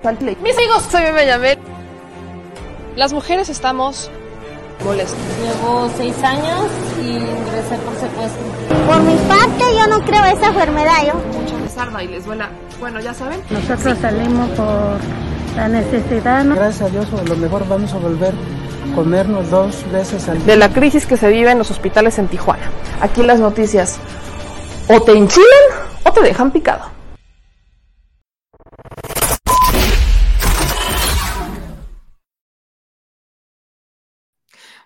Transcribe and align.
Mis 0.00 0.56
amigos, 0.56 0.84
soy 0.92 1.10
Benjamín. 1.12 1.58
Las 2.94 3.12
mujeres 3.12 3.48
estamos 3.48 4.08
molestas. 4.84 5.18
Llevo 5.42 5.90
seis 5.96 6.14
años 6.22 6.66
y 7.02 7.16
ingresé 7.16 7.76
por 7.84 7.94
secuestro. 7.96 8.42
Por 8.86 9.00
mi 9.00 9.16
parte, 9.26 9.64
yo 9.74 9.86
no 9.88 10.00
creo 10.04 10.24
esa 10.26 10.46
enfermedad. 10.46 11.04
Yo. 11.04 11.14
Mucha 11.14 11.96
les 11.96 12.04
y 12.04 12.08
les 12.12 12.24
duela. 12.24 12.48
Bueno, 12.78 13.00
ya 13.00 13.12
saben. 13.12 13.40
Nosotros 13.50 13.98
salimos 13.98 14.48
por 14.50 14.98
la 15.56 15.68
necesidad. 15.68 16.44
¿no? 16.44 16.54
Gracias 16.54 16.82
a 16.82 16.90
Dios, 16.90 17.06
a 17.12 17.24
lo 17.24 17.36
mejor 17.36 17.66
vamos 17.66 17.92
a 17.92 17.98
volver 17.98 18.34
a 18.92 18.94
comernos 18.94 19.50
dos 19.50 19.84
veces 19.90 20.28
al 20.28 20.38
día. 20.38 20.46
De 20.46 20.56
la 20.56 20.68
crisis 20.72 21.06
que 21.06 21.16
se 21.16 21.26
vive 21.28 21.50
en 21.50 21.58
los 21.58 21.72
hospitales 21.72 22.20
en 22.20 22.28
Tijuana. 22.28 22.70
Aquí 23.00 23.24
las 23.24 23.40
noticias 23.40 23.98
o 24.88 25.02
te 25.02 25.10
enchilan 25.10 25.64
o 26.04 26.12
te 26.12 26.20
dejan 26.22 26.52
picado. 26.52 26.97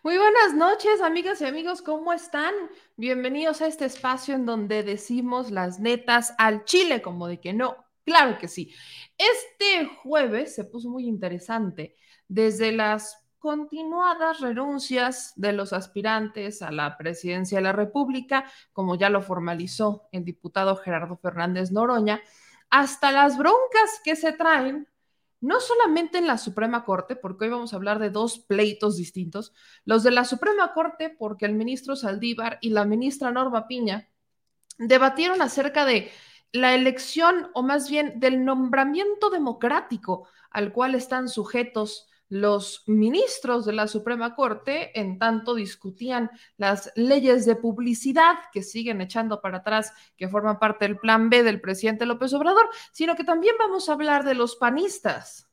Muy 0.04 0.18
buenas 0.18 0.52
noches, 0.56 1.00
amigas 1.00 1.40
y 1.42 1.44
amigos, 1.44 1.80
¿cómo 1.80 2.12
están? 2.12 2.52
Bienvenidos 2.96 3.62
a 3.62 3.68
este 3.68 3.84
espacio 3.84 4.34
en 4.34 4.46
donde 4.46 4.82
decimos 4.82 5.52
las 5.52 5.78
netas 5.78 6.34
al 6.38 6.64
chile, 6.64 7.00
como 7.00 7.28
de 7.28 7.38
que 7.38 7.52
no, 7.52 7.76
claro 8.04 8.36
que 8.36 8.48
sí. 8.48 8.74
Este 9.16 9.86
jueves 10.02 10.56
se 10.56 10.64
puso 10.64 10.88
muy 10.88 11.06
interesante 11.06 11.94
desde 12.26 12.72
las 12.72 13.24
continuadas 13.38 14.40
renuncias 14.40 15.34
de 15.36 15.52
los 15.52 15.72
aspirantes 15.72 16.62
a 16.62 16.72
la 16.72 16.98
presidencia 16.98 17.58
de 17.58 17.62
la 17.62 17.72
República, 17.72 18.50
como 18.72 18.96
ya 18.96 19.08
lo 19.08 19.22
formalizó 19.22 20.08
el 20.10 20.24
diputado 20.24 20.74
Gerardo 20.74 21.16
Fernández 21.16 21.70
Noroña, 21.70 22.20
hasta 22.70 23.12
las 23.12 23.38
broncas 23.38 24.00
que 24.02 24.16
se 24.16 24.32
traen 24.32 24.88
no 25.42 25.60
solamente 25.60 26.18
en 26.18 26.26
la 26.26 26.38
Suprema 26.38 26.84
Corte, 26.84 27.16
porque 27.16 27.44
hoy 27.44 27.50
vamos 27.50 27.72
a 27.72 27.76
hablar 27.76 27.98
de 27.98 28.10
dos 28.10 28.38
pleitos 28.38 28.96
distintos, 28.96 29.52
los 29.84 30.04
de 30.04 30.12
la 30.12 30.24
Suprema 30.24 30.72
Corte, 30.72 31.10
porque 31.10 31.44
el 31.44 31.54
ministro 31.54 31.96
Saldívar 31.96 32.58
y 32.62 32.70
la 32.70 32.84
ministra 32.84 33.32
Norma 33.32 33.66
Piña 33.66 34.08
debatieron 34.78 35.42
acerca 35.42 35.84
de 35.84 36.10
la 36.52 36.74
elección, 36.74 37.50
o 37.54 37.62
más 37.62 37.90
bien 37.90 38.20
del 38.20 38.44
nombramiento 38.44 39.30
democrático 39.30 40.28
al 40.50 40.72
cual 40.72 40.94
están 40.94 41.28
sujetos 41.28 42.08
los 42.32 42.82
ministros 42.86 43.66
de 43.66 43.74
la 43.74 43.86
Suprema 43.86 44.34
Corte, 44.34 44.98
en 44.98 45.18
tanto 45.18 45.54
discutían 45.54 46.30
las 46.56 46.90
leyes 46.96 47.44
de 47.44 47.56
publicidad 47.56 48.36
que 48.54 48.62
siguen 48.62 49.02
echando 49.02 49.42
para 49.42 49.58
atrás, 49.58 49.92
que 50.16 50.28
forman 50.28 50.58
parte 50.58 50.86
del 50.86 50.96
plan 50.96 51.28
B 51.28 51.42
del 51.42 51.60
presidente 51.60 52.06
López 52.06 52.32
Obrador, 52.32 52.70
sino 52.90 53.16
que 53.16 53.24
también 53.24 53.54
vamos 53.58 53.86
a 53.86 53.92
hablar 53.92 54.24
de 54.24 54.32
los 54.32 54.56
panistas, 54.56 55.46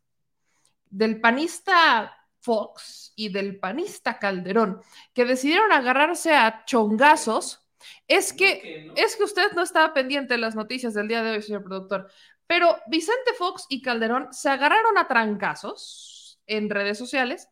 del 0.89 1.19
panista 1.19 2.15
Fox 2.39 3.11
y 3.17 3.27
del 3.27 3.59
panista 3.59 4.17
Calderón, 4.17 4.81
que 5.13 5.25
decidieron 5.25 5.73
agarrarse 5.73 6.33
a 6.33 6.63
chongazos. 6.63 7.67
Es 8.07 8.31
que, 8.31 8.93
es 8.95 9.17
que 9.17 9.25
usted 9.25 9.51
no 9.51 9.63
estaba 9.63 9.93
pendiente 9.93 10.35
de 10.35 10.39
las 10.39 10.55
noticias 10.55 10.93
del 10.93 11.09
día 11.09 11.23
de 11.23 11.31
hoy, 11.31 11.41
señor 11.41 11.65
productor, 11.65 12.09
pero 12.47 12.77
Vicente 12.87 13.33
Fox 13.37 13.65
y 13.67 13.81
Calderón 13.81 14.29
se 14.31 14.47
agarraron 14.47 14.97
a 14.97 15.09
trancazos 15.09 16.18
en 16.49 16.69
redes 16.69 16.97
sociales 16.97 17.49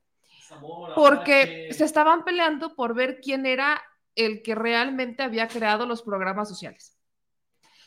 porque 0.95 1.69
se 1.71 1.85
estaban 1.85 2.23
peleando 2.23 2.75
por 2.75 2.93
ver 2.93 3.19
quién 3.21 3.45
era 3.45 3.81
el 4.15 4.41
que 4.41 4.55
realmente 4.55 5.23
había 5.23 5.47
creado 5.47 5.85
los 5.85 6.01
programas 6.01 6.49
sociales. 6.49 6.97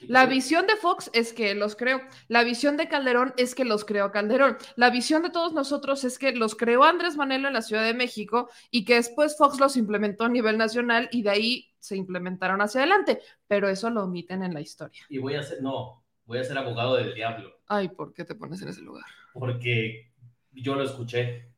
La 0.06 0.24
visión 0.24 0.66
de 0.66 0.76
Fox 0.76 1.10
es 1.12 1.34
que 1.34 1.54
los 1.54 1.76
creó. 1.76 2.00
La 2.28 2.42
visión 2.42 2.78
de 2.78 2.88
Calderón 2.88 3.34
es 3.36 3.54
que 3.54 3.66
los 3.66 3.84
creó 3.84 4.10
Calderón. 4.10 4.56
La 4.76 4.88
visión 4.88 5.22
de 5.22 5.28
todos 5.28 5.52
nosotros 5.52 6.04
es 6.04 6.18
que 6.18 6.32
los 6.32 6.54
creó 6.54 6.84
Andrés 6.84 7.16
Manuel 7.16 7.44
en 7.44 7.52
la 7.52 7.60
Ciudad 7.60 7.84
de 7.84 7.92
México 7.92 8.48
y 8.70 8.86
que 8.86 8.94
después 8.94 9.36
Fox 9.36 9.60
los 9.60 9.76
implementó 9.76 10.24
a 10.24 10.28
nivel 10.30 10.56
nacional 10.56 11.10
y 11.12 11.22
de 11.22 11.30
ahí 11.30 11.74
se 11.78 11.96
implementaron 11.96 12.62
hacia 12.62 12.80
adelante. 12.80 13.20
Pero 13.46 13.68
eso 13.68 13.90
lo 13.90 14.04
omiten 14.04 14.42
en 14.42 14.54
la 14.54 14.62
historia. 14.62 15.04
Y 15.10 15.18
voy 15.18 15.34
a 15.34 15.42
ser, 15.42 15.60
no, 15.60 16.02
voy 16.24 16.38
a 16.38 16.44
ser 16.44 16.56
abogado 16.56 16.96
del 16.96 17.12
diablo. 17.12 17.58
Ay, 17.66 17.88
¿por 17.90 18.14
qué 18.14 18.24
te 18.24 18.34
pones 18.34 18.62
en 18.62 18.68
ese 18.68 18.80
lugar? 18.80 19.04
Porque 19.34 20.09
yo 20.52 20.74
lo 20.74 20.84
escuché. 20.84 21.50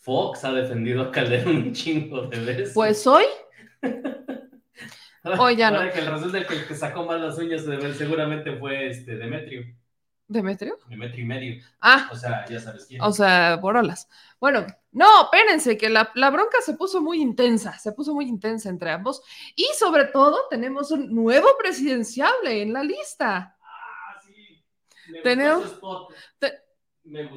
Fox 0.00 0.44
ha 0.44 0.52
defendido 0.52 1.02
a 1.02 1.12
Calderón 1.12 1.56
un 1.56 1.72
chingo 1.72 2.22
de 2.22 2.40
veces. 2.40 2.72
Pues 2.74 3.06
hoy. 3.06 3.24
hoy 5.38 5.56
ya 5.56 5.70
no. 5.70 5.92
que 5.92 5.98
el 5.98 6.06
resulta 6.06 6.38
el 6.38 6.46
que, 6.46 6.74
sacó 6.74 7.04
mal 7.04 7.20
las 7.20 7.38
uñas 7.38 7.62
seguramente 7.96 8.56
fue 8.56 8.88
este 8.88 9.16
Demetrio. 9.16 9.64
¿Demetrio? 10.26 10.78
Demetrio 10.88 11.24
y 11.24 11.26
medio. 11.26 11.64
Ah. 11.80 12.08
O 12.12 12.14
sea, 12.14 12.46
ya 12.46 12.60
sabes 12.60 12.86
quién. 12.86 13.02
O 13.02 13.12
sea, 13.12 13.56
borolas. 13.56 14.08
Bueno, 14.38 14.64
no, 14.92 15.24
espérense, 15.24 15.76
que 15.76 15.90
la, 15.90 16.12
la, 16.14 16.30
bronca 16.30 16.58
se 16.64 16.74
puso 16.74 17.02
muy 17.02 17.20
intensa, 17.20 17.76
se 17.78 17.90
puso 17.90 18.14
muy 18.14 18.26
intensa 18.26 18.68
entre 18.68 18.92
ambos. 18.92 19.22
Y 19.56 19.66
sobre 19.76 20.04
todo, 20.04 20.46
tenemos 20.48 20.92
un 20.92 21.12
nuevo 21.12 21.48
presidenciable 21.58 22.62
en 22.62 22.72
la 22.72 22.84
lista. 22.84 23.56
Ah, 23.60 24.20
sí. 24.22 24.64
tenemos. 25.24 25.80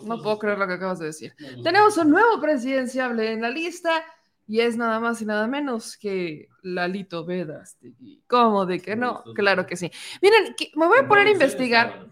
No 0.03 0.22
puedo 0.22 0.39
creer 0.39 0.57
lo 0.57 0.67
que 0.67 0.73
acabas 0.73 1.00
de 1.00 1.07
decir. 1.07 1.34
Tenemos 1.63 1.97
un 1.97 2.09
nuevo 2.09 2.39
presidenciable 2.39 3.31
en 3.31 3.41
la 3.41 3.50
lista 3.50 4.03
y 4.47 4.59
es 4.59 4.78
nada 4.78 5.00
más 5.00 5.22
y 5.22 5.25
nada 5.25 5.47
menos 5.47 5.97
que 5.97 6.50
Lalito 6.61 7.25
Vedas. 7.25 7.78
¿Cómo 8.28 8.66
de 8.66 8.79
que 8.79 8.95
no? 8.95 9.23
Claro 9.35 9.66
que 9.66 9.75
sí. 9.75 9.91
Miren, 10.22 10.56
me 10.75 10.88
voy 10.88 11.00
a 11.00 11.07
poner 11.07 11.28
a 11.28 11.31
investigar. 11.31 12.07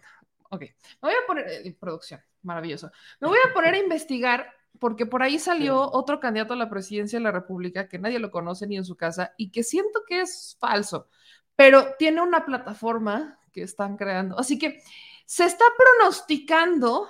Ok, 0.50 0.62
me 0.62 1.10
voy 1.10 1.14
a 1.14 1.28
poner. 1.28 1.46
Eh, 1.48 1.76
producción, 1.80 2.22
maravilloso. 2.44 2.92
Me 3.20 3.28
voy 3.28 3.38
a 3.48 3.54
poner 3.54 3.74
a 3.74 3.78
investigar 3.84 4.52
porque 4.80 5.06
por 5.06 5.22
ahí 5.22 5.38
salió 5.38 5.92
otro 5.92 6.20
candidato 6.20 6.54
a 6.54 6.58
la 6.58 6.70
presidencia 6.70 7.20
de 7.20 7.24
la 7.24 7.32
República 7.32 7.88
que 7.88 8.00
nadie 8.00 8.20
lo 8.20 8.32
conoce 8.32 8.66
ni 8.66 8.78
en 8.78 8.86
su 8.86 8.96
casa 8.96 9.34
y 9.38 9.52
que 9.52 9.64
siento 9.64 10.02
que 10.08 10.22
es 10.22 10.58
falso, 10.60 11.08
pero 11.56 11.96
tiene 12.00 12.22
una 12.22 12.46
plataforma 12.46 13.38
que 13.52 13.62
están 13.62 13.98
creando. 13.98 14.40
Así 14.40 14.58
que 14.58 14.82
se 15.26 15.46
está 15.46 15.66
pronosticando 15.78 17.10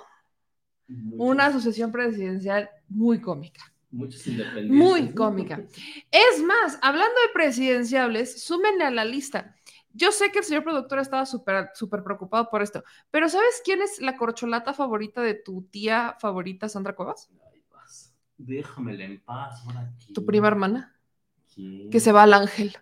una 1.16 1.46
asociación 1.46 1.92
presidencial 1.92 2.70
muy 2.88 3.20
cómica. 3.20 3.72
Muchos 3.90 4.26
independientes. 4.26 4.72
Muy 4.72 5.14
cómica. 5.14 5.62
Es 6.10 6.42
más, 6.42 6.78
hablando 6.82 7.14
de 7.26 7.32
presidenciables, 7.32 8.42
súmenle 8.42 8.84
a 8.84 8.90
la 8.90 9.04
lista. 9.04 9.54
Yo 9.94 10.10
sé 10.10 10.32
que 10.32 10.38
el 10.38 10.44
señor 10.44 10.64
productor 10.64 10.98
estaba 10.98 11.26
súper 11.26 11.68
súper 11.74 12.02
preocupado 12.02 12.48
por 12.48 12.62
esto, 12.62 12.82
pero 13.10 13.28
¿sabes 13.28 13.60
quién 13.62 13.82
es 13.82 14.00
la 14.00 14.16
corcholata 14.16 14.72
favorita 14.72 15.20
de 15.20 15.34
tu 15.34 15.64
tía 15.64 16.16
favorita, 16.18 16.68
Sandra 16.68 16.94
Cuevas? 16.94 17.28
Déjamela 18.38 19.04
en 19.04 19.20
paz. 19.20 19.62
¿Tu 20.14 20.24
prima 20.24 20.48
hermana? 20.48 20.96
Que 21.90 22.00
se 22.00 22.12
va 22.12 22.22
al 22.22 22.32
ángel. 22.32 22.74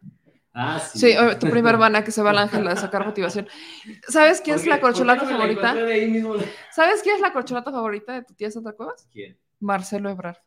Ah, 0.52 0.80
sí. 0.80 1.14
tu 1.38 1.48
prima 1.48 1.70
hermana 1.70 2.02
que 2.02 2.10
se 2.10 2.22
va 2.22 2.30
al 2.30 2.38
ángel 2.38 2.66
a 2.66 2.76
sacar 2.76 3.06
motivación. 3.06 3.48
¿Sabes 4.08 4.40
quién 4.40 4.56
es 4.56 4.66
la 4.66 4.80
corcholata 4.80 5.24
favorita? 5.24 5.74
¿Sabes 6.72 7.02
quién 7.02 7.16
es 7.16 7.20
la 7.20 7.32
corcholata 7.32 7.70
favorita 7.70 8.14
de 8.14 8.22
tu 8.24 8.34
tía 8.34 8.50
Santa 8.50 8.72
Cuevas? 8.72 9.08
¿Quién? 9.12 9.38
Marcelo 9.60 10.10
Ebrard. 10.10 10.38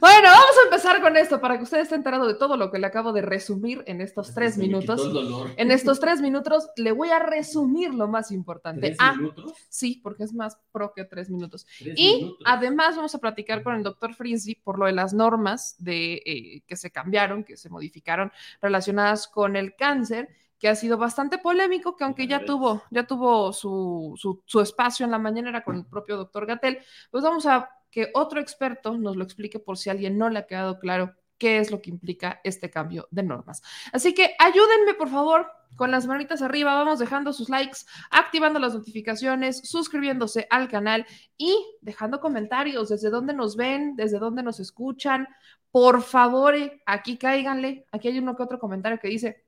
Bueno, 0.00 0.28
vamos 0.28 0.56
a 0.60 0.64
empezar 0.64 1.00
con 1.00 1.16
esto 1.16 1.40
para 1.40 1.56
que 1.56 1.64
usted 1.64 1.78
esté 1.78 1.94
enterado 1.94 2.26
de 2.26 2.34
todo 2.34 2.56
lo 2.56 2.70
que 2.70 2.78
le 2.78 2.86
acabo 2.86 3.12
de 3.12 3.22
resumir 3.22 3.82
en 3.86 4.00
estos 4.00 4.34
tres 4.34 4.58
minutos. 4.58 5.02
En 5.56 5.70
estos 5.70 6.00
tres 6.00 6.20
minutos 6.20 6.68
le 6.76 6.92
voy 6.92 7.10
a 7.10 7.18
resumir 7.18 7.94
lo 7.94 8.08
más 8.08 8.30
importante. 8.30 8.88
¿Tres 8.88 8.98
ah, 9.00 9.14
minutos? 9.14 9.52
Sí, 9.68 10.00
porque 10.02 10.24
es 10.24 10.32
más 10.32 10.58
propio 10.72 11.08
tres 11.08 11.30
minutos. 11.30 11.66
y 11.80 12.36
además 12.44 12.96
vamos 12.96 13.14
a 13.14 13.18
platicar 13.18 13.62
con 13.62 13.74
el 13.74 13.82
doctor 13.82 14.14
Frizzi 14.14 14.54
por 14.56 14.78
lo 14.78 14.86
de 14.86 14.92
las 14.92 15.14
normas 15.14 15.76
de, 15.78 16.14
eh, 16.26 16.62
que 16.66 16.76
se 16.76 16.90
cambiaron, 16.90 17.44
que 17.44 17.56
se 17.56 17.68
modificaron 17.70 18.32
relacionadas 18.60 19.28
con 19.28 19.56
el 19.56 19.74
cáncer 19.76 20.28
que 20.58 20.68
ha 20.68 20.74
sido 20.74 20.96
bastante 20.96 21.38
polémico, 21.38 21.96
que 21.96 22.04
aunque 22.04 22.26
ya 22.26 22.44
tuvo, 22.44 22.82
ya 22.90 23.06
tuvo 23.06 23.52
su, 23.52 24.14
su, 24.16 24.42
su 24.46 24.60
espacio 24.60 25.04
en 25.04 25.10
la 25.10 25.18
mañana, 25.18 25.50
era 25.50 25.62
con 25.62 25.76
el 25.76 25.84
propio 25.84 26.16
doctor 26.16 26.46
Gatel, 26.46 26.78
pues 27.10 27.22
vamos 27.22 27.44
a 27.46 27.68
que 27.96 28.10
otro 28.12 28.42
experto 28.42 28.98
nos 28.98 29.16
lo 29.16 29.24
explique 29.24 29.58
por 29.58 29.78
si 29.78 29.88
alguien 29.88 30.18
no 30.18 30.28
le 30.28 30.40
ha 30.40 30.46
quedado 30.46 30.78
claro 30.78 31.14
qué 31.38 31.56
es 31.60 31.70
lo 31.70 31.80
que 31.80 31.88
implica 31.88 32.42
este 32.44 32.68
cambio 32.68 33.08
de 33.10 33.22
normas. 33.22 33.62
Así 33.90 34.12
que 34.12 34.34
ayúdenme, 34.38 34.92
por 34.92 35.08
favor, 35.08 35.46
con 35.76 35.90
las 35.90 36.06
manitas 36.06 36.42
arriba, 36.42 36.74
vamos 36.74 36.98
dejando 36.98 37.32
sus 37.32 37.48
likes, 37.48 37.78
activando 38.10 38.58
las 38.60 38.74
notificaciones, 38.74 39.66
suscribiéndose 39.66 40.46
al 40.50 40.68
canal 40.68 41.06
y 41.38 41.56
dejando 41.80 42.20
comentarios 42.20 42.90
desde 42.90 43.08
dónde 43.08 43.32
nos 43.32 43.56
ven, 43.56 43.96
desde 43.96 44.18
dónde 44.18 44.42
nos 44.42 44.60
escuchan. 44.60 45.26
Por 45.70 46.02
favor, 46.02 46.54
eh, 46.54 46.82
aquí 46.84 47.16
cáiganle. 47.16 47.86
Aquí 47.92 48.08
hay 48.08 48.18
uno 48.18 48.36
que 48.36 48.42
otro 48.42 48.58
comentario 48.58 48.98
que 49.00 49.08
dice, 49.08 49.46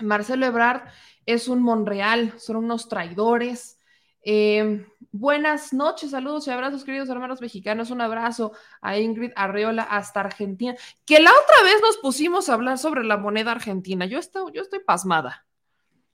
Marcelo 0.00 0.46
Ebrard 0.46 0.88
es 1.26 1.48
un 1.48 1.62
Monreal, 1.62 2.32
son 2.38 2.56
unos 2.56 2.88
traidores. 2.88 3.78
Eh, 4.22 4.86
buenas 5.14 5.72
noches, 5.72 6.10
saludos 6.10 6.48
y 6.48 6.50
abrazos, 6.50 6.82
queridos 6.82 7.08
hermanos 7.08 7.40
mexicanos. 7.40 7.90
Un 7.90 8.00
abrazo 8.00 8.52
a 8.80 8.98
Ingrid 8.98 9.30
Arreola 9.36 9.84
hasta 9.84 10.18
Argentina. 10.18 10.74
Que 11.06 11.20
la 11.20 11.30
otra 11.30 11.62
vez 11.62 11.80
nos 11.80 11.98
pusimos 11.98 12.48
a 12.48 12.54
hablar 12.54 12.78
sobre 12.78 13.04
la 13.04 13.16
moneda 13.16 13.52
argentina. 13.52 14.06
Yo 14.06 14.18
estoy, 14.18 14.50
yo 14.52 14.62
estoy 14.62 14.80
pasmada. 14.80 15.46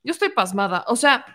yo 0.03 0.11
estoy 0.11 0.29
pasmada. 0.29 0.85
O 0.87 0.95
sea, 0.95 1.25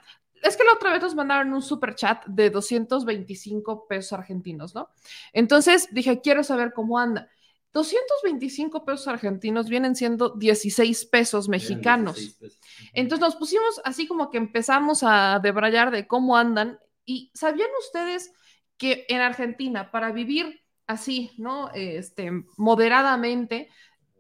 es 0.43 0.57
que 0.57 0.63
la 0.63 0.75
otra 0.75 0.93
vez 0.93 1.03
nos 1.03 1.17
mandaron 1.17 1.53
un 1.53 1.63
super 1.63 1.97
chat 1.97 2.25
de 2.27 2.51
225 2.51 3.89
pesos 3.89 4.13
argentinos, 4.13 4.73
¿no? 4.73 4.89
Entonces 5.33 5.89
dije, 5.91 6.21
quiero 6.21 6.45
saber 6.45 6.73
cómo 6.73 7.01
anda. 7.01 7.29
225 7.73 8.85
pesos 8.85 9.09
argentinos 9.09 9.69
vienen 9.69 9.97
siendo 9.97 10.31
16 10.31 11.05
pesos 11.07 11.49
mexicanos. 11.49 12.15
16 12.15 12.39
pesos. 12.39 12.61
Entonces 12.93 13.21
nos 13.21 13.35
pusimos 13.35 13.81
así 13.85 14.07
como 14.07 14.31
que 14.31 14.39
empezamos 14.39 15.03
a 15.03 15.41
debrayar 15.43 15.91
de 15.91 16.07
cómo 16.07 16.37
andan. 16.37 16.79
Y 17.07 17.31
¿sabían 17.35 17.71
ustedes 17.79 18.33
que 18.77 19.07
en 19.09 19.23
Argentina, 19.23 19.91
para 19.91 20.13
vivir 20.13 20.61
así, 20.87 21.33
¿no? 21.39 21.71
Este, 21.73 22.31
moderadamente, 22.59 23.71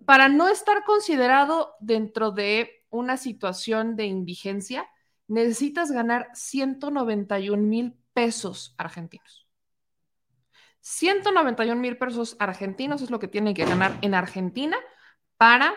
para 0.06 0.28
no 0.28 0.48
estar 0.48 0.84
considerado 0.84 1.74
dentro 1.80 2.30
de 2.30 2.84
una 2.88 3.16
situación 3.16 3.96
de 3.96 4.06
indigencia, 4.06 4.88
necesitas 5.28 5.90
ganar 5.90 6.30
191 6.32 7.62
mil 7.62 7.94
pesos 8.14 8.74
argentinos. 8.78 9.46
191 10.80 11.80
mil 11.80 11.98
pesos 11.98 12.36
argentinos 12.38 13.02
es 13.02 13.10
lo 13.10 13.18
que 13.18 13.28
tienen 13.28 13.54
que 13.54 13.64
ganar 13.64 13.98
en 14.02 14.14
Argentina 14.14 14.76
para 15.36 15.74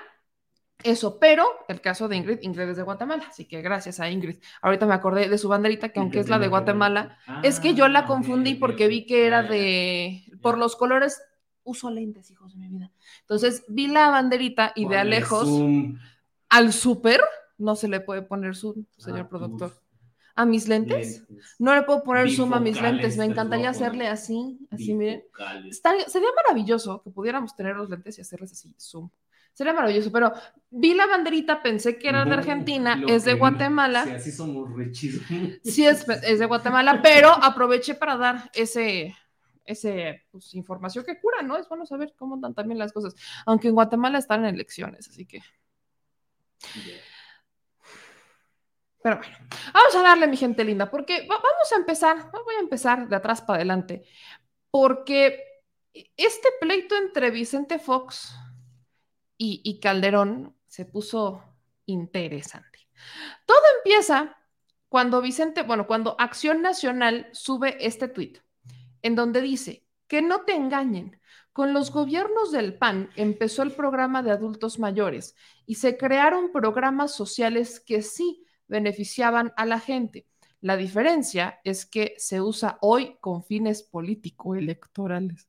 eso, 0.84 1.20
pero 1.20 1.46
el 1.68 1.82
caso 1.82 2.08
de 2.08 2.16
Ingrid, 2.16 2.40
Ingrid 2.42 2.70
es 2.70 2.78
de 2.78 2.84
Guatemala, 2.84 3.26
así 3.30 3.46
que 3.46 3.62
gracias 3.62 4.00
a 4.00 4.10
Ingrid. 4.10 4.38
Ahorita 4.62 4.86
me 4.86 4.94
acordé 4.94 5.28
de 5.28 5.38
su 5.38 5.50
banderita, 5.50 5.90
que 5.90 6.00
aunque 6.00 6.20
es 6.20 6.30
la 6.30 6.40
de 6.40 6.48
Guatemala, 6.48 7.18
es 7.44 7.60
que 7.60 7.74
yo 7.74 7.88
la 7.88 8.06
confundí 8.06 8.56
porque 8.56 8.88
vi 8.88 9.06
que 9.06 9.28
era 9.28 9.44
de, 9.44 10.24
por 10.42 10.58
los 10.58 10.76
colores, 10.76 11.22
uso 11.64 11.92
lentes, 11.92 12.32
hijos 12.32 12.54
de 12.54 12.60
mi 12.60 12.70
vida. 12.70 12.92
Entonces 13.22 13.66
vi 13.68 13.88
la 13.88 14.10
banderita 14.10 14.72
y 14.76 14.88
de 14.88 14.98
a 14.98 15.04
lejos, 15.04 15.50
al 16.48 16.72
súper, 16.72 17.22
no 17.58 17.76
se 17.76 17.90
le 17.90 18.00
puede 18.00 18.22
poner 18.22 18.56
zoom, 18.56 18.86
señor 18.98 19.22
ah, 19.22 19.30
productor 19.30 19.74
a 20.40 20.46
mis 20.46 20.70
lentes. 20.70 21.26
No 21.58 21.76
le 21.76 21.82
puedo 21.84 22.02
poner 22.02 22.32
zoom 22.32 22.54
a 22.54 22.62
mis 22.62 22.82
lentes. 22.82 23.18
Me 23.18 23.26
encantaría 23.26 23.70
hacerle 23.70 24.08
así, 24.08 24.58
así, 24.72 24.94
miren. 24.94 25.26
sería 26.08 26.30
maravilloso 26.34 27.02
que 27.04 27.10
pudiéramos 27.10 27.54
tener 27.58 27.76
los 27.76 27.90
lentes 27.90 28.18
y 28.18 28.22
hacerles 28.22 28.54
así, 28.54 28.74
zoom. 28.80 29.10
Sería 29.60 29.74
maravilloso, 29.74 30.10
pero 30.10 30.32
vi 30.70 30.94
la 30.94 31.06
banderita, 31.06 31.62
pensé 31.62 31.98
que 31.98 32.08
era 32.08 32.24
de 32.24 32.34
Argentina, 32.34 33.04
es 33.10 33.26
de 33.26 33.34
Guatemala. 33.34 34.06
Sí, 34.06 34.12
así 34.12 34.32
somos 34.32 34.74
rechis. 34.74 35.22
Sí, 35.66 35.86
es, 35.86 36.08
es, 36.08 36.40
de 36.40 36.46
Guatemala, 36.46 37.02
pero 37.04 37.30
aproveché 37.30 37.96
para 37.96 38.16
dar 38.16 38.50
ese, 38.54 39.18
ese 39.66 40.24
pues, 40.32 40.54
información 40.54 41.04
que 41.04 41.20
cura, 41.20 41.42
¿no? 41.42 41.58
Es 41.58 41.68
bueno 41.68 41.86
saber 41.86 42.14
cómo 42.16 42.36
andan 42.36 42.54
también 42.54 42.80
las 42.80 42.94
cosas. 42.94 43.14
Aunque 43.46 43.68
en 43.68 43.74
Guatemala 43.74 44.18
están 44.18 44.46
en 44.46 44.56
elecciones, 44.56 45.10
así 45.10 45.26
que. 45.26 45.42
Pero 49.04 49.18
bueno, 49.18 49.38
vamos 49.74 49.94
a 49.94 50.02
darle, 50.04 50.28
mi 50.28 50.38
gente 50.38 50.64
linda, 50.64 50.90
porque 50.90 51.28
vamos 51.28 51.70
a 51.74 51.76
empezar, 51.76 52.32
voy 52.32 52.56
a 52.56 52.62
empezar 52.62 53.10
de 53.10 53.16
atrás 53.18 53.42
para 53.42 53.58
adelante, 53.58 54.06
porque 54.72 55.44
este 56.16 56.48
pleito 56.62 56.96
entre 56.96 57.30
Vicente 57.30 57.78
Fox 57.78 58.34
y, 59.42 59.80
Calderón 59.80 60.54
se 60.68 60.86
puso 60.86 61.42
interesante. 61.86 62.88
Todo 63.46 63.62
empieza 63.78 64.38
cuando 64.90 65.22
Vicente, 65.22 65.64
bueno, 65.64 65.88
cuando 65.88 66.20
Acción 66.20 66.62
Nacional 66.62 67.30
sube 67.32 67.78
este 67.80 68.10
tuit, 68.10 68.40
en 69.02 69.16
donde 69.16 69.42
dice 69.42 69.86
que 70.08 70.22
no 70.22 70.42
te 70.42 70.56
engañen. 70.56 71.20
Con 71.54 71.74
los 71.74 71.92
gobiernos 71.92 72.52
del 72.52 72.78
PAN 72.78 73.10
empezó 73.16 73.64
el 73.64 73.72
programa 73.72 74.24
de 74.24 74.32
adultos 74.32 74.78
mayores 74.78 75.36
y 75.66 75.76
se 75.76 75.98
crearon 75.98 76.52
programas 76.52 77.14
sociales 77.14 77.80
que 77.80 78.02
sí 78.02 78.46
beneficiaban 78.68 79.54
a 79.58 79.66
la 79.66 79.80
gente. 79.80 80.28
La 80.62 80.78
diferencia 80.78 81.60
es 81.64 81.86
que 81.86 82.16
se 82.18 82.42
usa 82.42 82.78
hoy 82.82 83.18
con 83.22 83.44
fines 83.44 83.84
político-electorales. 83.84 85.49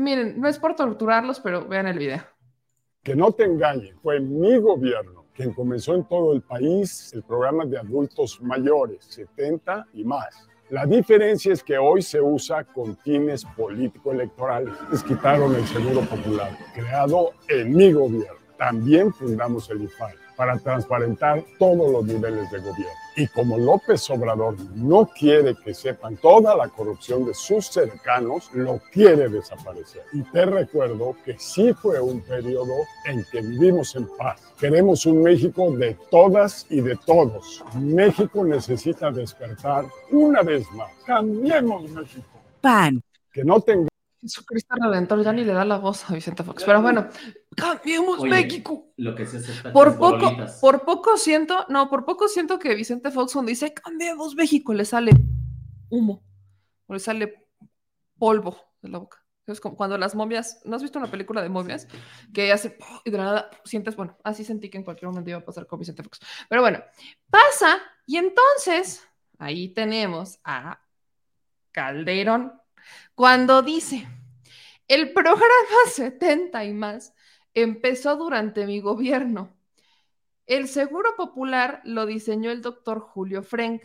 Miren, 0.00 0.40
no 0.40 0.48
es 0.48 0.58
por 0.58 0.74
torturarlos, 0.74 1.40
pero 1.40 1.66
vean 1.66 1.86
el 1.86 1.98
video. 1.98 2.20
Que 3.02 3.14
no 3.14 3.32
te 3.32 3.44
engañe, 3.44 3.94
fue 4.02 4.18
mi 4.18 4.58
gobierno 4.58 5.20
quien 5.34 5.52
comenzó 5.52 5.94
en 5.94 6.04
todo 6.04 6.32
el 6.32 6.42
país 6.42 7.12
el 7.14 7.22
programa 7.22 7.64
de 7.64 7.78
adultos 7.78 8.40
mayores, 8.42 9.04
70 9.04 9.86
y 9.94 10.04
más. 10.04 10.48
La 10.68 10.84
diferencia 10.84 11.52
es 11.52 11.62
que 11.62 11.78
hoy 11.78 12.02
se 12.02 12.20
usa 12.20 12.64
con 12.64 12.96
fines 12.98 13.44
político-electorales. 13.56 14.74
Les 14.90 15.02
quitaron 15.02 15.54
el 15.54 15.66
Seguro 15.66 16.02
Popular, 16.02 16.56
creado 16.74 17.32
en 17.48 17.74
mi 17.74 17.92
gobierno. 17.92 18.38
También 18.58 19.12
fundamos 19.12 19.70
el 19.70 19.82
IFAI 19.84 20.14
para 20.40 20.58
transparentar 20.58 21.44
todos 21.58 21.92
los 21.92 22.02
niveles 22.06 22.50
de 22.50 22.60
gobierno. 22.60 22.94
Y 23.14 23.26
como 23.26 23.58
López 23.58 24.08
Obrador 24.08 24.56
no 24.74 25.04
quiere 25.04 25.54
que 25.54 25.74
sepan 25.74 26.16
toda 26.16 26.56
la 26.56 26.66
corrupción 26.68 27.26
de 27.26 27.34
sus 27.34 27.66
cercanos, 27.66 28.48
lo 28.54 28.80
quiere 28.90 29.28
desaparecer. 29.28 30.00
Y 30.14 30.22
te 30.22 30.46
recuerdo 30.46 31.14
que 31.26 31.38
sí 31.38 31.74
fue 31.74 32.00
un 32.00 32.22
periodo 32.22 32.72
en 33.04 33.22
que 33.30 33.42
vivimos 33.42 33.94
en 33.96 34.08
paz. 34.16 34.40
Queremos 34.58 35.04
un 35.04 35.22
México 35.22 35.72
de 35.72 35.94
todas 36.10 36.66
y 36.70 36.80
de 36.80 36.96
todos. 37.04 37.62
México 37.74 38.42
necesita 38.42 39.10
despertar 39.10 39.84
una 40.10 40.40
vez 40.40 40.64
más. 40.72 40.90
Cambiemos 41.04 41.82
México. 41.90 42.40
PAN. 42.62 43.02
Que 43.30 43.44
no 43.44 43.60
tenga 43.60 43.89
Jesucristo 44.20 44.74
Redentor 44.78 45.22
ya 45.24 45.32
ni 45.32 45.44
le 45.44 45.52
da 45.52 45.64
la 45.64 45.78
voz 45.78 46.08
a 46.10 46.14
Vicente 46.14 46.42
Fox. 46.42 46.64
Pero 46.64 46.82
bueno, 46.82 47.08
cambiemos 47.56 48.22
México. 48.22 48.92
Lo 48.96 49.14
que 49.14 49.26
se 49.26 49.40
por 49.70 49.98
poco, 49.98 50.36
por 50.60 50.84
poco 50.84 51.16
siento, 51.16 51.64
no, 51.68 51.88
por 51.88 52.04
poco 52.04 52.28
siento 52.28 52.58
que 52.58 52.74
Vicente 52.74 53.10
Fox 53.10 53.32
cuando 53.32 53.50
dice 53.50 53.72
cambiemos 53.72 54.34
México 54.34 54.74
le 54.74 54.84
sale 54.84 55.12
humo, 55.88 56.22
o 56.86 56.94
le 56.94 57.00
sale 57.00 57.48
polvo 58.18 58.56
de 58.82 58.90
la 58.90 58.98
boca. 58.98 59.24
Es 59.46 59.60
como 59.60 59.76
cuando 59.76 59.98
las 59.98 60.14
momias, 60.14 60.60
¿no 60.64 60.76
has 60.76 60.82
visto 60.82 60.98
una 60.98 61.10
película 61.10 61.42
de 61.42 61.48
momias? 61.48 61.88
Que 62.32 62.52
hace 62.52 62.78
y 63.04 63.10
de 63.10 63.18
nada 63.18 63.50
sientes, 63.64 63.96
bueno, 63.96 64.16
así 64.22 64.44
sentí 64.44 64.70
que 64.70 64.78
en 64.78 64.84
cualquier 64.84 65.08
momento 65.08 65.30
iba 65.30 65.40
a 65.40 65.44
pasar 65.44 65.66
con 65.66 65.78
Vicente 65.78 66.02
Fox. 66.02 66.20
Pero 66.48 66.62
bueno, 66.62 66.80
pasa 67.30 67.78
y 68.06 68.18
entonces 68.18 69.02
ahí 69.38 69.72
tenemos 69.72 70.38
a 70.44 70.80
Calderón 71.72 72.59
cuando 73.20 73.60
dice, 73.60 74.08
el 74.88 75.12
programa 75.12 75.44
70 75.92 76.64
y 76.64 76.72
más 76.72 77.12
empezó 77.52 78.16
durante 78.16 78.64
mi 78.64 78.80
gobierno. 78.80 79.54
El 80.46 80.68
Seguro 80.68 81.16
Popular 81.18 81.82
lo 81.84 82.06
diseñó 82.06 82.50
el 82.50 82.62
doctor 82.62 83.00
Julio 83.00 83.42
Frank, 83.42 83.82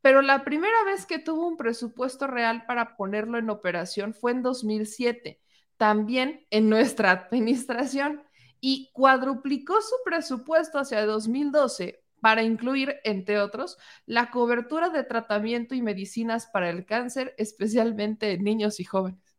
pero 0.00 0.22
la 0.22 0.42
primera 0.42 0.84
vez 0.84 1.04
que 1.04 1.18
tuvo 1.18 1.46
un 1.46 1.58
presupuesto 1.58 2.28
real 2.28 2.64
para 2.64 2.96
ponerlo 2.96 3.36
en 3.36 3.50
operación 3.50 4.14
fue 4.14 4.32
en 4.32 4.40
2007, 4.40 5.38
también 5.76 6.46
en 6.48 6.70
nuestra 6.70 7.10
administración, 7.10 8.24
y 8.58 8.90
cuadruplicó 8.94 9.82
su 9.82 9.96
presupuesto 10.02 10.78
hacia 10.78 11.04
2012 11.04 12.05
para 12.20 12.42
incluir, 12.42 12.96
entre 13.04 13.38
otros, 13.38 13.78
la 14.06 14.30
cobertura 14.30 14.90
de 14.90 15.04
tratamiento 15.04 15.74
y 15.74 15.82
medicinas 15.82 16.46
para 16.46 16.70
el 16.70 16.84
cáncer, 16.86 17.34
especialmente 17.38 18.32
en 18.32 18.44
niños 18.44 18.80
y 18.80 18.84
jóvenes. 18.84 19.36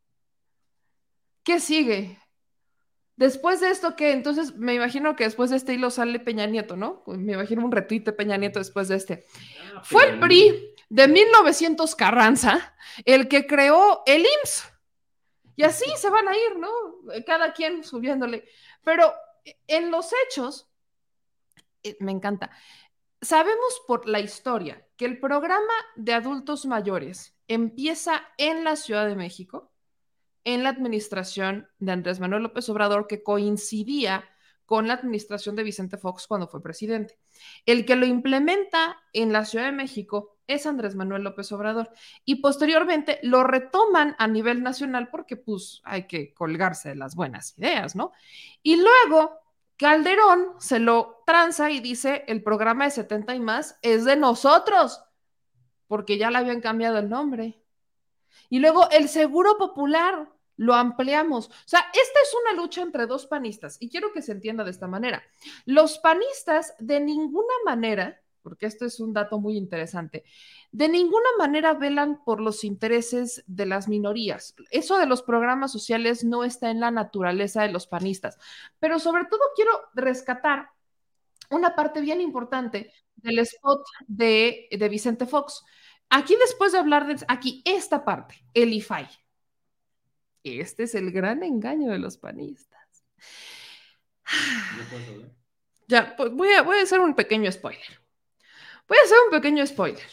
¿Qué 1.43 1.59
sigue? 1.59 2.19
Después 3.15 3.61
de 3.61 3.71
esto, 3.71 3.95
¿qué? 3.95 4.11
Entonces 4.11 4.55
me 4.55 4.75
imagino 4.75 5.15
que 5.15 5.23
después 5.23 5.49
de 5.49 5.57
este 5.57 5.73
hilo 5.73 5.89
sale 5.89 6.19
Peña 6.19 6.45
Nieto, 6.45 6.75
¿no? 6.75 7.03
Me 7.07 7.33
imagino 7.33 7.65
un 7.65 7.71
retweet 7.71 8.01
de 8.01 8.13
Peña 8.13 8.37
Nieto 8.37 8.59
después 8.59 8.87
de 8.89 8.95
este. 8.95 9.25
Ah, 9.75 9.81
Fue 9.83 10.07
el 10.07 10.19
PRI 10.19 10.75
de 10.89 11.07
1900 11.07 11.95
Carranza 11.95 12.75
el 13.05 13.27
que 13.27 13.47
creó 13.47 14.03
el 14.05 14.21
IMSS. 14.21 14.71
Y 15.55 15.63
así 15.63 15.85
se 15.97 16.11
van 16.11 16.27
a 16.27 16.37
ir, 16.37 16.57
¿no? 16.59 16.69
Cada 17.25 17.53
quien 17.53 17.83
subiéndole. 17.83 18.45
Pero 18.83 19.11
en 19.65 19.89
los 19.89 20.11
hechos, 20.25 20.66
eh, 20.66 20.66
me 21.99 22.11
encanta. 22.11 22.51
Sabemos 23.21 23.81
por 23.87 24.07
la 24.07 24.19
historia 24.19 24.87
que 24.95 25.05
el 25.05 25.19
programa 25.19 25.73
de 25.95 26.13
adultos 26.13 26.65
mayores 26.65 27.35
empieza 27.47 28.23
en 28.37 28.63
la 28.63 28.75
Ciudad 28.75 29.07
de 29.07 29.15
México, 29.15 29.71
en 30.43 30.63
la 30.63 30.69
administración 30.69 31.67
de 31.79 31.91
Andrés 31.91 32.19
Manuel 32.19 32.43
López 32.43 32.69
Obrador, 32.69 33.07
que 33.07 33.23
coincidía 33.23 34.23
con 34.67 34.87
la 34.87 34.93
administración 34.93 35.55
de 35.55 35.63
Vicente 35.63 35.97
Fox 35.97 36.27
cuando 36.27 36.47
fue 36.47 36.61
presidente. 36.61 37.17
El 37.65 37.85
que 37.85 37.95
lo 37.95 38.05
implementa 38.05 38.97
en 39.13 39.31
la 39.31 39.45
Ciudad 39.45 39.65
de 39.65 39.71
México 39.71 40.37
es 40.45 40.65
Andrés 40.65 40.93
Manuel 40.93 41.23
López 41.23 41.51
Obrador 41.53 41.89
y 42.25 42.35
posteriormente 42.35 43.19
lo 43.23 43.43
retoman 43.43 44.15
a 44.19 44.27
nivel 44.27 44.63
nacional 44.63 45.09
porque 45.09 45.37
pues 45.37 45.81
hay 45.83 46.05
que 46.05 46.33
colgarse 46.33 46.89
de 46.89 46.95
las 46.95 47.15
buenas 47.15 47.57
ideas, 47.57 47.95
¿no? 47.95 48.11
Y 48.61 48.75
luego 48.75 49.39
Calderón 49.77 50.55
se 50.59 50.79
lo 50.79 51.23
tranza 51.25 51.69
y 51.69 51.79
dice, 51.79 52.23
el 52.27 52.41
programa 52.41 52.85
de 52.85 52.91
70 52.91 53.35
y 53.35 53.39
más 53.39 53.77
es 53.81 54.05
de 54.05 54.15
nosotros, 54.15 55.01
porque 55.87 56.17
ya 56.17 56.31
le 56.31 56.39
habían 56.39 56.61
cambiado 56.61 56.97
el 56.97 57.09
nombre. 57.09 57.61
Y 58.49 58.59
luego 58.59 58.89
el 58.91 59.07
Seguro 59.09 59.57
Popular 59.57 60.31
lo 60.55 60.73
ampliamos. 60.73 61.47
O 61.47 61.51
sea, 61.65 61.79
esta 61.93 62.19
es 62.21 62.33
una 62.43 62.61
lucha 62.61 62.81
entre 62.81 63.05
dos 63.05 63.27
panistas 63.27 63.77
y 63.79 63.89
quiero 63.89 64.11
que 64.11 64.21
se 64.21 64.31
entienda 64.31 64.63
de 64.63 64.71
esta 64.71 64.87
manera. 64.87 65.23
Los 65.65 65.99
panistas 65.99 66.73
de 66.79 66.99
ninguna 66.99 67.53
manera, 67.63 68.19
porque 68.47 68.65
esto 68.65 68.85
es 68.85 69.01
un 69.01 69.11
dato 69.11 69.41
muy 69.41 69.57
interesante, 69.57 70.23
de 70.71 70.87
ninguna 70.87 71.27
manera 71.37 71.73
velan 71.73 72.23
por 72.23 72.39
los 72.39 72.63
intereses 72.63 73.43
de 73.45 73.65
las 73.65 73.89
minorías. 73.89 74.55
Eso 74.71 74.97
de 74.97 75.05
los 75.05 75.21
programas 75.21 75.69
sociales 75.69 76.23
no 76.23 76.45
está 76.45 76.71
en 76.71 76.79
la 76.79 76.89
naturaleza 76.89 77.63
de 77.63 77.73
los 77.73 77.87
panistas, 77.87 78.39
pero 78.79 78.99
sobre 78.99 79.25
todo 79.25 79.41
quiero 79.53 79.71
rescatar 79.95 80.69
una 81.49 81.75
parte 81.75 81.99
bien 81.99 82.21
importante 82.21 82.93
del 83.17 83.39
spot 83.39 83.85
de, 84.07 84.69
de 84.71 84.87
Vicente 84.87 85.25
Fox. 85.25 85.65
Aquí 86.09 86.37
después 86.39 86.71
de 86.71 86.77
hablar 86.77 87.05
de 87.05 87.25
aquí, 87.27 87.61
esta 87.65 88.05
parte, 88.05 88.45
el 88.53 88.71
IFAI. 88.71 89.09
Este 90.41 90.83
es 90.83 90.95
el 90.95 91.11
gran 91.11 91.43
engaño 91.43 91.91
de 91.91 91.99
los 91.99 92.17
panistas. 92.17 93.03
Ya, 95.89 96.15
pues 96.15 96.31
voy 96.31 96.49
a, 96.49 96.61
voy 96.61 96.77
a 96.77 96.83
hacer 96.83 96.99
un 96.99 97.13
pequeño 97.13 97.51
spoiler. 97.51 98.06
Voy 98.87 98.97
a 98.97 99.03
hacer 99.03 99.17
un 99.25 99.31
pequeño 99.31 99.65
spoiler. 99.65 100.03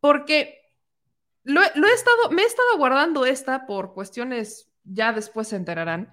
Porque 0.00 0.64
lo, 1.44 1.62
he 1.62 1.92
estado, 1.94 2.30
me 2.30 2.42
he 2.42 2.46
estado 2.46 2.76
guardando 2.78 3.26
esta 3.26 3.66
por 3.66 3.92
cuestiones, 3.94 4.70
ya 4.82 5.12
después 5.12 5.48
se 5.48 5.56
enterarán, 5.56 6.12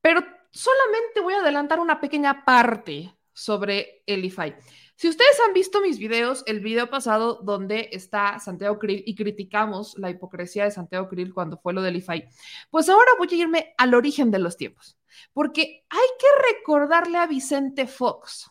pero 0.00 0.24
solamente 0.50 1.20
voy 1.20 1.34
a 1.34 1.40
adelantar 1.40 1.80
una 1.80 2.00
pequeña 2.00 2.44
parte 2.44 3.14
sobre 3.32 4.02
el 4.06 4.24
IFAI. 4.24 4.56
Si 4.96 5.08
ustedes 5.08 5.40
han 5.46 5.52
visto 5.52 5.80
mis 5.80 5.98
videos, 5.98 6.44
el 6.46 6.60
video 6.60 6.88
pasado 6.88 7.40
donde 7.42 7.88
está 7.92 8.38
Santiago 8.38 8.78
Krill 8.78 9.02
y 9.04 9.14
criticamos 9.14 9.98
la 9.98 10.10
hipocresía 10.10 10.64
de 10.64 10.70
Santiago 10.70 11.08
Krill 11.08 11.34
cuando 11.34 11.58
fue 11.58 11.72
lo 11.72 11.82
del 11.82 11.96
IFAI, 11.96 12.28
pues 12.70 12.88
ahora 12.88 13.12
voy 13.18 13.28
a 13.30 13.34
irme 13.34 13.74
al 13.78 13.94
origen 13.94 14.30
de 14.30 14.38
los 14.38 14.56
tiempos, 14.56 14.98
porque 15.32 15.84
hay 15.88 16.08
que 16.18 16.54
recordarle 16.54 17.18
a 17.18 17.26
Vicente 17.26 17.86
Fox 17.86 18.50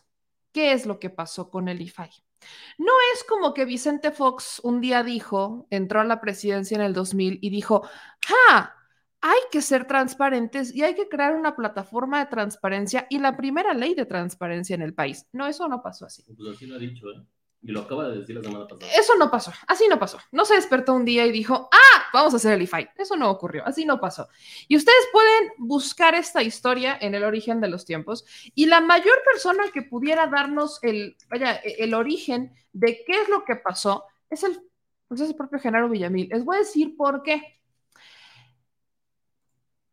qué 0.52 0.72
es 0.72 0.86
lo 0.86 0.98
que 0.98 1.10
pasó 1.10 1.50
con 1.50 1.68
el 1.68 1.80
IFAI. 1.80 2.10
No 2.78 2.92
es 3.14 3.24
como 3.24 3.54
que 3.54 3.64
Vicente 3.64 4.10
Fox 4.10 4.60
un 4.62 4.80
día 4.80 5.02
dijo, 5.02 5.66
entró 5.70 6.00
a 6.00 6.04
la 6.04 6.20
presidencia 6.20 6.74
en 6.74 6.82
el 6.82 6.92
2000 6.92 7.38
y 7.40 7.50
dijo, 7.50 7.82
¡ah! 8.48 8.74
hay 9.22 9.38
que 9.52 9.62
ser 9.62 9.86
transparentes 9.86 10.74
y 10.74 10.82
hay 10.82 10.94
que 10.94 11.08
crear 11.08 11.36
una 11.36 11.54
plataforma 11.54 12.18
de 12.18 12.26
transparencia 12.26 13.06
y 13.08 13.20
la 13.20 13.36
primera 13.36 13.72
ley 13.72 13.94
de 13.94 14.04
transparencia 14.04 14.74
en 14.74 14.82
el 14.82 14.94
país. 14.94 15.26
No, 15.32 15.46
eso 15.46 15.68
no 15.68 15.80
pasó 15.80 16.06
así. 16.06 16.24
Pues 16.24 16.56
así 16.56 16.66
lo 16.66 16.74
ha 16.74 16.78
dicho, 16.78 17.06
¿eh? 17.08 17.22
Y 17.64 17.70
lo 17.70 17.82
acaba 17.82 18.08
de 18.08 18.18
decir 18.18 18.34
la 18.34 18.42
semana 18.42 18.66
pasada. 18.66 18.92
Eso 18.98 19.14
no 19.16 19.30
pasó, 19.30 19.52
así 19.68 19.86
no 19.88 19.96
pasó. 19.96 20.18
No 20.32 20.44
se 20.44 20.54
despertó 20.54 20.94
un 20.94 21.04
día 21.04 21.24
y 21.26 21.30
dijo, 21.30 21.68
ah, 21.70 22.02
vamos 22.12 22.34
a 22.34 22.38
hacer 22.38 22.54
el 22.54 22.62
IFAI. 22.62 22.90
Eso 22.98 23.16
no 23.16 23.30
ocurrió, 23.30 23.64
así 23.64 23.84
no 23.84 24.00
pasó. 24.00 24.28
Y 24.66 24.76
ustedes 24.76 25.06
pueden 25.12 25.52
buscar 25.58 26.16
esta 26.16 26.42
historia 26.42 26.98
en 27.00 27.14
el 27.14 27.22
origen 27.22 27.60
de 27.60 27.68
los 27.68 27.84
tiempos 27.84 28.24
y 28.56 28.66
la 28.66 28.80
mayor 28.80 29.14
persona 29.30 29.64
que 29.72 29.82
pudiera 29.82 30.26
darnos 30.26 30.80
el, 30.82 31.16
vaya, 31.30 31.54
el 31.54 31.94
origen 31.94 32.52
de 32.72 33.04
qué 33.06 33.22
es 33.22 33.28
lo 33.28 33.44
que 33.44 33.54
pasó 33.54 34.06
es 34.28 34.42
el, 34.42 34.60
pues 35.06 35.20
es 35.20 35.28
el 35.28 35.36
propio 35.36 35.60
Genaro 35.60 35.88
Villamil. 35.88 36.30
Les 36.30 36.44
voy 36.44 36.56
a 36.56 36.60
decir 36.60 36.96
por 36.96 37.22
qué. 37.22 37.60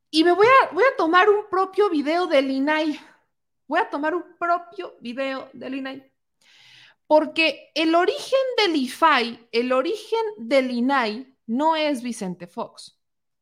Y 0.09 0.23
me 0.23 0.31
voy 0.31 0.47
a, 0.47 0.73
voy 0.73 0.83
a 0.91 0.97
tomar 0.97 1.29
un 1.29 1.47
propio 1.51 1.87
video 1.91 2.25
del 2.25 2.49
INAI. 2.49 2.99
Voy 3.67 3.79
a 3.79 3.87
tomar 3.87 4.15
un 4.15 4.23
propio 4.39 4.95
video 5.01 5.51
del 5.53 5.75
INAI. 5.75 6.08
Porque 7.09 7.71
el 7.73 7.95
origen 7.95 8.39
del 8.57 8.75
IFAI, 8.75 9.49
el 9.51 9.71
origen 9.71 10.21
del 10.37 10.69
INAI, 10.69 11.35
no 11.47 11.75
es 11.75 12.03
Vicente 12.03 12.45
Fox, 12.45 12.99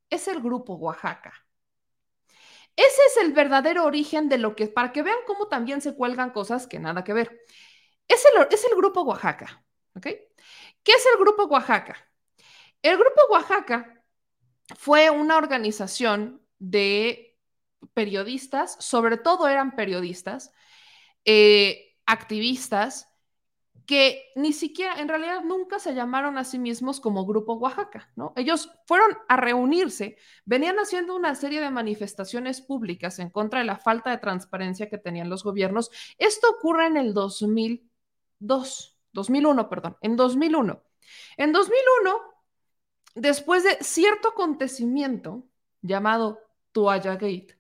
es 0.09 0.29
el 0.29 0.39
grupo 0.39 0.75
Oaxaca. 0.75 1.33
Ese 2.77 3.01
es 3.07 3.17
el 3.17 3.33
verdadero 3.33 3.83
origen 3.83 4.29
de 4.29 4.37
lo 4.37 4.55
que, 4.55 4.67
para 4.67 4.93
que 4.93 5.03
vean 5.03 5.17
cómo 5.27 5.49
también 5.49 5.81
se 5.81 5.93
cuelgan 5.95 6.29
cosas 6.29 6.65
que 6.65 6.79
nada 6.79 7.03
que 7.03 7.11
ver. 7.11 7.41
Es 8.07 8.23
el, 8.33 8.47
es 8.49 8.63
el 8.63 8.73
grupo 8.77 9.01
Oaxaca, 9.01 9.61
¿ok? 9.97 10.05
¿Qué 10.05 10.91
es 10.93 11.05
el 11.11 11.19
grupo 11.19 11.43
Oaxaca? 11.47 11.97
El 12.81 12.97
grupo 12.97 13.19
Oaxaca 13.31 14.01
fue 14.77 15.09
una 15.09 15.35
organización 15.35 16.41
de 16.57 17.37
periodistas, 17.93 18.77
sobre 18.79 19.17
todo 19.17 19.45
eran 19.49 19.75
periodistas, 19.75 20.53
eh, 21.25 21.97
activistas, 22.05 23.09
que 23.87 24.33
ni 24.35 24.51
siquiera, 24.51 24.99
en 24.99 25.07
realidad 25.07 25.43
nunca 25.45 25.79
se 25.79 25.95
llamaron 25.95 26.37
a 26.37 26.43
sí 26.43 26.59
mismos 26.59 26.99
como 26.99 27.25
Grupo 27.25 27.53
Oaxaca, 27.53 28.11
¿no? 28.17 28.33
Ellos 28.35 28.69
fueron 28.85 29.17
a 29.29 29.37
reunirse, 29.37 30.17
venían 30.43 30.75
haciendo 30.77 31.15
una 31.15 31.33
serie 31.35 31.61
de 31.61 31.71
manifestaciones 31.71 32.59
públicas 32.59 33.17
en 33.19 33.29
contra 33.29 33.59
de 33.59 33.65
la 33.65 33.77
falta 33.77 34.11
de 34.11 34.17
transparencia 34.17 34.89
que 34.89 34.97
tenían 34.97 35.29
los 35.29 35.45
gobiernos. 35.45 35.89
Esto 36.17 36.49
ocurre 36.49 36.87
en 36.87 36.97
el 36.97 37.13
2002, 37.13 38.99
2001, 39.13 39.69
perdón, 39.69 39.97
en 40.01 40.17
2001. 40.17 40.83
En 41.37 41.53
2001, 41.53 42.19
después 43.15 43.63
de 43.63 43.77
cierto 43.81 44.29
acontecimiento 44.29 45.47
llamado 45.81 46.41
Toalla 46.73 47.13
Gate. 47.13 47.57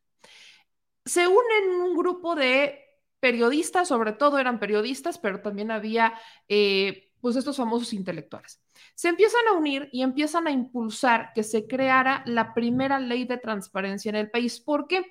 Se 1.05 1.25
unen 1.25 1.81
un 1.81 1.95
grupo 1.95 2.35
de 2.35 2.86
periodistas, 3.27 3.89
sobre 3.89 4.13
todo 4.13 4.39
eran 4.39 4.57
periodistas, 4.57 5.17
pero 5.17 5.41
también 5.41 5.69
había 5.69 6.13
eh, 6.47 7.11
pues 7.19 7.35
estos 7.35 7.57
famosos 7.57 7.91
intelectuales. 7.91 8.61
Se 8.95 9.09
empiezan 9.09 9.45
a 9.49 9.51
unir 9.51 9.89
y 9.91 10.01
empiezan 10.01 10.47
a 10.47 10.51
impulsar 10.51 11.33
que 11.35 11.43
se 11.43 11.67
creara 11.67 12.23
la 12.25 12.53
primera 12.53 12.99
ley 13.01 13.25
de 13.25 13.37
transparencia 13.37 14.07
en 14.07 14.15
el 14.15 14.31
país. 14.31 14.61
¿Por 14.61 14.87
qué? 14.87 15.03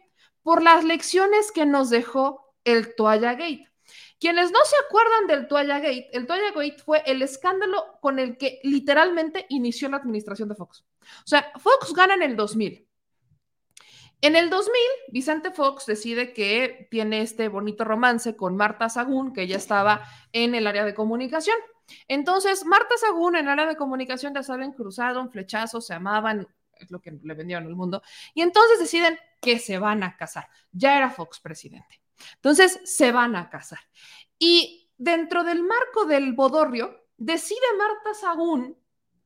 Por 0.43 0.63
las 0.63 0.83
lecciones 0.83 1.53
que 1.53 1.67
nos 1.67 1.91
dejó 1.91 2.55
el 2.65 2.95
Toalla 2.95 3.35
Gate. 3.35 3.71
Quienes 4.19 4.51
no 4.51 4.61
se 4.65 4.77
acuerdan 4.87 5.27
del 5.27 5.47
Toalla 5.47 5.79
Gate, 5.79 6.09
el 6.15 6.27
Toalla 6.27 6.53
Gate 6.53 6.83
fue 6.83 7.03
el 7.05 7.21
escándalo 7.21 7.99
con 8.01 8.19
el 8.19 8.39
que 8.39 8.61
literalmente 8.63 9.45
inició 9.51 9.91
la 9.91 9.99
administración 9.99 10.49
de 10.49 10.55
Fox. 10.55 10.87
O 11.03 11.27
sea, 11.27 11.53
Fox 11.59 11.93
gana 11.93 12.15
en 12.15 12.23
el 12.23 12.35
2000. 12.35 12.86
En 14.23 14.35
el 14.35 14.49
2000, 14.51 14.73
Vicente 15.09 15.51
Fox 15.51 15.87
decide 15.87 16.33
que 16.33 16.89
tiene 16.91 17.21
este 17.21 17.49
bonito 17.49 17.85
romance 17.85 18.35
con 18.35 18.57
Marta 18.57 18.89
Sagún, 18.89 19.33
que 19.33 19.47
ya 19.47 19.57
estaba 19.57 20.03
en 20.33 20.55
el 20.55 20.67
área 20.67 20.85
de 20.85 20.95
comunicación. 20.95 21.57
Entonces, 22.09 22.65
Marta 22.65 22.97
Sagún 22.99 23.37
en 23.37 23.45
el 23.45 23.53
área 23.53 23.67
de 23.67 23.77
comunicación, 23.77 24.35
ya 24.35 24.43
saben, 24.43 24.73
cruzado, 24.73 25.21
un 25.21 25.31
flechazo, 25.31 25.81
se 25.81 25.95
amaban, 25.95 26.49
es 26.73 26.91
lo 26.91 27.01
que 27.01 27.13
le 27.23 27.35
vendieron 27.35 27.67
al 27.67 27.77
mundo. 27.77 28.03
Y 28.35 28.43
entonces 28.43 28.79
deciden 28.79 29.19
que 29.41 29.59
se 29.59 29.79
van 29.79 30.03
a 30.03 30.17
casar. 30.17 30.49
Ya 30.73 30.97
era 30.97 31.11
Fox 31.11 31.39
presidente. 31.41 32.01
Entonces, 32.37 32.81
se 32.85 33.13
van 33.13 33.37
a 33.37 33.51
casar. 33.51 33.81
Y 34.39 34.91
dentro 34.97 35.45
del 35.45 35.63
marco 35.63 36.07
del 36.07 36.33
bodorrio, 36.33 37.07
decide 37.17 37.61
Marta 37.79 38.15
Sagún 38.15 38.77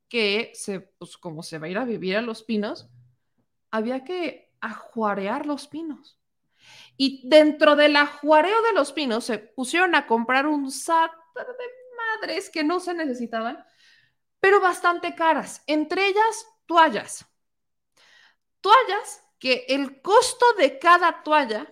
que, 0.08 0.52
pues 0.98 1.16
como 1.16 1.42
se 1.42 1.58
va 1.58 1.66
a 1.66 1.70
ir 1.70 1.78
a 1.78 1.84
vivir 1.84 2.16
a 2.16 2.22
Los 2.22 2.42
Pinos, 2.42 2.88
había 3.70 4.02
que 4.04 4.49
ajuarear 4.60 5.46
los 5.46 5.66
pinos. 5.68 6.18
Y 6.96 7.28
dentro 7.28 7.76
del 7.76 7.96
ajuareo 7.96 8.62
de 8.62 8.72
los 8.72 8.92
pinos 8.92 9.24
se 9.24 9.38
pusieron 9.38 9.94
a 9.94 10.06
comprar 10.06 10.46
un 10.46 10.70
sat 10.70 11.10
de 11.34 11.44
madres 11.96 12.50
que 12.50 12.64
no 12.64 12.80
se 12.80 12.94
necesitaban, 12.94 13.64
pero 14.40 14.60
bastante 14.60 15.14
caras, 15.14 15.62
entre 15.66 16.06
ellas 16.06 16.46
toallas. 16.66 17.26
Toallas 18.60 19.24
que 19.38 19.64
el 19.68 20.02
costo 20.02 20.44
de 20.58 20.78
cada 20.78 21.22
toalla 21.22 21.66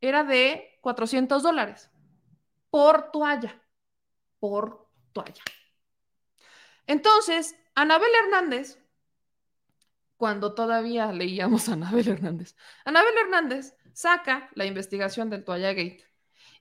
era 0.00 0.22
de 0.22 0.78
400 0.80 1.42
dólares 1.42 1.90
por 2.70 3.10
toalla, 3.10 3.60
por 4.38 4.88
toalla. 5.12 5.42
Entonces, 6.86 7.54
Anabel 7.74 8.10
Hernández 8.24 8.78
cuando 10.18 10.52
todavía 10.52 11.10
leíamos 11.12 11.68
a 11.68 11.72
Anabel 11.72 12.08
Hernández. 12.08 12.54
Anabel 12.84 13.14
Hernández 13.24 13.74
saca 13.94 14.50
la 14.54 14.66
investigación 14.66 15.30
del 15.30 15.44
Toalla 15.44 15.72
Gate 15.72 16.04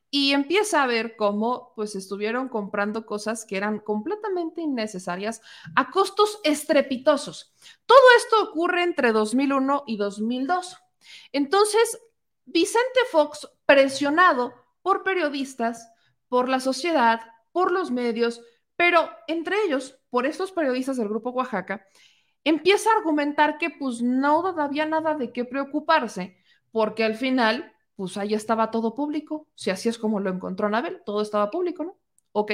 y 0.10 0.32
empieza 0.32 0.84
a 0.84 0.88
ver 0.88 1.18
cómo 1.18 1.74
pues 1.76 1.96
estuvieron 1.96 2.48
comprando 2.48 3.06
cosas 3.06 3.46
que 3.46 3.58
eran 3.58 3.80
completamente 3.80 4.62
innecesarias 4.62 5.42
a 5.76 5.92
costos 5.92 6.40
estrepitosos. 6.44 7.54
Todo 7.86 8.00
esto 8.16 8.44
ocurre 8.44 8.84
entre 8.84 9.12
2001 9.12 9.84
y 9.88 9.98
2002. 9.98 10.78
Entonces, 11.34 12.00
Vicente 12.46 13.02
Fox, 13.12 13.50
presionado 13.66 14.54
por 14.82 15.04
periodistas, 15.04 15.92
por 16.30 16.48
la 16.48 16.60
sociedad, 16.60 17.20
por 17.52 17.72
los 17.72 17.92
medios, 17.92 18.42
pero 18.78 19.10
entre 19.28 19.58
ellos 19.66 20.00
por 20.10 20.26
estos 20.26 20.52
periodistas 20.52 20.98
del 20.98 21.10
Grupo 21.10 21.32
Oaxaca, 21.32 21.86
empieza 22.50 22.90
a 22.90 22.98
argumentar 22.98 23.58
que 23.58 23.70
pues 23.70 24.02
no 24.02 24.46
había 24.60 24.86
nada 24.86 25.16
de 25.16 25.32
qué 25.32 25.46
preocuparse, 25.46 26.38
porque 26.72 27.04
al 27.04 27.16
final, 27.16 27.74
pues 27.96 28.18
ahí 28.18 28.34
estaba 28.34 28.72
todo 28.72 28.96
público, 28.96 29.48
si 29.56 29.70
así 29.70 29.90
es 29.90 29.98
como 29.98 30.20
lo 30.20 30.30
encontró 30.30 30.68
Anabel, 30.68 31.02
todo 31.06 31.22
estaba 31.22 31.50
público, 31.50 31.84
¿no? 31.84 31.98
Ok. 32.32 32.52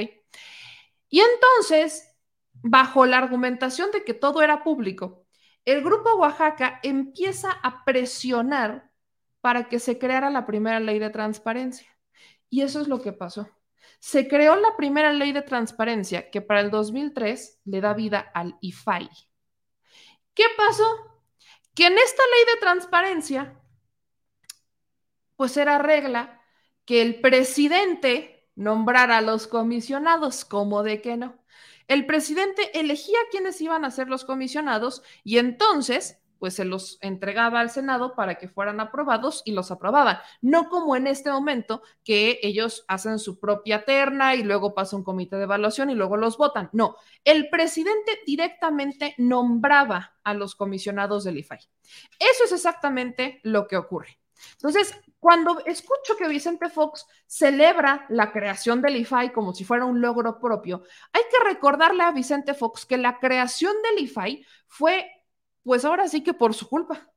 Y 1.08 1.20
entonces, 1.20 2.16
bajo 2.54 3.06
la 3.06 3.18
argumentación 3.18 3.90
de 3.90 4.04
que 4.04 4.14
todo 4.14 4.42
era 4.42 4.64
público, 4.64 5.26
el 5.64 5.82
grupo 5.82 6.14
Oaxaca 6.16 6.80
empieza 6.82 7.50
a 7.50 7.84
presionar 7.84 8.90
para 9.40 9.68
que 9.68 9.78
se 9.78 9.98
creara 9.98 10.30
la 10.30 10.46
primera 10.46 10.80
ley 10.80 10.98
de 10.98 11.10
transparencia. 11.10 11.88
Y 12.50 12.62
eso 12.62 12.80
es 12.80 12.88
lo 12.88 13.00
que 13.00 13.12
pasó. 13.12 13.48
Se 13.98 14.28
creó 14.28 14.56
la 14.56 14.76
primera 14.76 15.12
ley 15.12 15.32
de 15.32 15.42
transparencia 15.42 16.30
que 16.30 16.40
para 16.42 16.60
el 16.60 16.70
2003 16.70 17.60
le 17.64 17.80
da 17.80 17.94
vida 17.94 18.20
al 18.20 18.56
IFAI. 18.60 19.08
¿Qué 20.34 20.44
pasó? 20.56 20.84
Que 21.74 21.86
en 21.86 21.98
esta 21.98 22.22
ley 22.22 22.54
de 22.54 22.60
transparencia, 22.60 23.60
pues 25.36 25.56
era 25.56 25.78
regla 25.78 26.40
que 26.84 27.02
el 27.02 27.20
presidente 27.20 28.48
nombrara 28.54 29.18
a 29.18 29.22
los 29.22 29.46
comisionados, 29.46 30.44
como 30.44 30.82
de 30.82 31.00
que 31.00 31.16
no. 31.16 31.38
El 31.88 32.06
presidente 32.06 32.78
elegía 32.78 33.18
quiénes 33.30 33.60
iban 33.60 33.84
a 33.84 33.90
ser 33.90 34.08
los 34.08 34.24
comisionados 34.24 35.02
y 35.22 35.38
entonces 35.38 36.18
pues 36.44 36.56
se 36.56 36.66
los 36.66 36.98
entregaba 37.00 37.60
al 37.60 37.70
Senado 37.70 38.14
para 38.14 38.34
que 38.34 38.50
fueran 38.50 38.78
aprobados 38.78 39.40
y 39.46 39.52
los 39.52 39.70
aprobaban. 39.70 40.18
No 40.42 40.68
como 40.68 40.94
en 40.94 41.06
este 41.06 41.30
momento 41.30 41.80
que 42.04 42.38
ellos 42.42 42.84
hacen 42.86 43.18
su 43.18 43.40
propia 43.40 43.86
terna 43.86 44.34
y 44.34 44.42
luego 44.42 44.74
pasa 44.74 44.94
un 44.94 45.04
comité 45.04 45.36
de 45.36 45.44
evaluación 45.44 45.88
y 45.88 45.94
luego 45.94 46.18
los 46.18 46.36
votan. 46.36 46.68
No, 46.74 46.96
el 47.24 47.48
presidente 47.48 48.20
directamente 48.26 49.14
nombraba 49.16 50.16
a 50.22 50.34
los 50.34 50.54
comisionados 50.54 51.24
del 51.24 51.38
IFAI. 51.38 51.60
Eso 52.18 52.44
es 52.44 52.52
exactamente 52.52 53.40
lo 53.42 53.66
que 53.66 53.78
ocurre. 53.78 54.18
Entonces, 54.52 54.94
cuando 55.18 55.64
escucho 55.64 56.18
que 56.18 56.28
Vicente 56.28 56.68
Fox 56.68 57.06
celebra 57.26 58.04
la 58.10 58.32
creación 58.32 58.82
del 58.82 58.96
IFAI 58.96 59.32
como 59.32 59.54
si 59.54 59.64
fuera 59.64 59.86
un 59.86 60.02
logro 60.02 60.38
propio, 60.38 60.82
hay 61.10 61.22
que 61.30 61.42
recordarle 61.42 62.02
a 62.02 62.12
Vicente 62.12 62.52
Fox 62.52 62.84
que 62.84 62.98
la 62.98 63.18
creación 63.18 63.72
del 63.82 64.04
IFAI 64.04 64.44
fue, 64.66 65.10
pues 65.64 65.84
ahora 65.84 66.08
sí 66.08 66.22
que 66.22 66.34
por 66.34 66.54
su 66.54 66.68
culpa, 66.68 67.10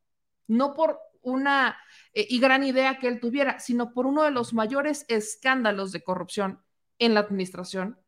no 0.48 0.74
por 0.74 1.00
una 1.22 1.78
eh, 2.14 2.26
y 2.30 2.40
gran 2.40 2.64
idea 2.64 2.98
que 2.98 3.08
él 3.08 3.20
tuviera, 3.20 3.60
sino 3.60 3.94
por 3.94 4.08
uno 4.08 4.24
de 4.24 4.32
los 4.32 4.54
mayores 4.54 5.06
escándalos 5.10 5.92
de 5.92 6.04
corrupción 6.04 6.64
en 7.00 7.14
la 7.14 7.20
administración 7.20 8.00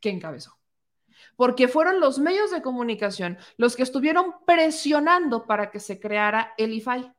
que 0.00 0.10
encabezó. 0.10 0.58
Porque 1.36 1.68
fueron 1.68 2.00
los 2.00 2.18
medios 2.18 2.50
de 2.50 2.62
comunicación 2.62 3.38
los 3.56 3.74
que 3.74 3.82
estuvieron 3.82 4.34
presionando 4.46 5.46
para 5.46 5.70
que 5.70 5.80
se 5.80 5.98
creara 5.98 6.52
el 6.58 6.72
IFAI. 6.74 7.12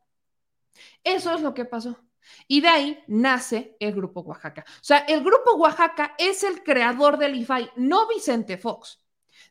Eso 1.03 1.33
es 1.33 1.41
lo 1.41 1.53
que 1.53 1.65
pasó. 1.65 1.99
Y 2.47 2.61
de 2.61 2.67
ahí 2.67 3.03
nace 3.07 3.75
el 3.79 3.93
Grupo 3.93 4.21
Oaxaca. 4.21 4.63
O 4.67 4.83
sea, 4.83 4.99
el 4.99 5.23
Grupo 5.23 5.55
Oaxaca 5.55 6.15
es 6.17 6.43
el 6.43 6.63
creador 6.63 7.17
del 7.17 7.35
IFAI, 7.35 7.71
no 7.77 8.07
Vicente 8.07 8.57
Fox. 8.57 8.98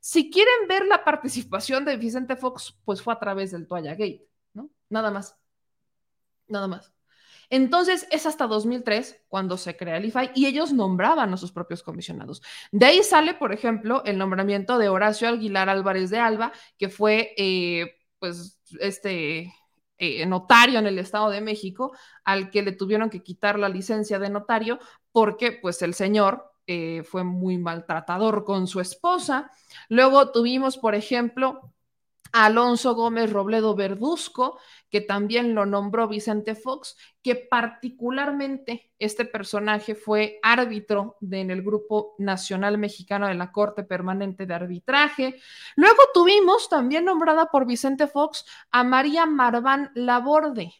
Si 0.00 0.30
quieren 0.30 0.68
ver 0.68 0.86
la 0.86 1.04
participación 1.04 1.84
de 1.84 1.96
Vicente 1.96 2.36
Fox, 2.36 2.78
pues 2.84 3.02
fue 3.02 3.12
a 3.12 3.18
través 3.18 3.50
del 3.50 3.66
Toalla 3.66 3.92
Gate, 3.92 4.26
¿no? 4.54 4.70
Nada 4.88 5.10
más. 5.10 5.36
Nada 6.46 6.68
más. 6.68 6.92
Entonces 7.50 8.06
es 8.10 8.26
hasta 8.26 8.46
2003 8.46 9.24
cuando 9.28 9.56
se 9.56 9.76
crea 9.76 9.96
el 9.96 10.04
IFAI 10.06 10.32
y 10.34 10.46
ellos 10.46 10.72
nombraban 10.72 11.32
a 11.32 11.36
sus 11.36 11.52
propios 11.52 11.82
comisionados. 11.82 12.42
De 12.72 12.86
ahí 12.86 13.02
sale, 13.02 13.34
por 13.34 13.52
ejemplo, 13.52 14.02
el 14.04 14.18
nombramiento 14.18 14.78
de 14.78 14.88
Horacio 14.88 15.28
Aguilar 15.28 15.68
Álvarez 15.68 16.10
de 16.10 16.18
Alba, 16.18 16.52
que 16.76 16.88
fue, 16.90 17.32
eh, 17.38 17.96
pues, 18.18 18.60
este 18.80 19.54
eh, 19.96 20.26
notario 20.26 20.78
en 20.78 20.86
el 20.86 20.98
Estado 20.98 21.30
de 21.30 21.40
México, 21.40 21.96
al 22.24 22.50
que 22.50 22.62
le 22.62 22.72
tuvieron 22.72 23.08
que 23.10 23.22
quitar 23.22 23.58
la 23.58 23.68
licencia 23.68 24.18
de 24.18 24.30
notario 24.30 24.78
porque 25.10 25.52
pues 25.52 25.82
el 25.82 25.94
señor 25.94 26.52
eh, 26.70 27.02
fue 27.02 27.24
muy 27.24 27.56
maltratador 27.56 28.44
con 28.44 28.66
su 28.66 28.80
esposa. 28.80 29.50
Luego 29.88 30.30
tuvimos, 30.32 30.76
por 30.76 30.94
ejemplo, 30.94 31.72
Alonso 32.32 32.94
Gómez 32.94 33.32
Robledo 33.32 33.74
Verduzco, 33.74 34.58
que 34.90 35.00
también 35.00 35.54
lo 35.54 35.64
nombró 35.64 36.08
Vicente 36.08 36.54
Fox, 36.54 36.94
que 37.22 37.36
particularmente 37.36 38.92
este 38.98 39.24
personaje 39.24 39.94
fue 39.94 40.38
árbitro 40.42 41.16
en 41.22 41.50
el 41.50 41.62
Grupo 41.62 42.14
Nacional 42.18 42.76
Mexicano 42.76 43.28
de 43.28 43.34
la 43.34 43.50
Corte 43.50 43.82
Permanente 43.82 44.44
de 44.44 44.54
Arbitraje. 44.54 45.40
Luego 45.74 46.02
tuvimos 46.12 46.68
también 46.68 47.06
nombrada 47.06 47.46
por 47.46 47.66
Vicente 47.66 48.06
Fox 48.06 48.44
a 48.70 48.84
María 48.84 49.24
Marván 49.24 49.90
Laborde. 49.94 50.74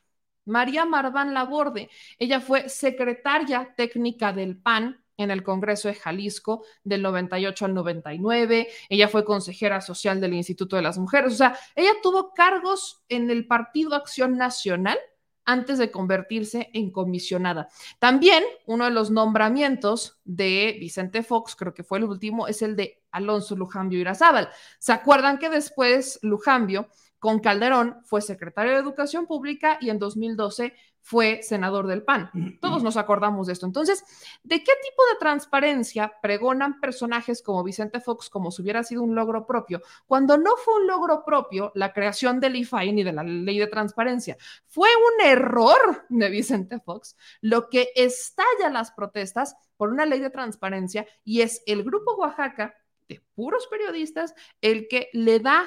María 0.44 0.85
Marván 0.85 1.33
Laborde, 1.33 1.88
ella 2.18 2.40
fue 2.40 2.68
secretaria 2.68 3.74
técnica 3.74 4.35
del 4.35 4.59
PAN 4.59 5.03
en 5.18 5.31
el 5.31 5.42
Congreso 5.42 5.88
de 5.88 5.94
Jalisco 5.94 6.64
del 6.83 7.02
98 7.02 7.66
al 7.66 7.74
99. 7.74 8.68
Ella 8.88 9.09
fue 9.09 9.24
consejera 9.24 9.83
social 9.83 10.20
del 10.20 10.33
Instituto 10.33 10.76
de 10.76 10.83
las 10.83 10.96
Mujeres. 10.96 11.35
O 11.35 11.37
sea, 11.37 11.59
ella 11.74 11.92
tuvo 12.02 12.33
cargos 12.33 13.02
en 13.11 13.31
el 13.31 13.46
Partido 13.46 13.94
Acción 13.94 14.38
Nacional 14.38 14.98
antes 15.44 15.78
de 15.78 15.90
convertirse 15.90 16.70
en 16.74 16.90
comisionada. 16.90 17.68
También 17.98 18.44
uno 18.66 18.85
de 18.85 18.90
los 18.90 19.11
nombramientos 19.11 20.20
de 20.24 20.76
Vicente 20.78 21.22
Fox, 21.22 21.57
creo 21.57 21.72
que 21.72 21.85
fue 21.85 21.98
el 21.98 22.04
último, 22.04 22.46
es 22.48 22.61
el 22.61 22.76
de 22.76 23.02
Alonso 23.11 23.57
Lujambio 23.57 23.98
Irazábal. 23.98 24.50
¿Se 24.78 24.92
acuerdan 24.92 25.38
que 25.38 25.48
después 25.48 26.18
Lujambio 26.22 26.88
con 27.18 27.40
Calderón 27.40 27.96
fue 28.04 28.20
secretario 28.20 28.72
de 28.72 28.78
Educación 28.78 29.26
Pública 29.26 29.78
y 29.81 29.88
en 29.88 29.98
2012 29.98 30.74
fue 31.09 31.42
senador 31.42 31.87
del 31.87 32.03
PAN. 32.03 32.59
Todos 32.61 32.83
nos 32.83 32.99
acordamos 32.99 33.47
de 33.47 33.55
esto. 33.55 33.64
Entonces, 33.64 34.05
¿de 34.42 34.59
qué 34.59 34.73
tipo 34.83 35.03
de 35.11 35.18
transparencia 35.18 36.12
pregonan 36.21 36.81
personajes 36.81 37.40
como 37.40 37.64
Vicente 37.64 37.99
Fox 37.99 38.29
como 38.29 38.51
si 38.51 38.61
hubiera 38.61 38.83
sido 38.83 39.03
un 39.03 39.14
logro 39.14 39.47
propio? 39.47 39.81
Cuando 40.07 40.37
no 40.37 40.55
fue 40.59 40.75
un 40.75 40.87
logro 40.87 41.25
propio 41.25 41.73
la 41.75 41.94
creación 41.94 42.40
del 42.40 42.57
IFAI 42.57 42.92
ni 42.92 43.05
de 43.05 43.14
la 43.14 43.23
ley 43.23 43.59
de 43.59 43.68
transparencia, 43.68 44.37
fue 44.66 44.90
un 44.90 45.27
error 45.27 46.05
de 46.11 46.29
Vicente 46.29 46.79
Fox 46.79 47.16
lo 47.40 47.71
que 47.71 47.88
estalla 47.97 48.68
las 48.71 48.90
protestas 48.90 49.57
por 49.79 49.88
una 49.88 50.05
ley 50.05 50.21
de 50.21 50.29
transparencia 50.29 51.07
y 51.25 51.40
es 51.40 51.62
el 51.64 51.85
Grupo 51.85 52.16
Oaxaca 52.16 52.75
de 53.09 53.23
puros 53.35 53.66
periodistas 53.68 54.35
el 54.61 54.88
que 54.88 55.09
le 55.14 55.40
da 55.40 55.66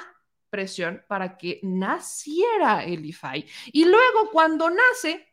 presión 0.50 1.02
para 1.08 1.38
que 1.38 1.58
naciera 1.62 2.84
el 2.84 3.06
IFAI. 3.06 3.48
Y 3.72 3.86
luego 3.86 4.30
cuando 4.30 4.68
nace, 4.68 5.31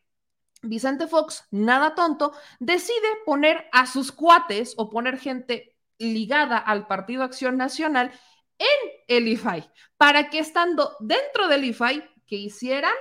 Vicente 0.61 1.07
Fox, 1.07 1.45
nada 1.51 1.95
tonto, 1.95 2.33
decide 2.59 3.07
poner 3.25 3.67
a 3.71 3.85
sus 3.85 4.11
cuates 4.11 4.73
o 4.77 4.89
poner 4.89 5.17
gente 5.17 5.75
ligada 5.97 6.57
al 6.57 6.87
Partido 6.87 7.23
Acción 7.23 7.57
Nacional 7.57 8.11
en 8.57 8.91
el 9.07 9.27
IFAI, 9.27 9.69
para 9.97 10.29
que 10.29 10.39
estando 10.39 10.95
dentro 10.99 11.47
del 11.47 11.63
IFAI, 11.65 12.03
que 12.27 12.35
hicieran, 12.35 12.93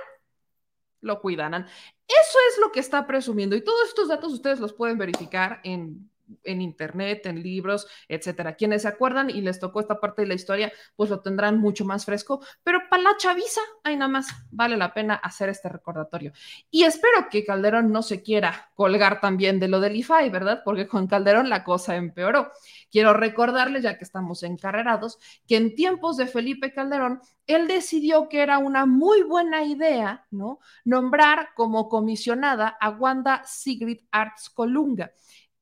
lo 1.01 1.21
cuidaran. 1.21 1.65
Eso 2.07 2.37
es 2.49 2.57
lo 2.59 2.71
que 2.71 2.79
está 2.79 3.05
presumiendo 3.05 3.55
y 3.55 3.63
todos 3.63 3.89
estos 3.89 4.07
datos 4.07 4.33
ustedes 4.33 4.59
los 4.59 4.73
pueden 4.73 4.97
verificar 4.97 5.61
en 5.63 6.09
en 6.43 6.61
internet, 6.61 7.25
en 7.25 7.41
libros, 7.41 7.87
etcétera. 8.07 8.55
Quienes 8.55 8.83
se 8.83 8.87
acuerdan 8.87 9.29
y 9.29 9.41
les 9.41 9.59
tocó 9.59 9.79
esta 9.79 9.99
parte 9.99 10.21
de 10.21 10.27
la 10.27 10.33
historia, 10.33 10.71
pues 10.95 11.09
lo 11.09 11.21
tendrán 11.21 11.59
mucho 11.59 11.85
más 11.85 12.05
fresco, 12.05 12.41
pero 12.63 12.79
para 12.89 13.03
la 13.03 13.17
chaviza, 13.17 13.61
ahí 13.83 13.95
nada 13.95 14.09
más 14.09 14.27
vale 14.51 14.77
la 14.77 14.93
pena 14.93 15.15
hacer 15.15 15.49
este 15.49 15.69
recordatorio. 15.69 16.31
Y 16.69 16.83
espero 16.83 17.27
que 17.29 17.45
Calderón 17.45 17.91
no 17.91 18.01
se 18.01 18.21
quiera 18.21 18.71
colgar 18.75 19.21
también 19.21 19.59
de 19.59 19.67
lo 19.67 19.79
del 19.79 19.95
IFAI, 19.95 20.29
¿verdad? 20.29 20.61
Porque 20.63 20.87
con 20.87 21.07
Calderón 21.07 21.49
la 21.49 21.63
cosa 21.63 21.95
empeoró. 21.95 22.51
Quiero 22.91 23.13
recordarles, 23.13 23.83
ya 23.83 23.97
que 23.97 24.03
estamos 24.03 24.43
encarrerados, 24.43 25.19
que 25.47 25.57
en 25.57 25.75
tiempos 25.75 26.17
de 26.17 26.27
Felipe 26.27 26.73
Calderón, 26.73 27.21
él 27.45 27.67
decidió 27.67 28.29
que 28.29 28.41
era 28.41 28.57
una 28.57 28.85
muy 28.85 29.23
buena 29.23 29.63
idea, 29.63 30.25
¿no? 30.31 30.59
Nombrar 30.85 31.49
como 31.55 31.89
comisionada 31.89 32.77
a 32.79 32.89
Wanda 32.89 33.43
Sigrid 33.45 34.01
Arts 34.11 34.49
Colunga 34.49 35.11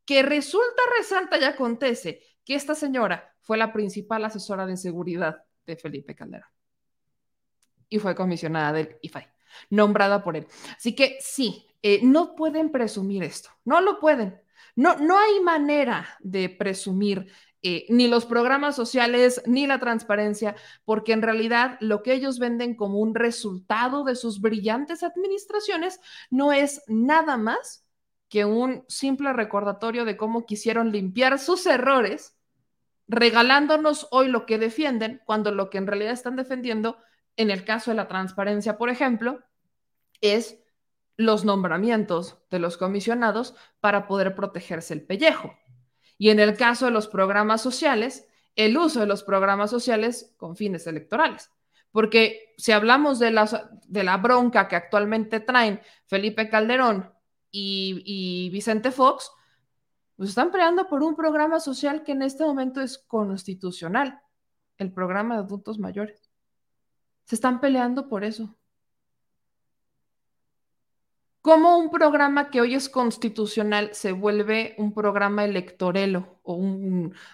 que 0.08 0.24
resulta, 0.24 0.82
resalta 0.98 1.38
y 1.38 1.43
acontece 1.43 2.22
que 2.46 2.56
esta 2.56 2.74
señora 2.74 3.36
fue 3.41 3.58
la 3.58 3.74
principal 3.74 4.24
asesora 4.24 4.65
de 4.65 4.78
seguridad 4.78 5.43
de 5.65 5.76
Felipe 5.76 6.15
Calderón 6.15 6.50
y 7.89 8.00
fue 8.00 8.15
comisionada 8.15 8.72
del 8.72 8.98
IFAI, 9.02 9.28
nombrada 9.70 10.24
por 10.24 10.38
él. 10.38 10.48
Así 10.76 10.96
que 10.96 11.17
sí, 11.20 11.67
eh, 11.82 12.00
no 12.04 12.36
pueden 12.36 12.72
presumir 12.72 13.22
esto, 13.24 13.50
no 13.65 13.82
lo 13.82 14.00
pueden. 14.00 14.41
No, 14.76 14.96
no 14.98 15.17
hay 15.20 15.39
manera 15.41 16.08
de 16.20 16.50
presumir 16.50 17.32
eh, 17.62 17.86
ni 17.89 18.08
los 18.08 18.26
programas 18.26 18.76
sociales 18.76 19.41
ni 19.46 19.67
la 19.67 19.80
transparencia, 19.80 20.56
porque 20.86 21.12
en 21.12 21.22
realidad 21.22 21.78
lo 21.82 22.02
que 22.02 22.13
ellos 22.13 22.39
venden 22.39 22.76
como 22.76 23.00
un 23.00 23.13
resultado 23.13 24.06
de 24.06 24.15
sus 24.15 24.39
brillantes 24.39 25.04
administraciones 25.04 26.00
no 26.30 26.54
es 26.54 26.82
nada 26.88 27.36
más 27.36 27.87
que 28.30 28.46
un 28.46 28.84
simple 28.88 29.34
recordatorio 29.34 30.06
de 30.06 30.18
cómo 30.18 30.46
quisieron 30.46 30.92
limpiar 30.92 31.40
sus 31.40 31.66
errores, 31.66 32.38
regalándonos 33.08 34.08
hoy 34.12 34.28
lo 34.28 34.46
que 34.46 34.58
defienden, 34.58 35.22
cuando 35.26 35.52
lo 35.52 35.70
que 35.70 35.78
en 35.78 35.88
realidad 35.88 36.13
están 36.13 36.36
defendiendo, 36.36 36.98
en 37.36 37.52
el 37.52 37.63
caso 37.63 37.92
de 37.92 37.98
la 37.98 38.08
transparencia, 38.08 38.78
por 38.78 38.90
ejemplo, 38.90 39.44
es 40.22 40.60
los 41.16 41.46
nombramientos 41.46 42.40
de 42.50 42.60
los 42.60 42.78
comisionados 42.78 43.56
para 43.80 44.08
poder 44.08 44.36
protegerse 44.36 44.94
el 44.94 45.06
pellejo. 45.06 45.58
Y 46.18 46.30
en 46.30 46.40
el 46.40 46.58
caso 46.58 46.86
de 46.86 46.92
los 46.92 47.08
programas 47.08 47.62
sociales, 47.62 48.28
el 48.56 48.78
uso 48.78 49.00
de 49.00 49.06
los 49.06 49.24
programas 49.24 49.70
sociales 49.70 50.34
con 50.38 50.56
fines 50.56 50.88
electorales 50.88 51.52
porque 51.98 52.54
si 52.58 52.74
hablamos 52.74 53.18
de 53.18 53.32
la, 53.32 53.72
de 53.88 54.04
la 54.04 54.18
bronca 54.18 54.68
que 54.68 54.76
actualmente 54.76 55.40
traen 55.40 55.82
Felipe 56.06 56.48
Calderón 56.48 57.12
y, 57.52 58.50
Vicente 58.52 58.92
Fox, 58.92 59.32
pues 60.16 60.30
están 60.30 60.52
peleando 60.52 60.88
por 60.88 61.04
un 61.04 61.16
programa 61.16 61.60
social 61.60 62.04
que 62.04 62.14
en 62.14 62.24
este 62.24 62.44
momento 62.44 62.82
es 62.82 62.98
constitucional, 62.98 64.20
el 64.78 64.92
programa 64.92 65.36
de 65.36 65.42
adultos 65.42 65.80
mayores. 65.80 66.30
Se 67.26 67.36
están 67.36 67.60
peleando 67.60 68.08
por 68.08 68.24
eso. 68.24 68.56
¿Cómo 71.42 71.78
un 71.78 71.90
programa 71.90 72.50
que 72.50 72.62
hoy 72.62 72.76
es 72.76 72.90
constitucional 72.90 73.92
se 73.94 74.12
vuelve 74.12 74.76
un 74.78 74.94
programa 74.94 75.46
electorelo 75.46 76.40
o, 76.44 76.60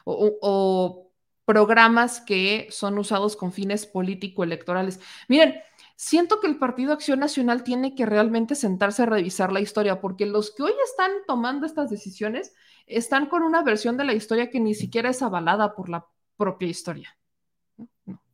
o 0.06 1.12
programas 1.46 2.22
que 2.22 2.68
son 2.70 2.98
usados 3.00 3.36
con 3.36 3.52
fines 3.52 3.88
político-electorales? 3.88 5.00
Miren, 5.28 5.56
siento 5.96 6.40
que 6.40 6.48
el 6.48 6.58
Partido 6.58 6.94
Acción 6.94 7.20
Nacional 7.20 7.64
tiene 7.64 7.96
que 7.96 8.06
realmente 8.06 8.56
sentarse 8.56 9.04
a 9.04 9.08
revisar 9.08 9.52
la 9.52 9.60
historia, 9.60 10.02
porque 10.02 10.26
los 10.26 10.52
que 10.52 10.64
hoy 10.64 10.74
están 10.86 11.12
tomando 11.28 11.66
estas 11.66 11.90
decisiones 11.90 12.54
están 12.86 13.28
con 13.28 13.44
una 13.44 13.64
versión 13.64 13.98
de 13.98 14.04
la 14.04 14.14
historia 14.14 14.50
que 14.50 14.60
ni 14.60 14.76
siquiera 14.76 15.10
es 15.10 15.22
avalada 15.22 15.76
por 15.76 15.90
la 15.90 16.06
propia 16.38 16.68
historia. 16.68 17.18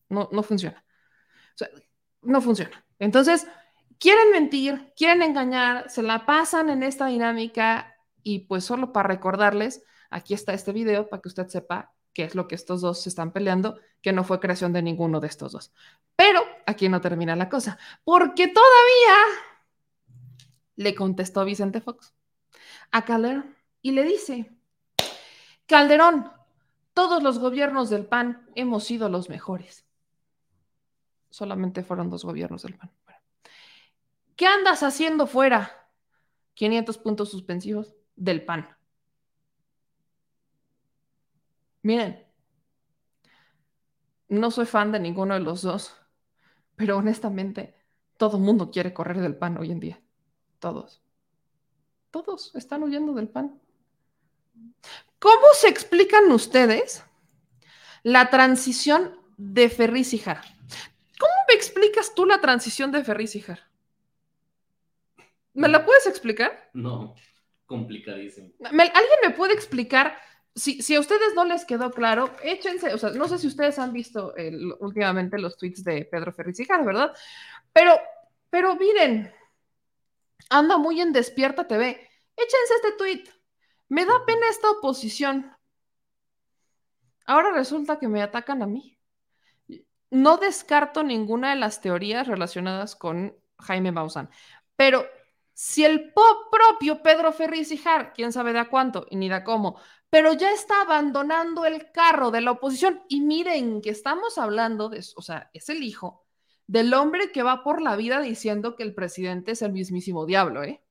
No, 0.10 0.30
no, 0.32 0.44
funciona. 0.44 0.84
No 2.22 2.42
funciona. 2.42 2.84
Entonces, 2.98 3.48
quieren 4.00 4.32
mentir, 4.32 4.94
quieren 4.96 5.22
engañar, 5.22 5.90
se 5.90 6.02
la 6.02 6.26
pasan 6.26 6.70
en 6.70 6.84
esta 6.84 7.08
dinámica 7.08 7.96
y 8.24 8.40
pues 8.40 8.64
solo 8.64 8.92
para 8.92 9.08
recordarles, 9.08 9.84
aquí 10.10 10.34
está 10.34 10.54
este 10.54 10.72
video 10.72 11.08
para 11.08 11.22
que 11.22 11.30
usted 11.30 11.48
sepa 11.48 11.94
qué 12.14 12.24
es 12.24 12.36
lo 12.36 12.48
que 12.48 12.56
estos 12.56 12.82
dos 12.82 13.02
se 13.02 13.10
están 13.10 13.32
peleando, 13.32 13.80
que 14.02 14.12
no 14.12 14.24
fue 14.24 14.40
creación 14.40 14.74
de 14.74 14.82
ninguno 14.82 15.20
de 15.20 15.28
estos 15.28 15.52
dos. 15.52 15.74
Pero 16.16 16.42
aquí 16.70 16.88
no 16.88 17.02
termina 17.02 17.36
la 17.36 17.50
cosa, 17.50 17.78
porque 18.04 18.48
todavía 18.48 19.16
le 20.76 20.96
contestó 20.96 21.44
Vicente 21.44 21.82
Fox 21.82 22.14
a 22.92 23.04
Calderón 23.06 23.56
y 23.82 23.92
le 23.92 24.04
dice, 24.04 24.52
Calderón, 25.66 26.32
todos 26.94 27.22
los 27.22 27.40
gobiernos 27.40 27.90
del 27.90 28.06
PAN 28.06 28.50
hemos 28.56 28.84
sido 28.84 29.10
los 29.10 29.30
mejores. 29.30 29.86
Solamente 31.30 31.84
fueron 31.84 32.10
dos 32.10 32.24
gobiernos 32.24 32.64
del 32.64 32.76
PAN. 32.76 32.92
¿Qué 34.36 34.48
andas 34.48 34.84
haciendo 34.84 35.28
fuera? 35.28 35.88
500 36.54 36.98
puntos 36.98 37.30
suspensivos 37.30 37.94
del 38.16 38.44
PAN. 38.44 38.68
Miren, 41.82 42.26
no 44.28 44.52
soy 44.52 44.66
fan 44.66 44.92
de 44.92 45.00
ninguno 45.00 45.34
de 45.34 45.40
los 45.40 45.62
dos, 45.62 45.99
pero 46.80 46.96
honestamente, 46.96 47.76
todo 48.16 48.38
el 48.38 48.44
mundo 48.44 48.72
quiere 48.72 48.94
correr 48.94 49.20
del 49.20 49.36
PAN 49.36 49.58
hoy 49.58 49.70
en 49.70 49.82
día. 49.82 50.02
Todos. 50.60 51.02
Todos 52.10 52.56
están 52.56 52.84
huyendo 52.84 53.14
del 53.14 53.28
PAN. 53.28 53.60
¿Cómo 55.20 55.48
se 55.56 55.68
explican 55.68 56.32
ustedes 56.32 57.04
la 58.04 58.30
transición 58.30 59.20
de 59.36 59.70
Ferriz 59.70 60.14
y 60.14 60.20
Jar? 60.20 60.42
¿Cómo 61.20 61.34
me 61.50 61.54
explicas 61.54 62.16
tú 62.16 62.26
la 62.26 62.40
transición 62.40 62.94
de 62.94 63.04
Ferriz 63.04 63.36
y 63.36 63.42
Jar? 63.42 63.60
¿Me 65.54 65.68
la 65.68 65.86
puedes 65.86 66.08
explicar? 66.08 66.70
No, 66.72 67.14
complicadísimo. 67.66 68.54
¿Alguien 68.64 69.20
me 69.22 69.32
puede 69.32 69.54
explicar? 69.54 70.18
Si, 70.60 70.82
si, 70.82 70.96
a 70.96 71.00
ustedes 71.00 71.34
no 71.36 71.46
les 71.46 71.64
quedó 71.64 71.90
claro, 71.92 72.36
échense, 72.44 72.94
o 72.94 72.98
sea, 72.98 73.12
no 73.12 73.28
sé 73.30 73.38
si 73.38 73.48
ustedes 73.48 73.80
han 73.80 73.94
visto 73.94 74.34
últimamente 74.80 75.40
los 75.40 75.58
tweets 75.58 75.84
de 75.84 76.04
Pedro 76.04 76.34
Ferriz 76.34 76.60
y 76.60 76.66
Jar, 76.66 76.84
¿verdad? 76.84 77.14
Pero, 77.72 77.98
pero 78.50 78.76
miren, 78.76 79.34
anda 80.50 80.78
muy 80.78 81.00
en 81.00 81.14
Despierta 81.14 81.66
TV. 81.66 81.88
Échense 82.36 82.74
este 82.76 82.92
tweet. 82.98 83.24
Me 83.88 84.06
da 84.06 84.26
pena 84.26 84.50
esta 84.50 84.70
oposición. 84.72 85.56
Ahora 87.26 87.52
resulta 87.52 87.98
que 87.98 88.10
me 88.10 88.22
atacan 88.22 88.62
a 88.62 88.68
mí. 88.68 88.98
No 90.10 90.38
descarto 90.38 91.04
ninguna 91.04 91.52
de 91.52 91.56
las 91.56 91.80
teorías 91.80 92.28
relacionadas 92.28 92.96
con 92.96 93.38
Jaime 93.60 93.92
Maussan, 93.92 94.30
pero 94.76 95.06
si 95.54 95.84
el 95.84 96.14
propio 96.14 97.04
Pedro 97.04 97.34
Ferriz 97.34 97.70
Jar, 97.84 98.14
quién 98.14 98.32
sabe 98.32 98.54
de 98.54 98.60
a 98.60 98.70
cuánto 98.70 99.06
y 99.10 99.18
ni 99.18 99.28
de 99.28 99.44
cómo, 99.44 99.78
pero 100.10 100.34
ya 100.34 100.52
está 100.52 100.82
abandonando 100.82 101.66
el 101.66 101.92
carro 101.92 102.32
de 102.32 102.42
la 102.42 102.52
oposición. 102.52 103.02
Y 103.08 103.22
miren 103.22 103.82
que 103.82 103.90
estamos 103.90 104.38
hablando 104.38 104.90
de, 104.90 105.06
o 105.16 105.22
sea, 105.22 105.50
es 105.54 105.70
el 105.70 105.84
hijo 105.84 106.26
del 106.68 106.94
hombre 106.94 107.32
que 107.32 107.44
va 107.44 107.64
por 107.64 107.82
la 107.82 107.96
vida 107.96 108.22
diciendo 108.22 108.76
que 108.76 108.84
el 108.84 108.94
presidente 108.94 109.52
es 109.54 109.62
el 109.62 109.72
mismísimo 109.72 110.26
diablo, 110.26 110.64
¿eh? 110.64 110.84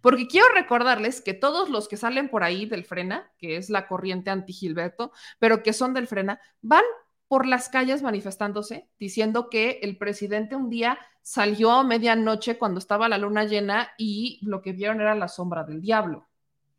Porque 0.00 0.26
quiero 0.26 0.46
recordarles 0.54 1.20
que 1.20 1.34
todos 1.34 1.70
los 1.70 1.88
que 1.88 1.96
salen 1.96 2.28
por 2.28 2.42
ahí 2.42 2.66
del 2.66 2.84
Frena, 2.84 3.32
que 3.38 3.56
es 3.56 3.70
la 3.70 3.86
corriente 3.86 4.30
anti-Gilberto, 4.30 5.12
pero 5.38 5.62
que 5.62 5.72
son 5.72 5.94
del 5.94 6.06
Frena, 6.06 6.40
van 6.60 6.84
por 7.28 7.46
las 7.46 7.68
calles 7.68 8.02
manifestándose, 8.02 8.88
diciendo 8.98 9.48
que 9.50 9.78
el 9.82 9.96
presidente 9.96 10.56
un 10.56 10.68
día 10.68 10.98
salió 11.22 11.70
a 11.72 11.84
medianoche 11.84 12.58
cuando 12.58 12.78
estaba 12.78 13.08
la 13.08 13.18
luna 13.18 13.44
llena 13.44 13.90
y 13.96 14.40
lo 14.42 14.62
que 14.62 14.72
vieron 14.72 15.00
era 15.00 15.14
la 15.14 15.28
sombra 15.28 15.64
del 15.64 15.80
diablo. 15.80 16.28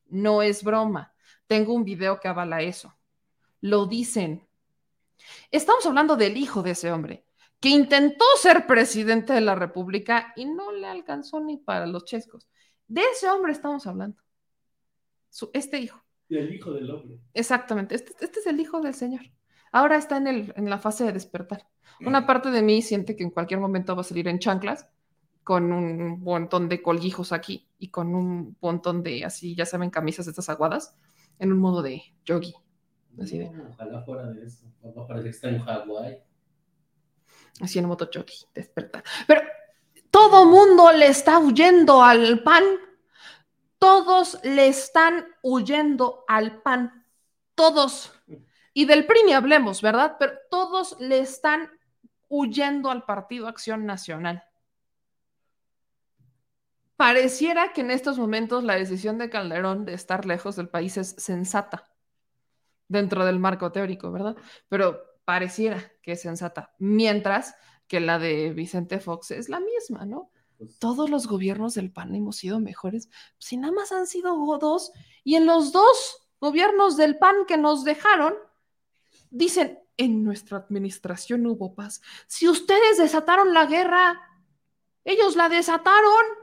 No 0.08 0.42
es 0.42 0.64
broma. 0.64 1.14
Tengo 1.52 1.74
un 1.74 1.84
video 1.84 2.18
que 2.18 2.30
avala 2.30 2.62
eso. 2.62 2.96
Lo 3.60 3.86
dicen. 3.86 4.48
Estamos 5.52 5.86
hablando 5.86 6.16
del 6.16 6.38
hijo 6.38 6.64
de 6.64 6.72
ese 6.72 6.94
hombre, 6.94 7.26
que 7.60 7.68
intentó 7.68 8.24
ser 8.42 8.66
presidente 8.66 9.34
de 9.34 9.42
la 9.42 9.54
República 9.56 10.32
y 10.38 10.46
no 10.46 10.72
le 10.72 10.88
alcanzó 10.88 11.42
ni 11.42 11.58
para 11.58 11.88
los 11.88 12.06
chescos. 12.06 12.48
De 12.88 13.02
ese 13.02 13.30
hombre 13.30 13.52
estamos 13.52 13.86
hablando. 13.86 14.16
este 15.52 15.80
hijo. 15.80 16.02
El 16.30 16.56
hijo 16.56 16.72
del 16.72 16.90
hombre. 16.90 17.20
Exactamente. 17.34 17.96
Este, 17.96 18.14
este, 18.22 18.40
es 18.40 18.48
el 18.48 18.58
hijo 18.62 18.80
del 18.80 18.94
Señor. 18.94 19.24
Ahora 19.74 19.98
está 19.98 20.16
en, 20.16 20.28
el, 20.28 20.54
en 20.56 20.70
la 20.70 20.80
fase 20.80 21.04
de 21.04 21.12
despertar. 21.12 21.68
Una 22.00 22.26
parte 22.26 22.50
de 22.50 22.62
mí 22.62 22.82
siente 22.82 23.18
que 23.18 23.24
en 23.24 23.30
cualquier 23.30 23.60
momento 23.60 23.94
va 23.94 24.04
a 24.04 24.06
salir 24.06 24.30
en 24.30 24.40
chanclas, 24.40 24.88
con 25.44 25.74
un 25.74 26.22
montón 26.22 26.70
de 26.70 26.82
colguijos 26.82 27.34
aquí 27.34 27.68
y 27.78 27.90
con 27.90 28.16
un 28.16 28.56
montón 28.62 29.04
de, 29.04 29.26
así, 29.26 29.54
ya 29.54 29.66
saben, 29.66 29.90
camisas 29.90 30.28
de 30.28 30.30
estas 30.30 30.48
aguadas, 30.48 30.96
en 31.40 31.52
un 31.52 31.60
modo 31.60 31.82
de 31.82 32.04
yogi. 32.26 32.54
Así 33.22 33.38
de, 33.38 33.52
ojalá 33.70 34.02
fuera 34.04 34.28
de 34.28 34.46
eso. 34.46 34.66
Ojalá 34.82 35.28
está 35.30 35.50
en 35.50 35.60
Hawái. 35.60 36.24
Así 37.60 37.80
en 37.80 37.86
moto 37.86 38.10
yogi, 38.10 38.46
despertar. 38.54 39.04
Pero 39.28 39.42
todo 40.10 40.46
mundo 40.46 40.92
le 40.92 41.08
está 41.08 41.40
huyendo 41.40 42.04
al 42.04 42.42
pan. 42.44 42.64
Todos 43.78 44.40
le 44.44 44.68
están 44.68 45.26
huyendo 45.42 46.24
al 46.28 46.62
pan. 46.62 47.06
Todos. 47.56 48.14
Y 48.74 48.86
del 48.86 49.06
PRI 49.06 49.24
ni 49.26 49.34
hablemos, 49.34 49.82
¿verdad? 49.82 50.16
Pero 50.20 50.34
todos 50.50 51.00
le 51.00 51.20
están 51.20 51.70
huyendo 52.30 52.90
al 52.90 53.04
Partido 53.04 53.48
Acción 53.48 53.86
Nacional. 53.86 54.44
Pareciera 57.02 57.74
que 57.74 57.82
en 57.82 57.90
estos 57.90 58.20
momentos 58.20 58.64
la 58.64 58.76
decisión 58.76 59.18
de 59.18 59.32
Calderón 59.32 59.86
de 59.86 59.96
estar 59.96 60.28
lejos 60.28 60.56
del 60.56 60.70
país 60.70 60.98
es 60.98 61.16
sensata 61.18 61.92
dentro 62.88 63.26
del 63.26 63.40
marco 63.40 63.72
teórico, 63.72 64.12
¿verdad? 64.12 64.36
Pero 64.70 65.02
pareciera 65.26 65.92
que 66.04 66.12
es 66.12 66.22
sensata. 66.22 66.76
Mientras 66.78 67.56
que 67.88 68.02
la 68.02 68.20
de 68.20 68.54
Vicente 68.54 69.00
Fox 69.00 69.32
es 69.32 69.50
la 69.50 69.60
misma, 69.60 70.06
¿no? 70.06 70.30
Pues 70.60 70.78
Todos 70.78 71.10
los 71.10 71.26
gobiernos 71.26 71.74
del 71.74 71.92
PAN 71.92 72.14
hemos 72.14 72.36
sido 72.36 72.60
mejores, 72.60 73.10
si 73.40 73.58
nada 73.58 73.74
más 73.74 73.92
han 73.92 74.06
sido 74.06 74.36
dos, 74.60 74.92
y 75.24 75.38
en 75.38 75.48
los 75.48 75.72
dos 75.72 76.28
gobiernos 76.40 76.98
del 76.98 77.18
PAN 77.18 77.48
que 77.48 77.58
nos 77.58 77.84
dejaron, 77.84 78.36
dicen, 79.32 79.80
en 79.98 80.24
nuestra 80.24 80.60
administración 80.60 81.48
hubo 81.48 81.74
paz. 81.74 82.04
Si 82.28 82.48
ustedes 82.48 83.00
desataron 83.00 83.56
la 83.56 83.66
guerra, 83.66 84.22
ellos 85.04 85.36
la 85.36 85.50
desataron. 85.50 86.41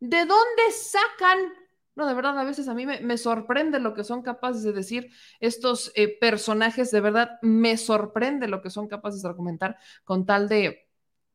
¿De 0.00 0.18
dónde 0.18 0.70
sacan 0.72 1.52
no, 1.98 2.06
de 2.06 2.14
verdad, 2.14 2.38
a 2.38 2.44
veces 2.44 2.68
a 2.68 2.74
mí 2.74 2.86
me, 2.86 3.18
sorprende 3.18 3.80
lo 3.80 3.92
que 3.92 4.04
son 4.04 4.22
capaces 4.22 4.62
de 4.62 4.72
decir 4.72 5.10
estos 5.40 5.90
eh, 5.96 6.16
personajes, 6.20 6.92
de 6.92 7.00
verdad, 7.00 7.40
me 7.42 7.76
sorprende 7.76 8.46
lo 8.46 8.62
que 8.62 8.70
son 8.70 8.86
capaces 8.86 9.22
de 9.22 9.28
argumentar 9.28 9.78
con 10.04 10.24
tal 10.24 10.48
de 10.48 10.86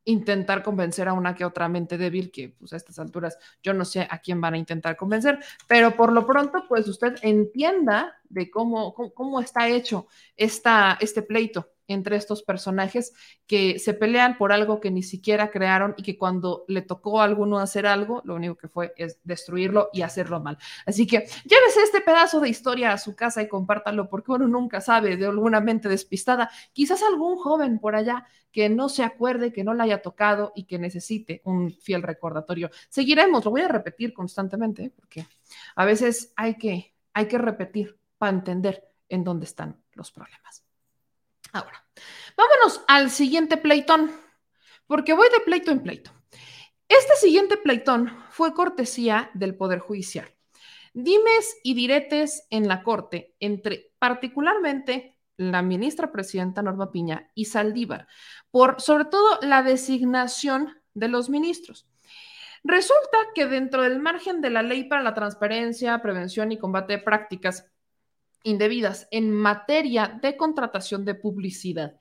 intentar 0.05 0.63
convencer 0.63 1.09
a 1.09 1.13
una 1.13 1.35
que 1.35 1.43
otra 1.43 1.67
mente 1.67 1.97
débil, 1.97 2.31
que 2.31 2.55
pues 2.57 2.71
a 2.71 2.77
estas 2.77 2.97
alturas 2.97 3.37
yo 3.61 3.73
no 3.73 3.83
sé 3.83 4.07
a 4.09 4.19
quién 4.19 4.39
van 4.39 4.53
a 4.53 4.57
intentar 4.57 4.95
convencer, 4.95 5.37
pero 5.67 5.97
por 5.97 6.13
lo 6.13 6.25
pronto, 6.25 6.63
pues 6.69 6.87
usted 6.87 7.15
entienda 7.23 8.15
de 8.29 8.49
cómo, 8.49 8.93
cómo, 8.93 9.41
está 9.41 9.67
hecho 9.67 10.07
esta, 10.37 10.97
este 11.01 11.23
pleito 11.23 11.72
entre 11.87 12.15
estos 12.15 12.43
personajes 12.43 13.13
que 13.47 13.79
se 13.79 13.93
pelean 13.93 14.37
por 14.37 14.51
algo 14.51 14.79
que 14.79 14.91
ni 14.91 15.03
siquiera 15.03 15.51
crearon 15.51 15.93
y 15.97 16.03
que 16.03 16.17
cuando 16.17 16.65
le 16.67 16.81
tocó 16.81 17.21
a 17.21 17.25
alguno 17.25 17.59
hacer 17.59 17.85
algo, 17.85 18.21
lo 18.25 18.35
único 18.35 18.55
que 18.55 18.67
fue 18.67 18.93
es 18.97 19.19
destruirlo 19.23 19.89
y 19.93 20.01
hacerlo 20.01 20.39
mal. 20.39 20.57
Así 20.85 21.05
que 21.07 21.27
llévese 21.45 21.83
este 21.83 22.01
pedazo 22.01 22.39
de 22.39 22.49
historia 22.49 22.93
a 22.93 22.97
su 22.97 23.15
casa 23.15 23.41
y 23.41 23.47
compártalo 23.47 24.09
porque 24.09 24.31
uno 24.31 24.47
nunca 24.47 24.81
sabe 24.81 25.17
de 25.17 25.25
alguna 25.25 25.59
mente 25.59 25.89
despistada, 25.89 26.49
quizás 26.71 27.01
algún 27.03 27.37
joven 27.37 27.79
por 27.79 27.95
allá 27.95 28.25
que 28.51 28.69
no 28.69 28.87
se 28.87 29.03
acuerde, 29.03 29.51
que 29.51 29.63
no 29.63 29.73
le 29.73 29.83
haya 29.83 30.01
tocado 30.01 30.53
y 30.55 30.65
que 30.65 30.77
necesite 30.77 31.41
un 31.43 31.71
fiel 31.71 32.03
recordatorio. 32.03 32.69
Seguiremos, 32.89 33.43
lo 33.43 33.51
voy 33.51 33.61
a 33.61 33.67
repetir 33.67 34.13
constantemente 34.13 34.91
porque 34.95 35.25
a 35.75 35.85
veces 35.85 36.31
hay 36.35 36.55
que, 36.55 36.93
hay 37.13 37.27
que 37.27 37.37
repetir 37.39 37.97
para 38.17 38.31
entender 38.31 38.87
en 39.09 39.23
dónde 39.23 39.45
están 39.45 39.81
los 39.93 40.11
problemas. 40.11 40.62
Ahora, 41.53 41.85
vámonos 42.35 42.83
al 42.87 43.11
siguiente 43.11 43.57
pleitón, 43.57 44.11
porque 44.87 45.13
voy 45.13 45.27
de 45.29 45.39
pleito 45.45 45.71
en 45.71 45.83
pleito. 45.83 46.11
Este 46.87 47.15
siguiente 47.15 47.57
pleitón 47.57 48.11
fue 48.31 48.55
cortesía 48.55 49.29
del 49.35 49.55
Poder 49.55 49.79
Judicial. 49.79 50.27
Dimes 50.93 51.55
y 51.63 51.75
diretes 51.75 52.47
en 52.49 52.67
la 52.67 52.81
Corte 52.81 53.35
entre 53.39 53.91
particularmente 53.99 55.17
la 55.37 55.61
ministra 55.61 56.11
presidenta 56.11 56.63
Norma 56.63 56.91
Piña 56.91 57.29
y 57.35 57.45
Saldívar, 57.45 58.07
por 58.49 58.81
sobre 58.81 59.05
todo 59.05 59.39
la 59.41 59.61
designación 59.61 60.81
de 60.95 61.07
los 61.07 61.29
ministros. 61.29 61.87
Resulta 62.63 63.17
que 63.35 63.45
dentro 63.45 63.83
del 63.83 63.99
margen 63.99 64.41
de 64.41 64.49
la 64.49 64.63
ley 64.63 64.85
para 64.85 65.03
la 65.03 65.13
transparencia, 65.13 66.01
prevención 66.01 66.51
y 66.51 66.57
combate 66.57 66.93
de 66.93 67.03
prácticas 67.03 67.72
indebidas 68.43 69.07
en 69.11 69.31
materia 69.31 70.19
de 70.21 70.37
contratación 70.37 71.05
de 71.05 71.15
publicidad. 71.15 71.95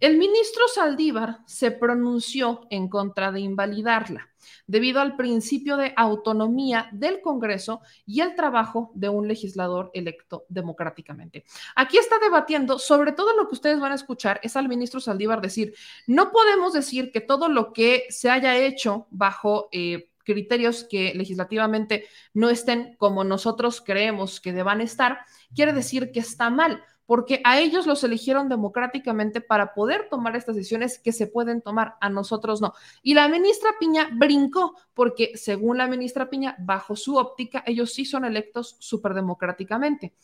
El 0.00 0.18
ministro 0.18 0.66
Saldívar 0.68 1.40
se 1.46 1.70
pronunció 1.70 2.66
en 2.70 2.88
contra 2.88 3.30
de 3.30 3.40
invalidarla 3.40 4.32
debido 4.66 5.00
al 5.00 5.16
principio 5.16 5.76
de 5.76 5.92
autonomía 5.96 6.88
del 6.92 7.20
Congreso 7.20 7.80
y 8.06 8.20
el 8.20 8.34
trabajo 8.34 8.90
de 8.94 9.08
un 9.08 9.28
legislador 9.28 9.90
electo 9.94 10.44
democráticamente. 10.48 11.44
Aquí 11.76 11.98
está 11.98 12.18
debatiendo 12.18 12.78
sobre 12.78 13.12
todo 13.12 13.36
lo 13.36 13.48
que 13.48 13.54
ustedes 13.54 13.80
van 13.80 13.92
a 13.92 13.96
escuchar 13.96 14.40
es 14.42 14.56
al 14.56 14.68
ministro 14.68 15.00
Saldívar 15.00 15.40
decir, 15.40 15.74
no 16.06 16.32
podemos 16.32 16.72
decir 16.72 17.12
que 17.12 17.20
todo 17.20 17.48
lo 17.48 17.72
que 17.72 18.06
se 18.10 18.30
haya 18.30 18.56
hecho 18.56 19.06
bajo... 19.10 19.68
Eh, 19.72 20.08
criterios 20.24 20.84
que 20.84 21.12
legislativamente 21.14 22.06
no 22.34 22.50
estén 22.50 22.96
como 22.96 23.24
nosotros 23.24 23.80
creemos 23.80 24.40
que 24.40 24.52
deban 24.52 24.80
estar, 24.80 25.20
quiere 25.54 25.72
decir 25.72 26.12
que 26.12 26.20
está 26.20 26.50
mal, 26.50 26.82
porque 27.06 27.40
a 27.44 27.60
ellos 27.60 27.86
los 27.86 28.02
eligieron 28.04 28.48
democráticamente 28.48 29.40
para 29.40 29.74
poder 29.74 30.08
tomar 30.08 30.36
estas 30.36 30.56
decisiones 30.56 30.98
que 30.98 31.12
se 31.12 31.26
pueden 31.26 31.60
tomar, 31.60 31.96
a 32.00 32.08
nosotros 32.08 32.60
no. 32.60 32.72
Y 33.02 33.14
la 33.14 33.28
ministra 33.28 33.70
Piña 33.78 34.08
brincó, 34.12 34.74
porque 34.94 35.32
según 35.34 35.78
la 35.78 35.88
ministra 35.88 36.30
Piña, 36.30 36.56
bajo 36.58 36.96
su 36.96 37.16
óptica, 37.16 37.62
ellos 37.66 37.92
sí 37.92 38.04
son 38.04 38.24
electos 38.24 38.76
súper 38.78 39.14
democráticamente. 39.14 40.14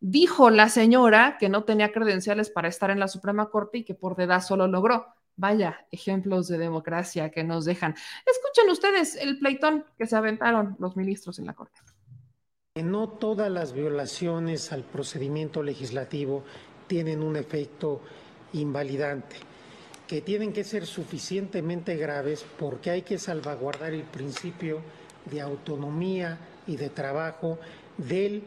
Dijo 0.00 0.50
la 0.50 0.68
señora 0.68 1.36
que 1.38 1.48
no 1.48 1.64
tenía 1.64 1.92
credenciales 1.92 2.50
para 2.50 2.68
estar 2.68 2.90
en 2.90 2.98
la 2.98 3.08
Suprema 3.08 3.50
Corte 3.50 3.78
y 3.78 3.84
que 3.84 3.94
por 3.94 4.16
dedazo 4.16 4.56
lo 4.56 4.66
logró. 4.66 5.06
Vaya, 5.36 5.86
ejemplos 5.90 6.48
de 6.48 6.58
democracia 6.58 7.30
que 7.30 7.44
nos 7.44 7.64
dejan. 7.64 7.94
Escuchen 8.26 8.70
ustedes 8.70 9.16
el 9.16 9.38
pleitón 9.38 9.84
que 9.98 10.06
se 10.06 10.16
aventaron 10.16 10.76
los 10.78 10.96
ministros 10.96 11.38
en 11.38 11.46
la 11.46 11.54
Corte. 11.54 11.80
No 12.74 13.08
todas 13.08 13.50
las 13.50 13.72
violaciones 13.72 14.72
al 14.72 14.82
procedimiento 14.82 15.62
legislativo 15.62 16.42
tienen 16.86 17.22
un 17.22 17.36
efecto 17.36 18.00
invalidante, 18.54 19.36
que 20.06 20.20
tienen 20.20 20.52
que 20.52 20.64
ser 20.64 20.86
suficientemente 20.86 21.96
graves 21.96 22.44
porque 22.58 22.90
hay 22.90 23.02
que 23.02 23.18
salvaguardar 23.18 23.92
el 23.92 24.04
principio 24.04 24.80
de 25.26 25.40
autonomía 25.40 26.38
y 26.66 26.76
de 26.76 26.90
trabajo 26.90 27.58
del 27.98 28.44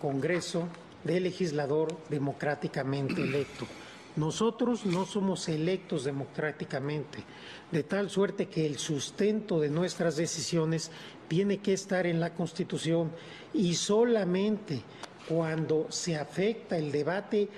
Congreso, 0.00 0.68
del 1.04 1.24
legislador 1.24 1.96
democráticamente 2.08 3.22
electo. 3.22 3.66
Nosotros 4.16 4.84
no 4.84 5.06
somos 5.06 5.48
electos 5.48 6.04
democráticamente, 6.04 7.24
de 7.70 7.82
tal 7.82 8.10
suerte 8.10 8.46
que 8.46 8.66
el 8.66 8.76
sustento 8.76 9.58
de 9.58 9.70
nuestras 9.70 10.16
decisiones 10.16 10.90
tiene 11.28 11.58
que 11.58 11.72
estar 11.72 12.06
en 12.06 12.20
la 12.20 12.34
Constitución 12.34 13.10
y 13.54 13.74
solamente 13.74 14.82
cuando 15.26 15.86
se 15.88 16.16
afecta 16.16 16.76
el 16.76 16.92
debate 16.92 17.48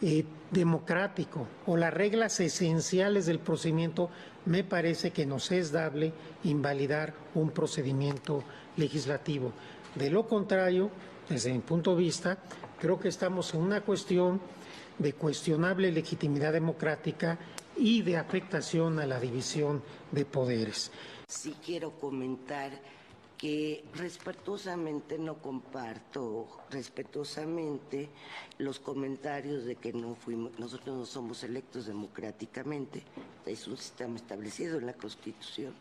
eh, 0.00 0.24
democrático 0.52 1.48
o 1.66 1.76
las 1.76 1.92
reglas 1.92 2.38
esenciales 2.38 3.26
del 3.26 3.40
procedimiento, 3.40 4.10
me 4.44 4.62
parece 4.62 5.10
que 5.10 5.26
nos 5.26 5.50
es 5.50 5.72
dable 5.72 6.12
invalidar 6.44 7.14
un 7.34 7.50
procedimiento 7.50 8.44
legislativo. 8.76 9.52
De 9.96 10.08
lo 10.08 10.28
contrario, 10.28 10.90
desde 11.28 11.52
mi 11.52 11.58
punto 11.58 11.96
de 11.96 12.02
vista, 12.02 12.38
creo 12.78 13.00
que 13.00 13.08
estamos 13.08 13.52
en 13.54 13.60
una 13.60 13.80
cuestión 13.80 14.40
de 14.98 15.12
cuestionable 15.12 15.92
legitimidad 15.92 16.52
democrática 16.52 17.38
y 17.76 18.02
de 18.02 18.16
afectación 18.16 18.98
a 18.98 19.06
la 19.06 19.20
división 19.20 19.82
de 20.10 20.24
poderes. 20.24 20.90
Sí 21.28 21.54
quiero 21.64 21.92
comentar 21.92 22.72
que 23.38 23.84
respetuosamente 23.94 25.16
no 25.16 25.38
comparto 25.38 26.48
respetuosamente 26.70 28.10
los 28.58 28.80
comentarios 28.80 29.64
de 29.64 29.76
que 29.76 29.92
no 29.92 30.16
fuimos, 30.16 30.58
nosotros 30.58 30.96
no 30.96 31.06
somos 31.06 31.44
electos 31.44 31.86
democráticamente, 31.86 33.04
es 33.46 33.68
un 33.68 33.76
sistema 33.76 34.16
establecido 34.16 34.78
en 34.78 34.86
la 34.86 34.94
Constitución 34.94 35.72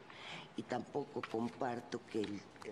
y 0.56 0.64
tampoco 0.64 1.22
comparto 1.32 2.02
que 2.12 2.28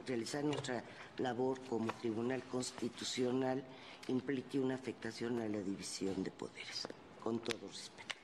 realizar 0.06 0.44
nuestra 0.44 0.84
labor 1.18 1.60
como 1.68 1.92
Tribunal 1.94 2.44
Constitucional 2.44 3.64
implique 4.08 4.60
una 4.60 4.76
afectación 4.76 5.40
a 5.42 5.48
la 5.48 5.60
división 5.60 6.24
de 6.24 6.32
poderes, 6.32 6.88
con 7.24 7.40
todo 7.40 7.68
respeto. 7.68 8.16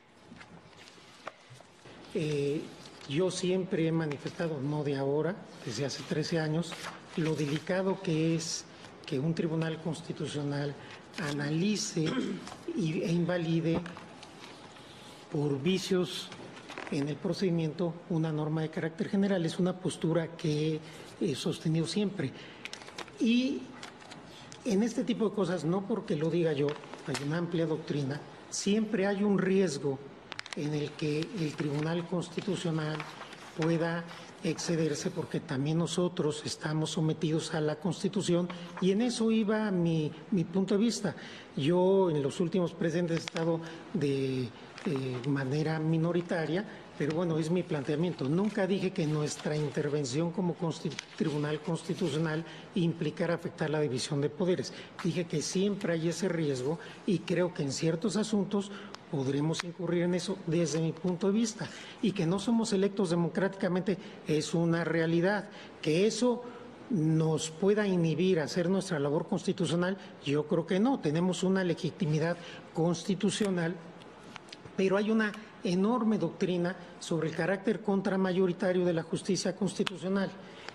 Eh, 2.14 2.62
yo 3.10 3.32
siempre 3.32 3.88
he 3.88 3.92
manifestado, 3.92 4.60
no 4.62 4.84
de 4.84 4.96
ahora, 4.98 5.36
desde 5.66 5.86
hace 5.86 6.04
13 6.04 6.40
años, 6.40 6.74
lo 7.18 7.36
delicado 7.36 8.02
que 8.02 8.36
es 8.36 8.66
que 9.06 9.20
un 9.20 9.34
tribunal 9.34 9.82
constitucional 9.82 10.74
analice 11.30 12.06
e 12.06 13.12
invalide 13.12 13.80
por 15.32 15.62
vicios 15.62 16.30
en 16.92 17.08
el 17.10 17.16
procedimiento 17.16 17.94
una 18.10 18.32
norma 18.32 18.62
de 18.62 18.70
carácter 18.70 19.10
general. 19.10 19.46
Es 19.46 19.60
una 19.60 19.78
postura 19.78 20.36
que 20.36 20.80
he 21.20 21.36
sostenido 21.36 21.88
siempre. 21.88 22.32
Y 23.20 23.62
en 24.66 24.84
este 24.84 25.04
tipo 25.04 25.30
de 25.30 25.36
cosas, 25.36 25.66
no 25.66 25.88
porque 25.88 26.16
lo 26.16 26.30
diga 26.30 26.54
yo, 26.54 26.68
hay 27.08 27.16
una 27.26 27.38
amplia 27.38 27.66
doctrina, 27.66 28.22
siempre 28.50 29.08
hay 29.08 29.24
un 29.24 29.38
riesgo 29.38 29.98
en 30.56 30.74
el 30.74 30.92
que 30.92 31.20
el 31.40 31.56
Tribunal 31.56 32.08
Constitucional 32.08 32.98
pueda 33.58 34.04
excederse 34.44 35.12
porque 35.12 35.40
también 35.40 35.78
nosotros 35.78 36.42
estamos 36.46 36.92
sometidos 36.92 37.54
a 37.54 37.62
la 37.62 37.76
Constitución 37.76 38.48
y 38.82 38.92
en 38.92 39.02
eso 39.02 39.30
iba 39.32 39.70
mi, 39.72 40.12
mi 40.32 40.44
punto 40.44 40.76
de 40.76 40.84
vista. 40.84 41.16
Yo 41.56 42.10
en 42.10 42.22
los 42.22 42.40
últimos 42.40 42.74
presentes 42.74 43.18
he 43.18 43.20
estado 43.20 43.60
de 43.94 44.50
manera 45.28 45.80
minoritaria, 45.80 46.66
pero 47.02 47.16
bueno, 47.16 47.40
es 47.40 47.50
mi 47.50 47.64
planteamiento. 47.64 48.30
Nunca 48.30 48.68
dije 48.68 48.92
que 48.92 49.08
nuestra 49.08 49.58
intervención 49.58 50.32
como 50.32 50.56
Tribunal 51.18 51.60
Constitucional 51.60 52.46
implicara 52.76 53.34
afectar 53.34 53.72
la 53.72 53.80
división 53.80 54.22
de 54.22 54.30
poderes. 54.30 54.72
Dije 55.04 55.26
que 55.26 55.42
siempre 55.42 55.94
hay 55.94 56.10
ese 56.10 56.30
riesgo 56.30 56.78
y 57.08 57.18
creo 57.18 57.56
que 57.56 57.64
en 57.64 57.72
ciertos 57.72 58.18
asuntos 58.18 58.72
podremos 59.10 59.64
incurrir 59.64 60.04
en 60.04 60.14
eso 60.14 60.38
desde 60.46 60.80
mi 60.80 60.92
punto 60.92 61.26
de 61.26 61.34
vista. 61.34 61.68
Y 62.04 62.12
que 62.12 62.28
no 62.28 62.38
somos 62.38 62.72
electos 62.72 63.10
democráticamente 63.10 63.98
es 64.28 64.54
una 64.54 64.84
realidad. 64.84 65.50
Que 65.82 66.06
eso 66.06 66.44
nos 66.92 67.50
pueda 67.50 67.88
inhibir 67.88 68.40
hacer 68.40 68.70
nuestra 68.70 69.00
labor 69.00 69.28
constitucional, 69.28 69.98
yo 70.24 70.46
creo 70.46 70.68
que 70.68 70.80
no. 70.80 71.00
Tenemos 71.00 71.42
una 71.42 71.64
legitimidad 71.64 72.38
constitucional, 72.76 73.74
pero 74.78 74.98
hay 74.98 75.10
una 75.10 75.32
enorme 75.64 76.18
doctrina 76.18 76.76
sobre 77.00 77.30
el 77.30 77.36
carácter 77.36 77.82
contramayoritario 77.82 78.86
de 78.86 78.94
la 78.94 79.04
justicia 79.04 79.56
constitucional. 79.56 80.32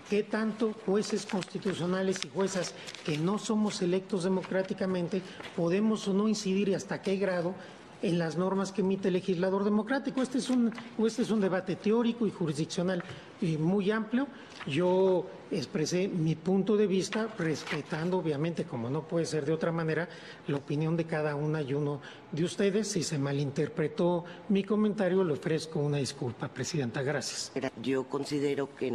¿Qué 0.09 0.23
tanto 0.23 0.73
jueces 0.85 1.25
constitucionales 1.25 2.23
y 2.23 2.29
juezas 2.29 2.73
que 3.05 3.17
no 3.17 3.37
somos 3.37 3.81
electos 3.81 4.23
democráticamente 4.23 5.21
podemos 5.55 6.07
o 6.07 6.13
no 6.13 6.29
incidir 6.29 6.69
y 6.69 6.75
hasta 6.75 7.01
qué 7.01 7.17
grado 7.17 7.53
en 8.01 8.19
las 8.19 8.37
normas 8.37 8.71
que 8.71 8.81
emite 8.81 9.07
el 9.07 9.15
legislador 9.15 9.63
democrático. 9.63 10.21
Este 10.21 10.37
es 10.37 10.49
un, 10.49 10.73
este 11.05 11.21
es 11.21 11.31
un 11.31 11.41
debate 11.41 11.75
teórico 11.75 12.27
y 12.27 12.31
jurisdiccional 12.31 13.03
eh, 13.41 13.57
muy 13.57 13.91
amplio. 13.91 14.27
Yo 14.67 15.25
expresé 15.49 16.07
mi 16.07 16.35
punto 16.35 16.75
de 16.75 16.87
vista 16.87 17.33
respetando, 17.37 18.17
obviamente, 18.17 18.65
como 18.65 18.89
no 18.89 19.07
puede 19.07 19.25
ser 19.25 19.45
de 19.45 19.53
otra 19.53 19.71
manera, 19.71 20.09
la 20.47 20.57
opinión 20.57 20.97
de 20.97 21.05
cada 21.05 21.35
una 21.35 21.61
y 21.61 21.73
uno 21.73 22.01
de 22.31 22.43
ustedes. 22.43 22.89
Si 22.89 23.03
se 23.03 23.17
malinterpretó 23.17 24.25
mi 24.49 24.63
comentario, 24.63 25.23
le 25.23 25.33
ofrezco 25.33 25.79
una 25.79 25.97
disculpa, 25.97 26.47
Presidenta. 26.49 27.01
Gracias. 27.01 27.51
Yo 27.81 28.03
considero 28.05 28.75
que 28.75 28.91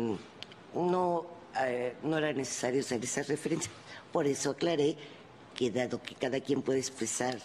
no, 0.74 1.26
eh, 1.64 1.94
no 2.02 2.18
era 2.18 2.32
necesario 2.32 2.80
hacer 2.80 3.02
esa 3.02 3.22
referencia. 3.22 3.70
Por 4.12 4.26
eso 4.26 4.50
aclaré 4.50 4.96
que 5.54 5.70
dado 5.70 6.02
que 6.02 6.14
cada 6.14 6.40
quien 6.40 6.62
puede 6.62 6.78
expresar 6.80 7.38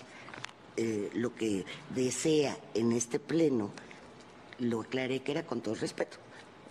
eh, 0.78 1.10
lo 1.14 1.34
que 1.36 1.66
desea 1.94 2.58
en 2.74 2.92
este 2.92 3.20
pleno, 3.20 3.72
lo 4.60 4.82
aclaré 4.82 5.22
que 5.22 5.32
era 5.32 5.44
con 5.46 5.62
todo 5.62 5.76
respeto. 5.76 6.18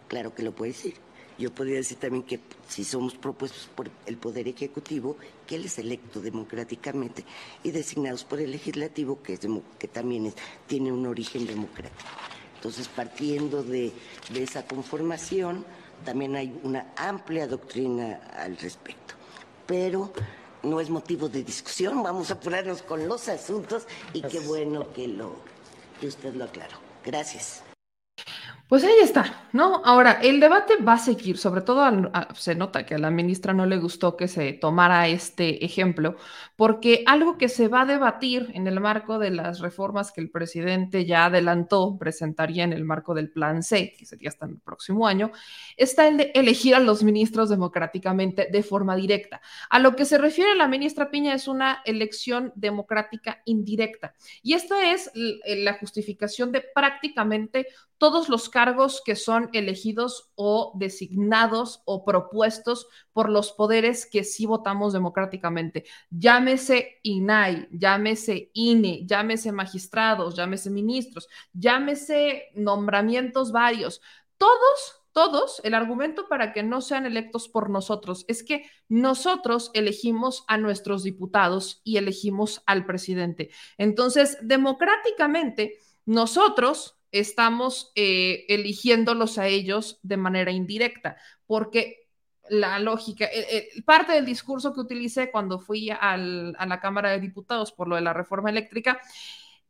Claro 0.08 0.34
que 0.34 0.42
lo 0.42 0.52
puede 0.52 0.72
decir. 0.72 0.94
Yo 1.38 1.52
podría 1.54 1.76
decir 1.76 1.98
también 1.98 2.22
que 2.22 2.40
si 2.66 2.82
somos 2.84 3.14
propuestos 3.14 3.68
por 3.74 3.90
el 4.06 4.16
Poder 4.16 4.48
Ejecutivo, 4.48 5.16
que 5.46 5.56
él 5.56 5.66
es 5.66 5.78
electo 5.78 6.20
democráticamente, 6.20 7.24
y 7.62 7.72
designados 7.72 8.24
por 8.24 8.40
el 8.40 8.52
Legislativo, 8.52 9.22
que, 9.22 9.34
es, 9.34 9.40
que 9.78 9.88
también 9.88 10.32
tiene 10.66 10.92
un 10.92 11.04
origen 11.04 11.46
democrático. 11.46 12.08
Entonces, 12.54 12.88
partiendo 12.88 13.62
de, 13.62 13.92
de 14.32 14.42
esa 14.42 14.66
conformación, 14.66 15.66
también 16.04 16.36
hay 16.36 16.58
una 16.62 16.92
amplia 16.96 17.46
doctrina 17.46 18.20
al 18.38 18.56
respecto. 18.56 19.14
Pero 19.66 20.12
no 20.66 20.80
es 20.80 20.90
motivo 20.90 21.28
de 21.28 21.42
discusión, 21.42 22.02
vamos 22.02 22.30
a 22.30 22.34
apurarnos 22.34 22.82
con 22.82 23.06
los 23.08 23.28
asuntos 23.28 23.86
y 24.12 24.22
qué 24.22 24.40
bueno 24.40 24.92
que, 24.92 25.08
lo, 25.08 25.36
que 26.00 26.08
usted 26.08 26.34
lo 26.34 26.44
aclaró. 26.44 26.76
Gracias. 27.04 27.62
Pues 28.68 28.82
ahí 28.82 28.96
está, 29.00 29.46
¿no? 29.52 29.80
Ahora, 29.84 30.18
el 30.20 30.40
debate 30.40 30.74
va 30.82 30.94
a 30.94 30.98
seguir, 30.98 31.38
sobre 31.38 31.60
todo 31.60 31.84
se 32.34 32.56
nota 32.56 32.84
que 32.84 32.96
a 32.96 32.98
la 32.98 33.12
ministra 33.12 33.52
no 33.52 33.64
le 33.64 33.78
gustó 33.78 34.16
que 34.16 34.26
se 34.26 34.54
tomara 34.54 35.06
este 35.06 35.64
ejemplo, 35.64 36.16
porque 36.56 37.04
algo 37.06 37.38
que 37.38 37.48
se 37.48 37.68
va 37.68 37.82
a 37.82 37.86
debatir 37.86 38.50
en 38.54 38.66
el 38.66 38.80
marco 38.80 39.20
de 39.20 39.30
las 39.30 39.60
reformas 39.60 40.10
que 40.10 40.20
el 40.20 40.30
presidente 40.30 41.04
ya 41.04 41.26
adelantó, 41.26 41.96
presentaría 41.96 42.64
en 42.64 42.72
el 42.72 42.84
marco 42.84 43.14
del 43.14 43.30
Plan 43.30 43.62
C, 43.62 43.94
que 43.96 44.04
sería 44.04 44.30
hasta 44.30 44.46
el 44.46 44.58
próximo 44.58 45.06
año, 45.06 45.30
está 45.76 46.08
el 46.08 46.16
de 46.16 46.32
elegir 46.34 46.74
a 46.74 46.80
los 46.80 47.04
ministros 47.04 47.48
democráticamente 47.48 48.48
de 48.50 48.62
forma 48.64 48.96
directa. 48.96 49.40
A 49.70 49.78
lo 49.78 49.94
que 49.94 50.04
se 50.04 50.18
refiere 50.18 50.56
la 50.56 50.66
ministra 50.66 51.08
Piña 51.08 51.34
es 51.34 51.46
una 51.46 51.82
elección 51.84 52.52
democrática 52.56 53.42
indirecta. 53.44 54.14
Y 54.42 54.54
esta 54.54 54.90
es 54.90 55.12
la 55.14 55.74
justificación 55.74 56.50
de 56.50 56.64
prácticamente 56.74 57.68
todos 57.98 58.28
los 58.28 58.48
cargos 58.48 59.02
que 59.04 59.16
son 59.16 59.48
elegidos 59.52 60.30
o 60.34 60.72
designados 60.76 61.82
o 61.84 62.04
propuestos 62.04 62.88
por 63.12 63.30
los 63.30 63.52
poderes 63.52 64.06
que 64.06 64.24
sí 64.24 64.46
votamos 64.46 64.92
democráticamente. 64.92 65.84
Llámese 66.10 67.00
INAI, 67.02 67.68
llámese 67.70 68.50
INE, 68.54 69.06
llámese 69.06 69.52
magistrados, 69.52 70.34
llámese 70.34 70.70
ministros, 70.70 71.28
llámese 71.52 72.50
nombramientos 72.54 73.52
varios. 73.52 74.00
Todos 74.36 75.06
todos, 75.16 75.62
el 75.64 75.72
argumento 75.72 76.28
para 76.28 76.52
que 76.52 76.62
no 76.62 76.82
sean 76.82 77.06
electos 77.06 77.48
por 77.48 77.70
nosotros 77.70 78.26
es 78.28 78.42
que 78.42 78.66
nosotros 78.90 79.70
elegimos 79.72 80.44
a 80.46 80.58
nuestros 80.58 81.04
diputados 81.04 81.80
y 81.84 81.96
elegimos 81.96 82.62
al 82.66 82.84
presidente. 82.84 83.48
Entonces, 83.78 84.36
democráticamente, 84.42 85.78
nosotros 86.04 86.95
estamos 87.18 87.92
eh, 87.94 88.44
eligiéndolos 88.48 89.38
a 89.38 89.46
ellos 89.46 89.98
de 90.02 90.16
manera 90.16 90.50
indirecta, 90.50 91.16
porque 91.46 92.06
la 92.48 92.78
lógica, 92.78 93.24
eh, 93.26 93.46
eh, 93.50 93.82
parte 93.82 94.12
del 94.12 94.24
discurso 94.24 94.72
que 94.72 94.80
utilicé 94.80 95.30
cuando 95.30 95.58
fui 95.58 95.90
a 95.90 96.16
la 96.16 96.80
Cámara 96.80 97.10
de 97.10 97.20
Diputados 97.20 97.72
por 97.72 97.88
lo 97.88 97.96
de 97.96 98.02
la 98.02 98.12
reforma 98.12 98.50
eléctrica 98.50 99.00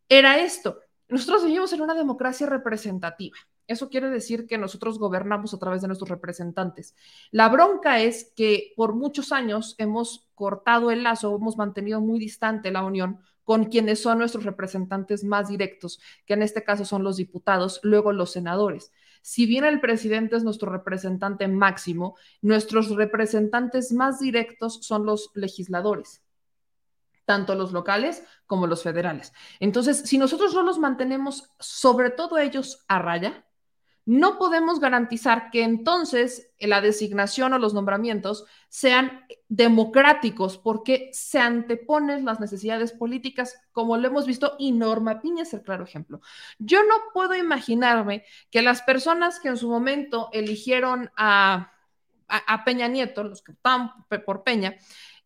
era 0.09 0.39
esto. 0.39 0.81
Nosotros 1.09 1.45
vivimos 1.45 1.73
en 1.73 1.81
una 1.81 1.95
democracia 1.95 2.47
representativa. 2.47 3.37
Eso 3.67 3.89
quiere 3.89 4.11
decir 4.11 4.47
que 4.47 4.59
nosotros 4.59 4.99
gobernamos 4.99 5.53
a 5.53 5.59
través 5.59 5.83
de 5.83 5.89
nuestros 5.89 6.09
representantes. 6.09 6.95
La 7.31 7.49
bronca 7.49 8.01
es 8.01 8.33
que 8.37 8.73
por 8.77 8.95
muchos 8.95 9.33
años 9.33 9.75
hemos 9.79 10.29
cortado 10.35 10.91
el 10.91 11.03
lazo, 11.03 11.35
hemos 11.35 11.57
mantenido 11.57 12.01
muy 12.01 12.21
distante 12.21 12.71
la 12.71 12.85
unión 12.85 13.21
con 13.47 13.67
quienes 13.67 14.03
son 14.03 14.19
nuestros 14.19 14.45
representantes 14.45 15.23
más 15.23 15.49
directos, 15.49 16.01
que 16.27 16.35
en 16.35 16.43
este 16.43 16.65
caso 16.65 16.85
son 16.85 17.05
los 17.05 17.17
diputados, 17.17 17.79
luego 17.85 18.13
los 18.13 18.33
senadores. 18.33 18.93
Si 19.23 19.47
bien 19.47 19.65
el 19.65 19.81
presidente 19.81 20.37
es 20.37 20.43
nuestro 20.43 20.71
representante 20.71 21.47
máximo, 21.47 22.17
nuestros 22.43 22.91
representantes 22.91 23.93
más 23.93 24.19
directos 24.19 24.81
son 24.83 25.07
los 25.07 25.31
legisladores 25.35 26.23
tanto 27.25 27.57
los 27.57 27.73
locales 27.73 28.23
como 28.47 28.69
los 28.69 28.85
federales. 28.85 29.33
Entonces, 29.59 30.03
si 30.03 30.17
nosotros 30.17 30.55
no 30.55 30.63
los 30.63 30.79
mantenemos, 30.79 31.51
sobre 31.59 32.11
todo 32.11 32.39
ellos, 32.39 32.85
a 32.87 33.01
raya, 33.01 33.46
no 34.07 34.39
podemos 34.39 34.79
garantizar 34.79 35.51
que 35.51 35.65
entonces 35.65 36.53
la 36.61 36.81
designación 36.81 37.53
o 37.53 37.59
los 37.59 37.75
nombramientos 37.75 38.47
sean 38.69 39.27
democráticos 39.49 40.59
porque 40.59 41.11
se 41.13 41.41
anteponen 41.41 42.25
las 42.25 42.39
necesidades 42.39 42.93
políticas, 42.93 43.61
como 43.73 43.97
lo 43.97 44.07
hemos 44.07 44.25
visto, 44.25 44.55
y 44.61 44.71
Norma 44.71 45.21
Piña 45.21 45.43
es 45.43 45.53
el 45.55 45.63
claro 45.63 45.83
ejemplo. 45.83 46.21
Yo 46.59 46.85
no 46.85 46.95
puedo 47.13 47.35
imaginarme 47.35 48.25
que 48.51 48.63
las 48.63 48.81
personas 48.83 49.41
que 49.41 49.49
en 49.49 49.57
su 49.57 49.69
momento 49.69 50.31
eligieron 50.33 51.11
a, 51.17 51.73
Peña 52.65 52.87
Nieto, 52.87 53.25
los 53.25 53.43
que 53.43 53.53
votaban 53.53 53.93
por 54.25 54.45
Peña, 54.45 54.77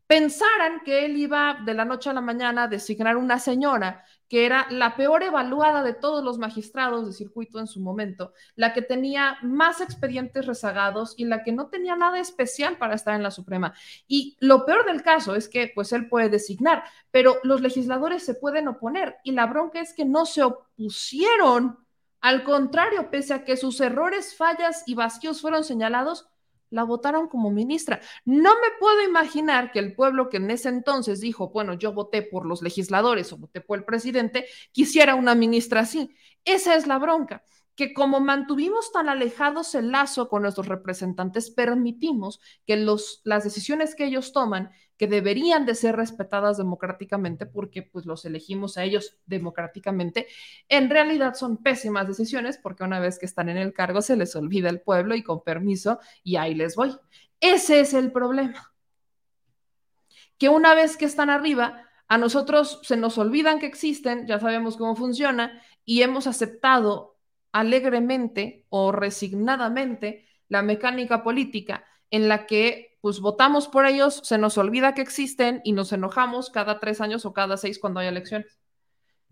pensaran 0.06 0.80
que 0.84 1.04
él 1.04 1.18
iba 1.18 1.60
de 1.64 1.74
la 1.74 1.84
noche 1.84 2.08
a 2.08 2.14
la 2.14 2.20
mañana 2.22 2.64
a 2.64 2.68
designar 2.68 3.18
una 3.18 3.38
señora 3.38 4.04
que 4.30 4.46
era 4.46 4.68
la 4.70 4.94
peor 4.94 5.24
evaluada 5.24 5.82
de 5.82 5.92
todos 5.92 6.22
los 6.22 6.38
magistrados 6.38 7.04
de 7.04 7.12
circuito 7.12 7.58
en 7.58 7.66
su 7.66 7.80
momento, 7.80 8.32
la 8.54 8.72
que 8.72 8.80
tenía 8.80 9.36
más 9.42 9.80
expedientes 9.80 10.46
rezagados 10.46 11.14
y 11.16 11.24
la 11.24 11.42
que 11.42 11.50
no 11.50 11.66
tenía 11.66 11.96
nada 11.96 12.20
especial 12.20 12.78
para 12.78 12.94
estar 12.94 13.16
en 13.16 13.24
la 13.24 13.32
Suprema. 13.32 13.74
Y 14.06 14.36
lo 14.38 14.64
peor 14.64 14.86
del 14.86 15.02
caso 15.02 15.34
es 15.34 15.48
que 15.48 15.72
pues 15.74 15.92
él 15.92 16.08
puede 16.08 16.28
designar, 16.28 16.84
pero 17.10 17.38
los 17.42 17.60
legisladores 17.60 18.24
se 18.24 18.34
pueden 18.34 18.68
oponer 18.68 19.16
y 19.24 19.32
la 19.32 19.46
bronca 19.46 19.80
es 19.80 19.92
que 19.92 20.04
no 20.04 20.24
se 20.24 20.44
opusieron. 20.44 21.80
Al 22.20 22.44
contrario, 22.44 23.10
pese 23.10 23.34
a 23.34 23.44
que 23.44 23.56
sus 23.56 23.80
errores, 23.80 24.36
fallas 24.36 24.84
y 24.86 24.94
vacíos 24.94 25.40
fueron 25.40 25.64
señalados, 25.64 26.28
la 26.70 26.84
votaron 26.84 27.28
como 27.28 27.50
ministra. 27.50 28.00
No 28.24 28.54
me 28.54 28.68
puedo 28.78 29.02
imaginar 29.02 29.72
que 29.72 29.78
el 29.78 29.94
pueblo 29.94 30.28
que 30.28 30.38
en 30.38 30.50
ese 30.50 30.68
entonces 30.68 31.20
dijo, 31.20 31.50
bueno, 31.50 31.74
yo 31.74 31.92
voté 31.92 32.22
por 32.22 32.46
los 32.46 32.62
legisladores 32.62 33.32
o 33.32 33.38
voté 33.38 33.60
por 33.60 33.78
el 33.78 33.84
presidente, 33.84 34.46
quisiera 34.72 35.14
una 35.14 35.34
ministra 35.34 35.80
así. 35.80 36.14
Esa 36.44 36.74
es 36.74 36.86
la 36.86 36.98
bronca 36.98 37.42
que 37.80 37.94
como 37.94 38.20
mantuvimos 38.20 38.92
tan 38.92 39.08
alejados 39.08 39.74
el 39.74 39.90
lazo 39.90 40.28
con 40.28 40.42
nuestros 40.42 40.68
representantes, 40.68 41.50
permitimos 41.50 42.38
que 42.66 42.76
los, 42.76 43.22
las 43.24 43.42
decisiones 43.42 43.94
que 43.94 44.04
ellos 44.04 44.34
toman, 44.34 44.70
que 44.98 45.06
deberían 45.06 45.64
de 45.64 45.74
ser 45.74 45.96
respetadas 45.96 46.58
democráticamente, 46.58 47.46
porque 47.46 47.82
pues 47.82 48.04
los 48.04 48.26
elegimos 48.26 48.76
a 48.76 48.84
ellos 48.84 49.16
democráticamente, 49.24 50.26
en 50.68 50.90
realidad 50.90 51.32
son 51.36 51.56
pésimas 51.56 52.06
decisiones, 52.06 52.58
porque 52.58 52.84
una 52.84 53.00
vez 53.00 53.18
que 53.18 53.24
están 53.24 53.48
en 53.48 53.56
el 53.56 53.72
cargo 53.72 54.02
se 54.02 54.14
les 54.14 54.36
olvida 54.36 54.68
el 54.68 54.82
pueblo 54.82 55.14
y 55.14 55.22
con 55.22 55.42
permiso, 55.42 56.00
y 56.22 56.36
ahí 56.36 56.54
les 56.54 56.76
voy. 56.76 56.94
Ese 57.40 57.80
es 57.80 57.94
el 57.94 58.12
problema. 58.12 58.74
Que 60.36 60.50
una 60.50 60.74
vez 60.74 60.98
que 60.98 61.06
están 61.06 61.30
arriba, 61.30 61.88
a 62.08 62.18
nosotros 62.18 62.80
se 62.82 62.98
nos 62.98 63.16
olvidan 63.16 63.58
que 63.58 63.64
existen, 63.64 64.26
ya 64.26 64.38
sabemos 64.38 64.76
cómo 64.76 64.96
funciona, 64.96 65.62
y 65.86 66.02
hemos 66.02 66.26
aceptado 66.26 67.16
alegremente 67.52 68.66
o 68.68 68.92
resignadamente 68.92 70.26
la 70.48 70.62
mecánica 70.62 71.22
política 71.22 71.84
en 72.10 72.28
la 72.28 72.46
que 72.46 72.98
pues 73.00 73.20
votamos 73.20 73.68
por 73.68 73.86
ellos, 73.86 74.20
se 74.24 74.36
nos 74.36 74.58
olvida 74.58 74.94
que 74.94 75.00
existen 75.00 75.62
y 75.64 75.72
nos 75.72 75.92
enojamos 75.92 76.50
cada 76.50 76.80
tres 76.80 77.00
años 77.00 77.24
o 77.24 77.32
cada 77.32 77.56
seis 77.56 77.78
cuando 77.78 78.00
hay 78.00 78.08
elecciones. 78.08 78.58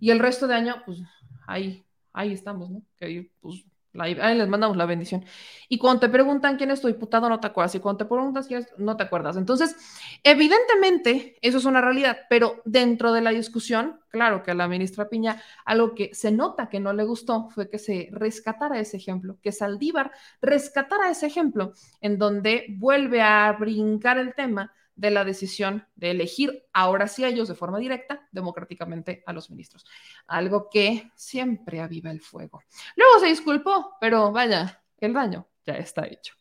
Y 0.01 0.11
el 0.11 0.21
resto 0.21 0.47
de 0.47 0.55
año, 0.55 0.83
pues 0.87 1.01
ahí, 1.47 1.85
ahí 2.13 2.33
estamos, 2.33 2.71
¿no? 2.71 2.83
Que 2.97 3.31
pues 3.41 3.65
ahí 3.99 4.37
les 4.37 4.49
mandamos 4.49 4.77
la 4.77 4.87
bendición. 4.87 5.25
Y 5.69 5.79
cuando 5.79 6.01
te 6.01 6.09
preguntan 6.09 6.57
quién 6.57 6.71
es 6.71 6.81
tu 6.81 6.89
diputado, 6.89 7.29
no 7.29 7.41
te 7.41 7.47
acuerdas. 7.47 7.75
Y 7.75 7.81
cuando 7.81 7.99
te 7.99 8.05
preguntas 8.05 8.47
quién 8.47 8.61
es, 8.61 8.69
no 8.79 8.97
te 8.97 9.03
acuerdas. 9.03 9.37
Entonces, 9.37 9.77
evidentemente, 10.23 11.37
eso 11.41 11.59
es 11.59 11.65
una 11.65 11.81
realidad, 11.81 12.19
pero 12.29 12.63
dentro 12.65 13.13
de 13.13 13.21
la 13.21 13.31
discusión, 13.31 14.01
claro 14.11 14.43
que 14.43 14.53
a 14.53 14.55
la 14.55 14.69
ministra 14.69 15.09
Piña, 15.09 15.43
algo 15.65 15.95
que 15.95 16.15
se 16.15 16.31
nota 16.31 16.69
que 16.69 16.81
no 16.81 16.93
le 16.93 17.05
gustó 17.05 17.49
fue 17.51 17.69
que 17.69 17.79
se 17.79 18.09
rescatara 18.13 18.79
ese 18.79 18.97
ejemplo, 18.97 19.39
que 19.43 19.53
Saldívar 19.53 20.13
rescatara 20.41 21.11
ese 21.11 21.27
ejemplo, 21.27 21.73
en 22.01 22.19
donde 22.19 22.67
vuelve 22.79 23.23
a 23.23 23.53
brincar 23.53 24.19
el 24.19 24.35
tema 24.35 24.73
de 24.99 25.13
la 25.13 25.25
decisión 25.25 25.87
de 25.95 26.11
elegir 26.11 26.67
ahora 26.73 27.07
sí 27.07 27.23
a 27.23 27.29
ellos 27.29 27.47
de 27.47 27.55
forma 27.55 27.79
directa 27.79 28.29
democráticamente 28.33 29.23
a 29.27 29.33
los 29.33 29.49
ministros. 29.49 29.87
Algo 30.27 30.69
que 30.69 31.13
siempre 31.15 31.81
aviva 31.81 32.11
el 32.11 32.21
fuego. 32.21 32.63
Luego 32.97 33.21
se 33.21 33.27
disculpó, 33.27 33.97
pero 34.01 34.33
vaya, 34.33 34.83
el 34.99 35.13
daño 35.13 35.47
ya 35.65 35.75
está 35.75 36.05
hecho. 36.05 36.35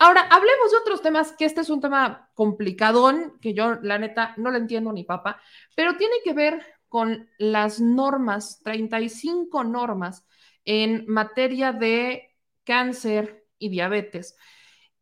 Ahora, 0.00 0.22
hablemos 0.22 0.72
de 0.72 0.78
otros 0.78 1.02
temas, 1.02 1.32
que 1.32 1.44
este 1.44 1.60
es 1.60 1.70
un 1.70 1.80
tema 1.80 2.30
complicadón, 2.34 3.38
que 3.40 3.54
yo 3.54 3.76
la 3.82 3.98
neta 3.98 4.34
no 4.38 4.50
lo 4.50 4.58
entiendo 4.58 4.92
ni 4.92 5.04
papa, 5.04 5.40
pero 5.76 5.96
tiene 5.96 6.16
que 6.24 6.32
ver 6.32 6.60
con 6.88 7.28
las 7.38 7.80
normas, 7.80 8.60
35 8.64 9.62
normas 9.62 10.26
en 10.64 11.04
materia 11.06 11.72
de 11.72 12.36
cáncer 12.64 13.46
y 13.58 13.68
diabetes, 13.68 14.36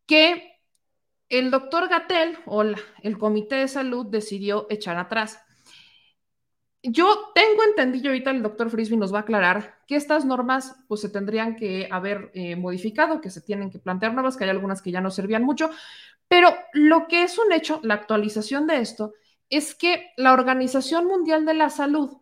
que 0.05 0.56
el 1.29 1.51
doctor 1.51 1.89
Gatel 1.89 2.37
o 2.45 2.63
el 2.63 3.17
Comité 3.17 3.55
de 3.55 3.67
Salud 3.67 4.05
decidió 4.05 4.67
echar 4.69 4.97
atrás. 4.97 5.39
Yo 6.83 7.31
tengo 7.33 7.63
entendido, 7.63 8.09
ahorita 8.09 8.31
el 8.31 8.43
doctor 8.43 8.69
Frisby 8.69 8.97
nos 8.97 9.13
va 9.13 9.19
a 9.19 9.21
aclarar 9.21 9.79
que 9.87 9.95
estas 9.95 10.25
normas 10.25 10.75
pues 10.87 11.01
se 11.01 11.09
tendrían 11.09 11.55
que 11.55 11.89
haber 11.91 12.31
eh, 12.33 12.55
modificado, 12.55 13.19
que 13.19 13.29
se 13.29 13.41
tienen 13.41 13.71
que 13.71 13.79
plantear 13.79 14.13
nuevas, 14.13 14.37
que 14.37 14.45
hay 14.45 14.51
algunas 14.51 14.81
que 14.81 14.91
ya 14.91 15.01
no 15.01 15.11
servían 15.11 15.43
mucho, 15.43 15.69
pero 16.27 16.55
lo 16.73 17.07
que 17.07 17.23
es 17.23 17.37
un 17.37 17.51
hecho, 17.51 17.79
la 17.83 17.95
actualización 17.95 18.67
de 18.67 18.77
esto, 18.79 19.13
es 19.49 19.75
que 19.75 20.11
la 20.17 20.33
Organización 20.33 21.07
Mundial 21.07 21.45
de 21.45 21.53
la 21.55 21.69
Salud, 21.69 22.17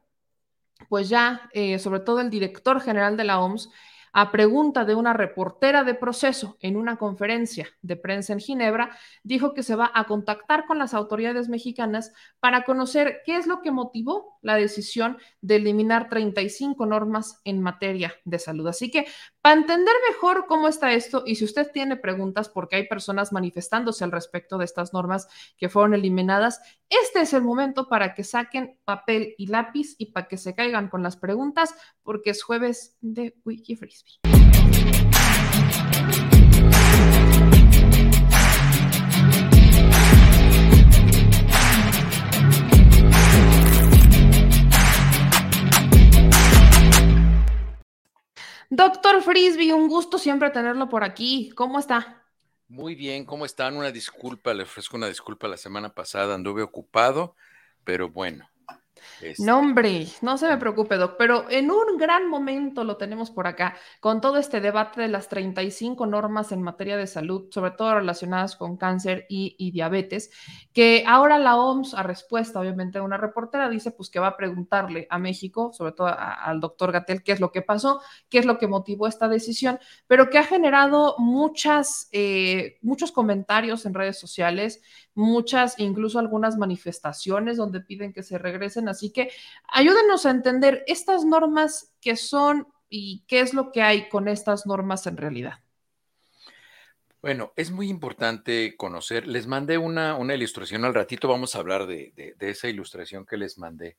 pues 0.89 1.09
ya, 1.09 1.49
eh, 1.53 1.77
sobre 1.79 1.99
todo 1.99 2.21
el 2.21 2.29
director 2.29 2.81
general 2.81 3.17
de 3.17 3.23
la 3.23 3.39
OMS, 3.39 3.69
a 4.17 4.31
pregunta 4.31 4.85
de 4.85 4.95
una 4.95 5.11
reportera 5.11 5.83
de 5.83 5.93
proceso 5.93 6.55
en 6.61 6.77
una 6.77 6.95
conferencia 6.95 7.67
de 7.81 7.97
prensa 7.97 8.31
en 8.31 8.39
Ginebra, 8.39 8.97
dijo 9.23 9.53
que 9.53 9.61
se 9.61 9.75
va 9.75 9.91
a 9.93 10.05
contactar 10.05 10.65
con 10.65 10.79
las 10.79 10.93
autoridades 10.93 11.49
mexicanas 11.49 12.13
para 12.39 12.63
conocer 12.63 13.23
qué 13.25 13.35
es 13.35 13.45
lo 13.45 13.61
que 13.61 13.71
motivó 13.71 14.37
la 14.41 14.55
decisión 14.55 15.17
de 15.41 15.57
eliminar 15.57 16.07
35 16.07 16.85
normas 16.85 17.41
en 17.43 17.61
materia 17.61 18.13
de 18.23 18.39
salud. 18.39 18.65
Así 18.67 18.89
que 18.89 19.05
para 19.45 19.61
entender 19.61 19.93
mejor 20.09 20.47
cómo 20.47 20.67
está 20.67 20.93
esto 20.93 21.21
y 21.23 21.35
si 21.35 21.45
usted 21.45 21.71
tiene 21.71 21.97
preguntas 21.97 22.49
porque 22.49 22.77
hay 22.77 22.87
personas 22.87 23.31
manifestándose 23.31 24.03
al 24.03 24.11
respecto 24.11 24.57
de 24.57 24.65
estas 24.65 24.91
normas 24.91 25.27
que 25.55 25.69
fueron 25.69 25.93
eliminadas, 25.93 26.61
este 26.89 27.21
es 27.21 27.31
el 27.31 27.43
momento 27.43 27.87
para 27.87 28.15
que 28.15 28.23
saquen 28.23 28.79
papel 28.85 29.35
y 29.37 29.45
lápiz 29.45 29.93
y 29.99 30.07
para 30.07 30.27
que 30.27 30.37
se 30.37 30.55
caigan 30.55 30.89
con 30.89 31.03
las 31.03 31.15
preguntas 31.15 31.75
porque 32.01 32.31
es 32.31 32.41
jueves 32.41 32.97
de 33.01 33.35
Wiki 33.45 33.75
Doctor 48.69 49.21
Frisby, 49.21 49.71
un 49.71 49.87
gusto 49.87 50.17
siempre 50.17 50.49
tenerlo 50.49 50.89
por 50.89 51.03
aquí. 51.03 51.51
¿Cómo 51.55 51.79
está? 51.79 52.23
Muy 52.67 52.95
bien, 52.95 53.25
¿cómo 53.25 53.45
están? 53.45 53.77
Una 53.77 53.91
disculpa, 53.91 54.53
le 54.53 54.63
ofrezco 54.63 54.97
una 54.97 55.07
disculpa 55.07 55.47
la 55.47 55.57
semana 55.57 55.93
pasada, 55.93 56.33
anduve 56.33 56.63
ocupado, 56.63 57.35
pero 57.83 58.09
bueno, 58.09 58.49
este 59.21 59.43
no, 59.43 59.59
hombre, 59.59 60.07
no 60.21 60.37
se 60.37 60.47
me 60.47 60.57
preocupe, 60.57 60.97
Doc, 60.97 61.15
pero 61.17 61.49
en 61.49 61.71
un 61.71 61.97
gran 61.97 62.29
momento 62.29 62.83
lo 62.83 62.97
tenemos 62.97 63.31
por 63.31 63.47
acá, 63.47 63.75
con 63.99 64.21
todo 64.21 64.37
este 64.37 64.61
debate 64.61 65.01
de 65.01 65.07
las 65.07 65.29
35 65.29 66.05
normas 66.05 66.51
en 66.51 66.61
materia 66.61 66.97
de 66.97 67.07
salud, 67.07 67.47
sobre 67.51 67.71
todo 67.71 67.95
relacionadas 67.95 68.55
con 68.55 68.77
cáncer 68.77 69.25
y, 69.29 69.71
diabetes, 69.71 70.31
que 70.73 71.03
ahora 71.07 71.39
la 71.39 71.57
OMS, 71.57 71.93
a 71.93 72.03
respuesta, 72.03 72.59
obviamente, 72.59 72.99
de 72.99 73.05
una 73.05 73.17
reportera, 73.17 73.69
dice 73.69 73.91
pues 73.91 74.09
que 74.09 74.19
va 74.19 74.27
a 74.27 74.37
preguntarle 74.37 75.07
a 75.09 75.19
México, 75.19 75.71
sobre 75.73 75.91
todo 75.91 76.07
al 76.07 76.59
doctor 76.59 76.91
Gatel, 76.91 77.23
qué 77.23 77.31
es 77.31 77.39
lo 77.39 77.51
que 77.51 77.61
pasó, 77.61 78.01
qué 78.29 78.39
es 78.39 78.45
lo 78.45 78.57
que 78.57 78.67
motivó 78.67 79.07
esta 79.07 79.27
decisión, 79.27 79.79
pero 80.07 80.29
que 80.29 80.37
ha 80.37 80.43
generado 80.43 81.15
muchas, 81.17 82.09
eh, 82.11 82.77
muchos 82.81 83.11
comentarios 83.11 83.85
en 83.85 83.93
redes 83.93 84.19
sociales, 84.19 84.81
muchas, 85.13 85.79
incluso 85.79 86.19
algunas 86.19 86.57
manifestaciones 86.57 87.57
donde 87.57 87.81
piden 87.81 88.13
que 88.13 88.23
se 88.23 88.37
regresen. 88.37 88.87
Así 88.95 89.11
que 89.11 89.29
ayúdenos 89.67 90.25
a 90.25 90.31
entender 90.31 90.83
estas 90.87 91.25
normas 91.25 91.93
que 92.01 92.15
son 92.15 92.67
y 92.89 93.23
qué 93.27 93.41
es 93.41 93.53
lo 93.53 93.71
que 93.71 93.81
hay 93.81 94.09
con 94.09 94.27
estas 94.27 94.65
normas 94.65 95.05
en 95.07 95.17
realidad. 95.17 95.59
Bueno, 97.21 97.53
es 97.55 97.71
muy 97.71 97.89
importante 97.89 98.77
conocer. 98.77 99.27
Les 99.27 99.47
mandé 99.47 99.77
una, 99.77 100.15
ilustración 100.35 100.85
al 100.85 100.93
ratito, 100.93 101.27
vamos 101.27 101.55
a 101.55 101.59
hablar 101.59 101.87
de, 101.87 102.35
esa 102.39 102.67
ilustración 102.69 103.25
que 103.25 103.35
les 103.35 103.57
mandé 103.57 103.97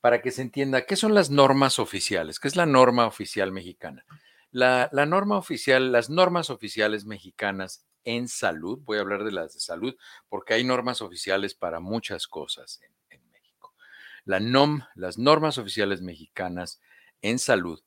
para 0.00 0.22
que 0.22 0.30
se 0.30 0.42
entienda 0.42 0.86
qué 0.86 0.96
son 0.96 1.14
las 1.14 1.30
normas 1.30 1.78
oficiales, 1.78 2.40
qué 2.40 2.48
es 2.48 2.56
la 2.56 2.66
norma 2.66 3.06
oficial 3.06 3.52
mexicana. 3.52 4.04
La, 4.50 4.88
la 4.90 5.06
norma 5.06 5.36
oficial, 5.36 5.92
las 5.92 6.10
normas 6.10 6.50
oficiales 6.50 7.04
mexicanas 7.04 7.86
en 8.04 8.26
salud, 8.26 8.80
voy 8.82 8.98
a 8.98 9.02
hablar 9.02 9.22
de 9.22 9.32
las 9.32 9.54
de 9.54 9.60
salud, 9.60 9.94
porque 10.28 10.54
hay 10.54 10.64
normas 10.64 11.02
oficiales 11.02 11.54
para 11.54 11.78
muchas 11.78 12.26
cosas. 12.26 12.80
Las 14.24 15.18
normas 15.18 15.58
oficiales 15.58 16.00
mexicanas 16.00 16.80
en 17.22 17.38
salud, 17.38 17.82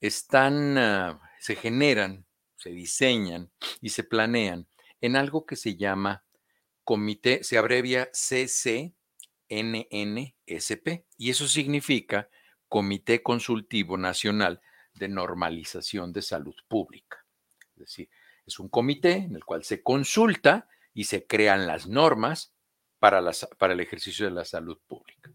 están, 0.00 0.78
ah, 0.78 1.20
se 1.40 1.56
generan, 1.56 2.26
se 2.56 2.70
diseñan 2.70 3.50
y 3.80 3.90
se 3.90 4.04
planean 4.04 4.68
en 5.00 5.16
algo 5.16 5.46
que 5.46 5.56
se 5.56 5.76
llama 5.76 6.24
comité, 6.84 7.42
se 7.44 7.58
abrevia 7.58 8.10
CCNNSP, 8.12 8.92
y 11.16 11.30
eso 11.30 11.48
significa 11.48 12.28
Comité 12.68 13.22
Consultivo 13.22 13.96
Nacional 13.96 14.60
de 14.94 15.08
Normalización 15.08 16.12
de 16.12 16.22
Salud 16.22 16.56
Pública. 16.68 17.24
Es 17.76 17.80
decir, 17.80 18.10
es 18.44 18.58
un 18.58 18.68
comité 18.68 19.12
en 19.12 19.36
el 19.36 19.44
cual 19.44 19.64
se 19.64 19.82
consulta 19.82 20.68
y 20.92 21.04
se 21.04 21.26
crean 21.26 21.66
las 21.66 21.86
normas 21.86 22.52
para 22.98 23.20
el 23.20 23.80
ejercicio 23.80 24.26
de 24.26 24.32
la 24.32 24.44
salud 24.44 24.78
pública. 24.86 25.32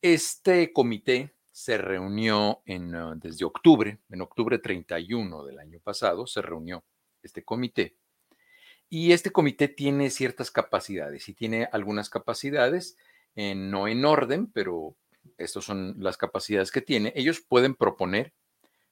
Este 0.00 0.72
comité 0.72 1.34
se 1.50 1.76
reunió 1.76 2.62
en, 2.66 2.94
ah, 2.94 3.14
desde 3.16 3.44
octubre, 3.44 3.98
en 4.08 4.20
octubre 4.20 4.58
31 4.58 5.44
del 5.44 5.58
año 5.58 5.80
pasado, 5.80 6.24
se 6.26 6.40
reunió 6.40 6.84
este 7.20 7.44
comité. 7.44 7.96
Y 8.88 9.12
este 9.12 9.30
comité 9.30 9.66
tiene 9.66 10.10
ciertas 10.10 10.52
capacidades 10.52 11.28
y 11.28 11.34
tiene 11.34 11.68
algunas 11.72 12.08
capacidades, 12.10 12.96
no 13.34 13.86
en 13.86 14.04
orden, 14.04 14.50
pero 14.50 14.96
estas 15.36 15.64
son 15.64 15.96
las 15.98 16.16
capacidades 16.16 16.72
que 16.72 16.80
tiene. 16.80 17.12
Ellos 17.14 17.40
pueden 17.40 17.74
proponer, 17.74 18.32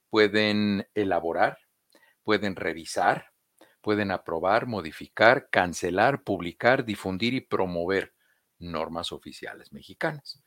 pueden 0.09 0.87
elaborar, 0.93 1.57
pueden 2.23 2.55
revisar, 2.55 3.31
pueden 3.81 4.11
aprobar, 4.11 4.67
modificar, 4.67 5.49
cancelar, 5.49 6.23
publicar, 6.23 6.85
difundir 6.85 7.33
y 7.33 7.41
promover 7.41 8.13
normas 8.59 9.11
oficiales 9.11 9.71
mexicanas. 9.71 10.43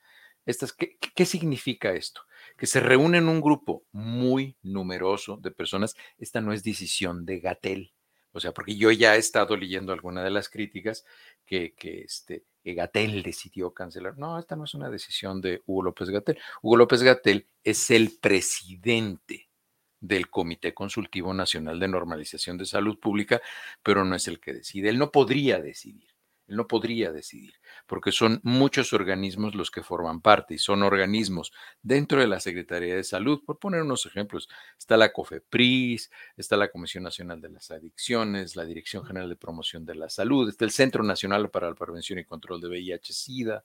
Estas, 0.50 0.72
¿qué, 0.72 0.98
¿Qué 0.98 1.26
significa 1.26 1.92
esto? 1.92 2.22
Que 2.56 2.66
se 2.66 2.80
reúnen 2.80 3.28
un 3.28 3.40
grupo 3.40 3.84
muy 3.92 4.56
numeroso 4.62 5.36
de 5.36 5.50
personas. 5.50 5.96
Esta 6.18 6.40
no 6.40 6.52
es 6.52 6.62
decisión 6.62 7.24
de 7.24 7.40
Gatel. 7.40 7.92
O 8.32 8.40
sea, 8.40 8.52
porque 8.52 8.76
yo 8.76 8.90
ya 8.90 9.16
he 9.16 9.18
estado 9.18 9.56
leyendo 9.56 9.92
alguna 9.92 10.22
de 10.22 10.30
las 10.30 10.48
críticas 10.48 11.04
que, 11.44 11.74
que 11.74 12.02
este, 12.02 12.44
Gatel 12.64 13.22
decidió 13.22 13.72
cancelar. 13.72 14.18
No, 14.18 14.38
esta 14.38 14.56
no 14.56 14.64
es 14.64 14.74
una 14.74 14.90
decisión 14.90 15.40
de 15.40 15.62
Hugo 15.66 15.84
López 15.84 16.10
Gatel. 16.10 16.38
Hugo 16.62 16.76
López 16.76 17.02
Gatel 17.02 17.48
es 17.64 17.90
el 17.90 18.18
presidente 18.20 19.48
del 20.00 20.30
Comité 20.30 20.72
Consultivo 20.72 21.34
Nacional 21.34 21.78
de 21.78 21.88
Normalización 21.88 22.56
de 22.56 22.66
Salud 22.66 22.98
Pública, 22.98 23.40
pero 23.82 24.04
no 24.04 24.14
es 24.14 24.28
el 24.28 24.40
que 24.40 24.54
decide. 24.54 24.88
Él 24.88 24.98
no 24.98 25.10
podría 25.10 25.60
decidir, 25.60 26.09
él 26.50 26.56
no 26.56 26.66
podría 26.66 27.12
decidir, 27.12 27.54
porque 27.86 28.10
son 28.10 28.40
muchos 28.42 28.92
organismos 28.92 29.54
los 29.54 29.70
que 29.70 29.84
forman 29.84 30.20
parte 30.20 30.54
y 30.54 30.58
son 30.58 30.82
organismos 30.82 31.52
dentro 31.80 32.20
de 32.20 32.26
la 32.26 32.40
Secretaría 32.40 32.96
de 32.96 33.04
Salud. 33.04 33.40
Por 33.46 33.60
poner 33.60 33.82
unos 33.82 34.04
ejemplos, 34.04 34.48
está 34.76 34.96
la 34.96 35.12
COFEPRIS, 35.12 36.10
está 36.36 36.56
la 36.56 36.68
Comisión 36.68 37.04
Nacional 37.04 37.40
de 37.40 37.50
las 37.50 37.70
Adicciones, 37.70 38.56
la 38.56 38.64
Dirección 38.64 39.04
General 39.04 39.28
de 39.28 39.36
Promoción 39.36 39.86
de 39.86 39.94
la 39.94 40.10
Salud, 40.10 40.48
está 40.48 40.64
el 40.64 40.72
Centro 40.72 41.04
Nacional 41.04 41.50
para 41.50 41.68
la 41.68 41.76
Prevención 41.76 42.18
y 42.18 42.24
Control 42.24 42.60
de 42.60 42.68
VIH-Sida, 42.68 43.64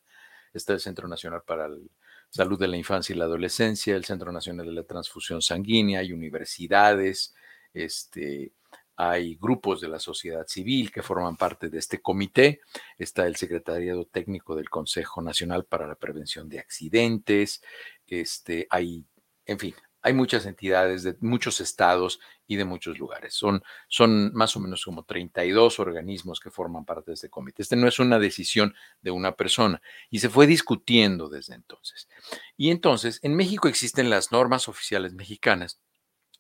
está 0.53 0.73
el 0.73 0.79
Centro 0.79 1.07
Nacional 1.07 1.41
para 1.43 1.65
el 1.65 1.89
Salud 2.29 2.59
de 2.59 2.67
la 2.67 2.77
Infancia 2.77 3.15
y 3.15 3.17
la 3.17 3.25
Adolescencia, 3.25 3.95
el 3.95 4.05
Centro 4.05 4.31
Nacional 4.31 4.67
de 4.67 4.73
la 4.73 4.83
Transfusión 4.83 5.41
Sanguínea, 5.41 6.01
hay 6.01 6.13
universidades, 6.13 7.33
este, 7.73 8.51
hay 8.95 9.35
grupos 9.35 9.81
de 9.81 9.89
la 9.89 9.99
sociedad 9.99 10.47
civil 10.47 10.91
que 10.91 11.03
forman 11.03 11.35
parte 11.35 11.69
de 11.69 11.79
este 11.79 12.01
comité, 12.01 12.61
está 12.97 13.27
el 13.27 13.35
Secretariado 13.35 14.05
Técnico 14.05 14.55
del 14.55 14.69
Consejo 14.69 15.21
Nacional 15.21 15.65
para 15.65 15.87
la 15.87 15.95
Prevención 15.95 16.47
de 16.49 16.59
Accidentes, 16.59 17.61
este, 18.07 18.67
hay, 18.69 19.05
en 19.45 19.59
fin, 19.59 19.75
hay 20.05 20.13
muchas 20.13 20.45
entidades 20.45 21.01
de 21.01 21.17
muchos 21.21 21.59
estados 21.61 22.19
y 22.45 22.57
de 22.57 22.63
muchos 22.63 22.99
lugares. 22.99 23.33
Son, 23.33 23.63
son 23.87 24.31
más 24.35 24.55
o 24.55 24.59
menos 24.59 24.85
como 24.85 25.03
32 25.03 25.79
organismos 25.79 26.39
que 26.39 26.51
forman 26.51 26.85
parte 26.85 27.09
de 27.09 27.15
este 27.15 27.31
comité. 27.31 27.63
Este 27.63 27.75
no 27.75 27.87
es 27.87 27.97
una 27.97 28.19
decisión 28.19 28.75
de 29.01 29.09
una 29.09 29.35
persona 29.35 29.81
y 30.11 30.19
se 30.19 30.29
fue 30.29 30.45
discutiendo 30.45 31.27
desde 31.27 31.55
entonces. 31.55 32.07
Y 32.55 32.69
entonces, 32.69 33.19
en 33.23 33.35
México 33.35 33.67
existen 33.67 34.11
las 34.11 34.31
normas 34.31 34.67
oficiales 34.67 35.15
mexicanas, 35.15 35.79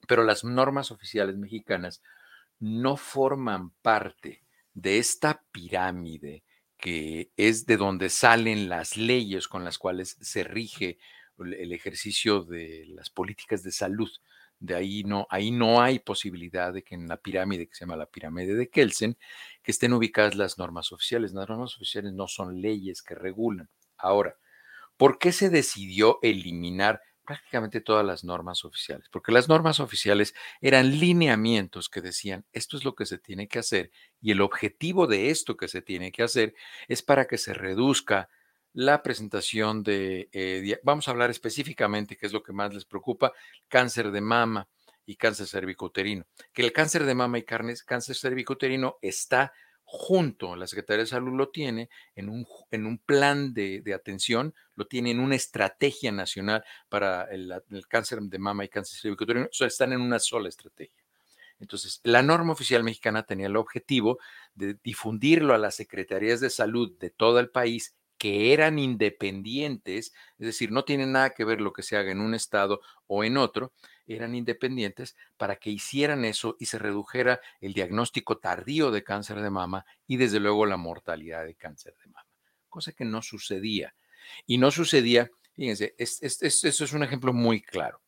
pero 0.07 0.23
las 0.23 0.43
normas 0.43 0.91
oficiales 0.91 1.35
mexicanas 1.35 2.03
no 2.59 2.97
forman 2.97 3.71
parte 3.81 4.43
de 4.73 4.97
esta 4.97 5.43
pirámide 5.51 6.43
que 6.77 7.31
es 7.37 7.65
de 7.65 7.77
donde 7.77 8.09
salen 8.09 8.69
las 8.69 8.97
leyes 8.97 9.47
con 9.47 9.63
las 9.63 9.77
cuales 9.77 10.17
se 10.21 10.43
rige 10.43 10.97
el 11.39 11.71
ejercicio 11.73 12.43
de 12.43 12.85
las 12.89 13.09
políticas 13.09 13.63
de 13.63 13.71
salud. 13.71 14.09
De 14.59 14.75
ahí 14.75 15.03
no, 15.03 15.27
ahí 15.29 15.51
no 15.51 15.81
hay 15.81 15.99
posibilidad 15.99 16.73
de 16.73 16.83
que 16.83 16.95
en 16.95 17.07
la 17.07 17.17
pirámide 17.17 17.67
que 17.67 17.75
se 17.75 17.81
llama 17.81 17.97
la 17.97 18.05
pirámide 18.05 18.55
de 18.55 18.69
Kelsen, 18.69 19.17
que 19.63 19.71
estén 19.71 19.93
ubicadas 19.93 20.35
las 20.35 20.57
normas 20.57 20.91
oficiales. 20.91 21.33
Las 21.33 21.49
normas 21.49 21.75
oficiales 21.75 22.13
no 22.13 22.27
son 22.27 22.61
leyes 22.61 23.01
que 23.01 23.15
regulan. 23.15 23.69
Ahora, 23.97 24.37
¿por 24.97 25.17
qué 25.17 25.31
se 25.31 25.49
decidió 25.49 26.19
eliminar 26.21 27.01
prácticamente 27.25 27.81
todas 27.81 28.05
las 28.05 28.23
normas 28.23 28.63
oficiales? 28.63 29.09
Porque 29.09 29.31
las 29.31 29.49
normas 29.49 29.79
oficiales 29.79 30.33
eran 30.61 30.99
lineamientos 30.99 31.89
que 31.89 32.01
decían, 32.01 32.45
esto 32.53 32.77
es 32.77 32.85
lo 32.85 32.95
que 32.95 33.05
se 33.05 33.17
tiene 33.17 33.47
que 33.47 33.59
hacer 33.59 33.91
y 34.21 34.31
el 34.31 34.41
objetivo 34.41 35.07
de 35.07 35.29
esto 35.29 35.57
que 35.57 35.67
se 35.67 35.81
tiene 35.81 36.11
que 36.11 36.23
hacer 36.23 36.53
es 36.87 37.01
para 37.01 37.25
que 37.25 37.37
se 37.37 37.53
reduzca 37.53 38.29
la 38.73 39.01
presentación 39.03 39.83
de, 39.83 40.29
eh, 40.33 40.79
vamos 40.83 41.07
a 41.07 41.11
hablar 41.11 41.29
específicamente, 41.29 42.17
qué 42.17 42.25
es 42.25 42.33
lo 42.33 42.43
que 42.43 42.51
más 42.51 42.73
les 42.73 42.83
preocupa, 42.83 43.31
cáncer 43.69 44.11
de 44.11 44.19
mama 44.21 44.67
y 45.05 45.15
cáncer 45.15 45.47
cervicouterino. 45.47 46.25
Que 46.53 46.61
el 46.61 46.73
cáncer 46.73 47.05
de 47.05 47.15
mama 47.15 47.39
y 47.39 47.43
cáncer 47.43 48.15
cervicouterino 48.15 48.97
está 49.01 49.53
junto, 49.85 50.55
la 50.55 50.67
Secretaría 50.67 51.03
de 51.03 51.09
Salud 51.09 51.33
lo 51.37 51.49
tiene 51.49 51.89
en 52.15 52.27
un, 52.27 52.45
en 52.71 52.85
un 52.85 52.97
plan 52.97 53.53
de, 53.53 53.81
atención, 53.93 54.53
lo 54.75 54.87
tiene 54.87 55.11
en 55.11 55.19
una 55.19 55.35
estrategia 55.35 56.11
nacional 56.11 56.63
para 56.89 57.23
el, 57.25 57.53
cáncer 57.87 58.19
de 58.21 58.39
mama 58.39 58.65
y 58.65 58.69
cáncer 58.69 58.99
cervicouterino, 58.99 59.47
o 59.47 59.65
están 59.65 59.93
en 59.93 60.01
una 60.01 60.19
sola 60.19 60.49
estrategia. 60.49 61.03
Entonces, 61.59 62.01
la 62.03 62.21
norma 62.21 62.51
oficial 62.51 62.83
mexicana 62.83 63.23
tenía 63.23 63.47
el 63.47 63.55
objetivo 63.55 64.19
de 64.55 64.77
difundirlo 64.83 65.53
a 65.53 65.57
las 65.57 65.75
secretarías 65.75 66.41
de 66.41 66.49
salud 66.49 66.97
de 66.99 67.11
todo 67.11 67.39
el 67.39 67.49
país 67.49 67.95
que 68.17 68.53
eran 68.53 68.79
independientes, 68.79 70.13
es 70.37 70.45
decir, 70.45 70.71
no 70.71 70.85
tiene 70.85 71.05
nada 71.05 71.31
que 71.31 71.43
ver 71.43 71.61
lo 71.61 71.73
que 71.73 71.83
se 71.83 71.97
haga 71.97 72.11
en 72.11 72.21
un 72.21 72.33
estado 72.33 72.81
o 73.07 73.23
en 73.23 73.37
otro, 73.37 73.73
eran 74.07 74.35
independientes 74.35 75.15
para 75.37 75.57
que 75.57 75.69
hicieran 75.69 76.25
eso 76.25 76.55
y 76.59 76.67
se 76.67 76.79
redujera 76.79 77.41
el 77.59 77.73
diagnóstico 77.73 78.37
tardío 78.37 78.91
de 78.91 79.03
cáncer 79.03 79.41
de 79.41 79.49
mama 79.49 79.85
y 80.07 80.17
desde 80.17 80.39
luego 80.39 80.65
la 80.65 80.77
mortalidad 80.77 81.45
de 81.45 81.55
cáncer 81.55 81.95
de 82.03 82.11
mama, 82.11 82.27
cosa 82.69 82.91
que 82.93 83.05
no 83.05 83.21
sucedía. 83.21 83.95
Y 84.45 84.57
no 84.57 84.71
sucedía, 84.71 85.29
fíjense, 85.53 85.95
eso 85.97 86.85
es 86.85 86.93
un 86.93 87.03
ejemplo 87.03 87.33
muy 87.33 87.61
claro. 87.61 88.01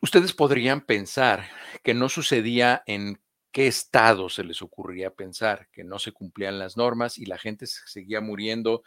Ustedes 0.00 0.32
podrían 0.32 0.80
pensar 0.80 1.46
que 1.82 1.92
no 1.92 2.08
sucedía 2.08 2.82
en 2.86 3.20
qué 3.56 3.68
estado 3.68 4.28
se 4.28 4.44
les 4.44 4.60
ocurría 4.60 5.14
pensar 5.14 5.70
que 5.72 5.82
no 5.82 5.98
se 5.98 6.12
cumplían 6.12 6.58
las 6.58 6.76
normas 6.76 7.16
y 7.16 7.24
la 7.24 7.38
gente 7.38 7.66
seguía 7.66 8.20
muriendo 8.20 8.82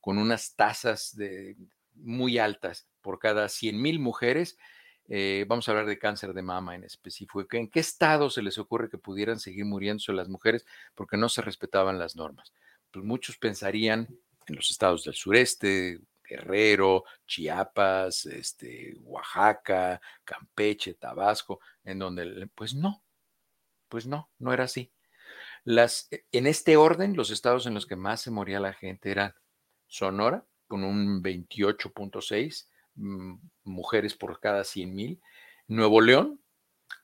con 0.00 0.16
unas 0.16 0.56
tasas 0.56 1.14
de, 1.14 1.58
muy 1.92 2.38
altas 2.38 2.88
por 3.02 3.18
cada 3.18 3.50
100 3.50 3.82
mil 3.82 3.98
mujeres. 3.98 4.56
Eh, 5.08 5.44
vamos 5.46 5.68
a 5.68 5.72
hablar 5.72 5.84
de 5.84 5.98
cáncer 5.98 6.32
de 6.32 6.40
mama 6.40 6.74
en 6.74 6.84
específico. 6.84 7.42
¿En 7.50 7.68
qué 7.68 7.80
estado 7.80 8.30
se 8.30 8.40
les 8.40 8.56
ocurre 8.56 8.88
que 8.88 8.96
pudieran 8.96 9.38
seguir 9.38 9.66
muriéndose 9.66 10.14
las 10.14 10.30
mujeres 10.30 10.64
porque 10.94 11.18
no 11.18 11.28
se 11.28 11.42
respetaban 11.42 11.98
las 11.98 12.16
normas? 12.16 12.54
Pues 12.90 13.04
muchos 13.04 13.36
pensarían 13.36 14.08
en 14.46 14.56
los 14.56 14.70
estados 14.70 15.04
del 15.04 15.12
sureste, 15.12 16.00
Guerrero, 16.26 17.04
Chiapas, 17.26 18.24
este, 18.24 18.96
Oaxaca, 19.02 20.00
Campeche, 20.24 20.94
Tabasco, 20.94 21.60
en 21.84 21.98
donde, 21.98 22.48
pues 22.54 22.72
no, 22.72 23.04
pues 23.94 24.08
no, 24.08 24.28
no 24.40 24.52
era 24.52 24.64
así. 24.64 24.90
E, 25.66 26.24
en 26.32 26.48
este 26.48 26.76
orden, 26.76 27.14
los 27.14 27.30
estados 27.30 27.64
en 27.66 27.74
los 27.74 27.86
que 27.86 27.94
más 27.94 28.20
se 28.20 28.32
moría 28.32 28.58
la 28.58 28.72
gente 28.72 29.12
eran 29.12 29.36
Sonora, 29.86 30.44
con 30.66 30.82
un 30.82 31.22
28.6 31.22 32.66
mm, 32.96 33.34
mujeres 33.62 34.16
por 34.16 34.40
cada 34.40 34.64
100 34.64 34.92
mil, 34.92 35.22
Nuevo 35.68 36.00
León, 36.00 36.40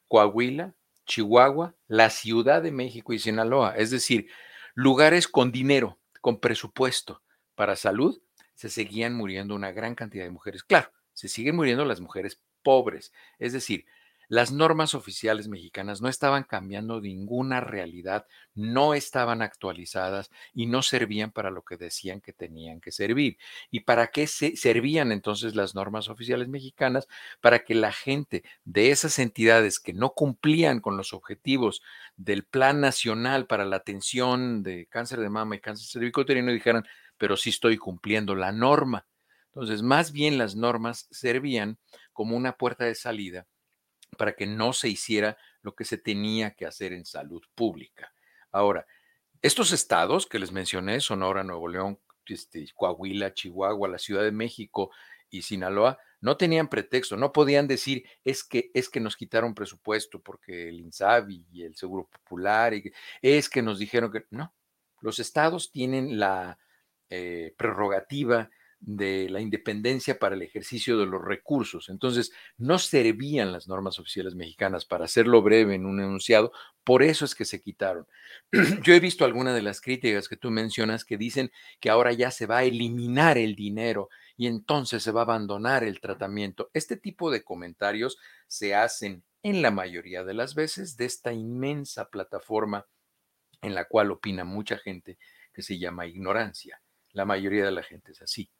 Coahuila, 0.08 0.74
Chihuahua, 1.06 1.76
la 1.86 2.10
Ciudad 2.10 2.60
de 2.60 2.72
México 2.72 3.12
y 3.12 3.20
Sinaloa, 3.20 3.76
es 3.76 3.92
decir, 3.92 4.28
lugares 4.74 5.28
con 5.28 5.52
dinero, 5.52 6.00
con 6.20 6.40
presupuesto 6.40 7.22
para 7.54 7.76
salud, 7.76 8.20
se 8.56 8.68
seguían 8.68 9.14
muriendo 9.14 9.54
una 9.54 9.70
gran 9.70 9.94
cantidad 9.94 10.24
de 10.24 10.30
mujeres. 10.30 10.64
Claro, 10.64 10.90
se 11.12 11.28
siguen 11.28 11.54
muriendo 11.54 11.84
las 11.84 12.00
mujeres 12.00 12.42
pobres, 12.64 13.12
es 13.38 13.52
decir, 13.52 13.86
las 14.30 14.52
normas 14.52 14.94
oficiales 14.94 15.48
mexicanas 15.48 16.00
no 16.00 16.08
estaban 16.08 16.44
cambiando 16.44 17.00
ninguna 17.00 17.60
realidad, 17.60 18.26
no 18.54 18.94
estaban 18.94 19.42
actualizadas 19.42 20.30
y 20.54 20.66
no 20.66 20.82
servían 20.82 21.32
para 21.32 21.50
lo 21.50 21.64
que 21.64 21.76
decían 21.76 22.20
que 22.20 22.32
tenían 22.32 22.80
que 22.80 22.92
servir. 22.92 23.38
¿Y 23.72 23.80
para 23.80 24.06
qué 24.06 24.28
se 24.28 24.56
servían 24.56 25.10
entonces 25.10 25.56
las 25.56 25.74
normas 25.74 26.08
oficiales 26.08 26.46
mexicanas? 26.46 27.08
Para 27.40 27.64
que 27.64 27.74
la 27.74 27.90
gente 27.90 28.44
de 28.64 28.92
esas 28.92 29.18
entidades 29.18 29.80
que 29.80 29.94
no 29.94 30.10
cumplían 30.10 30.78
con 30.78 30.96
los 30.96 31.12
objetivos 31.12 31.82
del 32.16 32.44
Plan 32.44 32.80
Nacional 32.80 33.48
para 33.48 33.64
la 33.64 33.76
atención 33.76 34.62
de 34.62 34.86
cáncer 34.86 35.18
de 35.18 35.28
mama 35.28 35.56
y 35.56 35.60
cáncer 35.60 35.88
cervicouterino 35.90 36.52
dijeran, 36.52 36.86
pero 37.18 37.36
sí 37.36 37.50
estoy 37.50 37.78
cumpliendo 37.78 38.36
la 38.36 38.52
norma. 38.52 39.08
Entonces, 39.46 39.82
más 39.82 40.12
bien 40.12 40.38
las 40.38 40.54
normas 40.54 41.08
servían 41.10 41.78
como 42.12 42.36
una 42.36 42.56
puerta 42.56 42.84
de 42.84 42.94
salida 42.94 43.48
para 44.16 44.34
que 44.34 44.46
no 44.46 44.72
se 44.72 44.88
hiciera 44.88 45.36
lo 45.62 45.74
que 45.74 45.84
se 45.84 45.98
tenía 45.98 46.52
que 46.52 46.66
hacer 46.66 46.92
en 46.92 47.04
salud 47.04 47.42
pública. 47.54 48.12
Ahora, 48.52 48.86
estos 49.42 49.72
estados 49.72 50.26
que 50.26 50.38
les 50.38 50.52
mencioné, 50.52 51.00
Sonora, 51.00 51.44
Nuevo 51.44 51.68
León, 51.68 51.98
este, 52.26 52.66
Coahuila, 52.74 53.34
Chihuahua, 53.34 53.88
la 53.88 53.98
Ciudad 53.98 54.22
de 54.22 54.32
México 54.32 54.90
y 55.30 55.42
Sinaloa, 55.42 55.98
no 56.20 56.36
tenían 56.36 56.68
pretexto, 56.68 57.16
no 57.16 57.32
podían 57.32 57.66
decir 57.66 58.04
es 58.24 58.44
que 58.44 58.70
es 58.74 58.90
que 58.90 59.00
nos 59.00 59.16
quitaron 59.16 59.54
presupuesto 59.54 60.20
porque 60.20 60.68
el 60.68 60.80
INSABI 60.80 61.46
y 61.50 61.62
el 61.62 61.76
Seguro 61.76 62.08
Popular 62.08 62.74
y 62.74 62.92
es 63.22 63.48
que 63.48 63.62
nos 63.62 63.78
dijeron 63.78 64.12
que 64.12 64.26
no, 64.30 64.52
los 65.00 65.18
estados 65.18 65.72
tienen 65.72 66.18
la 66.18 66.58
eh, 67.08 67.54
prerrogativa 67.56 68.50
de 68.80 69.28
la 69.28 69.40
independencia 69.40 70.18
para 70.18 70.34
el 70.34 70.42
ejercicio 70.42 70.98
de 70.98 71.06
los 71.06 71.22
recursos. 71.22 71.90
Entonces, 71.90 72.32
no 72.56 72.78
servían 72.78 73.52
las 73.52 73.68
normas 73.68 73.98
oficiales 73.98 74.34
mexicanas, 74.34 74.86
para 74.86 75.04
hacerlo 75.04 75.42
breve 75.42 75.74
en 75.74 75.86
un 75.86 76.00
enunciado, 76.00 76.52
por 76.82 77.02
eso 77.02 77.24
es 77.24 77.34
que 77.34 77.44
se 77.44 77.60
quitaron. 77.60 78.06
Yo 78.82 78.94
he 78.94 79.00
visto 79.00 79.24
algunas 79.24 79.54
de 79.54 79.62
las 79.62 79.80
críticas 79.80 80.28
que 80.28 80.36
tú 80.36 80.50
mencionas 80.50 81.04
que 81.04 81.18
dicen 81.18 81.52
que 81.78 81.90
ahora 81.90 82.12
ya 82.12 82.30
se 82.30 82.46
va 82.46 82.58
a 82.58 82.64
eliminar 82.64 83.36
el 83.36 83.54
dinero 83.54 84.08
y 84.36 84.46
entonces 84.46 85.02
se 85.02 85.12
va 85.12 85.20
a 85.20 85.24
abandonar 85.24 85.84
el 85.84 86.00
tratamiento. 86.00 86.70
Este 86.72 86.96
tipo 86.96 87.30
de 87.30 87.44
comentarios 87.44 88.18
se 88.48 88.74
hacen 88.74 89.22
en 89.42 89.62
la 89.62 89.70
mayoría 89.70 90.24
de 90.24 90.34
las 90.34 90.54
veces 90.54 90.96
de 90.96 91.04
esta 91.04 91.32
inmensa 91.32 92.08
plataforma 92.08 92.86
en 93.62 93.74
la 93.74 93.84
cual 93.84 94.10
opina 94.10 94.44
mucha 94.44 94.78
gente 94.78 95.18
que 95.52 95.62
se 95.62 95.78
llama 95.78 96.06
ignorancia. 96.06 96.80
La 97.12 97.24
mayoría 97.24 97.64
de 97.64 97.72
la 97.72 97.82
gente 97.82 98.12
es 98.12 98.22
así. 98.22 98.50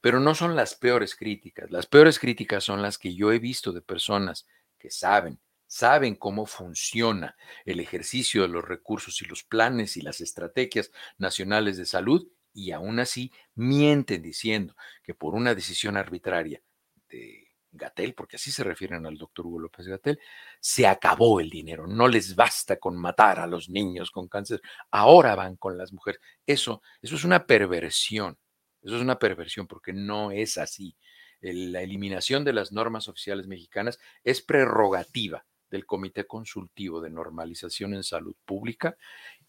Pero 0.00 0.20
no 0.20 0.34
son 0.34 0.56
las 0.56 0.74
peores 0.74 1.14
críticas. 1.14 1.70
Las 1.70 1.86
peores 1.86 2.18
críticas 2.18 2.64
son 2.64 2.82
las 2.82 2.98
que 2.98 3.14
yo 3.14 3.32
he 3.32 3.38
visto 3.38 3.72
de 3.72 3.82
personas 3.82 4.46
que 4.78 4.90
saben, 4.90 5.38
saben 5.66 6.16
cómo 6.16 6.46
funciona 6.46 7.36
el 7.64 7.80
ejercicio 7.80 8.42
de 8.42 8.48
los 8.48 8.64
recursos 8.64 9.20
y 9.22 9.26
los 9.26 9.44
planes 9.44 9.96
y 9.96 10.02
las 10.02 10.20
estrategias 10.20 10.90
nacionales 11.18 11.76
de 11.76 11.86
salud 11.86 12.26
y 12.52 12.72
aún 12.72 12.98
así 12.98 13.32
mienten 13.54 14.22
diciendo 14.22 14.74
que 15.02 15.14
por 15.14 15.34
una 15.34 15.54
decisión 15.54 15.96
arbitraria 15.96 16.60
de 17.08 17.50
Gatel, 17.72 18.14
porque 18.14 18.36
así 18.36 18.50
se 18.50 18.64
refieren 18.64 19.06
al 19.06 19.16
doctor 19.16 19.46
Hugo 19.46 19.60
López 19.60 19.86
Gatel, 19.86 20.18
se 20.58 20.86
acabó 20.86 21.40
el 21.40 21.48
dinero. 21.48 21.86
No 21.86 22.08
les 22.08 22.34
basta 22.34 22.76
con 22.78 22.96
matar 22.96 23.38
a 23.38 23.46
los 23.46 23.68
niños 23.68 24.10
con 24.10 24.28
cáncer. 24.28 24.60
Ahora 24.90 25.34
van 25.36 25.56
con 25.56 25.78
las 25.78 25.92
mujeres. 25.92 26.20
Eso, 26.46 26.82
eso 27.00 27.14
es 27.14 27.24
una 27.24 27.46
perversión. 27.46 28.36
Eso 28.82 28.96
es 28.96 29.02
una 29.02 29.18
perversión 29.18 29.66
porque 29.66 29.92
no 29.92 30.30
es 30.30 30.58
así. 30.58 30.96
la 31.40 31.80
eliminación 31.82 32.44
de 32.44 32.52
las 32.52 32.70
normas 32.72 33.08
oficiales 33.08 33.46
mexicanas 33.46 33.98
es 34.24 34.42
prerrogativa 34.42 35.46
del 35.70 35.86
Comité 35.86 36.26
Consultivo 36.26 37.00
de 37.00 37.10
Normalización 37.10 37.94
en 37.94 38.02
Salud 38.02 38.36
Pública 38.44 38.96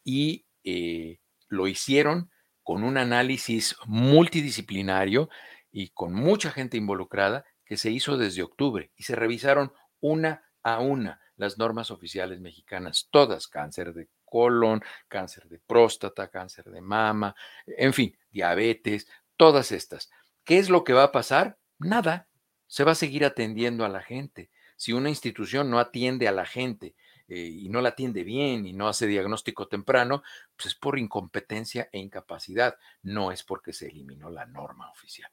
y 0.04 0.46
eh, 0.64 1.20
lo 1.50 1.68
hicieron 1.68 2.32
con 2.64 2.84
un 2.84 2.98
análisis 2.98 3.76
multidisciplinario 3.86 5.30
y 5.72 5.90
con 5.90 6.14
mucha 6.14 6.52
gente 6.52 6.78
involucrada 6.78 7.46
que 7.66 7.78
se 7.78 7.92
hizo 7.92 8.18
desde 8.18 8.44
octubre 8.44 8.92
y 8.96 9.04
se 9.04 9.16
revisaron 9.16 9.74
una 10.00 10.44
a 10.64 10.80
una 10.80 11.20
las 11.38 11.58
normas 11.58 11.90
oficiales 11.90 12.40
mexicanas, 12.40 13.08
todas, 13.10 13.48
cáncer 13.48 13.94
de 13.94 14.10
colon, 14.24 14.82
cáncer 15.08 15.48
de 15.48 15.60
próstata, 15.60 16.28
cáncer 16.28 16.66
de 16.66 16.82
mama, 16.82 17.36
en 17.66 17.94
fin, 17.94 18.16
diabetes, 18.30 19.08
todas 19.42 19.72
estas. 19.72 20.12
¿Qué 20.44 20.60
es 20.60 20.70
lo 20.70 20.84
que 20.84 20.94
va 20.94 21.02
a 21.02 21.12
pasar? 21.12 21.58
Nada, 21.80 22.28
se 22.68 22.84
va 22.84 22.92
a 22.92 22.96
seguir 22.96 23.26
atendiendo 23.26 23.84
a 23.84 23.89
la 23.89 24.04
gente. 24.04 24.52
Si 24.78 24.94
una 24.94 25.10
institución 25.10 25.72
no 25.72 25.80
atiende 25.80 26.28
a 26.28 26.32
la 26.32 26.46
gente 26.46 26.94
eh, 27.28 27.50
y 27.52 27.68
no 27.70 27.82
la 27.82 27.89
atiende 27.89 28.24
bien 28.24 28.68
y 28.68 28.74
no 28.74 28.88
hace 28.88 29.08
diagnóstico 29.08 29.68
temprano, 29.68 30.22
pues 30.56 30.68
es 30.68 30.76
por 30.76 31.00
incompetencia 31.00 31.89
e 31.92 31.98
incapacidad, 31.98 32.78
no 33.02 33.32
es 33.32 33.42
porque 33.42 33.74
se 33.74 33.88
eliminó 33.88 34.30
la 34.30 34.46
norma 34.46 34.92
oficial. 34.92 35.32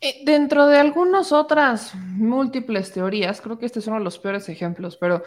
Eh, 0.00 0.22
dentro 0.24 0.66
de 0.66 0.78
algunas 0.78 1.32
otras 1.32 1.94
múltiples 1.94 2.92
teorías, 2.92 3.40
creo 3.40 3.58
que 3.58 3.64
este 3.64 3.78
es 3.78 3.86
uno 3.86 3.96
de 3.96 4.04
los 4.04 4.18
peores 4.18 4.48
ejemplos, 4.50 4.98
pero 4.98 5.22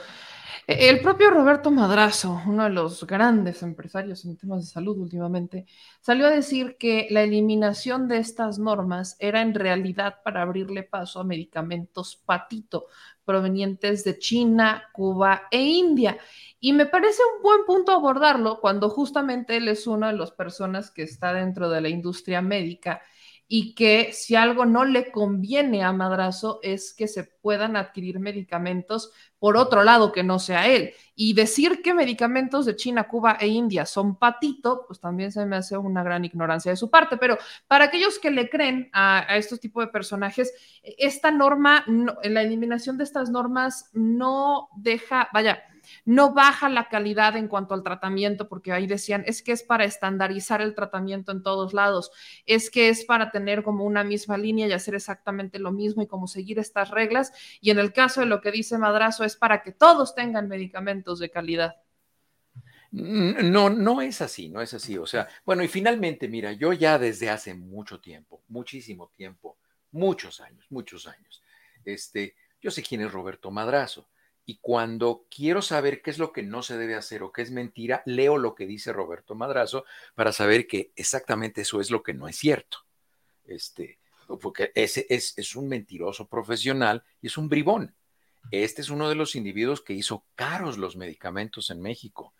eh, 0.67 0.89
el 0.89 1.01
propio 1.01 1.31
Roberto 1.31 1.71
Madrazo, 1.71 2.39
uno 2.45 2.65
de 2.65 2.69
los 2.69 3.07
grandes 3.07 3.63
empresarios 3.63 4.25
en 4.25 4.37
temas 4.37 4.61
de 4.61 4.71
salud 4.71 4.99
últimamente, 4.99 5.65
salió 6.01 6.27
a 6.27 6.29
decir 6.29 6.77
que 6.77 7.07
la 7.09 7.23
eliminación 7.23 8.07
de 8.07 8.19
estas 8.19 8.59
normas 8.59 9.15
era 9.19 9.41
en 9.41 9.55
realidad 9.55 10.17
para 10.23 10.43
abrirle 10.43 10.83
paso 10.83 11.19
a 11.19 11.23
medicamentos 11.23 12.21
patito 12.23 12.85
provenientes 13.25 14.03
de 14.03 14.19
China, 14.19 14.83
Cuba 14.93 15.43
e 15.49 15.61
India. 15.61 16.17
Y 16.59 16.73
me 16.73 16.85
parece 16.85 17.21
un 17.35 17.41
buen 17.41 17.65
punto 17.65 17.91
abordarlo 17.91 18.59
cuando 18.59 18.89
justamente 18.89 19.57
él 19.57 19.67
es 19.67 19.87
una 19.87 20.11
de 20.11 20.17
las 20.17 20.29
personas 20.31 20.91
que 20.91 21.01
está 21.03 21.33
dentro 21.33 21.69
de 21.71 21.81
la 21.81 21.89
industria 21.89 22.41
médica 22.43 23.01
y 23.51 23.73
que 23.73 24.13
si 24.13 24.35
algo 24.35 24.67
no 24.67 24.85
le 24.85 25.11
conviene 25.11 25.83
a 25.83 25.91
Madrazo 25.91 26.59
es 26.61 26.93
que 26.93 27.07
se 27.07 27.23
puedan 27.23 27.75
adquirir 27.75 28.19
medicamentos 28.19 29.11
por 29.39 29.57
otro 29.57 29.83
lado 29.83 30.11
que 30.11 30.21
no 30.21 30.37
sea 30.37 30.67
él. 30.67 30.93
Y 31.15 31.33
decir 31.33 31.81
que 31.81 31.95
medicamentos 31.95 32.67
de 32.67 32.75
China, 32.75 33.07
Cuba 33.07 33.37
e 33.39 33.47
India 33.47 33.87
son 33.87 34.17
patito, 34.17 34.85
pues 34.85 34.99
también 34.99 35.31
se 35.31 35.47
me 35.47 35.55
hace 35.55 35.75
una 35.75 36.03
gran 36.03 36.23
ignorancia 36.25 36.71
de 36.71 36.77
su 36.77 36.91
parte. 36.91 37.17
Pero 37.17 37.39
para 37.67 37.85
aquellos 37.85 38.19
que 38.19 38.29
le 38.29 38.51
creen 38.51 38.91
a, 38.93 39.25
estos 39.35 39.59
tipos 39.59 39.83
de 39.83 39.91
personajes, 39.91 40.53
esta 40.83 41.31
norma, 41.31 41.83
la 42.23 42.43
eliminación 42.43 42.99
de 42.99 43.03
estas 43.03 43.31
normas 43.31 43.89
no 43.93 44.69
deja, 44.75 45.27
vaya, 45.33 45.63
no 46.05 46.33
baja 46.33 46.69
la 46.69 46.89
calidad 46.89 47.35
en 47.35 47.47
cuanto 47.47 47.73
al 47.73 47.83
tratamiento, 47.83 48.47
porque 48.47 48.71
ahí 48.71 48.87
decían, 48.87 49.23
es 49.25 49.41
que 49.41 49.51
es 49.51 49.63
para 49.63 49.85
estandarizar 49.85 50.61
el 50.61 50.75
tratamiento 50.75 51.31
en 51.31 51.43
todos 51.43 51.73
lados, 51.73 52.11
es 52.45 52.69
que 52.69 52.89
es 52.89 53.05
para 53.05 53.31
tener 53.31 53.63
como 53.63 53.85
una 53.85 54.03
misma 54.03 54.37
línea 54.37 54.67
y 54.67 54.73
hacer 54.73 54.95
exactamente 54.95 55.59
lo 55.59 55.71
mismo 55.71 56.01
y 56.01 56.07
como 56.07 56.27
seguir 56.27 56.59
estas 56.59 56.91
reglas. 56.91 57.31
Y 57.61 57.71
en 57.71 57.79
el 57.79 57.93
caso 57.93 58.21
de 58.21 58.27
lo 58.27 58.41
que 58.41 58.51
dice 58.51 58.77
Madrazo, 58.77 59.23
es 59.23 59.35
para 59.35 59.61
que 59.61 59.71
todos 59.71 60.15
tengan 60.15 60.47
medicamentos 60.47 61.19
de 61.19 61.29
calidad. 61.29 61.75
No, 62.91 63.69
no 63.69 64.01
es 64.01 64.21
así, 64.21 64.49
no 64.49 64.61
es 64.61 64.73
así. 64.73 64.97
O 64.97 65.05
sea, 65.05 65.27
bueno, 65.45 65.63
y 65.63 65.67
finalmente, 65.67 66.27
mira, 66.27 66.53
yo 66.53 66.73
ya 66.73 66.97
desde 66.97 67.29
hace 67.29 67.53
mucho 67.53 67.99
tiempo, 67.99 68.41
muchísimo 68.47 69.11
tiempo, 69.15 69.57
muchos 69.91 70.39
años, 70.39 70.65
muchos 70.69 71.07
años, 71.07 71.43
este, 71.85 72.35
yo 72.59 72.71
sé 72.71 72.81
quién 72.81 73.01
es 73.01 73.11
Roberto 73.11 73.51
Madrazo 73.51 74.09
y 74.49 74.57
cuando 74.61 75.27
quiero 75.29 75.61
saber 75.61 76.01
qué 76.01 76.09
es 76.09 76.17
lo 76.17 76.33
que 76.33 76.41
no 76.41 76.63
se 76.63 76.75
debe 76.75 76.95
hacer 76.95 77.21
o 77.21 77.31
qué 77.31 77.43
es 77.43 77.51
mentira, 77.51 78.01
leo 78.07 78.39
lo 78.39 78.55
que 78.55 78.65
dice 78.65 78.91
Roberto 78.91 79.35
Madrazo 79.35 79.85
para 80.15 80.31
saber 80.31 80.65
que 80.65 80.91
exactamente 80.95 81.61
eso 81.61 81.79
es 81.79 81.91
lo 81.91 82.01
que 82.01 82.15
no 82.15 82.27
es 82.27 82.35
cierto. 82.37 82.79
Este, 83.45 83.99
porque 84.41 84.71
ese 84.73 85.05
es, 85.07 85.37
es 85.37 85.55
un 85.55 85.67
mentiroso 85.67 86.27
profesional 86.27 87.03
y 87.21 87.27
es 87.27 87.37
un 87.37 87.47
bribón. 87.47 87.93
Este 88.49 88.81
es 88.81 88.89
uno 88.89 89.07
de 89.07 89.13
los 89.13 89.35
individuos 89.35 89.81
que 89.81 89.93
hizo 89.93 90.25
caros 90.33 90.79
los 90.79 90.95
medicamentos 90.95 91.69
en 91.69 91.79
México. 91.79 92.33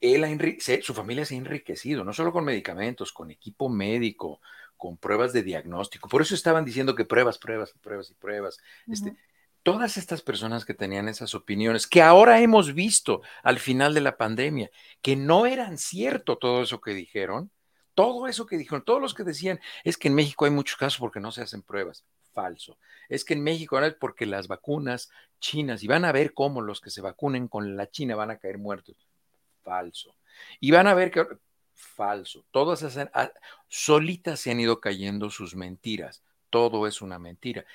Él 0.00 0.24
ha 0.24 0.82
su 0.82 0.92
familia 0.92 1.24
se 1.24 1.36
ha 1.36 1.38
enriquecido, 1.38 2.02
no 2.02 2.12
solo 2.12 2.32
con 2.32 2.44
medicamentos, 2.44 3.12
con 3.12 3.30
equipo 3.30 3.68
médico, 3.68 4.40
con 4.76 4.96
pruebas 4.96 5.32
de 5.32 5.44
diagnóstico. 5.44 6.08
Por 6.08 6.22
eso 6.22 6.34
estaban 6.34 6.64
diciendo 6.64 6.96
que 6.96 7.04
pruebas, 7.04 7.38
pruebas, 7.38 7.72
pruebas 7.80 8.10
y 8.10 8.14
pruebas. 8.14 8.58
este, 8.88 9.16
todas 9.62 9.96
estas 9.96 10.22
personas 10.22 10.64
que 10.64 10.74
tenían 10.74 11.08
esas 11.08 11.34
opiniones, 11.34 11.86
que 11.86 12.02
ahora 12.02 12.40
hemos 12.40 12.74
visto 12.74 13.22
al 13.42 13.58
final 13.58 13.94
de 13.94 14.00
la 14.00 14.16
pandemia, 14.16 14.70
que 15.00 15.16
no 15.16 15.46
eran 15.46 15.78
cierto 15.78 16.36
todo 16.38 16.62
eso 16.62 16.80
que 16.80 16.94
dijeron, 16.94 17.50
todo 17.94 18.26
eso 18.26 18.46
que 18.46 18.56
dijeron, 18.56 18.84
todos 18.84 19.00
los 19.00 19.14
que 19.14 19.24
decían, 19.24 19.60
es 19.84 19.96
que 19.96 20.08
en 20.08 20.14
México 20.14 20.44
hay 20.44 20.50
muchos 20.50 20.76
casos 20.76 20.98
porque 20.98 21.20
no 21.20 21.30
se 21.30 21.42
hacen 21.42 21.62
pruebas. 21.62 22.04
Falso. 22.32 22.78
Es 23.08 23.24
que 23.24 23.34
en 23.34 23.42
México 23.42 23.76
ahora 23.76 23.88
es 23.88 23.94
porque 23.94 24.26
las 24.26 24.48
vacunas 24.48 25.10
chinas, 25.38 25.82
y 25.82 25.86
van 25.86 26.04
a 26.04 26.12
ver 26.12 26.32
cómo 26.32 26.62
los 26.62 26.80
que 26.80 26.90
se 26.90 27.02
vacunen 27.02 27.48
con 27.48 27.76
la 27.76 27.90
China 27.90 28.16
van 28.16 28.30
a 28.30 28.38
caer 28.38 28.58
muertos. 28.58 28.96
Falso. 29.62 30.16
Y 30.60 30.70
van 30.70 30.86
a 30.86 30.94
ver 30.94 31.10
que... 31.10 31.26
Falso. 31.74 32.44
Todas 32.50 32.82
esas... 32.82 33.10
Ah, 33.12 33.32
solitas 33.68 34.40
se 34.40 34.50
han 34.50 34.60
ido 34.60 34.80
cayendo 34.80 35.30
sus 35.30 35.54
mentiras. 35.54 36.22
Todo 36.48 36.86
es 36.86 37.02
una 37.02 37.18
mentira. 37.18 37.66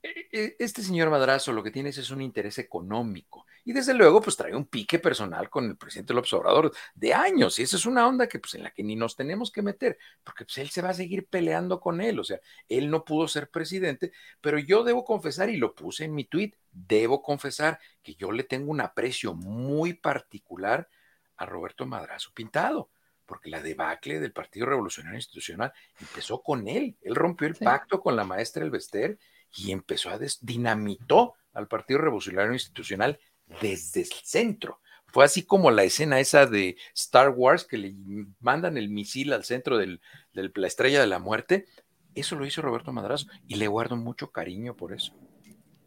E, 0.00 0.56
este 0.60 0.82
señor 0.82 1.10
Madrazo 1.10 1.52
lo 1.52 1.62
que 1.62 1.72
tiene 1.72 1.88
es 1.88 2.10
un 2.10 2.22
interés 2.22 2.58
económico 2.58 3.46
y 3.64 3.72
desde 3.72 3.94
luego 3.94 4.20
pues 4.20 4.36
trae 4.36 4.54
un 4.54 4.66
pique 4.66 5.00
personal 5.00 5.50
con 5.50 5.64
el 5.64 5.76
presidente 5.76 6.14
López 6.14 6.32
Obrador 6.34 6.72
de 6.94 7.14
años 7.14 7.58
y 7.58 7.64
esa 7.64 7.76
es 7.76 7.84
una 7.84 8.06
onda 8.06 8.28
que 8.28 8.38
pues 8.38 8.54
en 8.54 8.62
la 8.62 8.70
que 8.70 8.84
ni 8.84 8.94
nos 8.94 9.16
tenemos 9.16 9.50
que 9.50 9.60
meter 9.60 9.98
porque 10.22 10.44
pues 10.44 10.58
él 10.58 10.70
se 10.70 10.82
va 10.82 10.90
a 10.90 10.94
seguir 10.94 11.26
peleando 11.26 11.80
con 11.80 12.00
él, 12.00 12.20
o 12.20 12.24
sea, 12.24 12.40
él 12.68 12.90
no 12.90 13.04
pudo 13.04 13.26
ser 13.26 13.50
presidente, 13.50 14.12
pero 14.40 14.58
yo 14.60 14.84
debo 14.84 15.04
confesar 15.04 15.50
y 15.50 15.56
lo 15.56 15.74
puse 15.74 16.04
en 16.04 16.14
mi 16.14 16.24
tweet, 16.24 16.54
debo 16.70 17.20
confesar 17.20 17.80
que 18.00 18.14
yo 18.14 18.30
le 18.30 18.44
tengo 18.44 18.70
un 18.70 18.80
aprecio 18.80 19.34
muy 19.34 19.94
particular 19.94 20.88
a 21.36 21.44
Roberto 21.44 21.86
Madrazo 21.86 22.30
Pintado 22.32 22.90
porque 23.26 23.50
la 23.50 23.60
debacle 23.60 24.20
del 24.20 24.32
Partido 24.32 24.64
Revolucionario 24.66 25.18
Institucional 25.18 25.70
empezó 26.00 26.42
con 26.42 26.66
él. 26.66 26.96
Él 27.02 27.14
rompió 27.14 27.46
el 27.46 27.56
pacto 27.56 28.00
con 28.00 28.16
la 28.16 28.24
maestra 28.24 28.64
Elvester 28.64 29.18
y 29.56 29.72
empezó 29.72 30.10
a 30.10 30.18
dinamitó 30.40 31.34
al 31.52 31.68
Partido 31.68 32.00
Revolucionario 32.00 32.52
Institucional 32.52 33.18
desde 33.60 34.02
el 34.02 34.06
centro. 34.06 34.80
Fue 35.06 35.24
así 35.24 35.42
como 35.42 35.70
la 35.70 35.84
escena 35.84 36.20
esa 36.20 36.46
de 36.46 36.76
Star 36.94 37.30
Wars 37.30 37.64
que 37.64 37.78
le 37.78 37.94
mandan 38.40 38.76
el 38.76 38.90
misil 38.90 39.32
al 39.32 39.44
centro 39.44 39.78
de 39.78 39.98
la 40.32 40.66
estrella 40.66 41.00
de 41.00 41.06
la 41.06 41.18
muerte. 41.18 41.66
Eso 42.14 42.36
lo 42.36 42.44
hizo 42.44 42.62
Roberto 42.62 42.92
Madrazo 42.92 43.26
y 43.46 43.56
le 43.56 43.68
guardo 43.68 43.96
mucho 43.96 44.30
cariño 44.30 44.76
por 44.76 44.92
eso, 44.92 45.14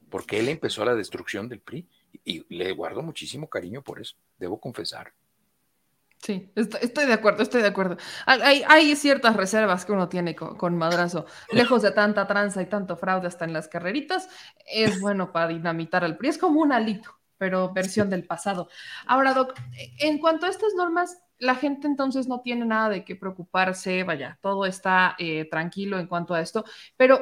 porque 0.09 0.39
él 0.39 0.49
empezó 0.49 0.84
la 0.86 0.95
destrucción 0.95 1.49
del 1.49 1.59
PRI 1.59 1.88
y 2.26 2.45
le 2.53 2.72
guardo 2.72 3.03
muchísimo 3.03 3.49
cariño 3.49 3.84
por 3.84 4.01
eso, 4.01 4.16
debo 4.38 4.59
confesar. 4.59 5.14
Sí, 6.22 6.52
estoy, 6.56 7.08
de 7.08 7.14
acuerdo, 7.14 7.42
estoy 7.42 7.64
de 7.64 7.70
acuerdo. 7.70 7.98
Hay, 8.28 8.96
ciertas 8.96 9.36
reservas 9.36 9.86
que 9.86 9.92
uno 9.92 10.08
tiene 10.08 10.36
con, 10.36 10.78
Madrazo. 10.78 11.26
Lejos 11.52 11.82
de 11.82 11.92
tanta 11.92 12.28
tranza 12.28 12.62
y 12.62 12.68
tanto 12.68 12.96
fraude 12.96 13.28
hasta 13.28 13.46
en 13.46 13.54
las 13.54 13.68
carreritas, 13.68 14.30
es 14.68 15.02
bueno 15.02 15.32
para 15.32 15.48
dinamitar 15.48 16.04
al 16.04 16.18
PRI. 16.18 16.30
Es 16.30 16.38
como 16.38 16.62
un 16.62 16.74
alito, 16.74 17.10
pero 17.40 17.74
versión 17.74 18.12
del 18.12 18.28
pasado. 18.28 18.70
Ahora, 19.08 19.34
Doc, 19.34 19.56
en 19.98 20.20
cuanto 20.20 20.46
a 20.46 20.50
estas 20.50 20.76
normas, 20.76 21.18
la 21.40 21.56
gente 21.56 21.88
entonces 21.88 22.28
no 22.28 22.42
tiene 22.42 22.66
nada 22.66 22.90
de 22.90 23.04
qué 23.04 23.16
preocuparse, 23.16 24.04
vaya, 24.04 24.38
todo 24.44 24.68
está 24.68 25.16
eh, 25.18 25.46
tranquilo 25.50 25.98
en 25.98 26.06
cuanto 26.06 26.36
a 26.36 26.42
esto, 26.42 26.64
pero 26.98 27.20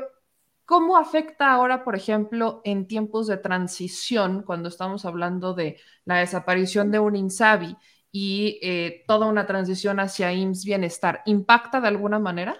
¿Cómo 0.66 0.98
afecta 0.98 1.52
ahora, 1.52 1.84
por 1.84 1.96
ejemplo, 1.96 2.62
en 2.64 2.86
tiempos 2.86 3.26
de 3.26 3.38
transición, 3.38 4.44
cuando 4.44 4.70
estamos 4.70 5.04
hablando 5.04 5.56
de 5.56 5.80
la 6.06 6.18
desaparición 6.18 6.92
de 6.92 7.00
un 7.00 7.16
INSABI 7.16 7.76
y 8.12 8.60
eh, 8.62 9.04
toda 9.08 9.28
una 9.28 9.46
transición 9.46 10.00
hacia 10.00 10.34
IMSS 10.34 10.66
Bienestar. 10.66 11.22
¿Impacta 11.26 11.82
de 11.82 11.88
alguna 11.88 12.20
manera? 12.20 12.60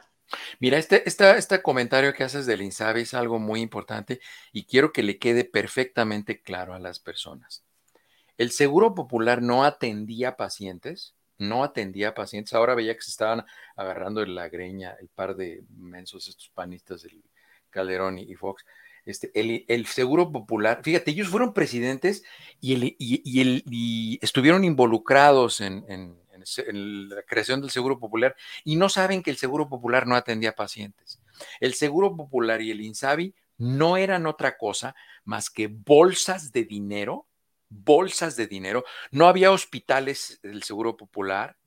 Mira, 0.60 0.78
este, 0.78 1.08
este 1.08 1.62
comentario 1.62 2.14
que 2.14 2.24
haces 2.24 2.46
del 2.46 2.62
INSABI 2.62 3.02
es 3.02 3.14
algo 3.14 3.40
muy 3.40 3.62
importante 3.62 4.20
y 4.52 4.66
quiero 4.66 4.92
que 4.92 5.04
le 5.04 5.18
quede 5.18 5.44
perfectamente 5.44 6.42
claro 6.42 6.74
a 6.74 6.80
las 6.80 7.00
personas. 7.00 7.64
El 8.38 8.52
Seguro 8.52 8.94
Popular 8.94 9.42
no 9.42 9.64
atendía 9.64 10.38
pacientes, 10.38 11.16
no 11.38 11.64
atendía 11.64 12.14
pacientes. 12.14 12.54
Ahora 12.54 12.76
veía 12.76 12.96
que 12.96 13.02
se 13.02 13.12
estaban 13.12 13.46
agarrando 13.76 14.22
en 14.22 14.36
la 14.36 14.50
greña 14.50 14.96
el 15.00 15.10
par 15.10 15.36
de 15.36 15.64
mensos, 15.76 16.28
estos 16.28 16.50
panistas 16.50 17.02
del 17.02 17.24
Calderón 17.70 18.20
y 18.20 18.36
Fox. 18.36 18.66
Este, 19.10 19.32
el, 19.34 19.86
Seguro 19.88 20.32
Popular, 20.32 20.82
fíjate, 20.84 21.10
ellos 21.10 21.30
fueron 21.30 21.52
presidentes 21.52 22.24
y, 22.62 22.76
el, 22.76 22.96
y, 23.00 24.20
estuvieron 24.22 24.64
involucrados 24.64 25.62
en, 25.62 26.16
la 26.72 27.24
creación 27.24 27.60
del 27.60 27.72
Seguro 27.72 28.00
Popular 28.00 28.36
y 28.64 28.76
no 28.76 28.88
saben 28.88 29.24
que 29.24 29.32
el 29.32 29.38
Seguro 29.38 29.68
Popular 29.68 30.06
no 30.06 30.16
atendía 30.16 30.56
pacientes. 30.56 31.20
El 31.60 31.74
Seguro 31.74 32.16
Popular 32.16 32.62
y 32.62 32.70
el 32.70 32.82
INSABI 32.82 33.34
no 33.58 33.98
eran 33.98 34.28
otra 34.28 34.58
cosa 34.58 34.96
más 35.26 35.50
que 35.50 35.66
bolsas 35.66 36.52
de 36.52 36.66
dinero, 36.66 37.26
bolsas 37.68 38.36
de 38.36 38.46
dinero. 38.46 38.86
No 39.10 39.28
había 39.28 39.52
hospitales 39.52 40.40
del 40.44 40.62
Seguro 40.62 40.98
Popular, 40.98 41.58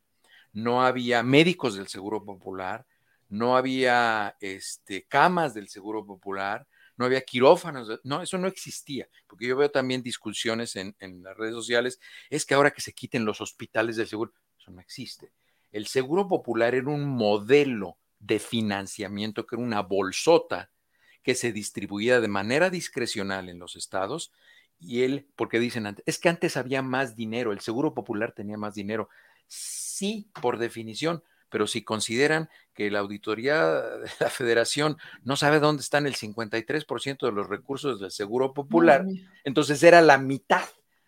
no 0.53 0.85
había 0.85 1.25
médicos 1.25 1.75
del 1.75 1.89
Seguro 1.89 2.25
Popular, 2.25 2.87
no 3.29 3.57
había 3.57 4.37
este, 4.41 5.03
camas 5.09 5.55
del 5.55 5.69
Seguro 5.69 6.07
Popular, 6.07 6.69
no 6.97 7.05
había 7.05 7.23
quirófanos, 7.23 8.01
no, 8.05 8.23
eso 8.23 8.39
no 8.39 8.49
existía, 8.49 9.09
porque 9.27 9.47
yo 9.47 9.57
veo 9.57 9.71
también 9.71 10.03
discusiones 10.03 10.77
en, 10.77 10.95
en 11.01 11.23
las 11.23 11.37
redes 11.37 11.55
sociales, 11.55 12.01
es 12.31 12.45
que 12.45 12.55
ahora 12.55 12.71
que 12.71 12.81
se 12.81 12.93
quiten 12.93 13.25
los 13.25 13.41
hospitales 13.41 13.97
del 13.97 14.07
seguro, 14.07 14.33
eso 14.59 14.71
no 14.71 14.81
existe. 14.81 15.33
El 15.71 15.87
seguro 15.87 16.29
popular 16.29 16.75
era 16.75 16.89
un 16.89 17.09
modelo 17.09 17.97
de 18.19 18.39
financiamiento 18.39 19.47
que 19.47 19.57
era 19.57 19.65
una 19.65 19.81
bolsota 19.81 20.71
que 21.23 21.35
se 21.35 21.53
distribuía 21.53 22.21
de 22.21 22.29
manera 22.29 22.71
discrecional 22.71 23.49
en 23.49 23.59
los 23.59 23.77
estados 23.77 24.33
y 24.79 25.03
él, 25.03 25.29
porque 25.37 25.61
dicen 25.61 25.87
antes, 25.87 26.05
es 26.07 26.19
que 26.19 26.29
antes 26.29 26.57
había 26.57 26.83
más 26.83 27.15
dinero, 27.15 27.53
el 27.53 27.61
seguro 27.61 27.95
popular 27.95 28.33
tenía 28.33 28.57
más 28.57 28.75
dinero. 28.75 29.09
Sí, 29.47 30.29
por 30.41 30.59
definición, 30.59 31.23
pero 31.53 31.67
si 31.67 31.85
consideran 31.85 32.49
que 32.75 32.91
la 32.91 33.01
auditoría 33.01 33.65
de 33.65 34.11
la 34.19 34.31
federación 34.31 34.97
no 35.23 35.37
sabe 35.37 35.61
dónde 35.61 35.83
están 35.83 36.07
el 36.07 36.17
53% 36.17 37.27
de 37.27 37.33
los 37.33 37.49
recursos 37.49 38.01
del 38.01 38.11
seguro 38.11 38.55
popular, 38.55 39.05
entonces 39.45 39.83
era 39.83 40.01
la 40.01 40.17
mitad 40.17 40.65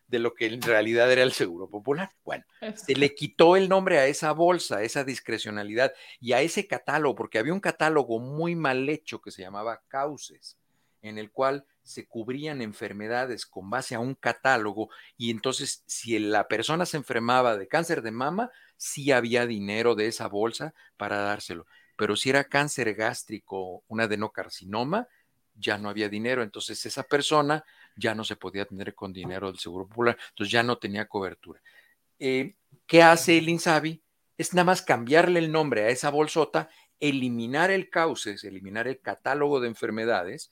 de 0.06 0.18
lo 0.18 0.34
que 0.34 0.46
en 0.46 0.60
realidad 0.60 1.10
era 1.10 1.22
el 1.22 1.32
seguro 1.32 1.68
popular. 1.68 2.10
Bueno, 2.24 2.44
se 2.76 2.94
le 2.94 3.14
quitó 3.14 3.56
el 3.56 3.70
nombre 3.70 3.98
a 3.98 4.06
esa 4.06 4.32
bolsa, 4.32 4.76
a 4.76 4.82
esa 4.82 5.02
discrecionalidad 5.02 5.94
y 6.20 6.34
a 6.34 6.42
ese 6.42 6.66
catálogo, 6.66 7.14
porque 7.14 7.38
había 7.38 7.54
un 7.54 7.60
catálogo 7.60 8.20
muy 8.20 8.54
mal 8.54 8.86
hecho 8.90 9.22
que 9.22 9.30
se 9.30 9.40
llamaba 9.40 9.82
Cauces, 9.88 10.58
en 11.00 11.16
el 11.16 11.30
cual 11.30 11.64
se 11.84 12.06
cubrían 12.06 12.62
enfermedades 12.62 13.46
con 13.46 13.70
base 13.70 13.94
a 13.94 14.00
un 14.00 14.14
catálogo 14.14 14.88
y 15.16 15.30
entonces 15.30 15.84
si 15.86 16.18
la 16.18 16.48
persona 16.48 16.86
se 16.86 16.96
enfermaba 16.96 17.56
de 17.56 17.68
cáncer 17.68 18.02
de 18.02 18.10
mama, 18.10 18.50
sí 18.76 19.12
había 19.12 19.46
dinero 19.46 19.94
de 19.94 20.08
esa 20.08 20.26
bolsa 20.26 20.74
para 20.96 21.18
dárselo. 21.18 21.66
Pero 21.96 22.16
si 22.16 22.30
era 22.30 22.44
cáncer 22.44 22.94
gástrico, 22.94 23.84
un 23.86 24.00
adenocarcinoma, 24.00 25.06
ya 25.54 25.78
no 25.78 25.88
había 25.88 26.08
dinero. 26.08 26.42
Entonces 26.42 26.84
esa 26.86 27.04
persona 27.04 27.64
ya 27.96 28.14
no 28.14 28.24
se 28.24 28.36
podía 28.36 28.62
atender 28.62 28.94
con 28.94 29.12
dinero 29.12 29.48
del 29.48 29.60
Seguro 29.60 29.86
Popular, 29.86 30.16
entonces 30.30 30.50
ya 30.50 30.62
no 30.62 30.78
tenía 30.78 31.06
cobertura. 31.06 31.60
Eh, 32.18 32.56
¿Qué 32.86 33.02
hace 33.02 33.38
el 33.38 33.48
INSABI? 33.48 34.02
Es 34.36 34.52
nada 34.52 34.64
más 34.64 34.82
cambiarle 34.82 35.38
el 35.38 35.52
nombre 35.52 35.84
a 35.84 35.88
esa 35.90 36.10
bolsota, 36.10 36.68
eliminar 36.98 37.70
el 37.70 37.88
cauces, 37.90 38.42
eliminar 38.42 38.88
el 38.88 39.00
catálogo 39.00 39.60
de 39.60 39.68
enfermedades 39.68 40.50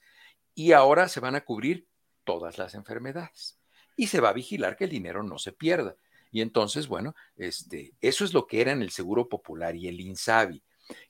y 0.55 0.71
ahora 0.71 1.07
se 1.07 1.19
van 1.19 1.35
a 1.35 1.45
cubrir 1.45 1.87
todas 2.23 2.57
las 2.57 2.73
enfermedades 2.75 3.57
y 3.95 4.07
se 4.07 4.21
va 4.21 4.29
a 4.29 4.33
vigilar 4.33 4.75
que 4.75 4.85
el 4.85 4.89
dinero 4.89 5.23
no 5.23 5.37
se 5.37 5.51
pierda. 5.51 5.95
Y 6.31 6.41
entonces, 6.41 6.87
bueno, 6.87 7.15
este, 7.35 7.93
eso 8.01 8.25
es 8.25 8.33
lo 8.33 8.47
que 8.47 8.61
era 8.61 8.71
en 8.71 8.81
el 8.81 8.89
Seguro 8.89 9.29
Popular 9.29 9.75
y 9.75 9.87
el 9.87 9.99
INSABI. 9.99 10.63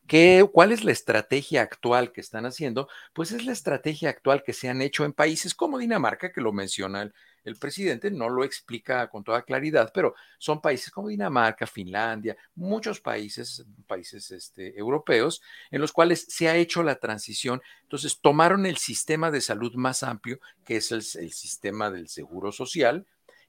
¿Qué, 0.05 0.45
¿Cuál 0.51 0.71
es 0.71 0.83
la 0.83 0.91
estrategia 0.91 1.61
actual 1.61 2.11
que 2.11 2.21
están 2.21 2.45
haciendo? 2.45 2.89
Pues 3.13 3.31
es 3.31 3.45
la 3.45 3.53
estrategia 3.53 4.09
actual 4.09 4.43
que 4.43 4.53
se 4.53 4.69
han 4.69 4.81
hecho 4.81 5.05
en 5.05 5.13
países 5.13 5.55
como 5.55 5.79
Dinamarca, 5.79 6.31
que 6.31 6.41
lo 6.41 6.51
menciona 6.51 7.03
el, 7.03 7.13
el 7.43 7.55
presidente, 7.55 8.11
no 8.11 8.29
lo 8.29 8.43
explica 8.43 9.09
con 9.09 9.23
toda 9.23 9.43
claridad, 9.43 9.91
pero 9.93 10.15
son 10.37 10.61
países 10.61 10.91
como 10.91 11.09
Dinamarca, 11.09 11.67
Finlandia, 11.67 12.37
muchos 12.55 12.99
países, 12.99 13.65
países 13.87 14.31
este, 14.31 14.77
europeos, 14.77 15.41
en 15.71 15.81
los 15.81 15.91
cuales 15.91 16.25
se 16.29 16.49
ha 16.49 16.55
hecho 16.55 16.83
la 16.83 16.95
transición. 16.95 17.61
Entonces, 17.81 18.19
tomaron 18.19 18.65
el 18.65 18.77
sistema 18.77 19.31
de 19.31 19.41
salud 19.41 19.73
más 19.75 20.03
amplio, 20.03 20.39
que 20.65 20.77
es 20.77 20.91
el, 20.91 21.03
el 21.21 21.31
sistema 21.31 21.91
del 21.91 22.07
seguro 22.07 22.51
social, 22.51 23.05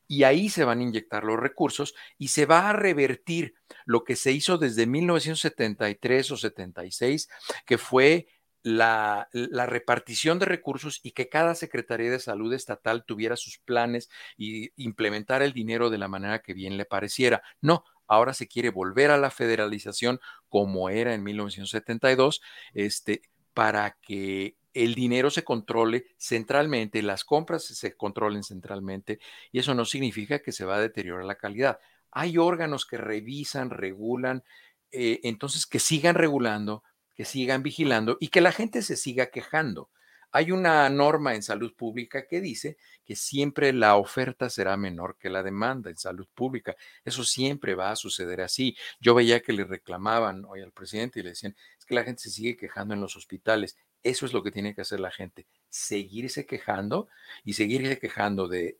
y 0.06 0.24
ahí 0.24 0.48
se 0.48 0.64
van 0.64 0.80
a 0.80 0.82
inyectar 0.82 1.24
los 1.24 1.38
recursos 1.38 1.94
y 2.18 2.28
se 2.28 2.46
va 2.46 2.68
a 2.68 2.72
revertir 2.72 3.54
lo 3.86 4.04
que 4.04 4.16
se 4.16 4.32
hizo 4.32 4.58
desde 4.58 4.86
1973 4.86 6.30
o 6.30 6.36
76, 6.36 7.28
que 7.64 7.78
fue 7.78 8.28
la, 8.64 9.28
repartición 9.32 10.38
de 10.38 10.46
recursos 10.46 11.00
y 11.02 11.12
que 11.12 11.28
cada 11.28 11.54
Secretaría 11.54 12.10
de 12.10 12.18
Salud 12.18 12.52
estatal 12.52 13.04
tuviera 13.04 13.36
sus 13.36 13.58
planes 13.58 14.10
y 14.36 14.72
implementar 14.82 15.42
el 15.42 15.52
dinero 15.52 15.90
de 15.90 15.98
la 15.98 16.08
manera 16.08 16.40
que 16.40 16.54
bien 16.54 16.78
le 16.78 16.86
pareciera. 16.86 17.42
No, 17.60 17.84
ahora 18.08 18.32
se 18.32 18.48
quiere 18.48 18.70
volver 18.70 19.10
a 19.10 19.18
la 19.18 19.30
federalización 19.30 20.18
como 20.48 20.88
era 20.88 21.14
en 21.14 21.22
1972, 21.22 22.40
este, 22.72 23.22
para 23.52 23.98
que 24.00 24.56
el 24.72 24.94
dinero 24.94 25.30
se 25.30 25.44
controle 25.44 26.06
centralmente, 26.18 27.02
las 27.02 27.24
compras 27.24 27.64
se 27.64 27.96
controlen 27.96 28.42
centralmente 28.42 29.20
y 29.52 29.58
eso 29.58 29.74
no 29.74 29.84
significa 29.84 30.40
que 30.40 30.52
se 30.52 30.64
va 30.64 30.76
a 30.76 30.80
deteriorar 30.80 31.26
la 31.26 31.36
calidad. 31.36 31.78
Hay 32.10 32.38
órganos 32.38 32.86
que 32.86 32.96
revisan, 32.96 33.68
regulan, 33.68 34.42
eh, 34.90 35.20
entonces 35.24 35.66
que 35.66 35.80
sigan 35.80 36.14
regulando, 36.14 36.82
que 37.14 37.24
sigan 37.24 37.62
vigilando 37.62 38.16
y 38.20 38.28
que 38.28 38.40
la 38.40 38.52
gente 38.52 38.82
se 38.82 38.96
siga 38.96 39.26
quejando. 39.26 39.90
Hay 40.32 40.50
una 40.50 40.88
norma 40.90 41.36
en 41.36 41.44
salud 41.44 41.74
pública 41.76 42.26
que 42.26 42.40
dice 42.40 42.76
que 43.04 43.14
siempre 43.14 43.72
la 43.72 43.94
oferta 43.94 44.50
será 44.50 44.76
menor 44.76 45.16
que 45.16 45.30
la 45.30 45.44
demanda 45.44 45.90
en 45.90 45.96
salud 45.96 46.26
pública. 46.34 46.74
Eso 47.04 47.22
siempre 47.22 47.76
va 47.76 47.92
a 47.92 47.96
suceder 47.96 48.40
así. 48.40 48.76
Yo 48.98 49.14
veía 49.14 49.42
que 49.42 49.52
le 49.52 49.62
reclamaban 49.62 50.44
hoy 50.44 50.60
al 50.60 50.72
presidente 50.72 51.20
y 51.20 51.22
le 51.22 51.28
decían, 51.30 51.54
es 51.78 51.84
que 51.84 51.94
la 51.94 52.02
gente 52.02 52.22
se 52.22 52.30
sigue 52.30 52.56
quejando 52.56 52.94
en 52.94 53.00
los 53.00 53.14
hospitales. 53.14 53.76
Eso 54.02 54.26
es 54.26 54.32
lo 54.32 54.42
que 54.42 54.50
tiene 54.50 54.74
que 54.74 54.80
hacer 54.80 54.98
la 54.98 55.12
gente, 55.12 55.46
seguirse 55.68 56.46
quejando 56.46 57.08
y 57.44 57.52
seguirse 57.52 58.00
quejando 58.00 58.48
de 58.48 58.78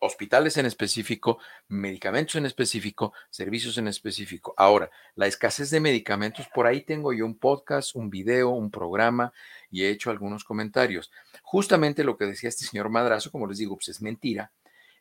hospitales 0.00 0.56
en 0.56 0.66
específico, 0.66 1.38
medicamentos 1.68 2.34
en 2.36 2.46
específico, 2.46 3.12
servicios 3.30 3.78
en 3.78 3.86
específico. 3.88 4.54
Ahora, 4.56 4.90
la 5.14 5.26
escasez 5.26 5.70
de 5.70 5.80
medicamentos, 5.80 6.48
por 6.52 6.66
ahí 6.66 6.82
tengo 6.82 7.12
yo 7.12 7.24
un 7.24 7.38
podcast, 7.38 7.94
un 7.94 8.10
video, 8.10 8.50
un 8.50 8.70
programa 8.70 9.32
y 9.70 9.84
he 9.84 9.90
hecho 9.90 10.10
algunos 10.10 10.42
comentarios. 10.42 11.12
Justamente 11.42 12.02
lo 12.02 12.16
que 12.16 12.26
decía 12.26 12.48
este 12.48 12.64
señor 12.64 12.88
Madrazo, 12.88 13.30
como 13.30 13.46
les 13.46 13.58
digo, 13.58 13.76
pues 13.76 13.88
es 13.88 14.02
mentira. 14.02 14.52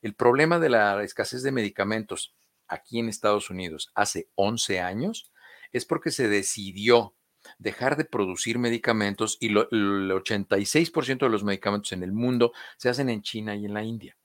El 0.01 0.13
problema 0.13 0.59
de 0.59 0.69
la 0.69 1.03
escasez 1.03 1.43
de 1.43 1.51
medicamentos 1.51 2.35
aquí 2.67 2.99
en 2.99 3.09
Estados 3.09 3.49
Unidos 3.49 3.91
hace 3.95 4.29
11 4.35 4.79
años 4.81 5.31
es 5.71 5.85
porque 5.85 6.11
se 6.11 6.27
decidió 6.27 7.15
dejar 7.57 7.97
de 7.97 8.05
producir 8.05 8.59
medicamentos 8.59 9.37
y 9.39 9.47
el 9.47 10.11
86% 10.11 11.19
de 11.19 11.29
los 11.29 11.43
medicamentos 11.43 11.91
en 11.93 12.03
el 12.03 12.11
mundo 12.11 12.51
se 12.77 12.89
hacen 12.89 13.09
en 13.09 13.21
China 13.21 13.55
y 13.55 13.65
en 13.65 13.73
la 13.73 13.83
India. 13.83 14.18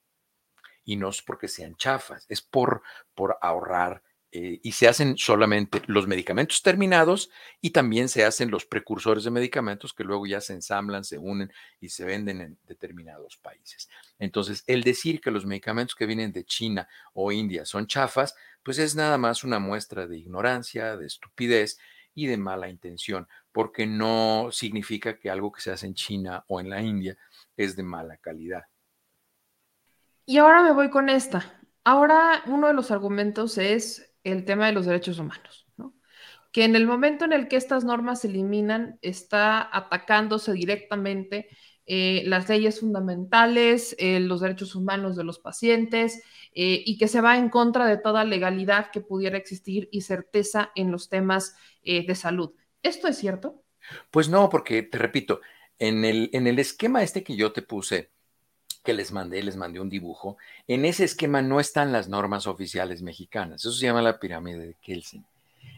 Y 0.84 0.96
no 0.96 1.08
es 1.08 1.22
porque 1.22 1.48
sean 1.48 1.76
chafas, 1.76 2.26
es 2.28 2.42
por, 2.42 2.82
por 3.14 3.38
ahorrar 3.40 4.02
eh, 4.36 4.58
y 4.64 4.72
se 4.72 4.88
hacen 4.88 5.16
solamente 5.16 5.80
los 5.86 6.08
medicamentos 6.08 6.60
terminados 6.60 7.30
y 7.60 7.70
también 7.70 8.08
se 8.08 8.24
hacen 8.24 8.50
los 8.50 8.66
precursores 8.66 9.22
de 9.22 9.30
medicamentos 9.30 9.94
que 9.94 10.02
luego 10.02 10.26
ya 10.26 10.40
se 10.40 10.54
ensamblan, 10.54 11.04
se 11.04 11.18
unen 11.18 11.52
y 11.80 11.90
se 11.90 12.04
venden 12.04 12.40
en 12.40 12.58
determinados 12.66 13.36
países. 13.36 13.88
Entonces, 14.18 14.64
el 14.66 14.82
decir 14.82 15.20
que 15.20 15.30
los 15.30 15.46
medicamentos 15.46 15.94
que 15.94 16.06
vienen 16.06 16.32
de 16.32 16.44
China 16.44 16.88
o 17.12 17.30
India 17.30 17.64
son 17.64 17.86
chafas, 17.86 18.34
pues 18.64 18.78
es 18.78 18.96
nada 18.96 19.18
más 19.18 19.44
una 19.44 19.60
muestra 19.60 20.08
de 20.08 20.18
ignorancia, 20.18 20.96
de 20.96 21.06
estupidez 21.06 21.78
y 22.12 22.26
de 22.26 22.36
mala 22.36 22.68
intención, 22.68 23.28
porque 23.52 23.86
no 23.86 24.48
significa 24.50 25.16
que 25.16 25.30
algo 25.30 25.52
que 25.52 25.60
se 25.60 25.70
hace 25.70 25.86
en 25.86 25.94
China 25.94 26.44
o 26.48 26.58
en 26.58 26.70
la 26.70 26.82
India 26.82 27.16
es 27.56 27.76
de 27.76 27.84
mala 27.84 28.16
calidad. 28.16 28.64
Y 30.26 30.38
ahora 30.38 30.62
me 30.62 30.72
voy 30.72 30.90
con 30.90 31.08
esta. 31.08 31.60
Ahora 31.84 32.42
uno 32.46 32.68
de 32.68 32.74
los 32.74 32.90
argumentos 32.90 33.58
es 33.58 34.14
el 34.24 34.44
tema 34.44 34.66
de 34.66 34.72
los 34.72 34.86
derechos 34.86 35.18
humanos, 35.18 35.66
¿no? 35.76 35.94
que 36.50 36.64
en 36.64 36.76
el 36.76 36.86
momento 36.86 37.24
en 37.24 37.32
el 37.32 37.48
que 37.48 37.56
estas 37.56 37.84
normas 37.84 38.22
se 38.22 38.28
eliminan, 38.28 38.98
está 39.02 39.68
atacándose 39.76 40.52
directamente 40.52 41.48
eh, 41.86 42.22
las 42.26 42.48
leyes 42.48 42.80
fundamentales, 42.80 43.94
eh, 43.98 44.18
los 44.20 44.40
derechos 44.40 44.74
humanos 44.74 45.16
de 45.16 45.24
los 45.24 45.38
pacientes 45.38 46.22
eh, 46.54 46.82
y 46.86 46.96
que 46.96 47.08
se 47.08 47.20
va 47.20 47.36
en 47.36 47.50
contra 47.50 47.86
de 47.86 47.98
toda 47.98 48.24
legalidad 48.24 48.90
que 48.90 49.02
pudiera 49.02 49.36
existir 49.36 49.88
y 49.92 50.00
certeza 50.00 50.70
en 50.74 50.90
los 50.90 51.10
temas 51.10 51.56
de 51.84 52.14
salud. 52.14 52.54
¿Esto 52.82 53.08
es 53.08 53.18
cierto? 53.18 53.62
Pues 54.10 54.30
no, 54.30 54.48
porque 54.48 54.82
te 54.82 54.96
repito, 54.96 55.42
en 55.78 56.06
el, 56.06 56.30
en 56.32 56.46
el 56.46 56.58
esquema 56.58 57.02
este 57.02 57.22
que 57.22 57.36
yo 57.36 57.52
te 57.52 57.60
puse, 57.60 58.10
que 58.84 58.92
les 58.92 59.10
mandé, 59.10 59.42
les 59.42 59.56
mandé 59.56 59.80
un 59.80 59.88
dibujo, 59.88 60.36
en 60.68 60.84
ese 60.84 61.04
esquema 61.04 61.42
no 61.42 61.58
están 61.58 61.90
las 61.90 62.08
normas 62.08 62.46
oficiales 62.46 63.02
mexicanas, 63.02 63.62
eso 63.62 63.72
se 63.72 63.86
llama 63.86 64.02
la 64.02 64.20
pirámide 64.20 64.66
de 64.66 64.76
Kelsen. 64.82 65.24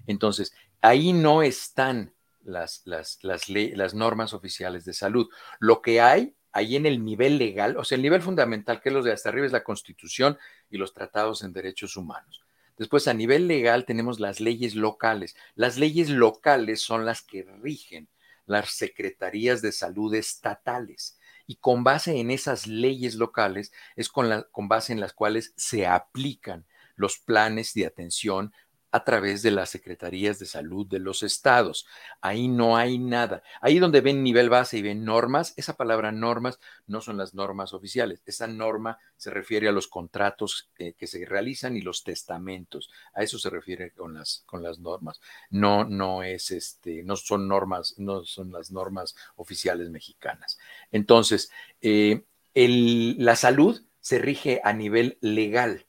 Entonces, 0.07 0.53
ahí 0.83 1.13
no 1.13 1.43
están 1.43 2.13
las, 2.45 2.83
las, 2.85 3.19
las, 3.23 3.49
las 3.49 3.95
normas 3.95 4.33
oficiales 4.33 4.85
de 4.85 4.93
salud. 4.93 5.29
Lo 5.59 5.83
que 5.83 6.01
hay 6.01 6.35
ahí 6.53 6.77
en 6.77 6.87
el 6.87 7.05
nivel 7.05 7.39
legal, 7.39 7.77
o 7.77 7.85
sea, 7.85 7.97
el 7.97 8.03
nivel 8.03 8.23
fundamental, 8.23 8.81
que 8.81 8.89
es 8.89 8.95
lo 8.95 9.03
de 9.03 9.13
hasta 9.13 9.29
arriba, 9.29 9.47
es 9.47 9.53
la 9.53 9.65
Constitución 9.65 10.39
y 10.71 10.79
los 10.79 10.95
tratados 10.95 11.43
en 11.43 11.53
derechos 11.53 11.97
humanos. 11.97 12.43
Después, 12.79 13.09
a 13.09 13.15
nivel 13.15 13.47
legal, 13.47 13.85
tenemos 13.85 14.21
las 14.21 14.41
leyes 14.41 14.75
locales. 14.75 15.37
Las 15.55 15.79
leyes 15.79 16.11
locales 16.11 16.83
son 16.83 17.05
las 17.07 17.23
que 17.23 17.43
rigen 17.61 18.09
las 18.47 18.71
secretarías 18.71 19.63
de 19.63 19.73
salud 19.73 20.15
estatales. 20.15 21.19
Y 21.47 21.57
con 21.57 21.85
base 21.85 22.19
en 22.19 22.31
esas 22.31 22.67
leyes 22.67 23.15
locales 23.15 23.73
es 23.95 24.09
con, 24.09 24.29
la, 24.29 24.43
con 24.45 24.69
base 24.69 24.93
en 24.93 25.01
las 25.01 25.13
cuales 25.13 25.53
se 25.57 25.87
aplican 25.87 26.67
los 26.97 27.19
planes 27.19 27.75
de 27.75 27.87
atención 27.87 28.53
a 28.97 29.05
través 29.05 29.43
de 29.43 29.51
las 29.51 29.69
secretarías 29.69 30.39
de 30.39 30.47
salud 30.47 30.87
de 30.87 30.99
los 30.99 31.23
estados. 31.23 31.87
Ahí 32.23 32.49
no 32.49 32.79
hay 32.79 32.99
nada. 32.99 33.43
Ahí 33.61 33.79
donde 33.79 34.01
ven 34.01 34.23
nivel 34.23 34.49
base 34.49 34.79
y 34.79 34.83
ven 34.83 35.05
normas, 35.05 35.53
esa 35.59 35.77
palabra 35.77 36.13
normas 36.13 36.59
no 36.87 37.03
son 37.03 37.19
las 37.19 37.35
normas 37.35 37.75
oficiales. 37.75 38.23
Esa 38.25 38.47
norma 38.47 38.99
se 39.19 39.29
refiere 39.29 39.69
a 39.69 39.73
los 39.73 39.87
contratos 39.87 40.71
eh, 40.79 40.95
que 40.95 41.07
se 41.07 41.27
realizan 41.27 41.77
y 41.77 41.83
los 41.83 42.05
testamentos. 42.05 42.91
A 43.13 43.23
eso 43.23 43.39
se 43.39 43.51
refiere 43.51 43.91
con 43.91 44.15
las, 44.15 44.45
con 44.47 44.63
las 44.63 44.79
normas. 44.79 45.21
No, 45.51 45.85
no 45.85 46.23
es 46.23 46.51
este, 46.51 47.03
no 47.03 47.17
son 47.17 47.49
normas, 47.49 47.97
no 47.99 48.25
son 48.25 48.51
las 48.51 48.71
normas 48.71 49.15
oficiales 49.37 49.91
mexicanas. 49.91 50.59
Entonces, 50.91 51.51
eh, 51.83 52.25
la 52.55 53.37
salud 53.37 53.83
se 54.01 54.19
rige 54.19 54.63
a 54.65 54.73
nivel 54.73 55.19
legal 55.21 55.86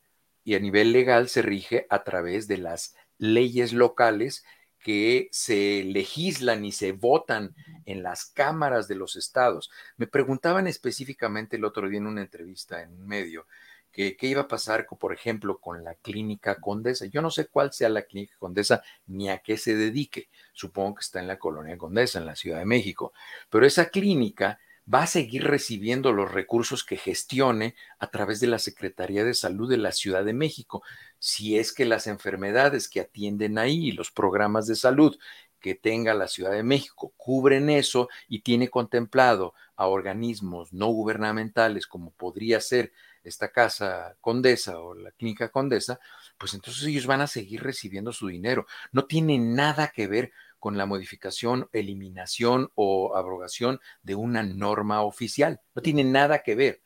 y 0.47 0.55
a 0.55 0.59
nivel 0.59 0.93
legal 0.93 1.27
se 1.27 1.41
rige 1.41 1.87
a 1.89 2.05
través 2.05 2.47
de 2.47 2.57
las 2.57 2.95
leyes 3.17 3.73
locales 3.73 4.45
que 4.79 5.27
se 5.33 5.83
legislan 5.83 6.63
y 6.63 6.71
se 6.71 6.93
votan 6.93 7.53
en 7.83 8.01
las 8.01 8.23
cámaras 8.23 8.87
de 8.87 8.95
los 8.95 9.17
estados. 9.17 9.69
Me 9.97 10.07
preguntaban 10.07 10.65
específicamente 10.65 11.57
el 11.57 11.65
otro 11.65 11.89
día 11.89 11.97
en 11.97 12.07
una 12.07 12.21
entrevista 12.21 12.81
en 12.81 12.93
un 12.93 13.05
medio 13.05 13.45
que 13.91 14.15
qué 14.15 14.27
iba 14.27 14.43
a 14.43 14.47
pasar, 14.47 14.87
por 14.87 15.11
ejemplo, 15.11 15.59
con 15.59 15.83
la 15.83 15.95
clínica 15.95 16.61
Condesa. 16.61 17.07
Yo 17.07 17.21
no 17.21 17.29
sé 17.29 17.47
cuál 17.47 17.73
sea 17.73 17.89
la 17.89 18.03
clínica 18.03 18.37
Condesa 18.39 18.81
ni 19.05 19.29
a 19.29 19.39
qué 19.39 19.57
se 19.57 19.75
dedique. 19.75 20.29
Supongo 20.53 20.95
que 20.95 21.01
está 21.01 21.19
en 21.19 21.27
la 21.27 21.39
colonia 21.39 21.77
Condesa, 21.77 22.19
en 22.19 22.25
la 22.25 22.37
Ciudad 22.37 22.59
de 22.59 22.65
México. 22.65 23.11
Pero 23.49 23.65
esa 23.65 23.89
clínica 23.89 24.59
va 24.91 25.03
a 25.03 25.07
seguir 25.07 25.43
recibiendo 25.43 26.13
los 26.13 26.31
recursos 26.31 26.83
que 26.83 26.97
gestione 26.97 27.75
a 27.99 28.07
través 28.09 28.39
de 28.39 28.47
la 28.47 28.59
Secretaría 28.59 29.23
de 29.23 29.33
Salud 29.33 29.69
de 29.69 29.77
la 29.77 29.91
Ciudad 29.91 30.23
de 30.23 30.33
México. 30.33 30.83
Si 31.19 31.57
es 31.57 31.73
que 31.73 31.85
las 31.85 32.07
enfermedades 32.07 32.87
que 32.87 33.01
atienden 33.01 33.57
ahí, 33.57 33.91
los 33.91 34.11
programas 34.11 34.67
de 34.67 34.75
salud 34.75 35.17
que 35.59 35.75
tenga 35.75 36.13
la 36.13 36.27
Ciudad 36.27 36.51
de 36.51 36.63
México 36.63 37.13
cubren 37.17 37.69
eso 37.69 38.09
y 38.27 38.41
tiene 38.41 38.69
contemplado 38.69 39.53
a 39.75 39.87
organismos 39.87 40.71
no 40.71 40.87
gubernamentales 40.87 41.87
como 41.87 42.11
podría 42.11 42.61
ser 42.61 42.93
esta 43.23 43.51
casa 43.51 44.15
condesa 44.21 44.79
o 44.79 44.93
la 44.93 45.11
clínica 45.11 45.49
condesa, 45.49 45.99
pues 46.37 46.53
entonces 46.53 46.83
ellos 46.85 47.07
van 47.07 47.21
a 47.21 47.27
seguir 47.27 47.61
recibiendo 47.61 48.13
su 48.13 48.27
dinero. 48.27 48.65
No 48.91 49.05
tiene 49.05 49.37
nada 49.37 49.89
que 49.89 50.07
ver 50.07 50.31
con 50.59 50.77
la 50.77 50.85
modificación, 50.85 51.69
eliminación 51.73 52.71
o 52.75 53.15
abrogación 53.15 53.79
de 54.03 54.15
una 54.15 54.43
norma 54.43 55.01
oficial. 55.01 55.61
No 55.75 55.81
tiene 55.81 56.03
nada 56.03 56.43
que 56.43 56.55
ver. 56.55 56.81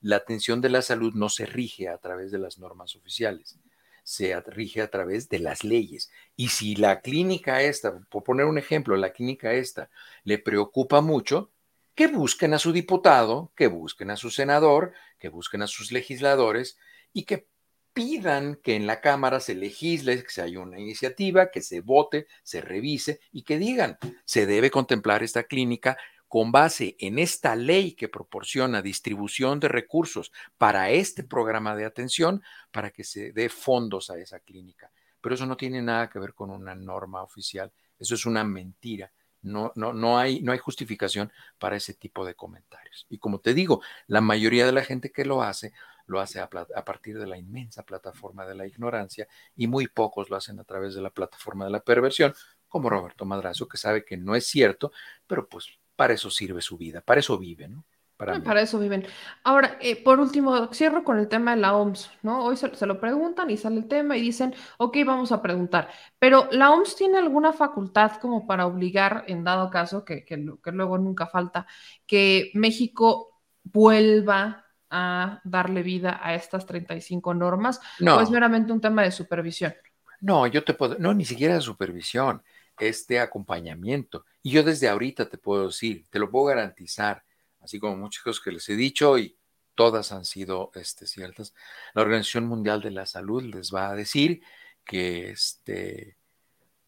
La 0.00 0.16
atención 0.16 0.60
de 0.60 0.68
la 0.68 0.82
salud 0.82 1.14
no 1.14 1.28
se 1.28 1.46
rige 1.46 1.88
a 1.88 1.98
través 1.98 2.30
de 2.30 2.38
las 2.38 2.58
normas 2.58 2.94
oficiales, 2.96 3.58
se 4.04 4.38
rige 4.40 4.82
a 4.82 4.90
través 4.90 5.28
de 5.28 5.40
las 5.40 5.64
leyes. 5.64 6.10
Y 6.36 6.48
si 6.48 6.76
la 6.76 7.00
clínica 7.00 7.62
esta, 7.62 7.98
por 8.10 8.22
poner 8.22 8.46
un 8.46 8.58
ejemplo, 8.58 8.96
la 8.96 9.12
clínica 9.12 9.52
esta 9.54 9.90
le 10.22 10.38
preocupa 10.38 11.00
mucho, 11.00 11.50
que 11.96 12.08
busquen 12.08 12.52
a 12.52 12.58
su 12.58 12.72
diputado, 12.72 13.52
que 13.56 13.68
busquen 13.68 14.10
a 14.10 14.16
su 14.16 14.30
senador, 14.30 14.92
que 15.18 15.30
busquen 15.30 15.62
a 15.62 15.66
sus 15.66 15.90
legisladores 15.90 16.78
y 17.12 17.24
que 17.24 17.48
pidan 17.96 18.56
que 18.56 18.76
en 18.76 18.86
la 18.86 19.00
Cámara 19.00 19.40
se 19.40 19.54
legisle, 19.54 20.22
que 20.22 20.28
se 20.28 20.42
haya 20.42 20.60
una 20.60 20.78
iniciativa, 20.78 21.50
que 21.50 21.62
se 21.62 21.80
vote, 21.80 22.26
se 22.42 22.60
revise 22.60 23.20
y 23.32 23.42
que 23.42 23.56
digan, 23.56 23.96
se 24.26 24.44
debe 24.44 24.70
contemplar 24.70 25.22
esta 25.22 25.44
clínica 25.44 25.96
con 26.28 26.52
base 26.52 26.94
en 26.98 27.18
esta 27.18 27.56
ley 27.56 27.92
que 27.92 28.10
proporciona 28.10 28.82
distribución 28.82 29.60
de 29.60 29.68
recursos 29.68 30.30
para 30.58 30.90
este 30.90 31.24
programa 31.24 31.74
de 31.74 31.86
atención, 31.86 32.42
para 32.70 32.90
que 32.90 33.02
se 33.02 33.32
dé 33.32 33.48
fondos 33.48 34.10
a 34.10 34.18
esa 34.18 34.40
clínica. 34.40 34.92
Pero 35.22 35.34
eso 35.34 35.46
no 35.46 35.56
tiene 35.56 35.80
nada 35.80 36.10
que 36.10 36.18
ver 36.18 36.34
con 36.34 36.50
una 36.50 36.74
norma 36.74 37.22
oficial, 37.22 37.72
eso 37.98 38.14
es 38.14 38.26
una 38.26 38.44
mentira. 38.44 39.10
No, 39.40 39.72
no, 39.74 39.94
no, 39.94 40.18
hay, 40.18 40.42
no 40.42 40.52
hay 40.52 40.58
justificación 40.58 41.32
para 41.58 41.76
ese 41.76 41.94
tipo 41.94 42.26
de 42.26 42.34
comentarios. 42.34 43.06
Y 43.08 43.16
como 43.16 43.38
te 43.38 43.54
digo, 43.54 43.80
la 44.06 44.20
mayoría 44.20 44.66
de 44.66 44.72
la 44.72 44.84
gente 44.84 45.12
que 45.12 45.24
lo 45.24 45.40
hace 45.40 45.72
lo 46.06 46.20
hace 46.20 46.40
a, 46.40 46.48
partir 46.48 47.18
de 47.18 47.26
la 47.26 47.36
inmensa 47.36 47.82
plataforma 47.84 48.46
de 48.46 48.54
la 48.54 48.66
ignorancia 48.66 49.26
y 49.54 49.66
muy 49.66 49.88
pocos 49.88 50.30
lo 50.30 50.36
hacen 50.36 50.58
a 50.60 50.64
través 50.64 50.94
de 50.94 51.02
la 51.02 51.10
plataforma 51.10 51.64
de 51.64 51.72
la 51.72 51.80
perversión, 51.80 52.34
como 52.68 52.90
Roberto 52.90 53.24
Madrazo, 53.24 53.68
que 53.68 53.76
sabe 53.76 54.04
que 54.04 54.16
no 54.16 54.34
es 54.34 54.46
cierto, 54.46 54.92
pero 55.26 55.48
pues 55.48 55.68
para 55.96 56.14
eso 56.14 56.30
sirve 56.30 56.60
su 56.60 56.76
vida, 56.76 57.00
para 57.00 57.20
eso 57.20 57.38
vive, 57.38 57.68
¿no? 57.68 57.84
Para, 58.16 58.42
para, 58.42 58.62
eso 58.62 58.78
viven. 58.78 59.04
Ahora, 59.44 59.76
eh, 59.78 60.02
por 60.02 60.20
último, 60.20 60.72
cierro 60.72 61.04
con 61.04 61.18
el 61.18 61.28
tema 61.28 61.54
de 61.54 61.60
la 61.60 61.76
OMS, 61.76 62.10
¿no? 62.22 62.44
Hoy 62.44 62.56
se, 62.56 62.86
lo 62.86 62.98
preguntan 62.98 63.50
y 63.50 63.58
sale 63.58 63.76
el 63.76 63.88
tema 63.88 64.16
y 64.16 64.22
dicen, 64.22 64.54
ok, 64.78 64.96
vamos 65.04 65.32
a 65.32 65.42
preguntar, 65.42 65.90
pero 66.18 66.48
¿la 66.50 66.70
OMS 66.70 66.96
tiene 66.96 67.18
alguna 67.18 67.52
facultad 67.52 68.12
como 68.12 68.46
para 68.46 68.66
obligar, 68.66 69.24
en 69.26 69.44
dado 69.44 69.68
caso, 69.68 70.06
que, 70.06 70.24
que 70.24 70.38
luego 70.38 70.96
nunca 70.96 71.26
falta, 71.26 71.66
que 72.06 72.52
México 72.54 73.42
vuelva 73.64 74.65
a 74.90 75.40
darle 75.44 75.82
vida 75.82 76.20
a 76.22 76.34
estas 76.34 76.66
35 76.66 77.34
normas 77.34 77.80
no. 78.00 78.16
o 78.16 78.20
es 78.20 78.30
meramente 78.30 78.72
un 78.72 78.80
tema 78.80 79.02
de 79.02 79.10
supervisión? 79.10 79.74
No, 80.20 80.46
yo 80.46 80.64
te 80.64 80.74
puedo, 80.74 80.96
no, 80.98 81.14
ni 81.14 81.24
siquiera 81.24 81.54
de 81.54 81.60
supervisión, 81.60 82.42
es 82.78 83.06
de 83.06 83.20
acompañamiento. 83.20 84.24
Y 84.42 84.50
yo 84.50 84.62
desde 84.62 84.88
ahorita 84.88 85.28
te 85.28 85.38
puedo 85.38 85.66
decir, 85.66 86.06
te 86.10 86.18
lo 86.18 86.30
puedo 86.30 86.46
garantizar, 86.46 87.24
así 87.60 87.78
como 87.78 87.96
muchas 87.96 88.22
cosas 88.22 88.42
que 88.42 88.52
les 88.52 88.68
he 88.68 88.76
dicho 88.76 89.18
y 89.18 89.36
todas 89.74 90.12
han 90.12 90.24
sido 90.24 90.70
este, 90.74 91.06
ciertas. 91.06 91.54
La 91.94 92.02
Organización 92.02 92.46
Mundial 92.46 92.80
de 92.80 92.90
la 92.90 93.06
Salud 93.06 93.42
les 93.42 93.72
va 93.72 93.90
a 93.90 93.94
decir 93.94 94.42
que 94.84 95.30
este, 95.30 96.15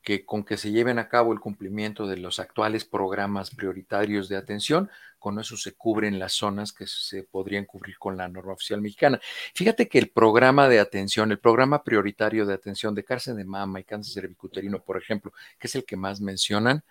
que 0.08 0.24
con 0.24 0.42
que 0.42 0.56
se 0.56 0.70
lleven 0.70 0.98
a 0.98 1.06
cabo 1.06 1.34
el 1.34 1.38
cumplimiento 1.38 2.06
de 2.06 2.16
los 2.16 2.38
actuales 2.38 2.86
programas 2.86 3.54
prioritarios 3.54 4.30
de 4.30 4.38
atención, 4.38 4.88
con 5.18 5.38
eso 5.38 5.58
se 5.58 5.72
cubren 5.72 6.18
las 6.18 6.32
zonas 6.32 6.72
que 6.72 6.86
se 6.86 7.24
podrían 7.24 7.66
cubrir 7.66 7.98
con 7.98 8.16
la 8.16 8.26
norma 8.26 8.54
oficial 8.54 8.80
mexicana. 8.80 9.20
Fíjate 9.52 9.86
que 9.86 9.98
el 9.98 10.08
programa 10.08 10.66
de 10.66 10.80
atención, 10.80 11.30
el 11.30 11.38
programa 11.38 11.84
prioritario 11.84 12.46
de 12.46 12.54
atención 12.54 12.94
de 12.94 13.04
cáncer 13.04 13.34
de 13.34 13.44
mama 13.44 13.80
y 13.80 13.84
cáncer 13.84 14.22
cervicuterino, 14.22 14.82
por 14.82 14.96
ejemplo, 14.96 15.34
que 15.58 15.66
es 15.66 15.74
el 15.74 15.84
que 15.84 15.98
más 15.98 16.22
mencionan, 16.22 16.84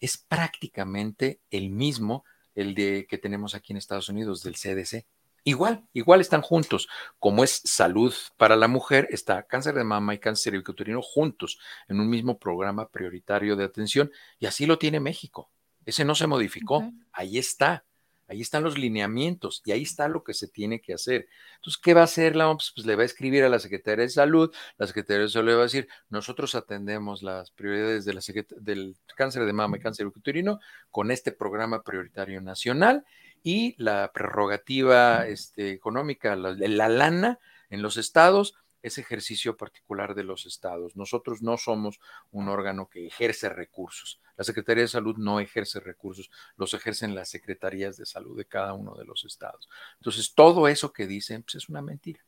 es 0.00 0.16
prácticamente 0.16 1.38
el 1.52 1.70
mismo, 1.70 2.24
el 2.56 2.74
de 2.74 3.06
que 3.08 3.16
tenemos 3.16 3.54
aquí 3.54 3.74
en 3.74 3.76
Estados 3.76 4.08
Unidos 4.08 4.42
del 4.42 4.56
CDC. 4.56 5.06
Igual, 5.48 5.86
igual 5.92 6.20
están 6.20 6.42
juntos. 6.42 6.88
Como 7.20 7.44
es 7.44 7.62
salud 7.64 8.12
para 8.36 8.56
la 8.56 8.66
mujer, 8.66 9.06
está 9.12 9.44
cáncer 9.44 9.76
de 9.76 9.84
mama 9.84 10.12
y 10.12 10.18
cáncer 10.18 10.50
cervicuterino 10.50 11.00
juntos 11.02 11.60
en 11.86 12.00
un 12.00 12.10
mismo 12.10 12.40
programa 12.40 12.88
prioritario 12.88 13.54
de 13.54 13.62
atención 13.62 14.10
y 14.40 14.46
así 14.46 14.66
lo 14.66 14.76
tiene 14.76 14.98
México. 14.98 15.48
Ese 15.84 16.04
no 16.04 16.16
se 16.16 16.26
modificó, 16.26 16.90
ahí 17.12 17.38
está. 17.38 17.84
Ahí 18.26 18.40
están 18.40 18.64
los 18.64 18.76
lineamientos 18.76 19.62
y 19.64 19.70
ahí 19.70 19.82
está 19.82 20.08
lo 20.08 20.24
que 20.24 20.34
se 20.34 20.48
tiene 20.48 20.80
que 20.80 20.92
hacer. 20.92 21.28
Entonces, 21.54 21.80
¿qué 21.80 21.94
va 21.94 22.00
a 22.00 22.04
hacer 22.04 22.34
la 22.34 22.50
OMS? 22.50 22.72
Pues 22.74 22.84
le 22.84 22.96
va 22.96 23.02
a 23.02 23.06
escribir 23.06 23.44
a 23.44 23.48
la 23.48 23.60
Secretaría 23.60 24.02
de 24.02 24.08
Salud, 24.08 24.52
la 24.78 24.88
Secretaría 24.88 25.22
de 25.22 25.28
Salud 25.28 25.46
le 25.50 25.54
va 25.54 25.60
a 25.60 25.66
decir, 25.66 25.86
nosotros 26.08 26.56
atendemos 26.56 27.22
las 27.22 27.52
prioridades 27.52 28.04
de 28.04 28.14
la 28.14 28.20
del 28.56 28.96
cáncer 29.14 29.44
de 29.44 29.52
mama 29.52 29.76
y 29.76 29.80
cáncer 29.80 30.08
uterino 30.08 30.58
con 30.90 31.12
este 31.12 31.30
programa 31.30 31.84
prioritario 31.84 32.40
nacional 32.40 33.04
y 33.46 33.76
la 33.78 34.10
prerrogativa 34.12 35.24
este, 35.28 35.70
económica, 35.70 36.34
la, 36.34 36.50
la 36.58 36.88
lana 36.88 37.38
en 37.70 37.80
los 37.80 37.96
estados 37.96 38.56
es 38.82 38.98
ejercicio 38.98 39.56
particular 39.56 40.16
de 40.16 40.24
los 40.24 40.46
estados. 40.46 40.96
Nosotros 40.96 41.42
no 41.42 41.56
somos 41.56 42.00
un 42.32 42.48
órgano 42.48 42.88
que 42.88 43.06
ejerce 43.06 43.48
recursos. 43.48 44.20
La 44.36 44.42
Secretaría 44.42 44.82
de 44.82 44.88
Salud 44.88 45.16
no 45.18 45.38
ejerce 45.38 45.78
recursos, 45.78 46.28
los 46.56 46.74
ejercen 46.74 47.14
las 47.14 47.28
secretarías 47.28 47.96
de 47.96 48.04
salud 48.04 48.36
de 48.36 48.46
cada 48.46 48.72
uno 48.72 48.96
de 48.96 49.04
los 49.04 49.24
estados. 49.24 49.68
Entonces, 50.00 50.34
todo 50.34 50.66
eso 50.66 50.92
que 50.92 51.06
dicen 51.06 51.44
pues, 51.44 51.54
es 51.54 51.68
una 51.68 51.82
mentira. 51.82 52.18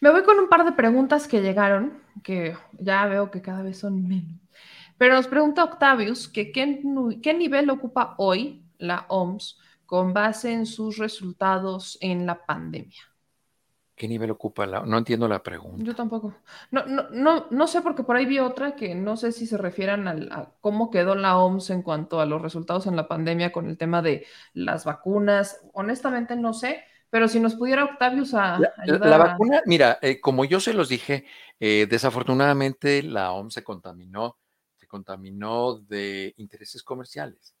Me 0.00 0.10
voy 0.10 0.24
con 0.24 0.36
un 0.36 0.48
par 0.48 0.64
de 0.64 0.72
preguntas 0.72 1.28
que 1.28 1.42
llegaron, 1.42 2.02
que 2.24 2.56
ya 2.72 3.06
veo 3.06 3.30
que 3.30 3.40
cada 3.40 3.62
vez 3.62 3.78
son 3.78 4.08
menos. 4.08 4.34
Pero 4.98 5.14
nos 5.14 5.28
pregunta 5.28 5.62
Octavius 5.62 6.26
qué, 6.26 6.50
qué 6.50 7.34
nivel 7.34 7.70
ocupa 7.70 8.16
hoy 8.18 8.64
la 8.78 9.06
OMS 9.08 9.60
con 9.92 10.14
base 10.14 10.50
en 10.50 10.64
sus 10.64 10.96
resultados 10.96 11.98
en 12.00 12.24
la 12.24 12.46
pandemia. 12.46 13.02
¿Qué 13.94 14.08
nivel 14.08 14.30
ocupa 14.30 14.64
la? 14.64 14.80
No 14.86 14.96
entiendo 14.96 15.28
la 15.28 15.42
pregunta. 15.42 15.84
Yo 15.84 15.94
tampoco. 15.94 16.34
No, 16.70 16.86
no, 16.86 17.10
no, 17.10 17.46
no 17.50 17.66
sé 17.66 17.82
porque 17.82 18.02
por 18.02 18.16
ahí 18.16 18.24
vi 18.24 18.38
otra 18.38 18.74
que 18.74 18.94
no 18.94 19.18
sé 19.18 19.32
si 19.32 19.46
se 19.46 19.58
refieran 19.58 20.08
a 20.08 20.48
cómo 20.62 20.90
quedó 20.90 21.14
la 21.14 21.36
OMS 21.36 21.68
en 21.68 21.82
cuanto 21.82 22.22
a 22.22 22.24
los 22.24 22.40
resultados 22.40 22.86
en 22.86 22.96
la 22.96 23.06
pandemia 23.06 23.52
con 23.52 23.68
el 23.68 23.76
tema 23.76 24.00
de 24.00 24.24
las 24.54 24.86
vacunas. 24.86 25.60
Honestamente 25.74 26.36
no 26.36 26.54
sé, 26.54 26.84
pero 27.10 27.28
si 27.28 27.38
nos 27.38 27.54
pudiera 27.56 27.84
Octavius 27.84 28.32
a 28.32 28.60
la, 28.60 28.72
ayudar 28.78 29.10
la 29.10 29.18
vacuna, 29.18 29.60
mira, 29.66 29.98
eh, 30.00 30.22
como 30.22 30.46
yo 30.46 30.58
se 30.58 30.72
los 30.72 30.88
dije, 30.88 31.26
eh, 31.60 31.86
desafortunadamente 31.86 33.02
la 33.02 33.32
OMS 33.32 33.52
se 33.52 33.62
contaminó, 33.62 34.38
se 34.74 34.86
contaminó 34.86 35.74
de 35.80 36.32
intereses 36.38 36.82
comerciales. 36.82 37.54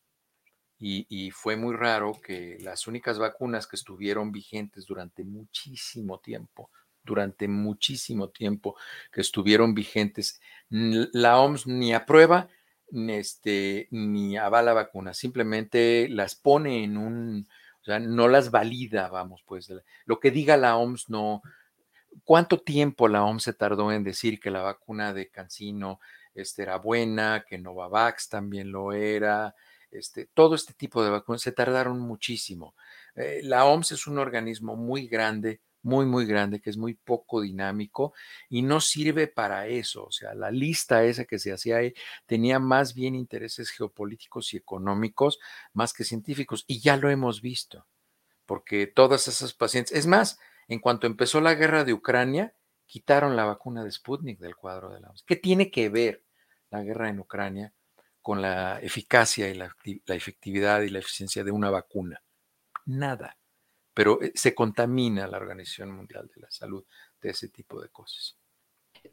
Y, 0.84 1.30
fue 1.30 1.56
muy 1.56 1.76
raro 1.76 2.12
que 2.20 2.58
las 2.60 2.88
únicas 2.88 3.16
vacunas 3.16 3.68
que 3.68 3.76
estuvieron 3.76 4.32
vigentes 4.32 4.84
durante 4.84 5.22
muchísimo 5.22 6.18
tiempo, 6.18 6.70
durante 7.04 7.46
muchísimo 7.46 8.30
tiempo 8.30 8.76
que 9.12 9.20
estuvieron 9.20 9.74
vigentes. 9.74 10.40
La 10.70 11.38
OMS 11.38 11.68
ni 11.68 11.94
aprueba 11.94 12.48
ni, 12.90 13.12
este, 13.12 13.86
ni 13.92 14.36
avala 14.36 14.72
vacunas, 14.72 15.16
simplemente 15.16 16.08
las 16.08 16.34
pone 16.34 16.82
en 16.82 16.96
un, 16.96 17.48
o 17.80 17.84
sea, 17.84 18.00
no 18.00 18.26
las 18.26 18.50
valida, 18.50 19.08
vamos, 19.08 19.44
pues 19.46 19.72
lo 20.04 20.18
que 20.18 20.32
diga 20.32 20.56
la 20.56 20.76
OMS 20.76 21.10
no. 21.10 21.42
¿Cuánto 22.24 22.60
tiempo 22.60 23.06
la 23.06 23.24
OMS 23.24 23.44
se 23.44 23.52
tardó 23.54 23.92
en 23.92 24.02
decir 24.02 24.40
que 24.40 24.50
la 24.50 24.62
vacuna 24.62 25.14
de 25.14 25.30
Cancino 25.30 26.00
este, 26.34 26.62
era 26.62 26.76
buena, 26.76 27.44
que 27.48 27.56
Novavax 27.56 28.28
también 28.28 28.72
lo 28.72 28.92
era? 28.92 29.54
Este, 29.92 30.26
todo 30.32 30.54
este 30.54 30.72
tipo 30.72 31.04
de 31.04 31.10
vacunas 31.10 31.42
se 31.42 31.52
tardaron 31.52 32.00
muchísimo. 32.00 32.74
Eh, 33.14 33.40
la 33.44 33.66
OMS 33.66 33.92
es 33.92 34.06
un 34.06 34.18
organismo 34.18 34.74
muy 34.74 35.06
grande, 35.06 35.60
muy, 35.82 36.06
muy 36.06 36.26
grande, 36.26 36.60
que 36.60 36.70
es 36.70 36.76
muy 36.76 36.94
poco 36.94 37.40
dinámico 37.40 38.14
y 38.48 38.62
no 38.62 38.80
sirve 38.80 39.26
para 39.26 39.66
eso. 39.66 40.04
O 40.04 40.12
sea, 40.12 40.34
la 40.34 40.50
lista 40.50 41.04
esa 41.04 41.24
que 41.24 41.38
se 41.38 41.52
hacía 41.52 41.76
ahí 41.76 41.92
tenía 42.26 42.58
más 42.58 42.94
bien 42.94 43.14
intereses 43.14 43.70
geopolíticos 43.70 44.54
y 44.54 44.56
económicos 44.56 45.38
más 45.72 45.92
que 45.92 46.04
científicos. 46.04 46.64
Y 46.66 46.80
ya 46.80 46.96
lo 46.96 47.10
hemos 47.10 47.42
visto, 47.42 47.86
porque 48.46 48.86
todas 48.86 49.28
esas 49.28 49.52
pacientes, 49.52 49.96
es 49.96 50.06
más, 50.06 50.38
en 50.68 50.80
cuanto 50.80 51.06
empezó 51.06 51.40
la 51.40 51.54
guerra 51.54 51.84
de 51.84 51.92
Ucrania, 51.92 52.54
quitaron 52.86 53.36
la 53.36 53.44
vacuna 53.44 53.84
de 53.84 53.92
Sputnik 53.92 54.38
del 54.38 54.56
cuadro 54.56 54.90
de 54.90 55.00
la 55.00 55.10
OMS. 55.10 55.24
¿Qué 55.26 55.36
tiene 55.36 55.70
que 55.70 55.88
ver 55.88 56.24
la 56.70 56.82
guerra 56.82 57.08
en 57.10 57.20
Ucrania 57.20 57.74
con 58.22 58.40
la 58.40 58.80
eficacia 58.80 59.48
y 59.50 59.54
la, 59.54 59.74
efectividad 60.06 60.82
y 60.82 60.88
la 60.88 61.00
eficiencia 61.00 61.44
de 61.44 61.50
una 61.50 61.70
vacuna? 61.70 62.22
Nada 62.86 63.36
pero 63.94 64.22
eh, 64.22 64.32
se 64.34 64.54
contamina 64.54 65.26
la 65.26 65.38
Organización 65.38 65.92
Mundial 65.92 66.30
de 66.34 66.40
la 66.40 66.50
Salud 66.50 66.84
de 67.20 67.30
ese 67.30 67.48
tipo 67.48 67.80
de 67.80 67.88
cosas. 67.88 68.38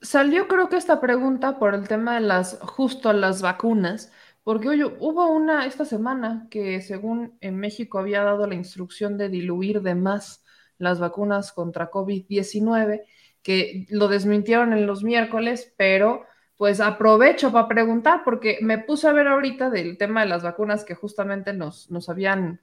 Salió 0.01 0.47
creo 0.47 0.69
que 0.69 0.77
esta 0.77 1.01
pregunta 1.01 1.57
por 1.57 1.73
el 1.73 1.87
tema 1.87 2.15
de 2.15 2.21
las, 2.21 2.59
justo 2.61 3.11
las 3.13 3.41
vacunas, 3.41 4.11
porque 4.43 4.69
oye, 4.69 4.85
hubo 4.85 5.27
una 5.27 5.65
esta 5.65 5.85
semana 5.85 6.47
que 6.49 6.81
según 6.81 7.37
en 7.41 7.57
México 7.57 7.99
había 7.99 8.23
dado 8.23 8.47
la 8.47 8.55
instrucción 8.55 9.17
de 9.17 9.29
diluir 9.29 9.81
de 9.81 9.95
más 9.95 10.43
las 10.77 10.99
vacunas 10.99 11.51
contra 11.51 11.91
COVID-19, 11.91 13.03
que 13.41 13.85
lo 13.89 14.07
desmintieron 14.07 14.73
en 14.73 14.85
los 14.85 15.03
miércoles, 15.03 15.73
pero 15.77 16.25
pues 16.59 16.81
aprovecho 16.81 17.53
para 17.53 17.69
preguntar, 17.69 18.21
porque 18.25 18.57
me 18.59 18.79
puse 18.79 19.07
a 19.07 19.13
ver 19.13 19.29
ahorita 19.29 19.69
del 19.69 19.97
tema 19.97 20.19
de 20.19 20.27
las 20.27 20.43
vacunas 20.43 20.83
que 20.83 20.93
justamente 20.93 21.53
nos, 21.53 21.89
nos 21.89 22.09
habían, 22.09 22.59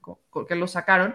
que 0.47 0.55
lo 0.55 0.67
sacaron, 0.67 1.15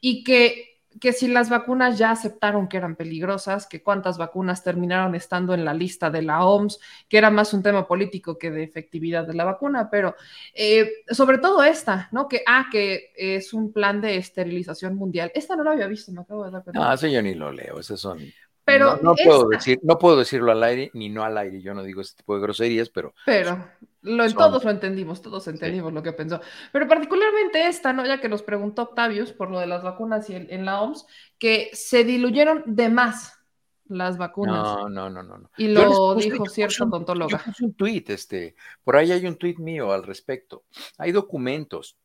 y 0.00 0.24
que, 0.24 0.80
que 1.00 1.12
si 1.12 1.28
las 1.28 1.50
vacunas 1.50 1.98
ya 1.98 2.10
aceptaron 2.10 2.66
que 2.66 2.78
eran 2.78 2.96
peligrosas, 2.96 3.68
que 3.68 3.80
cuántas 3.80 4.18
vacunas 4.18 4.64
terminaron 4.64 5.14
estando 5.14 5.54
en 5.54 5.64
la 5.64 5.72
lista 5.72 6.10
de 6.10 6.22
la 6.22 6.44
OMS, 6.44 6.80
que 7.08 7.18
era 7.18 7.30
más 7.30 7.54
un 7.54 7.62
tema 7.62 7.86
político 7.86 8.36
que 8.36 8.50
de 8.50 8.64
efectividad 8.64 9.24
de 9.24 9.34
la 9.34 9.44
vacuna, 9.44 9.88
pero 9.88 10.16
eh, 10.52 11.04
sobre 11.08 11.38
todo 11.38 11.62
esta, 11.62 12.08
¿no? 12.10 12.26
Que, 12.26 12.42
ah, 12.44 12.66
que 12.72 13.12
es 13.14 13.52
un 13.52 13.72
plan 13.72 14.00
de 14.00 14.16
esterilización 14.16 14.96
mundial. 14.96 15.30
Esta 15.32 15.54
no 15.54 15.62
la 15.62 15.70
había 15.70 15.86
visto, 15.86 16.10
me 16.10 16.22
acabo 16.22 16.44
de 16.44 16.50
dar 16.50 16.64
cuenta. 16.64 16.80
No, 16.80 16.92
eso 16.92 17.06
yo 17.06 17.22
ni 17.22 17.36
lo 17.36 17.52
leo, 17.52 17.78
esos 17.78 18.00
son... 18.00 18.18
Pero 18.66 18.98
no, 19.00 19.14
puedo 19.14 19.48
decir, 19.48 19.78
no 19.84 19.96
puedo 19.96 20.16
decirlo 20.16 20.50
al 20.50 20.60
aire 20.64 20.90
ni 20.92 21.08
no 21.08 21.22
al 21.22 21.38
aire. 21.38 21.62
Yo 21.62 21.72
no 21.72 21.84
digo 21.84 22.00
este 22.00 22.16
tipo 22.16 22.34
de 22.34 22.40
groserías, 22.40 22.90
pero. 22.90 23.14
Pero 23.24 23.64
lo, 24.02 24.28
todos 24.34 24.64
lo 24.64 24.70
entendimos, 24.72 25.22
todos 25.22 25.46
entendimos 25.46 25.92
lo 25.92 26.02
que 26.02 26.12
pensó. 26.12 26.40
Pero 26.72 26.88
particularmente 26.88 27.68
esta, 27.68 27.92
¿no? 27.92 28.04
Ya 28.04 28.20
que 28.20 28.28
nos 28.28 28.42
preguntó 28.42 28.82
Octavius 28.82 29.32
por 29.32 29.52
lo 29.52 29.60
de 29.60 29.68
las 29.68 29.84
vacunas 29.84 30.28
y 30.30 30.34
en 30.34 30.64
la 30.64 30.80
OMS, 30.82 31.06
que 31.38 31.70
se 31.74 32.02
diluyeron 32.02 32.64
de 32.66 32.88
más 32.88 33.38
las 33.86 34.18
vacunas. 34.18 34.64
No, 34.64 34.88
no, 34.88 35.10
no, 35.10 35.22
no. 35.22 35.50
Y 35.56 35.68
lo 35.68 36.16
dijo 36.16 36.46
cierto 36.46 36.90
tontólogo. 36.90 37.30
Yo 37.30 37.38
puse 37.38 37.64
un 37.64 37.74
tuit, 37.74 38.10
este, 38.10 38.56
por 38.82 38.96
ahí 38.96 39.12
hay 39.12 39.26
un 39.26 39.36
tuit 39.36 39.60
mío 39.60 39.92
al 39.92 40.02
respecto. 40.02 40.64
Hay 40.98 41.12
documentos 41.12 41.96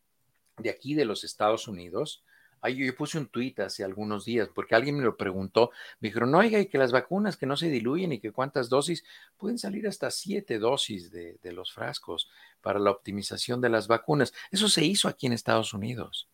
de 0.58 0.70
aquí 0.70 0.94
de 0.94 1.06
los 1.06 1.24
Estados 1.24 1.68
Unidos 1.68 2.24
yo 2.70 2.96
puse 2.96 3.18
un 3.18 3.28
tuit 3.28 3.60
hace 3.60 3.84
algunos 3.84 4.26
días 4.26 4.48
porque 4.54 4.76
alguien 4.76 4.98
me 4.98 5.04
lo 5.04 5.18
preguntó. 5.18 5.72
Me 6.00 6.10
dijeron, 6.10 6.32
no, 6.32 6.38
oiga, 6.38 6.60
y 6.60 6.68
que 6.68 6.78
las 6.78 6.92
vacunas 6.92 7.38
que 7.38 7.46
no 7.46 7.58
se 7.58 7.70
diluyen 7.70 8.14
y 8.14 8.20
que 8.20 8.32
cuántas 8.32 8.70
dosis, 8.70 9.04
pueden 9.38 9.58
salir 9.58 9.88
hasta 9.88 10.12
siete 10.12 10.60
dosis 10.60 11.12
de, 11.12 11.40
los 11.52 11.74
frascos 11.74 12.30
para 12.62 12.80
la 12.80 12.92
optimización 12.92 13.62
de 13.62 13.70
las 13.70 13.88
vacunas. 13.88 14.34
Eso 14.52 14.70
se 14.70 14.86
hizo 14.86 15.08
aquí 15.08 15.28
en 15.28 15.34
Estados 15.34 15.74
Unidos. 15.74 16.28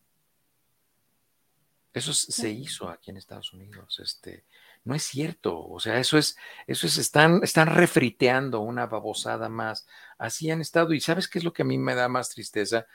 Eso 1.94 2.12
se 2.12 2.50
hizo 2.50 2.88
aquí 2.88 3.10
en 3.10 3.16
Estados 3.16 3.52
Unidos. 3.52 3.98
Este, 3.98 4.44
no 4.84 4.94
es 4.94 5.02
cierto. 5.02 5.66
O 5.66 5.80
sea, 5.80 5.98
eso 5.98 6.18
es, 6.18 6.36
eso 6.66 6.86
es, 6.86 6.98
están, 6.98 7.40
están 7.42 7.74
refriteando 7.74 8.60
una 8.60 8.86
babosada 8.86 9.48
más. 9.48 9.86
Así 10.18 10.50
han 10.50 10.60
estado. 10.60 10.92
Y 10.92 11.00
sabes 11.00 11.26
qué 11.26 11.38
es 11.38 11.44
lo 11.44 11.52
que 11.52 11.62
a 11.62 11.64
mí 11.64 11.78
me 11.78 11.94
da 11.94 12.08
más 12.08 12.28
tristeza? 12.28 12.86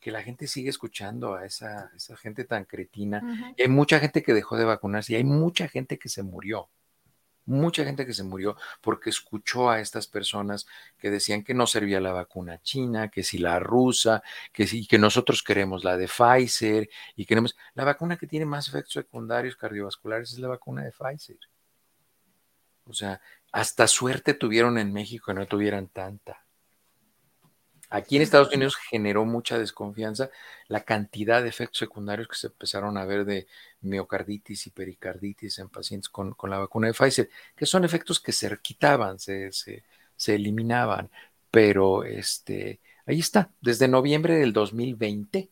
Que 0.00 0.10
la 0.10 0.22
gente 0.22 0.46
sigue 0.46 0.70
escuchando 0.70 1.34
a 1.34 1.44
esa, 1.44 1.90
esa 1.94 2.16
gente 2.16 2.44
tan 2.44 2.64
cretina. 2.64 3.54
hay 3.58 3.68
mucha 3.68 4.00
gente 4.00 4.22
que 4.22 4.32
dejó 4.32 4.56
de 4.56 4.64
vacunarse 4.64 5.12
y 5.12 5.16
hay 5.16 5.24
mucha 5.24 5.68
gente 5.68 5.98
que 5.98 6.08
se 6.08 6.22
murió. 6.22 6.70
Mucha 7.46 7.84
gente 7.84 8.06
que 8.06 8.14
se 8.14 8.22
murió 8.22 8.56
porque 8.80 9.10
escuchó 9.10 9.70
a 9.70 9.80
estas 9.80 10.06
personas 10.06 10.66
que 10.98 11.10
decían 11.10 11.42
que 11.42 11.54
no 11.54 11.66
servía 11.66 12.00
la 12.00 12.12
vacuna 12.12 12.62
china, 12.62 13.08
que 13.08 13.22
si 13.22 13.38
la 13.38 13.58
rusa, 13.58 14.22
que 14.52 14.66
sí, 14.66 14.86
que 14.86 14.98
nosotros 14.98 15.42
queremos 15.42 15.82
la 15.84 15.96
de 15.96 16.06
Pfizer 16.06 16.88
y 17.16 17.26
queremos. 17.26 17.56
La 17.74 17.84
vacuna 17.84 18.16
que 18.16 18.26
tiene 18.26 18.46
más 18.46 18.68
efectos 18.68 18.92
secundarios 18.92 19.56
cardiovasculares 19.56 20.32
es 20.32 20.38
la 20.38 20.48
vacuna 20.48 20.84
de 20.84 20.92
Pfizer. 20.92 21.38
O 22.84 22.92
sea, 22.92 23.20
hasta 23.52 23.86
suerte 23.86 24.34
tuvieron 24.34 24.78
en 24.78 24.92
México 24.92 25.26
que 25.26 25.34
no 25.34 25.46
tuvieran 25.46 25.88
tanta. 25.88 26.44
Aquí 27.92 28.16
en 28.16 28.22
Estados 28.22 28.54
Unidos 28.54 28.76
generó 28.76 29.24
mucha 29.24 29.58
desconfianza 29.58 30.30
la 30.68 30.84
cantidad 30.84 31.42
de 31.42 31.48
efectos 31.48 31.78
secundarios 31.78 32.28
que 32.28 32.36
se 32.36 32.46
empezaron 32.46 32.96
a 32.96 33.04
ver 33.04 33.24
de 33.24 33.48
miocarditis 33.80 34.68
y 34.68 34.70
pericarditis 34.70 35.58
en 35.58 35.68
pacientes 35.68 36.08
con, 36.08 36.36
la 36.44 36.58
vacuna 36.58 36.86
de 36.86 36.94
Pfizer, 36.94 37.28
que 37.56 37.66
son 37.66 37.84
efectos 37.84 38.20
que 38.20 38.30
se 38.30 38.56
quitaban, 38.62 39.18
se, 39.18 39.50
se, 39.52 39.82
eliminaban, 40.34 41.10
pero 41.50 42.04
este, 42.04 42.80
ahí 43.06 43.18
está, 43.18 43.50
desde 43.60 43.88
noviembre 43.88 44.34
del 44.36 44.52
2020, 44.52 45.50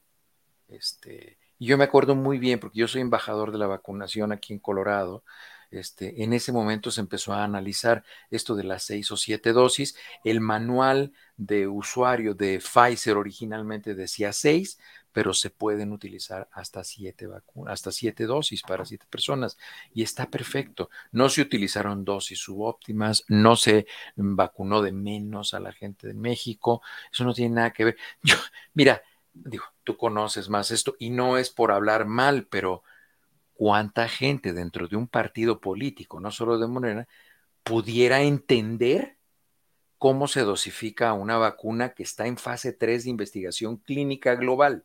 este, 0.69 1.39
y 1.59 1.67
yo 1.67 1.77
me 1.77 1.85
acuerdo 1.85 2.15
muy 2.15 2.39
bien, 2.39 2.61
porque 2.61 2.79
yo 2.79 2.87
soy 2.87 3.01
embajador 3.01 3.51
de 3.51 3.59
la 3.59 3.67
vacunación 3.67 4.31
aquí 4.31 4.53
en 4.53 4.61
Colorado, 4.61 5.25
este, 5.71 6.23
en 6.23 6.33
ese 6.33 6.53
momento 6.53 6.91
se 6.91 7.01
empezó 7.01 7.33
a 7.33 7.45
analizar 7.45 8.05
esto 8.31 8.55
de 8.55 8.65
las 8.65 8.83
seis 8.85 9.11
o 9.11 9.17
siete 9.17 9.53
dosis. 9.53 9.97
El 10.25 10.41
manual 10.41 11.13
de 11.37 11.67
usuario 11.67 12.35
de 12.35 12.59
Pfizer 12.61 13.17
originalmente 13.17 13.95
decía 13.95 14.33
seis, 14.33 14.79
pero 15.13 15.35
se 15.35 15.51
pueden 15.51 15.93
utilizar 15.93 16.49
hasta 16.53 16.85
siete 16.85 17.27
vacunas, 17.27 17.73
hasta 17.73 17.93
siete 17.93 18.25
dosis 18.25 18.63
para 18.63 18.85
siete 18.85 19.07
personas 19.11 19.59
y 19.93 20.03
está 20.03 20.31
perfecto. 20.31 20.91
No 21.13 21.29
se 21.29 21.43
utilizaron 21.43 22.05
dosis 22.05 22.39
subóptimas, 22.39 23.25
no 23.29 23.57
se 23.57 23.87
vacunó 24.17 24.81
de 24.83 24.93
menos 24.93 25.55
a 25.55 25.61
la 25.61 25.73
gente 25.73 26.07
de 26.07 26.15
México, 26.15 26.83
eso 27.13 27.25
no 27.25 27.35
tiene 27.35 27.57
nada 27.57 27.73
que 27.73 27.85
ver. 27.87 27.97
Yo, 28.23 28.37
mira, 28.75 29.03
digo, 29.33 29.65
tú 29.85 29.97
conoces 29.97 30.49
más 30.49 30.71
esto 30.71 30.97
y 30.99 31.11
no 31.11 31.39
es 31.39 31.51
por 31.51 31.73
hablar 31.73 32.07
mal, 32.07 32.47
pero 32.47 32.83
cuánta 33.59 34.09
gente 34.09 34.53
dentro 34.53 34.87
de 34.87 34.95
un 34.95 35.09
partido 35.09 35.61
político, 35.61 36.21
no 36.21 36.31
solo 36.31 36.59
de 36.61 36.69
Morena, 36.69 37.09
pudiera 37.65 38.23
entender 38.23 39.17
cómo 39.99 40.29
se 40.29 40.43
dosifica 40.43 41.13
una 41.13 41.39
vacuna 41.39 41.89
que 41.89 42.05
está 42.05 42.29
en 42.29 42.37
fase 42.37 42.73
3 42.73 43.03
de 43.03 43.11
investigación 43.11 43.79
clínica 43.79 44.37
global. 44.37 44.85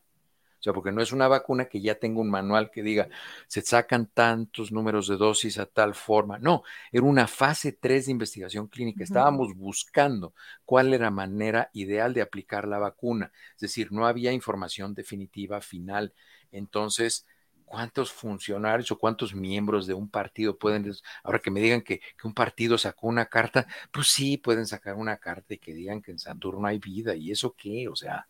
O 0.60 0.64
sea, 0.64 0.74
porque 0.74 0.92
no 0.92 1.04
es 1.04 1.12
una 1.12 1.28
vacuna 1.28 1.66
que 1.66 1.82
ya 1.82 2.00
tenga 2.00 2.20
un 2.20 2.32
manual 2.32 2.72
que 2.72 2.82
diga, 2.82 3.10
se 3.46 3.62
sacan 3.62 4.08
tantos 4.08 4.72
números 4.72 5.08
de 5.08 5.18
dosis 5.18 5.60
a 5.60 5.68
tal 5.68 5.94
forma. 5.94 6.40
No, 6.40 6.64
era 6.92 7.04
una 7.04 7.28
fase 7.28 7.74
3 7.74 8.08
de 8.08 8.12
investigación 8.12 8.66
clínica. 8.70 9.04
Estábamos 9.04 9.54
buscando 9.56 10.34
cuál 10.66 10.96
era 10.96 11.06
la 11.06 11.12
manera 11.12 11.70
ideal 11.74 12.16
de 12.16 12.24
aplicar 12.24 12.68
la 12.68 12.80
vacuna. 12.80 13.32
Es 13.54 13.62
decir, 13.62 13.92
no 13.92 14.08
había 14.08 14.32
información 14.32 14.96
definitiva 14.96 15.62
final. 15.62 16.16
Entonces, 16.52 17.28
cuántos 17.74 18.12
funcionarios 18.12 18.92
o 18.92 19.00
cuántos 19.00 19.34
miembros 19.34 19.88
de 19.88 19.96
un 19.96 20.08
partido 20.08 20.56
pueden, 20.60 20.94
ahora 21.24 21.40
que 21.40 21.50
me 21.50 21.60
digan 21.60 21.82
que, 21.82 22.02
un 22.24 22.32
partido 22.32 22.78
sacó 22.78 23.08
una 23.08 23.26
carta, 23.26 23.66
pues 23.92 24.10
sí, 24.10 24.38
pueden 24.38 24.68
sacar 24.68 24.94
una 24.94 25.18
carta 25.18 25.56
y 25.56 25.58
que 25.58 25.74
digan 25.74 26.00
que 26.00 26.12
en 26.12 26.20
Saturno 26.20 26.68
hay 26.68 26.78
vida, 26.78 27.16
¿y 27.16 27.32
eso 27.32 27.56
qué? 27.58 27.88
O 27.88 27.96
sea, 27.96 28.28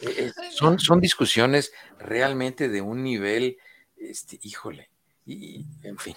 e, 0.00 0.32
son, 0.52 0.78
son 0.78 1.00
discusiones 1.00 1.70
realmente 1.98 2.70
de 2.70 2.80
un 2.80 3.02
nivel, 3.02 3.58
este, 3.94 4.38
híjole, 4.40 4.88
y 5.26 5.62
en 5.82 5.98
fin. 5.98 6.16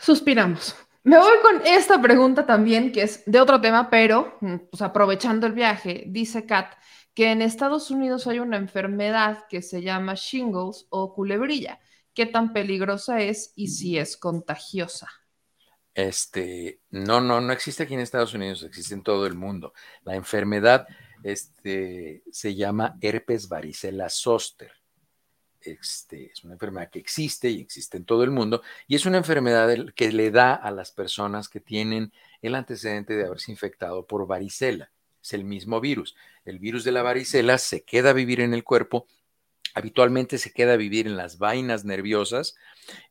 Suspiramos. 0.00 0.74
Me 1.04 1.16
voy 1.16 1.38
con 1.42 1.64
esta 1.64 2.02
pregunta 2.02 2.44
también, 2.44 2.90
que 2.90 3.02
es 3.02 3.22
de 3.24 3.40
otro 3.40 3.60
tema, 3.60 3.88
pero 3.88 4.36
mm, 4.40 4.56
pues 4.68 4.82
aprovechando 4.82 5.46
el 5.46 5.52
viaje, 5.52 6.02
dice 6.08 6.44
Kat, 6.44 6.74
que 7.14 7.32
en 7.32 7.42
Estados 7.42 7.90
Unidos 7.90 8.26
hay 8.26 8.38
una 8.38 8.56
enfermedad 8.56 9.44
que 9.48 9.62
se 9.62 9.82
llama 9.82 10.14
shingles 10.16 10.86
o 10.90 11.12
culebrilla, 11.14 11.80
qué 12.14 12.26
tan 12.26 12.52
peligrosa 12.52 13.20
es 13.20 13.52
y 13.56 13.68
si 13.68 13.98
es 13.98 14.16
contagiosa. 14.16 15.08
Este, 15.94 16.80
no, 16.90 17.20
no, 17.20 17.40
no 17.40 17.52
existe 17.52 17.82
aquí 17.82 17.94
en 17.94 18.00
Estados 18.00 18.34
Unidos, 18.34 18.62
existe 18.62 18.94
en 18.94 19.02
todo 19.02 19.26
el 19.26 19.34
mundo. 19.34 19.74
La 20.04 20.14
enfermedad 20.14 20.86
este, 21.22 22.22
se 22.30 22.54
llama 22.54 22.96
herpes 23.00 23.48
varicela 23.48 24.08
zoster. 24.08 24.72
Este, 25.60 26.32
es 26.32 26.42
una 26.42 26.54
enfermedad 26.54 26.88
que 26.90 27.00
existe 27.00 27.50
y 27.50 27.60
existe 27.60 27.98
en 27.98 28.06
todo 28.06 28.24
el 28.24 28.30
mundo 28.30 28.62
y 28.86 28.94
es 28.94 29.04
una 29.04 29.18
enfermedad 29.18 29.68
que 29.94 30.10
le 30.10 30.30
da 30.30 30.54
a 30.54 30.70
las 30.70 30.90
personas 30.90 31.50
que 31.50 31.60
tienen 31.60 32.14
el 32.40 32.54
antecedente 32.54 33.14
de 33.14 33.26
haberse 33.26 33.50
infectado 33.50 34.06
por 34.06 34.26
varicela. 34.26 34.90
Es 35.22 35.34
el 35.34 35.44
mismo 35.44 35.80
virus. 35.80 36.16
El 36.44 36.58
virus 36.58 36.84
de 36.84 36.92
la 36.92 37.02
varicela 37.02 37.58
se 37.58 37.82
queda 37.82 38.10
a 38.10 38.14
vivir 38.14 38.40
en 38.40 38.54
el 38.54 38.64
cuerpo, 38.64 39.06
habitualmente 39.74 40.38
se 40.38 40.52
queda 40.52 40.74
a 40.74 40.76
vivir 40.76 41.06
en 41.06 41.16
las 41.16 41.38
vainas 41.38 41.84
nerviosas. 41.84 42.54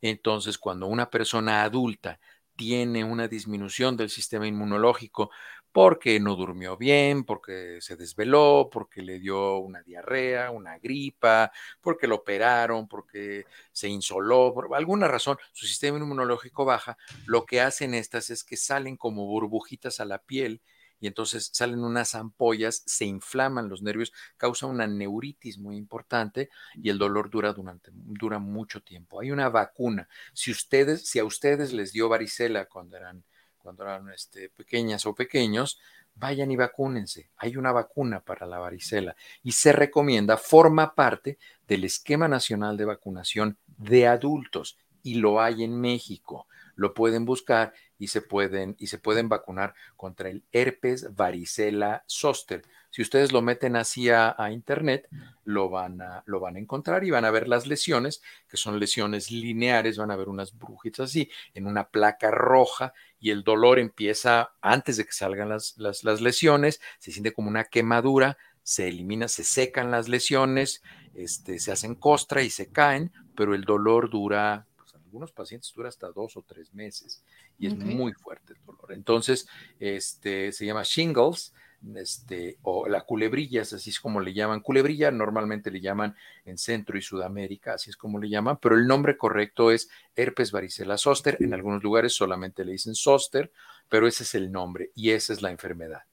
Entonces, 0.01 0.57
cuando 0.57 0.87
una 0.87 1.09
persona 1.09 1.63
adulta 1.63 2.19
tiene 2.55 3.03
una 3.03 3.27
disminución 3.27 3.95
del 3.95 4.09
sistema 4.09 4.45
inmunológico 4.47 5.31
porque 5.71 6.19
no 6.19 6.35
durmió 6.35 6.77
bien, 6.77 7.23
porque 7.23 7.77
se 7.79 7.95
desveló, 7.95 8.69
porque 8.71 9.01
le 9.01 9.19
dio 9.19 9.57
una 9.59 9.83
diarrea, 9.83 10.51
una 10.51 10.79
gripa, 10.79 11.51
porque 11.79 12.07
lo 12.07 12.15
operaron, 12.15 12.87
porque 12.87 13.45
se 13.71 13.87
insoló, 13.87 14.53
por 14.53 14.75
alguna 14.75 15.07
razón 15.07 15.37
su 15.53 15.67
sistema 15.67 15.99
inmunológico 15.99 16.65
baja, 16.65 16.97
lo 17.25 17.45
que 17.45 17.61
hacen 17.61 17.93
estas 17.93 18.29
es 18.29 18.43
que 18.43 18.57
salen 18.57 18.97
como 18.97 19.25
burbujitas 19.25 19.99
a 19.99 20.05
la 20.05 20.17
piel 20.17 20.61
y 20.99 21.07
entonces 21.07 21.49
salen 21.53 21.83
unas 21.83 22.15
ampollas, 22.15 22.83
se 22.85 23.05
inflaman 23.05 23.69
los 23.69 23.81
nervios, 23.81 24.13
causa 24.37 24.65
una 24.65 24.87
neuritis 24.87 25.57
muy 25.57 25.77
importante 25.77 26.49
y 26.75 26.89
el 26.89 26.97
dolor 26.97 27.29
dura 27.29 27.53
durante 27.53 27.91
dura 27.93 28.39
mucho 28.39 28.81
tiempo. 28.81 29.19
Hay 29.19 29.31
una 29.31 29.49
vacuna. 29.49 30.07
Si 30.33 30.51
ustedes, 30.51 31.07
si 31.07 31.19
a 31.19 31.25
ustedes 31.25 31.73
les 31.73 31.93
dio 31.93 32.09
varicela 32.09 32.65
cuando 32.65 32.97
eran 32.97 33.23
cuando 33.57 33.83
eran 33.83 34.09
este, 34.09 34.49
pequeñas 34.49 35.05
o 35.05 35.13
pequeños, 35.13 35.79
vayan 36.15 36.51
y 36.51 36.55
vacúnense. 36.55 37.29
Hay 37.37 37.55
una 37.55 37.71
vacuna 37.71 38.21
para 38.21 38.45
la 38.45 38.57
varicela 38.57 39.15
y 39.43 39.51
se 39.51 39.71
recomienda, 39.71 40.37
forma 40.37 40.95
parte 40.95 41.37
del 41.67 41.83
esquema 41.83 42.27
nacional 42.27 42.77
de 42.77 42.85
vacunación 42.85 43.57
de 43.67 44.07
adultos 44.07 44.77
y 45.03 45.15
lo 45.15 45.41
hay 45.41 45.63
en 45.63 45.79
México. 45.79 46.47
Lo 46.79 46.93
pueden 46.93 47.25
buscar 47.25 47.73
y 47.97 48.07
se 48.07 48.21
pueden, 48.21 48.77
y 48.79 48.87
se 48.87 48.99
pueden 48.99 49.27
vacunar 49.27 49.75
contra 49.97 50.29
el 50.29 50.45
herpes 50.53 51.13
varicela 51.13 52.05
zoster. 52.07 52.61
Si 52.89 53.01
ustedes 53.01 53.33
lo 53.33 53.41
meten 53.41 53.75
así 53.75 54.09
a, 54.09 54.33
internet, 54.49 55.09
lo 55.43 55.69
van, 55.69 56.01
a, 56.01 56.23
lo 56.25 56.39
van 56.39 56.55
a 56.55 56.59
encontrar 56.59 57.03
y 57.03 57.11
van 57.11 57.25
a 57.25 57.31
ver 57.31 57.49
las 57.49 57.67
lesiones, 57.67 58.21
que 58.47 58.55
son 58.55 58.79
lesiones 58.79 59.29
lineares, 59.29 59.97
van 59.97 60.09
a 60.09 60.15
ver 60.15 60.29
unas 60.29 60.57
brujitas 60.57 61.09
así, 61.09 61.29
en 61.53 61.67
una 61.67 61.89
placa 61.89 62.31
roja, 62.31 62.93
y 63.19 63.31
el 63.31 63.43
dolor 63.43 63.77
empieza 63.77 64.53
antes 64.61 64.95
de 64.95 65.05
que 65.05 65.11
salgan 65.11 65.49
las, 65.49 65.77
las, 65.77 66.05
las 66.05 66.21
lesiones, 66.21 66.79
se 66.97 67.11
siente 67.11 67.33
como 67.33 67.49
una 67.49 67.65
quemadura, 67.65 68.37
se 68.63 68.87
elimina, 68.87 69.27
se 69.27 69.43
secan 69.43 69.91
las 69.91 70.07
lesiones, 70.07 70.81
este, 71.13 71.59
se 71.59 71.73
hacen 71.73 71.95
costra 71.95 72.41
y 72.41 72.49
se 72.49 72.71
caen, 72.71 73.11
pero 73.35 73.53
el 73.53 73.65
dolor 73.65 74.09
dura 74.09 74.68
algunos 75.09 75.31
pacientes 75.31 75.73
dura 75.75 75.89
hasta 75.89 76.11
dos 76.11 76.37
o 76.37 76.43
tres 76.43 76.73
meses 76.73 77.23
y 77.57 77.65
es 77.67 77.75
muy 77.75 78.13
fuerte 78.13 78.53
el 78.53 78.63
dolor. 78.63 78.93
Entonces, 78.93 79.47
este, 79.79 80.51
se 80.51 80.65
llama 80.65 80.83
shingles, 80.83 81.51
este, 81.95 82.57
o 82.61 82.87
la 82.87 83.01
culebrilla, 83.01 83.61
así 83.61 83.89
es 83.89 83.99
como 83.99 84.19
le 84.19 84.33
llaman. 84.33 84.61
Culebrilla 84.61 85.09
normalmente 85.11 85.71
le 85.71 85.81
llaman 85.81 86.15
en 86.45 86.57
Centro 86.57 86.97
y 86.97 87.01
Sudamérica, 87.01 87.73
así 87.73 87.89
es 87.89 87.97
como 87.97 88.19
le 88.19 88.29
llaman, 88.29 88.57
pero 88.61 88.75
el 88.75 88.85
nombre 88.85 89.17
correcto 89.17 89.71
es 89.71 89.89
herpes 90.15 90.51
varicela 90.51 90.97
zoster. 90.97 91.37
En 91.39 91.53
algunos 91.53 91.81
lugares 91.81 92.13
solamente 92.13 92.63
le 92.65 92.73
dicen 92.73 92.93
zoster, 92.93 93.51
pero 93.87 94.07
ese 94.07 94.23
es 94.23 94.35
el 94.35 94.51
nombre 94.51 94.91
y 94.93 95.11
esa 95.11 95.33
es 95.33 95.41
la 95.41 95.49
enfermedad. 95.49 96.03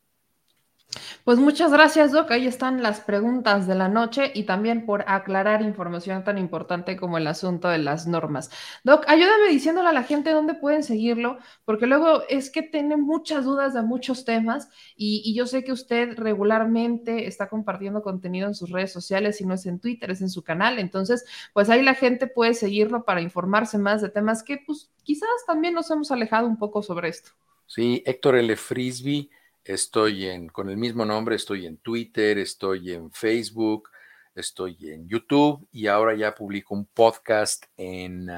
Pues 1.25 1.39
muchas 1.39 1.73
gracias, 1.73 2.13
Doc. 2.13 2.31
Ahí 2.31 2.47
están 2.47 2.83
las 2.83 3.01
preguntas 3.01 3.67
de 3.67 3.75
la 3.75 3.89
noche 3.89 4.31
y 4.35 4.45
también 4.45 4.87
por 4.87 5.05
aclarar 5.07 5.63
información 5.63 6.25
tan 6.25 6.39
importante 6.39 6.97
como 6.97 7.19
el 7.19 7.27
asunto 7.27 7.69
de 7.69 7.79
las 7.79 8.07
normas. 8.07 8.51
Doc, 8.85 9.05
ayúdame 9.09 9.49
diciéndole 9.51 9.89
a 9.89 9.93
la 9.93 10.03
gente 10.03 10.31
dónde 10.31 10.55
pueden 10.55 10.83
seguirlo, 10.83 11.39
porque 11.65 11.87
luego 11.87 12.23
es 12.29 12.51
que 12.51 12.63
tiene 12.63 12.97
muchas 12.97 13.45
dudas 13.45 13.75
de 13.75 13.83
muchos 13.83 14.25
temas 14.25 14.69
y, 14.97 15.35
yo 15.37 15.47
sé 15.47 15.65
que 15.65 15.73
usted 15.73 16.17
regularmente 16.17 17.27
está 17.27 17.49
compartiendo 17.49 18.03
contenido 18.03 18.49
en 18.49 18.55
sus 18.55 18.71
redes 18.71 18.93
sociales, 18.93 19.37
si 19.37 19.45
no 19.45 19.55
es 19.55 19.67
en 19.67 19.81
Twitter, 19.81 20.11
es 20.11 20.23
en 20.23 20.31
su 20.31 20.43
canal. 20.43 20.79
Entonces, 20.79 21.25
pues 21.53 21.69
ahí 21.69 21.83
la 21.83 21.95
gente 21.95 22.27
puede 22.27 22.55
seguirlo 22.55 23.05
para 23.05 23.21
informarse 23.21 23.77
más 23.77 24.01
de 24.01 24.09
temas 24.09 24.43
que 24.43 24.63
pues 24.65 24.91
quizás 25.03 25.29
también 25.47 25.75
nos 25.75 25.91
hemos 25.91 26.11
alejado 26.11 26.47
un 26.47 26.57
poco 26.57 26.83
sobre 26.83 27.09
esto. 27.09 27.33
Sí, 27.67 28.03
Héctor 28.07 28.37
L. 28.37 28.57
Frisby 28.57 29.31
Estoy 29.67 30.27
en, 30.27 30.49
con 30.49 30.71
el 30.71 30.77
mismo 30.77 31.05
nombre, 31.05 31.35
estoy 31.35 31.67
en 31.67 31.79
Twitter, 31.79 32.39
estoy 32.39 32.93
en 32.93 33.11
Facebook, 33.11 33.91
estoy 34.37 34.77
en 34.93 35.09
YouTube 35.09 35.67
y 35.73 35.89
ahora 35.89 36.15
ya 36.15 36.37
publico 36.37 36.73
un 36.73 36.85
podcast 36.85 37.65
en 37.77 38.31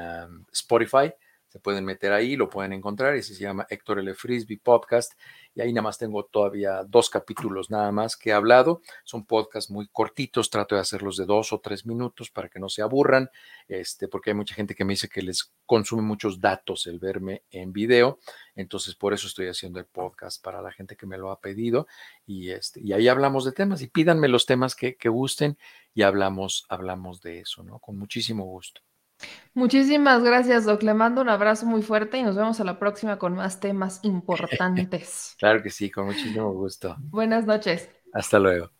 Spotify 0.51 1.13
se 1.49 1.59
pueden 1.59 1.83
meter 1.83 2.13
ahí, 2.13 2.35
lo 2.35 2.47
pueden 2.49 2.73
encontrar, 2.73 3.15
ese 3.15 3.33
se 3.33 3.41
llama 3.41 3.65
Héctor 3.69 3.99
L. 3.99 4.13
Frisbee 4.13 4.59
Podcast, 4.59 5.13
y 5.55 5.61
ahí 5.61 5.73
nada 5.73 5.83
más 5.83 5.97
tengo 5.97 6.23
todavía 6.25 6.83
dos 6.87 7.09
capítulos 7.09 7.69
nada 7.69 7.91
más 7.91 8.15
que 8.15 8.29
he 8.29 8.33
hablado, 8.33 8.81
son 9.03 9.25
podcasts 9.25 9.71
muy 9.71 9.87
cortitos, 9.87 10.49
trato 10.49 10.75
de 10.75 10.81
hacerlos 10.81 11.17
de 11.17 11.25
dos 11.25 11.51
o 11.51 11.59
tres 11.59 11.85
minutos 11.85 12.29
para 12.29 12.49
que 12.49 12.59
no 12.59 12.69
se 12.69 12.83
aburran, 12.83 13.29
este, 13.67 14.07
porque 14.07 14.29
hay 14.29 14.35
mucha 14.35 14.53
gente 14.53 14.75
que 14.75 14.85
me 14.85 14.93
dice 14.93 15.09
que 15.09 15.23
les 15.23 15.51
consume 15.65 16.03
muchos 16.03 16.39
datos 16.39 16.85
el 16.85 16.99
verme 16.99 17.43
en 17.49 17.73
video, 17.73 18.19
entonces 18.55 18.95
por 18.95 19.13
eso 19.13 19.27
estoy 19.27 19.47
haciendo 19.47 19.79
el 19.79 19.85
podcast 19.85 20.43
para 20.43 20.61
la 20.61 20.71
gente 20.71 20.95
que 20.95 21.07
me 21.07 21.17
lo 21.17 21.31
ha 21.31 21.41
pedido, 21.41 21.87
y, 22.27 22.51
este, 22.51 22.79
y 22.81 22.93
ahí 22.93 23.07
hablamos 23.07 23.43
de 23.43 23.53
temas, 23.53 23.81
y 23.81 23.87
pídanme 23.87 24.27
los 24.27 24.45
temas 24.45 24.75
que, 24.75 24.95
que 24.95 25.09
gusten, 25.09 25.57
y 25.95 26.03
hablamos, 26.03 26.65
hablamos 26.69 27.21
de 27.21 27.39
eso, 27.39 27.63
¿no? 27.63 27.79
Con 27.79 27.97
muchísimo 27.97 28.45
gusto. 28.45 28.81
Muchísimas 29.53 30.23
gracias, 30.23 30.65
Doc. 30.65 30.83
Le 30.83 30.93
mando 30.93 31.21
un 31.21 31.29
abrazo 31.29 31.65
muy 31.65 31.81
fuerte 31.81 32.17
y 32.17 32.23
nos 32.23 32.35
vemos 32.35 32.59
a 32.59 32.63
la 32.63 32.79
próxima 32.79 33.17
con 33.17 33.33
más 33.35 33.59
temas 33.59 33.99
importantes. 34.03 35.35
claro 35.37 35.61
que 35.61 35.69
sí, 35.69 35.89
con 35.91 36.05
muchísimo 36.05 36.51
gusto. 36.53 36.95
Buenas 36.99 37.45
noches. 37.45 37.89
Hasta 38.13 38.39
luego. 38.39 38.71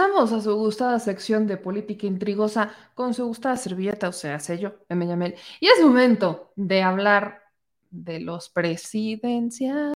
Regresamos 0.00 0.32
a 0.32 0.40
su 0.40 0.56
gustada 0.56 0.98
sección 0.98 1.46
de 1.46 1.58
política 1.58 2.06
intrigosa 2.06 2.74
con 2.94 3.12
su 3.12 3.26
gustada 3.26 3.58
servilleta, 3.58 4.08
o 4.08 4.12
sea, 4.12 4.40
sé 4.40 4.58
yo, 4.58 4.72
me 4.88 5.06
llamé. 5.06 5.34
Y 5.60 5.68
es 5.68 5.82
momento 5.82 6.52
de 6.56 6.80
hablar 6.82 7.42
de 7.90 8.18
los 8.20 8.48
presidenciables. 8.48 9.92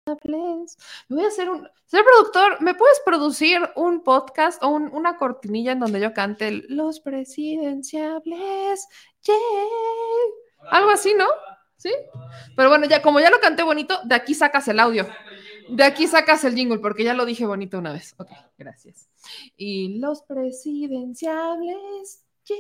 Voy 1.07 1.23
a 1.23 1.27
hacer 1.27 1.51
un. 1.51 1.69
Señor 1.85 2.05
productor, 2.05 2.59
¿me 2.63 2.73
puedes 2.73 2.99
producir 3.05 3.59
un 3.75 4.03
podcast 4.03 4.63
o 4.63 4.69
una 4.69 5.17
cortinilla 5.17 5.73
en 5.73 5.81
donde 5.81 5.99
yo 5.99 6.13
cante 6.13 6.63
los 6.67 6.99
presidenciables? 6.99 8.87
¡Yay! 9.21 9.37
Algo 10.71 10.89
así, 10.89 11.13
¿no? 11.13 11.27
¿Sí? 11.77 11.91
Pero 12.55 12.69
bueno, 12.69 12.87
ya 12.87 13.03
como 13.03 13.19
ya 13.19 13.29
lo 13.29 13.39
canté 13.39 13.61
bonito, 13.61 13.99
de 14.03 14.15
aquí 14.15 14.33
sacas 14.33 14.67
el 14.67 14.79
audio. 14.79 15.05
De 15.70 15.84
aquí 15.84 16.07
sacas 16.07 16.43
el 16.43 16.55
jingle, 16.55 16.80
porque 16.80 17.03
ya 17.03 17.14
lo 17.14 17.26
dije 17.26 17.45
bonito 17.45 17.80
una 17.80 17.93
vez. 17.93 18.14
Ok, 18.18 18.30
gracias. 18.57 19.09
Y 19.55 19.99
los 19.99 20.24
presidenciables. 20.24 22.26
Yay. 22.45 22.57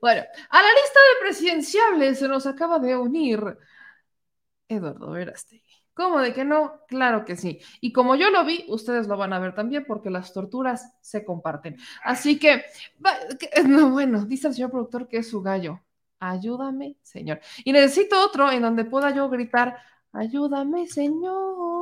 Bueno, 0.00 0.22
a 0.50 0.62
la 0.62 0.68
lista 0.68 1.00
de 1.00 1.26
presidenciables 1.26 2.18
se 2.18 2.28
nos 2.28 2.46
acaba 2.46 2.78
de 2.78 2.96
unir 2.96 3.58
Eduardo 4.68 5.10
Verástegui. 5.10 5.62
¿Cómo 5.94 6.20
de 6.20 6.34
que 6.34 6.44
no? 6.44 6.80
Claro 6.88 7.24
que 7.24 7.36
sí. 7.36 7.60
Y 7.80 7.92
como 7.92 8.16
yo 8.16 8.30
lo 8.30 8.44
vi, 8.44 8.64
ustedes 8.68 9.06
lo 9.06 9.16
van 9.16 9.32
a 9.32 9.38
ver 9.38 9.54
también 9.54 9.84
porque 9.86 10.10
las 10.10 10.32
torturas 10.32 10.92
se 11.00 11.24
comparten. 11.24 11.76
Así 12.02 12.38
que, 12.38 12.64
no, 13.66 13.90
bueno, 13.90 14.24
dice 14.24 14.48
el 14.48 14.54
señor 14.54 14.70
productor 14.72 15.08
que 15.08 15.18
es 15.18 15.30
su 15.30 15.40
gallo. 15.40 15.80
Ayúdame, 16.18 16.96
señor. 17.02 17.40
Y 17.64 17.72
necesito 17.72 18.24
otro 18.24 18.50
en 18.50 18.62
donde 18.62 18.84
pueda 18.84 19.10
yo 19.14 19.28
gritar, 19.28 19.78
ayúdame, 20.12 20.88
señor. 20.88 21.73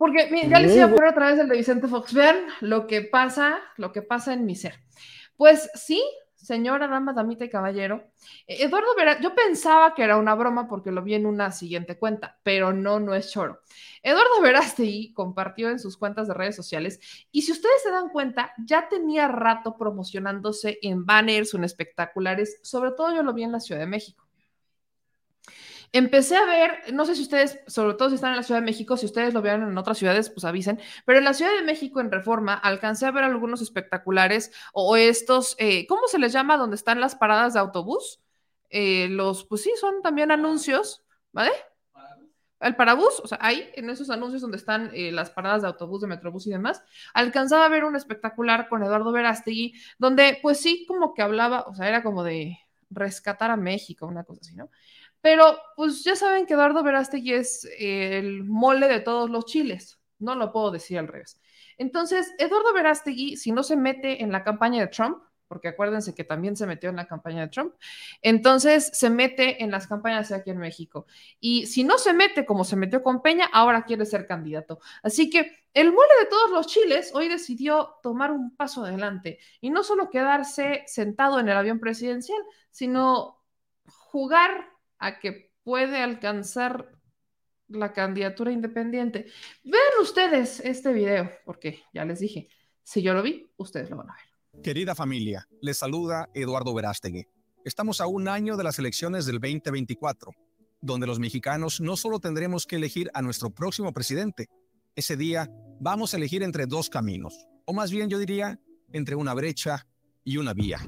Porque 0.00 0.30
ya 0.48 0.58
les 0.60 0.74
iba 0.76 0.86
a 0.86 0.90
poner 0.90 1.10
otra 1.10 1.26
vez 1.26 1.38
el 1.38 1.46
de 1.46 1.58
Vicente 1.58 1.86
Fox. 1.86 2.14
Vean 2.14 2.46
lo 2.62 2.86
que 2.86 3.02
pasa, 3.02 3.60
lo 3.76 3.92
que 3.92 4.00
pasa 4.00 4.32
en 4.32 4.46
mi 4.46 4.56
ser. 4.56 4.76
Pues 5.36 5.68
sí, 5.74 6.02
señora, 6.36 6.88
dama, 6.88 7.12
damita 7.12 7.44
y 7.44 7.50
caballero, 7.50 8.10
eh, 8.46 8.64
Eduardo 8.64 8.94
Verástegui, 8.96 9.28
yo 9.28 9.34
pensaba 9.34 9.94
que 9.94 10.02
era 10.02 10.16
una 10.16 10.34
broma 10.34 10.68
porque 10.68 10.90
lo 10.90 11.02
vi 11.02 11.16
en 11.16 11.26
una 11.26 11.52
siguiente 11.52 11.98
cuenta, 11.98 12.38
pero 12.42 12.72
no, 12.72 12.98
no 12.98 13.14
es 13.14 13.30
choro. 13.30 13.60
Eduardo 14.02 14.40
Verástegui 14.40 15.12
compartió 15.14 15.68
en 15.68 15.78
sus 15.78 15.98
cuentas 15.98 16.28
de 16.28 16.32
redes 16.32 16.56
sociales 16.56 16.98
y 17.30 17.42
si 17.42 17.52
ustedes 17.52 17.82
se 17.82 17.90
dan 17.90 18.08
cuenta, 18.08 18.54
ya 18.56 18.88
tenía 18.88 19.28
rato 19.28 19.76
promocionándose 19.76 20.78
en 20.80 21.04
banners 21.04 21.52
o 21.52 21.58
en 21.58 21.64
espectaculares, 21.64 22.58
sobre 22.62 22.92
todo 22.92 23.14
yo 23.14 23.22
lo 23.22 23.34
vi 23.34 23.42
en 23.42 23.52
la 23.52 23.60
Ciudad 23.60 23.82
de 23.82 23.86
México. 23.86 24.29
Empecé 25.92 26.36
a 26.36 26.44
ver, 26.44 26.92
no 26.94 27.04
sé 27.04 27.16
si 27.16 27.22
ustedes, 27.22 27.58
sobre 27.66 27.94
todo 27.94 28.10
si 28.10 28.14
están 28.14 28.30
en 28.30 28.36
la 28.36 28.44
Ciudad 28.44 28.60
de 28.60 28.64
México, 28.66 28.96
si 28.96 29.06
ustedes 29.06 29.34
lo 29.34 29.42
vieron 29.42 29.68
en 29.68 29.76
otras 29.76 29.98
ciudades, 29.98 30.30
pues 30.30 30.44
avisen, 30.44 30.78
pero 31.04 31.18
en 31.18 31.24
la 31.24 31.34
Ciudad 31.34 31.52
de 31.52 31.62
México, 31.62 32.00
en 32.00 32.12
Reforma, 32.12 32.54
alcancé 32.54 33.06
a 33.06 33.10
ver 33.10 33.24
algunos 33.24 33.60
espectaculares 33.60 34.52
o 34.72 34.96
estos, 34.96 35.56
eh, 35.58 35.86
¿cómo 35.88 36.06
se 36.06 36.20
les 36.20 36.32
llama? 36.32 36.56
Donde 36.56 36.76
están 36.76 37.00
las 37.00 37.16
paradas 37.16 37.54
de 37.54 37.60
autobús. 37.60 38.20
Eh, 38.70 39.08
los, 39.10 39.44
pues 39.44 39.62
sí, 39.62 39.72
son 39.80 40.00
también 40.00 40.30
anuncios, 40.30 41.04
¿vale? 41.32 41.50
El 42.60 42.76
parabús, 42.76 43.20
o 43.24 43.26
sea, 43.26 43.38
ahí 43.40 43.70
en 43.74 43.88
esos 43.88 44.10
anuncios 44.10 44.42
donde 44.42 44.58
están 44.58 44.90
eh, 44.94 45.10
las 45.10 45.30
paradas 45.30 45.62
de 45.62 45.68
autobús, 45.68 46.02
de 46.02 46.06
metrobús 46.08 46.46
y 46.46 46.50
demás, 46.50 46.82
alcanzaba 47.14 47.64
a 47.64 47.68
ver 47.70 47.84
un 47.84 47.96
espectacular 47.96 48.68
con 48.68 48.82
Eduardo 48.82 49.12
Verástegui, 49.12 49.74
donde 49.98 50.38
pues 50.42 50.60
sí, 50.60 50.84
como 50.86 51.14
que 51.14 51.22
hablaba, 51.22 51.62
o 51.62 51.74
sea, 51.74 51.88
era 51.88 52.02
como 52.02 52.22
de 52.22 52.58
rescatar 52.90 53.50
a 53.50 53.56
México, 53.56 54.06
una 54.06 54.24
cosa 54.24 54.40
así, 54.42 54.54
¿no? 54.54 54.68
Pero 55.20 55.58
pues 55.76 56.02
ya 56.04 56.16
saben 56.16 56.46
que 56.46 56.54
Eduardo 56.54 56.82
Verástegui 56.82 57.34
es 57.34 57.68
el 57.78 58.44
mole 58.44 58.88
de 58.88 59.00
todos 59.00 59.28
los 59.28 59.44
chiles, 59.46 60.00
no 60.18 60.34
lo 60.34 60.52
puedo 60.52 60.70
decir 60.70 60.98
al 60.98 61.08
revés. 61.08 61.40
Entonces, 61.78 62.32
Eduardo 62.38 62.72
Verástegui, 62.72 63.36
si 63.36 63.52
no 63.52 63.62
se 63.62 63.76
mete 63.76 64.22
en 64.22 64.32
la 64.32 64.44
campaña 64.44 64.80
de 64.80 64.88
Trump, 64.88 65.18
porque 65.50 65.66
acuérdense 65.66 66.14
que 66.14 66.22
también 66.22 66.56
se 66.56 66.64
metió 66.64 66.90
en 66.90 66.96
la 66.96 67.08
campaña 67.08 67.40
de 67.40 67.48
Trump, 67.48 67.74
entonces 68.22 68.88
se 68.92 69.10
mete 69.10 69.64
en 69.64 69.72
las 69.72 69.88
campañas 69.88 70.30
aquí 70.30 70.50
en 70.50 70.58
México. 70.58 71.06
Y 71.40 71.66
si 71.66 71.82
no 71.82 71.98
se 71.98 72.12
mete 72.12 72.46
como 72.46 72.62
se 72.62 72.76
metió 72.76 73.02
con 73.02 73.20
Peña, 73.20 73.46
ahora 73.52 73.82
quiere 73.82 74.06
ser 74.06 74.28
candidato. 74.28 74.78
Así 75.02 75.28
que 75.28 75.64
el 75.74 75.92
mole 75.92 76.14
de 76.20 76.26
todos 76.26 76.52
los 76.52 76.68
chiles 76.68 77.10
hoy 77.14 77.26
decidió 77.26 77.96
tomar 78.00 78.30
un 78.30 78.54
paso 78.54 78.84
adelante 78.84 79.40
y 79.60 79.70
no 79.70 79.82
solo 79.82 80.08
quedarse 80.08 80.84
sentado 80.86 81.40
en 81.40 81.48
el 81.48 81.56
avión 81.56 81.80
presidencial, 81.80 82.40
sino 82.70 83.42
jugar 83.86 84.69
a 85.00 85.18
que 85.18 85.50
puede 85.64 85.98
alcanzar 85.98 86.92
la 87.68 87.92
candidatura 87.92 88.52
independiente. 88.52 89.26
Vean 89.64 90.00
ustedes 90.00 90.60
este 90.60 90.92
video, 90.92 91.30
porque 91.44 91.82
ya 91.92 92.04
les 92.04 92.20
dije, 92.20 92.48
si 92.82 93.02
yo 93.02 93.14
lo 93.14 93.22
vi, 93.22 93.50
ustedes 93.56 93.90
lo 93.90 93.96
van 93.96 94.10
a 94.10 94.14
ver. 94.14 94.62
Querida 94.62 94.94
familia, 94.94 95.48
les 95.60 95.78
saluda 95.78 96.28
Eduardo 96.34 96.74
Verástegui. 96.74 97.24
Estamos 97.64 98.00
a 98.00 98.06
un 98.06 98.28
año 98.28 98.56
de 98.56 98.64
las 98.64 98.78
elecciones 98.78 99.26
del 99.26 99.38
2024, 99.38 100.32
donde 100.80 101.06
los 101.06 101.18
mexicanos 101.18 101.80
no 101.80 101.96
solo 101.96 102.18
tendremos 102.18 102.66
que 102.66 102.76
elegir 102.76 103.10
a 103.14 103.22
nuestro 103.22 103.50
próximo 103.50 103.92
presidente, 103.92 104.48
ese 104.96 105.16
día 105.16 105.48
vamos 105.78 106.12
a 106.12 106.16
elegir 106.16 106.42
entre 106.42 106.66
dos 106.66 106.90
caminos, 106.90 107.46
o 107.64 107.72
más 107.72 107.90
bien 107.90 108.10
yo 108.10 108.18
diría, 108.18 108.58
entre 108.92 109.14
una 109.14 109.34
brecha 109.34 109.86
y 110.24 110.38
una 110.38 110.52
vía. 110.52 110.80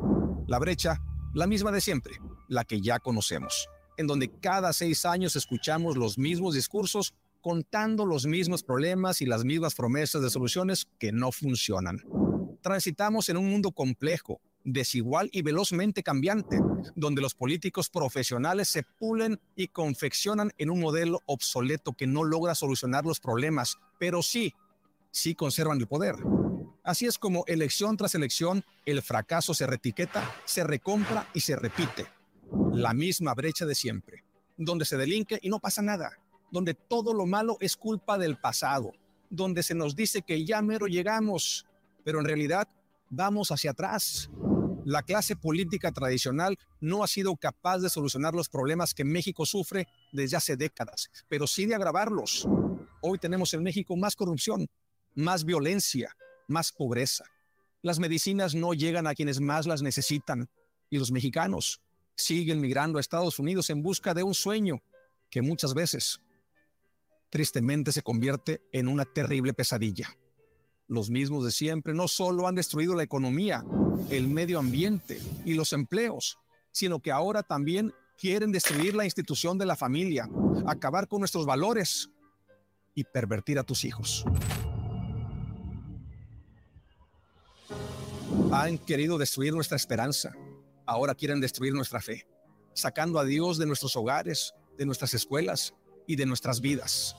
La 0.48 0.58
brecha, 0.58 0.98
la 1.34 1.46
misma 1.46 1.70
de 1.70 1.80
siempre, 1.80 2.14
la 2.48 2.64
que 2.64 2.80
ya 2.80 2.98
conocemos 2.98 3.68
en 4.02 4.08
donde 4.08 4.28
cada 4.28 4.72
seis 4.72 5.06
años 5.06 5.36
escuchamos 5.36 5.96
los 5.96 6.18
mismos 6.18 6.54
discursos 6.54 7.14
contando 7.40 8.04
los 8.04 8.26
mismos 8.26 8.62
problemas 8.62 9.22
y 9.22 9.26
las 9.26 9.44
mismas 9.44 9.74
promesas 9.74 10.22
de 10.22 10.30
soluciones 10.30 10.86
que 10.98 11.12
no 11.12 11.32
funcionan. 11.32 12.02
Transitamos 12.60 13.28
en 13.28 13.36
un 13.36 13.48
mundo 13.50 13.72
complejo, 13.72 14.40
desigual 14.64 15.28
y 15.32 15.42
velozmente 15.42 16.02
cambiante, 16.02 16.60
donde 16.94 17.22
los 17.22 17.34
políticos 17.34 17.88
profesionales 17.90 18.68
se 18.68 18.82
pulen 18.82 19.40
y 19.56 19.68
confeccionan 19.68 20.52
en 20.58 20.70
un 20.70 20.80
modelo 20.80 21.20
obsoleto 21.26 21.92
que 21.92 22.06
no 22.06 22.24
logra 22.24 22.54
solucionar 22.54 23.04
los 23.04 23.20
problemas, 23.20 23.78
pero 23.98 24.22
sí, 24.22 24.52
sí 25.10 25.34
conservan 25.34 25.78
el 25.78 25.88
poder. 25.88 26.16
Así 26.84 27.06
es 27.06 27.18
como 27.18 27.44
elección 27.46 27.96
tras 27.96 28.16
elección, 28.16 28.64
el 28.84 29.02
fracaso 29.02 29.54
se 29.54 29.66
retiqueta, 29.66 30.28
se 30.44 30.64
recompra 30.64 31.28
y 31.34 31.40
se 31.40 31.54
repite 31.54 32.06
la 32.72 32.92
misma 32.94 33.34
brecha 33.34 33.66
de 33.66 33.74
siempre, 33.74 34.24
donde 34.56 34.84
se 34.84 34.96
delinque 34.96 35.38
y 35.42 35.48
no 35.48 35.58
pasa 35.58 35.82
nada, 35.82 36.12
donde 36.50 36.74
todo 36.74 37.14
lo 37.14 37.26
malo 37.26 37.56
es 37.60 37.76
culpa 37.76 38.18
del 38.18 38.36
pasado, 38.36 38.92
donde 39.30 39.62
se 39.62 39.74
nos 39.74 39.96
dice 39.96 40.22
que 40.22 40.44
ya 40.44 40.60
mero 40.62 40.86
llegamos, 40.86 41.66
pero 42.04 42.20
en 42.20 42.26
realidad 42.26 42.68
vamos 43.08 43.50
hacia 43.50 43.70
atrás. 43.70 44.30
La 44.84 45.02
clase 45.02 45.36
política 45.36 45.92
tradicional 45.92 46.58
no 46.80 47.04
ha 47.04 47.06
sido 47.06 47.36
capaz 47.36 47.78
de 47.78 47.88
solucionar 47.88 48.34
los 48.34 48.48
problemas 48.48 48.94
que 48.94 49.04
México 49.04 49.46
sufre 49.46 49.86
desde 50.12 50.36
hace 50.36 50.56
décadas, 50.56 51.10
pero 51.28 51.46
sí 51.46 51.66
de 51.66 51.74
agravarlos. 51.74 52.48
Hoy 53.00 53.18
tenemos 53.18 53.54
en 53.54 53.62
México 53.62 53.96
más 53.96 54.16
corrupción, 54.16 54.68
más 55.14 55.44
violencia, 55.44 56.16
más 56.48 56.72
pobreza. 56.72 57.24
Las 57.80 57.98
medicinas 57.98 58.54
no 58.54 58.74
llegan 58.74 59.06
a 59.06 59.14
quienes 59.14 59.40
más 59.40 59.66
las 59.66 59.82
necesitan 59.82 60.48
y 60.90 60.98
los 60.98 61.12
mexicanos 61.12 61.80
siguen 62.16 62.60
migrando 62.60 62.98
a 62.98 63.00
Estados 63.00 63.38
Unidos 63.38 63.70
en 63.70 63.82
busca 63.82 64.14
de 64.14 64.22
un 64.22 64.34
sueño 64.34 64.82
que 65.30 65.42
muchas 65.42 65.74
veces, 65.74 66.20
tristemente, 67.30 67.92
se 67.92 68.02
convierte 68.02 68.62
en 68.72 68.88
una 68.88 69.04
terrible 69.04 69.54
pesadilla. 69.54 70.16
Los 70.88 71.08
mismos 71.08 71.44
de 71.44 71.52
siempre 71.52 71.94
no 71.94 72.08
solo 72.08 72.46
han 72.46 72.54
destruido 72.54 72.94
la 72.94 73.02
economía, 73.02 73.64
el 74.10 74.28
medio 74.28 74.58
ambiente 74.58 75.18
y 75.44 75.54
los 75.54 75.72
empleos, 75.72 76.38
sino 76.70 77.00
que 77.00 77.12
ahora 77.12 77.42
también 77.42 77.94
quieren 78.18 78.52
destruir 78.52 78.94
la 78.94 79.04
institución 79.04 79.58
de 79.58 79.66
la 79.66 79.76
familia, 79.76 80.28
acabar 80.66 81.08
con 81.08 81.20
nuestros 81.20 81.46
valores 81.46 82.10
y 82.94 83.04
pervertir 83.04 83.58
a 83.58 83.64
tus 83.64 83.84
hijos. 83.84 84.24
Han 88.52 88.78
querido 88.78 89.16
destruir 89.18 89.54
nuestra 89.54 89.76
esperanza, 89.76 90.34
ahora 90.86 91.14
quieren 91.14 91.40
destruir 91.40 91.72
nuestra 91.74 92.00
fe, 92.00 92.26
sacando 92.74 93.18
a 93.18 93.24
Dios 93.24 93.58
de 93.58 93.66
nuestros 93.66 93.96
hogares, 93.96 94.54
de 94.76 94.86
nuestras 94.86 95.14
escuelas 95.14 95.74
y 96.06 96.16
de 96.16 96.26
nuestras 96.26 96.60
vidas. 96.60 97.16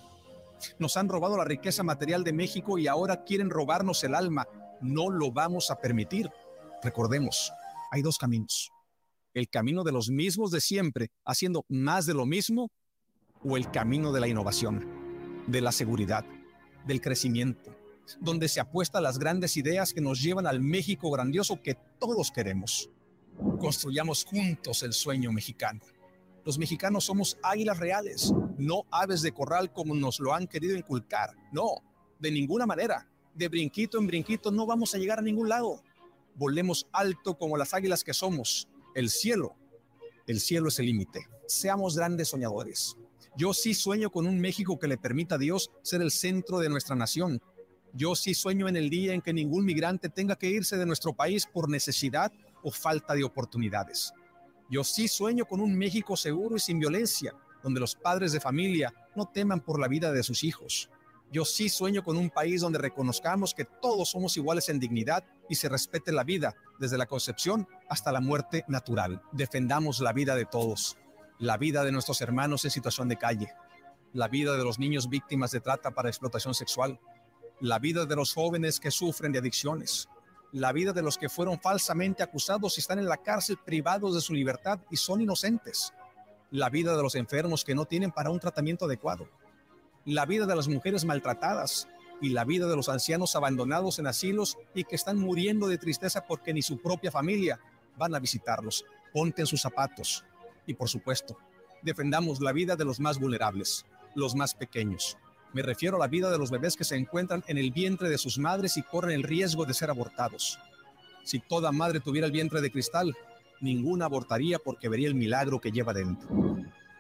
Nos 0.80 0.98
han 0.98 1.10
robado 1.10 1.38
la 1.38 1.46
riqueza 1.46 1.84
material 1.84 2.24
de 2.24 2.34
México 2.34 2.78
y 2.78 2.88
ahora 2.88 3.24
quieren 3.24 3.50
robarnos 3.50 4.04
el 4.04 4.16
alma. 4.16 4.48
No 4.82 5.10
lo 5.10 5.32
vamos 5.32 5.72
a 5.72 5.80
permitir. 5.80 6.30
Recordemos, 6.82 7.52
hay 7.92 8.02
dos 8.02 8.18
caminos. 8.18 8.72
El 9.34 9.50
camino 9.50 9.84
de 9.84 9.92
los 9.92 10.10
mismos 10.10 10.52
de 10.52 10.62
siempre, 10.62 11.12
haciendo 11.26 11.66
más 11.68 12.06
de 12.06 12.14
lo 12.14 12.26
mismo, 12.26 12.70
o 13.44 13.58
el 13.58 13.70
camino 13.72 14.12
de 14.12 14.22
la 14.22 14.28
innovación, 14.28 14.88
de 15.48 15.62
la 15.62 15.72
seguridad, 15.72 16.26
del 16.86 17.02
crecimiento, 17.02 17.76
donde 18.20 18.48
se 18.48 18.60
apuesta 18.60 19.00
a 19.00 19.02
las 19.02 19.18
grandes 19.18 19.58
ideas 19.58 19.94
que 19.94 20.02
nos 20.02 20.22
llevan 20.22 20.48
al 20.48 20.62
México 20.62 21.12
grandioso 21.12 21.62
que 21.62 21.76
todos 22.00 22.32
queremos. 22.32 22.90
Construyamos 23.60 24.26
juntos 24.26 24.84
el 24.84 24.94
sueño 24.94 25.32
mexicano. 25.32 25.82
Los 26.46 26.58
mexicanos 26.58 27.06
somos 27.06 27.38
águilas 27.42 27.80
reales, 27.80 28.34
no 28.58 28.84
aves 28.92 29.22
de 29.22 29.32
corral 29.32 29.72
como 29.72 29.96
nos 29.96 30.20
lo 30.20 30.34
han 30.34 30.48
querido 30.48 30.76
inculcar. 30.76 31.32
No, 31.52 31.76
de 32.20 32.32
ninguna 32.32 32.66
manera. 32.66 33.08
De 33.34 33.48
brinquito 33.48 33.98
en 33.98 34.08
brinquito 34.08 34.52
no 34.52 34.66
vamos 34.66 34.94
a 34.94 34.98
llegar 34.98 35.20
a 35.20 35.24
ningún 35.24 35.50
lado. 35.50 35.82
Volemos 36.36 36.88
alto 36.92 37.38
como 37.38 37.58
las 37.58 37.74
águilas 37.74 38.04
que 38.04 38.14
somos. 38.14 38.68
El 38.94 39.10
cielo, 39.10 39.56
el 40.28 40.40
cielo 40.40 40.68
es 40.68 40.80
el 40.80 40.88
límite. 40.88 41.28
Seamos 41.48 41.96
grandes 41.96 42.30
soñadores. 42.30 42.98
Yo 43.36 43.54
sí 43.54 43.74
sueño 43.74 44.12
con 44.12 44.28
un 44.28 44.40
México 44.40 44.78
que 44.78 44.88
le 44.88 44.98
permita 44.98 45.36
a 45.36 45.40
Dios 45.40 45.72
ser 45.82 46.02
el 46.02 46.12
centro 46.12 46.60
de 46.60 46.70
nuestra 46.70 46.96
nación. 46.96 47.42
Yo 47.94 48.16
sí 48.16 48.34
sueño 48.34 48.68
en 48.68 48.76
el 48.76 48.90
día 48.90 49.14
en 49.14 49.22
que 49.22 49.34
ningún 49.34 49.66
migrante 49.66 50.10
tenga 50.10 50.36
que 50.36 50.50
irse 50.50 50.78
de 50.78 50.86
nuestro 50.86 51.14
país 51.14 51.46
por 51.46 51.70
necesidad 51.70 52.32
o 52.64 52.72
falta 52.72 53.14
de 53.14 53.24
oportunidades. 53.24 54.14
Yo 54.70 54.84
sí 54.84 55.08
sueño 55.08 55.46
con 55.46 55.60
un 55.62 55.78
México 55.78 56.18
seguro 56.18 56.56
y 56.56 56.60
sin 56.60 56.80
violencia, 56.80 57.36
donde 57.62 57.80
los 57.80 57.96
padres 57.96 58.32
de 58.32 58.40
familia 58.40 58.94
no 59.16 59.28
teman 59.28 59.62
por 59.62 59.80
la 59.80 59.88
vida 59.88 60.12
de 60.12 60.24
sus 60.24 60.44
hijos. 60.44 60.90
Yo 61.32 61.46
sí 61.46 61.70
sueño 61.70 62.04
con 62.04 62.18
un 62.18 62.30
país 62.30 62.62
donde 62.62 62.78
reconozcamos 62.78 63.54
que 63.54 63.66
todos 63.66 64.10
somos 64.10 64.38
iguales 64.38 64.70
en 64.70 64.80
dignidad 64.80 65.24
y 65.50 65.56
se 65.56 65.70
respete 65.70 66.12
la 66.12 66.24
vida 66.24 66.56
desde 66.80 66.98
la 66.98 67.08
concepción 67.08 67.68
hasta 67.90 68.12
la 68.12 68.22
muerte 68.22 68.66
natural. 68.68 69.22
Defendamos 69.32 70.00
la 70.00 70.14
vida 70.14 70.36
de 70.36 70.46
todos, 70.46 70.98
la 71.40 71.58
vida 71.58 71.84
de 71.84 71.92
nuestros 71.92 72.22
hermanos 72.22 72.66
en 72.66 72.72
situación 72.72 73.10
de 73.10 73.18
calle, 73.18 73.54
la 74.14 74.28
vida 74.28 74.56
de 74.56 74.64
los 74.64 74.78
niños 74.78 75.10
víctimas 75.10 75.52
de 75.52 75.60
trata 75.60 75.92
para 75.92 76.10
explotación 76.10 76.54
sexual, 76.54 77.00
la 77.60 77.80
vida 77.80 78.06
de 78.06 78.16
los 78.16 78.34
jóvenes 78.34 78.80
que 78.80 78.92
sufren 78.92 79.32
de 79.32 79.40
adicciones, 79.40 80.08
la 80.54 80.72
vida 80.72 80.94
de 80.94 81.02
los 81.02 81.18
que 81.18 81.30
fueron 81.30 81.60
falsamente 81.60 82.22
acusados 82.22 82.78
y 82.78 82.82
están 82.82 83.00
en 83.00 83.08
la 83.08 83.18
cárcel 83.18 83.58
privados 83.58 84.14
de 84.14 84.22
su 84.22 84.34
libertad 84.34 84.80
y 84.92 84.98
son 84.98 85.20
inocentes, 85.20 85.94
la 86.52 86.70
vida 86.70 86.96
de 86.96 87.02
los 87.02 87.16
enfermos 87.16 87.64
que 87.64 87.74
no 87.74 87.86
tienen 87.86 88.12
para 88.12 88.30
un 88.30 88.40
tratamiento 88.40 88.86
adecuado, 88.86 89.28
la 90.06 90.28
vida 90.28 90.46
de 90.46 90.56
las 90.56 90.68
mujeres 90.68 91.06
maltratadas 91.06 91.88
y 92.22 92.30
la 92.30 92.46
vida 92.46 92.68
de 92.68 92.76
los 92.76 92.88
ancianos 92.88 93.36
abandonados 93.36 93.98
en 93.98 94.06
asilos 94.06 94.58
y 94.76 94.84
que 94.84 94.96
están 94.96 95.18
muriendo 95.18 95.68
de 95.68 95.80
tristeza 95.80 96.26
porque 96.28 96.54
ni 96.54 96.62
su 96.62 96.80
propia 96.80 97.12
familia 97.12 97.60
van 97.98 98.14
a 98.14 98.20
visitarlos. 98.20 98.86
Ponte 99.12 99.46
sus 99.46 99.62
zapatos. 99.62 100.24
Y 100.68 100.76
por 100.76 100.88
supuesto, 100.88 101.38
defendamos 101.82 102.40
la 102.40 102.52
vida 102.52 102.76
de 102.76 102.86
los 102.86 103.00
más 103.00 103.20
vulnerables, 103.20 103.86
los 104.14 104.36
más 104.36 104.54
pequeños. 104.54 105.18
Me 105.54 105.62
refiero 105.62 105.98
a 105.98 106.00
la 106.00 106.08
vida 106.08 106.32
de 106.32 106.38
los 106.40 106.50
bebés 106.50 106.76
que 106.76 106.84
se 106.84 106.96
encuentran 106.96 107.44
en 107.48 107.58
el 107.58 107.72
vientre 107.72 108.10
de 108.10 108.18
sus 108.18 108.40
madres 108.40 108.76
y 108.78 108.82
corren 108.82 109.16
el 109.16 109.24
riesgo 109.24 109.66
de 109.66 109.74
ser 109.74 109.90
abortados. 109.90 110.60
Si 111.24 111.40
toda 111.40 111.72
madre 111.72 112.00
tuviera 112.00 112.26
el 112.26 112.34
vientre 112.34 112.60
de 112.60 112.72
cristal, 112.72 113.16
ninguna 113.62 114.06
abortaría 114.06 114.58
porque 114.60 114.90
vería 114.90 115.08
el 115.08 115.16
milagro 115.16 115.62
que 115.62 115.72
lleva 115.72 115.94
dentro. 115.94 116.28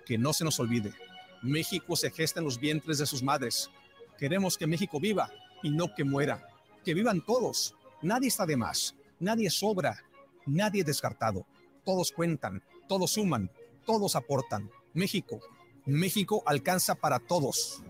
Que 0.06 0.18
no 0.18 0.34
se 0.34 0.44
nos 0.44 0.60
olvide, 0.60 0.94
México 1.42 1.96
se 1.96 2.10
gesta 2.10 2.40
en 2.40 2.46
los 2.46 2.60
vientres 2.60 3.00
de 3.00 3.06
sus 3.06 3.22
madres. 3.22 3.70
Queremos 4.18 4.58
que 4.58 4.68
México 4.68 5.00
viva 5.00 5.30
y 5.62 5.72
no 5.72 5.94
que 5.94 6.04
muera. 6.04 6.48
Que 6.86 6.94
vivan 6.94 7.26
todos. 7.26 7.76
Nadie 8.02 8.30
está 8.30 8.46
de 8.46 8.56
más. 8.56 8.96
Nadie 9.20 9.50
sobra. 9.50 9.98
Nadie 10.46 10.84
descartado. 10.84 11.46
Todos 11.84 12.12
cuentan. 12.12 12.64
Todos 12.88 13.12
suman. 13.12 13.52
Todos 13.86 14.16
aportan. 14.16 14.70
México. 14.94 15.42
México 15.86 16.44
alcanza 16.46 16.96
para 16.96 17.20
todos. 17.20 17.84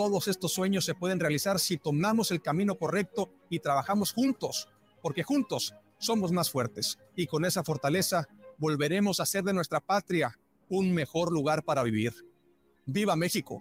Todos 0.00 0.28
estos 0.28 0.54
sueños 0.54 0.86
se 0.86 0.94
pueden 0.94 1.20
realizar 1.20 1.58
si 1.58 1.76
tomamos 1.76 2.30
el 2.30 2.40
camino 2.40 2.74
correcto 2.74 3.34
y 3.50 3.58
trabajamos 3.58 4.14
juntos, 4.14 4.66
porque 5.02 5.22
juntos 5.22 5.74
somos 5.98 6.32
más 6.32 6.50
fuertes 6.50 6.98
y 7.14 7.26
con 7.26 7.44
esa 7.44 7.62
fortaleza 7.62 8.26
volveremos 8.56 9.20
a 9.20 9.24
hacer 9.24 9.44
de 9.44 9.52
nuestra 9.52 9.78
patria 9.78 10.38
un 10.70 10.94
mejor 10.94 11.30
lugar 11.30 11.64
para 11.64 11.82
vivir. 11.82 12.14
¡Viva 12.86 13.14
México! 13.14 13.60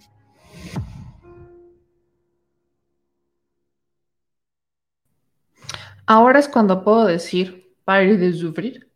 Ahora 6.05 6.39
es 6.39 6.47
cuando 6.47 6.85
puedo 6.85 7.03
decir, 7.03 7.75
pare 7.83 8.15
de 8.15 8.31
sufrir. 8.31 8.89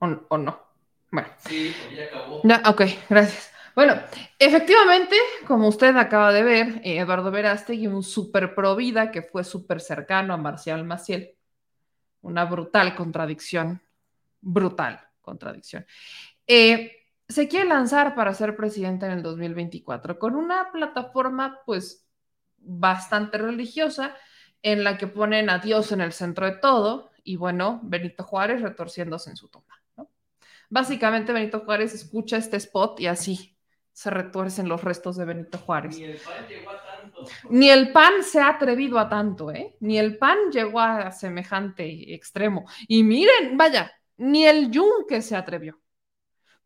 ¿O, 0.00 0.08
o 0.26 0.38
no? 0.38 0.58
Bueno. 1.12 1.28
Sí, 1.46 1.72
ya 1.96 2.06
acabó. 2.06 2.40
Ya, 2.42 2.62
ok, 2.66 2.82
gracias. 3.08 3.55
Bueno, 3.76 3.92
efectivamente, 4.38 5.16
como 5.46 5.68
usted 5.68 5.94
acaba 5.98 6.32
de 6.32 6.42
ver, 6.42 6.80
eh, 6.82 6.96
Eduardo 6.96 7.30
Verástegui, 7.30 7.86
un 7.86 8.02
súper 8.02 8.54
pro 8.54 8.74
vida 8.74 9.10
que 9.10 9.20
fue 9.20 9.44
súper 9.44 9.82
cercano 9.82 10.32
a 10.32 10.38
Marcial 10.38 10.82
Maciel. 10.82 11.36
Una 12.22 12.46
brutal 12.46 12.94
contradicción, 12.96 13.82
brutal 14.40 14.98
contradicción. 15.20 15.84
Eh, 16.46 16.90
se 17.28 17.48
quiere 17.48 17.68
lanzar 17.68 18.14
para 18.14 18.32
ser 18.32 18.56
presidente 18.56 19.04
en 19.04 19.12
el 19.12 19.22
2024 19.22 20.18
con 20.18 20.36
una 20.36 20.72
plataforma, 20.72 21.60
pues, 21.66 22.08
bastante 22.56 23.36
religiosa 23.36 24.16
en 24.62 24.84
la 24.84 24.96
que 24.96 25.06
ponen 25.06 25.50
a 25.50 25.58
Dios 25.58 25.92
en 25.92 26.00
el 26.00 26.14
centro 26.14 26.46
de 26.46 26.56
todo 26.56 27.10
y 27.24 27.36
bueno, 27.36 27.80
Benito 27.82 28.24
Juárez 28.24 28.62
retorciéndose 28.62 29.28
en 29.28 29.36
su 29.36 29.48
tumba. 29.48 29.74
Básicamente 30.70 31.34
Benito 31.34 31.60
Juárez 31.60 31.92
escucha 31.92 32.38
este 32.38 32.56
spot 32.56 33.00
y 33.00 33.06
así 33.08 33.55
se 33.96 34.10
retuercen 34.10 34.68
los 34.68 34.84
restos 34.84 35.16
de 35.16 35.24
Benito 35.24 35.56
Juárez. 35.56 35.96
Ni 35.98 36.04
el 36.04 36.18
pan 36.18 36.46
llegó 36.46 36.70
a 36.70 36.84
tanto. 36.84 37.24
Ni 37.48 37.70
el 37.70 37.92
PAN 37.92 38.22
se 38.22 38.40
ha 38.40 38.48
atrevido 38.50 38.98
a 38.98 39.08
tanto, 39.08 39.50
¿eh? 39.50 39.74
Ni 39.80 39.98
el 39.98 40.18
PAN 40.18 40.36
llegó 40.52 40.80
a 40.80 41.10
semejante 41.10 42.12
extremo. 42.12 42.66
Y 42.88 43.02
miren, 43.02 43.56
vaya, 43.56 43.90
ni 44.18 44.44
el 44.44 44.70
Yunque 44.70 45.22
se 45.22 45.34
atrevió. 45.34 45.80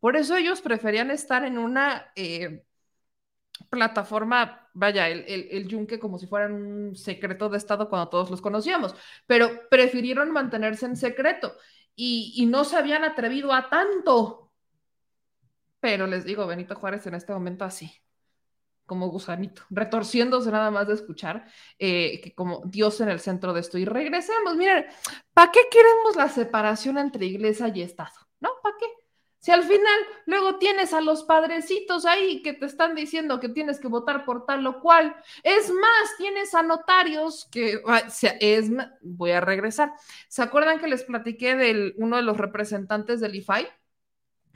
Por 0.00 0.16
eso 0.16 0.34
ellos 0.34 0.60
preferían 0.60 1.12
estar 1.12 1.44
en 1.44 1.56
una 1.56 2.10
eh, 2.16 2.64
plataforma, 3.70 4.68
vaya, 4.74 5.08
el, 5.08 5.24
el, 5.28 5.48
el, 5.52 5.68
yunque 5.68 6.00
como 6.00 6.18
si 6.18 6.26
fueran 6.26 6.54
un 6.54 6.96
secreto 6.96 7.48
de 7.48 7.58
Estado 7.58 7.88
cuando 7.88 8.08
todos 8.08 8.28
los 8.28 8.40
conocíamos, 8.40 8.96
pero 9.28 9.68
prefirieron 9.70 10.32
mantenerse 10.32 10.86
en 10.86 10.96
secreto 10.96 11.54
y, 11.94 12.32
y, 12.34 12.46
no 12.46 12.64
se 12.64 12.76
habían 12.76 13.04
atrevido 13.04 13.52
a 13.52 13.68
tanto. 13.70 14.49
Pero 15.80 16.06
les 16.06 16.24
digo, 16.24 16.46
Benito 16.46 16.74
Juárez 16.74 17.06
en 17.06 17.14
este 17.14 17.32
momento 17.32 17.64
así, 17.64 17.92
como 18.86 19.08
gusanito, 19.08 19.62
retorciéndose 19.70 20.50
nada 20.50 20.70
más 20.70 20.88
de 20.88 20.94
escuchar 20.94 21.46
eh, 21.78 22.20
que 22.20 22.34
como 22.34 22.62
Dios 22.66 23.00
en 23.00 23.08
el 23.08 23.20
centro 23.20 23.52
de 23.52 23.60
esto. 23.60 23.78
Y 23.78 23.84
regresemos, 23.84 24.56
miren, 24.56 24.86
¿para 25.32 25.50
qué 25.50 25.60
queremos 25.70 26.16
la 26.16 26.28
separación 26.28 26.98
entre 26.98 27.26
iglesia 27.26 27.72
y 27.74 27.82
Estado? 27.82 28.12
¿No? 28.40 28.50
¿Para 28.62 28.76
qué? 28.78 28.86
Si 29.40 29.50
al 29.50 29.62
final 29.62 30.00
luego 30.26 30.58
tienes 30.58 30.92
a 30.92 31.00
los 31.00 31.24
padrecitos 31.24 32.04
ahí 32.04 32.42
que 32.42 32.52
te 32.52 32.66
están 32.66 32.94
diciendo 32.94 33.40
que 33.40 33.48
tienes 33.48 33.80
que 33.80 33.88
votar 33.88 34.26
por 34.26 34.44
tal 34.44 34.66
o 34.66 34.80
cual, 34.80 35.16
es 35.42 35.70
más, 35.70 36.16
tienes 36.18 36.54
a 36.54 36.62
notarios 36.62 37.48
que 37.50 37.80
es, 38.40 38.70
voy 39.00 39.30
a 39.30 39.40
regresar. 39.40 39.94
¿Se 40.28 40.42
acuerdan 40.42 40.78
que 40.78 40.88
les 40.88 41.04
platiqué 41.04 41.56
de 41.56 41.94
uno 41.96 42.16
de 42.16 42.22
los 42.22 42.36
representantes 42.36 43.20
del 43.20 43.36
IFAI, 43.36 43.66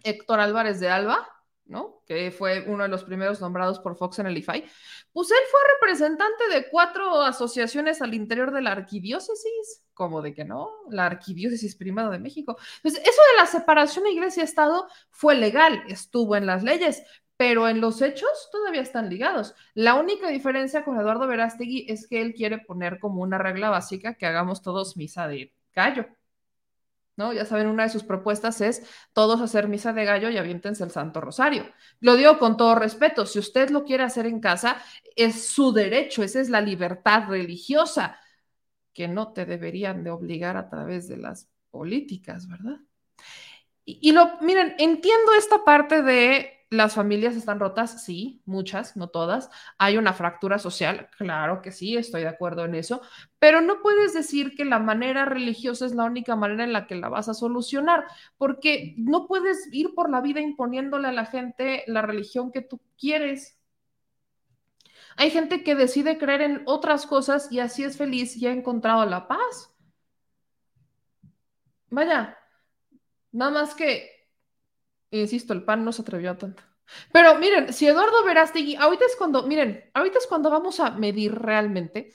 Héctor 0.04 0.40
Álvarez 0.40 0.78
de 0.80 0.88
Alba? 0.88 1.28
¿no? 1.66 2.02
Que 2.06 2.30
fue 2.30 2.64
uno 2.68 2.82
de 2.82 2.88
los 2.88 3.04
primeros 3.04 3.40
nombrados 3.40 3.78
por 3.78 3.96
Fox 3.96 4.18
en 4.18 4.26
el 4.26 4.36
IFAI, 4.36 4.64
pues 5.12 5.30
él 5.30 5.38
fue 5.50 5.60
representante 5.74 6.48
de 6.52 6.68
cuatro 6.68 7.22
asociaciones 7.22 8.02
al 8.02 8.14
interior 8.14 8.52
de 8.52 8.60
la 8.60 8.72
arquidiócesis, 8.72 9.82
como 9.94 10.20
de 10.20 10.34
que 10.34 10.44
no, 10.44 10.70
la 10.90 11.06
arquidiócesis 11.06 11.76
primada 11.76 12.10
de 12.10 12.18
México. 12.18 12.56
Entonces, 12.76 13.02
eso 13.02 13.22
de 13.32 13.40
la 13.40 13.46
separación 13.46 14.06
iglesia-estado 14.06 14.88
fue 15.10 15.34
legal, 15.36 15.82
estuvo 15.88 16.36
en 16.36 16.46
las 16.46 16.62
leyes, 16.62 17.02
pero 17.36 17.68
en 17.68 17.80
los 17.80 18.00
hechos 18.02 18.48
todavía 18.52 18.82
están 18.82 19.08
ligados. 19.08 19.54
La 19.74 19.94
única 19.94 20.28
diferencia 20.28 20.84
con 20.84 21.00
Eduardo 21.00 21.26
Verástegui 21.26 21.86
es 21.88 22.06
que 22.06 22.20
él 22.20 22.34
quiere 22.34 22.58
poner 22.58 23.00
como 23.00 23.22
una 23.22 23.38
regla 23.38 23.70
básica 23.70 24.14
que 24.14 24.26
hagamos 24.26 24.62
todos 24.62 24.96
misa 24.96 25.26
de 25.26 25.52
gallo. 25.74 26.06
¿No? 27.16 27.32
Ya 27.32 27.44
saben, 27.44 27.66
una 27.68 27.84
de 27.84 27.90
sus 27.90 28.04
propuestas 28.04 28.60
es 28.60 28.82
todos 29.12 29.40
hacer 29.40 29.68
misa 29.68 29.92
de 29.92 30.04
gallo 30.04 30.30
y 30.30 30.36
aviéntense 30.36 30.84
el 30.84 30.90
Santo 30.90 31.20
Rosario. 31.20 31.66
Lo 32.00 32.16
digo 32.16 32.38
con 32.38 32.56
todo 32.56 32.74
respeto, 32.74 33.26
si 33.26 33.38
usted 33.38 33.70
lo 33.70 33.84
quiere 33.84 34.04
hacer 34.04 34.26
en 34.26 34.40
casa, 34.40 34.82
es 35.16 35.46
su 35.46 35.72
derecho, 35.72 36.22
esa 36.22 36.40
es 36.40 36.48
la 36.48 36.60
libertad 36.60 37.28
religiosa, 37.28 38.18
que 38.92 39.08
no 39.08 39.32
te 39.32 39.44
deberían 39.44 40.04
de 40.04 40.10
obligar 40.10 40.56
a 40.56 40.68
través 40.68 41.08
de 41.08 41.16
las 41.16 41.48
políticas, 41.70 42.48
¿verdad? 42.48 42.78
Y, 43.84 43.98
y 44.08 44.12
lo, 44.12 44.38
miren, 44.40 44.74
entiendo 44.78 45.32
esta 45.36 45.64
parte 45.64 46.02
de 46.02 46.63
las 46.74 46.94
familias 46.94 47.36
están 47.36 47.60
rotas, 47.60 48.04
sí, 48.04 48.42
muchas, 48.44 48.96
no 48.96 49.08
todas. 49.08 49.50
Hay 49.78 49.96
una 49.96 50.12
fractura 50.12 50.58
social, 50.58 51.08
claro 51.16 51.62
que 51.62 51.72
sí, 51.72 51.96
estoy 51.96 52.22
de 52.22 52.28
acuerdo 52.28 52.64
en 52.64 52.74
eso, 52.74 53.00
pero 53.38 53.60
no 53.60 53.80
puedes 53.82 54.14
decir 54.14 54.54
que 54.54 54.64
la 54.64 54.78
manera 54.78 55.24
religiosa 55.24 55.86
es 55.86 55.94
la 55.94 56.04
única 56.04 56.36
manera 56.36 56.64
en 56.64 56.72
la 56.72 56.86
que 56.86 56.94
la 56.94 57.08
vas 57.08 57.28
a 57.28 57.34
solucionar, 57.34 58.04
porque 58.36 58.94
no 58.98 59.26
puedes 59.26 59.68
ir 59.72 59.94
por 59.94 60.10
la 60.10 60.20
vida 60.20 60.40
imponiéndole 60.40 61.08
a 61.08 61.12
la 61.12 61.26
gente 61.26 61.84
la 61.86 62.02
religión 62.02 62.52
que 62.52 62.62
tú 62.62 62.80
quieres. 62.98 63.58
Hay 65.16 65.30
gente 65.30 65.62
que 65.62 65.74
decide 65.74 66.18
creer 66.18 66.42
en 66.42 66.62
otras 66.66 67.06
cosas 67.06 67.50
y 67.50 67.60
así 67.60 67.84
es 67.84 67.96
feliz 67.96 68.36
y 68.36 68.46
ha 68.46 68.52
encontrado 68.52 69.06
la 69.06 69.28
paz. 69.28 69.70
Vaya, 71.90 72.36
nada 73.30 73.50
más 73.50 73.74
que 73.74 74.13
insisto, 75.20 75.52
el 75.52 75.64
pan 75.64 75.84
no 75.84 75.92
se 75.92 76.02
atrevió 76.02 76.30
a 76.30 76.38
tanto. 76.38 76.62
Pero 77.12 77.38
miren, 77.38 77.72
si 77.72 77.86
Eduardo 77.86 78.24
Verástegui, 78.24 78.76
ahorita 78.76 79.04
es 79.06 79.16
cuando, 79.16 79.46
miren, 79.46 79.90
ahorita 79.94 80.18
es 80.18 80.26
cuando 80.26 80.50
vamos 80.50 80.80
a 80.80 80.90
medir 80.90 81.34
realmente 81.34 82.14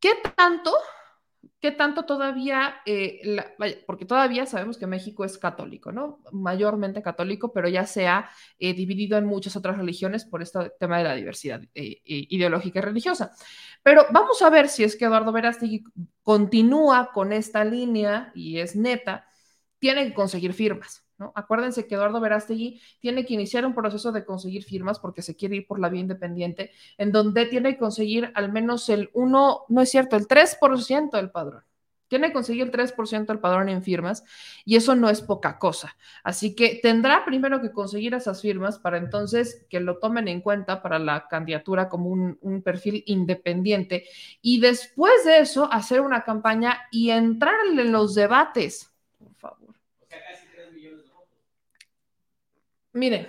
qué 0.00 0.14
tanto, 0.36 0.72
qué 1.60 1.70
tanto 1.70 2.04
todavía, 2.04 2.76
eh, 2.86 3.22
porque 3.86 4.04
todavía 4.04 4.46
sabemos 4.46 4.78
que 4.78 4.86
México 4.86 5.24
es 5.24 5.38
católico, 5.38 5.92
¿no? 5.92 6.20
Mayormente 6.32 7.02
católico, 7.02 7.52
pero 7.52 7.68
ya 7.68 7.86
se 7.86 8.06
ha 8.06 8.30
eh, 8.58 8.74
dividido 8.74 9.18
en 9.18 9.26
muchas 9.26 9.56
otras 9.56 9.76
religiones 9.78 10.24
por 10.24 10.42
este 10.42 10.72
tema 10.78 10.98
de 10.98 11.04
la 11.04 11.14
diversidad 11.14 11.62
eh, 11.74 12.00
ideológica 12.04 12.78
y 12.80 12.82
religiosa. 12.82 13.32
Pero 13.82 14.06
vamos 14.10 14.40
a 14.42 14.50
ver 14.50 14.68
si 14.68 14.84
es 14.84 14.96
que 14.96 15.04
Eduardo 15.06 15.32
Verástegui 15.32 15.84
continúa 16.22 17.10
con 17.12 17.32
esta 17.32 17.64
línea 17.64 18.32
y 18.34 18.58
es 18.58 18.76
neta, 18.76 19.26
tiene 19.78 20.06
que 20.06 20.14
conseguir 20.14 20.54
firmas. 20.54 21.03
¿No? 21.18 21.32
Acuérdense 21.34 21.86
que 21.86 21.94
Eduardo 21.94 22.20
Verástegui 22.20 22.80
tiene 23.00 23.24
que 23.24 23.34
iniciar 23.34 23.64
un 23.66 23.74
proceso 23.74 24.12
de 24.12 24.24
conseguir 24.24 24.64
firmas 24.64 24.98
porque 24.98 25.22
se 25.22 25.36
quiere 25.36 25.56
ir 25.56 25.66
por 25.66 25.78
la 25.78 25.88
vía 25.88 26.00
independiente, 26.00 26.72
en 26.98 27.12
donde 27.12 27.46
tiene 27.46 27.72
que 27.72 27.78
conseguir 27.78 28.32
al 28.34 28.52
menos 28.52 28.88
el 28.88 29.10
1, 29.12 29.64
no 29.68 29.80
es 29.80 29.90
cierto, 29.90 30.16
el 30.16 30.26
3% 30.26 31.16
del 31.16 31.30
padrón. 31.30 31.62
Tiene 32.06 32.28
que 32.28 32.34
conseguir 32.34 32.64
el 32.64 32.70
3% 32.70 33.26
del 33.26 33.40
padrón 33.40 33.68
en 33.70 33.82
firmas 33.82 34.24
y 34.64 34.76
eso 34.76 34.94
no 34.94 35.08
es 35.08 35.22
poca 35.22 35.58
cosa. 35.58 35.96
Así 36.22 36.54
que 36.54 36.78
tendrá 36.82 37.24
primero 37.24 37.60
que 37.62 37.72
conseguir 37.72 38.14
esas 38.14 38.42
firmas 38.42 38.78
para 38.78 38.98
entonces 38.98 39.66
que 39.70 39.80
lo 39.80 39.98
tomen 39.98 40.28
en 40.28 40.42
cuenta 40.42 40.82
para 40.82 40.98
la 40.98 41.26
candidatura 41.28 41.88
como 41.88 42.10
un, 42.10 42.38
un 42.42 42.62
perfil 42.62 43.02
independiente 43.06 44.04
y 44.42 44.60
después 44.60 45.24
de 45.24 45.38
eso 45.38 45.68
hacer 45.72 46.02
una 46.02 46.24
campaña 46.24 46.82
y 46.90 47.10
entrar 47.10 47.54
en 47.66 47.90
los 47.90 48.14
debates 48.14 48.93
Miren, 52.94 53.26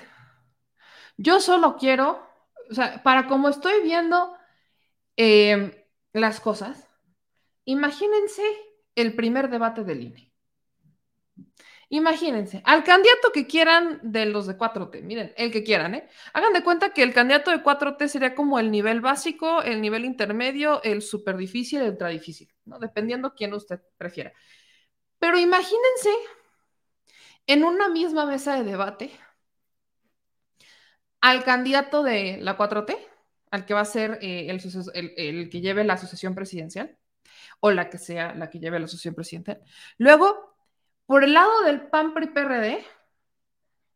yo 1.17 1.39
solo 1.39 1.75
quiero, 1.77 2.27
o 2.69 2.73
sea, 2.73 3.01
para 3.01 3.27
como 3.27 3.49
estoy 3.49 3.81
viendo 3.81 4.37
eh, 5.17 5.87
las 6.13 6.39
cosas, 6.39 6.87
imagínense 7.65 8.43
el 8.93 9.15
primer 9.15 9.49
debate 9.49 9.83
del 9.83 10.03
INE. 10.03 10.31
Imagínense, 11.89 12.61
al 12.65 12.83
candidato 12.83 13.31
que 13.31 13.47
quieran 13.47 13.99
de 14.03 14.25
los 14.25 14.47
de 14.47 14.57
4T, 14.57 15.01
miren, 15.03 15.33
el 15.37 15.51
que 15.51 15.63
quieran, 15.63 15.95
¿eh? 15.95 16.09
Hagan 16.33 16.53
de 16.53 16.63
cuenta 16.63 16.93
que 16.93 17.03
el 17.03 17.13
candidato 17.13 17.51
de 17.51 17.63
4T 17.63 18.07
sería 18.07 18.35
como 18.35 18.59
el 18.59 18.71
nivel 18.71 19.01
básico, 19.01 19.61
el 19.63 19.81
nivel 19.81 20.05
intermedio, 20.05 20.81
el 20.83 21.01
súper 21.01 21.37
difícil, 21.37 21.81
el 21.81 21.91
ultra 21.91 22.09
difícil, 22.09 22.51
¿no? 22.65 22.79
Dependiendo 22.79 23.33
quién 23.35 23.53
usted 23.53 23.81
prefiera. 23.97 24.33
Pero 25.19 25.39
imagínense 25.39 26.09
en 27.47 27.63
una 27.63 27.87
misma 27.89 28.25
mesa 28.25 28.55
de 28.55 28.63
debate 28.63 29.11
al 31.25 31.43
candidato 31.43 32.03
de 32.03 32.37
la 32.39 32.55
4T, 32.55 32.99
al 33.49 33.65
que 33.65 33.73
va 33.73 33.79
a 33.79 33.85
ser 33.85 34.19
eh, 34.21 34.47
el, 34.47 35.13
el 35.17 35.49
que 35.49 35.59
lleve 35.59 35.83
la 35.83 35.93
asociación 35.93 36.35
presidencial, 36.35 36.99
o 37.61 37.71
la 37.71 37.89
que 37.89 37.97
sea 37.97 38.35
la 38.35 38.51
que 38.51 38.59
lleve 38.59 38.77
la 38.77 38.85
asociación 38.85 39.15
presidencial. 39.15 39.59
Luego, 39.97 40.55
por 41.07 41.23
el 41.23 41.33
lado 41.33 41.63
del 41.63 41.87
PAN 41.87 42.13
PRI 42.13 42.27
PRD, 42.27 42.85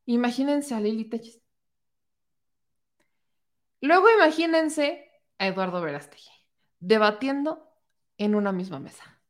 imagínense 0.07 0.73
a 0.73 0.79
Lili 0.79 1.05
Telles. 1.05 1.39
Luego 3.81 4.09
imagínense 4.09 5.11
a 5.37 5.45
Eduardo 5.45 5.81
Verástegui 5.81 6.31
debatiendo 6.79 7.71
en 8.17 8.33
una 8.33 8.51
misma 8.51 8.79
mesa. 8.79 9.21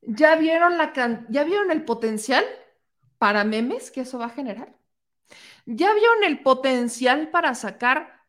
¿Ya 0.00 0.34
vieron, 0.34 0.78
la 0.78 0.92
¿Ya 1.28 1.44
vieron 1.44 1.70
el 1.70 1.84
potencial 1.84 2.44
para 3.18 3.44
memes 3.44 3.92
que 3.92 4.00
eso 4.00 4.18
va 4.18 4.26
a 4.26 4.30
generar? 4.30 4.77
¿Ya 5.70 5.92
vieron 5.92 6.24
el 6.24 6.42
potencial 6.42 7.28
para 7.28 7.54
sacar 7.54 8.24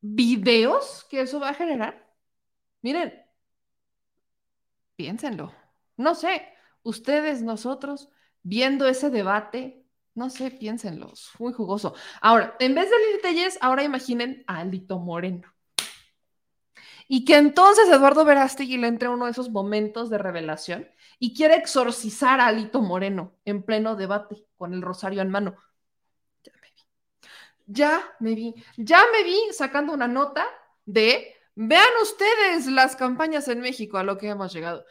videos 0.00 1.06
que 1.08 1.20
eso 1.20 1.38
va 1.38 1.50
a 1.50 1.54
generar? 1.54 2.12
Miren, 2.82 3.14
piénsenlo. 4.96 5.54
No 5.96 6.16
sé, 6.16 6.44
ustedes, 6.82 7.42
nosotros, 7.42 8.08
viendo 8.42 8.88
ese 8.88 9.10
debate, 9.10 9.86
no 10.14 10.28
sé, 10.28 10.50
piénsenlo, 10.50 11.12
muy 11.38 11.52
jugoso. 11.52 11.94
Ahora, 12.20 12.56
en 12.58 12.74
vez 12.74 12.90
de 12.90 12.96
Lili 13.30 13.48
ahora 13.60 13.84
imaginen 13.84 14.42
a 14.48 14.58
Alito 14.58 14.98
Moreno. 14.98 15.54
Y 17.06 17.24
que 17.24 17.36
entonces 17.36 17.88
Eduardo 17.88 18.24
Verástegui 18.24 18.76
le 18.76 18.88
entre 18.88 19.08
uno 19.08 19.26
de 19.26 19.30
esos 19.30 19.50
momentos 19.50 20.10
de 20.10 20.18
revelación 20.18 20.88
y 21.20 21.32
quiere 21.32 21.54
exorcizar 21.54 22.40
a 22.40 22.48
Alito 22.48 22.82
Moreno 22.82 23.36
en 23.44 23.62
pleno 23.62 23.94
debate 23.94 24.44
con 24.56 24.74
el 24.74 24.82
rosario 24.82 25.22
en 25.22 25.30
mano. 25.30 25.54
Ya 27.66 28.02
me 28.20 28.34
vi. 28.34 28.54
Ya 28.76 29.00
me 29.12 29.24
vi. 29.24 29.38
Sacando 29.52 29.92
una 29.92 30.08
nota 30.08 30.46
de 30.84 31.34
vean 31.54 31.88
ustedes 32.02 32.66
las 32.66 32.96
campañas 32.96 33.48
en 33.48 33.60
México 33.60 33.98
a 33.98 34.02
lo 34.04 34.18
que 34.18 34.28
hemos 34.28 34.52
llegado 34.52 34.84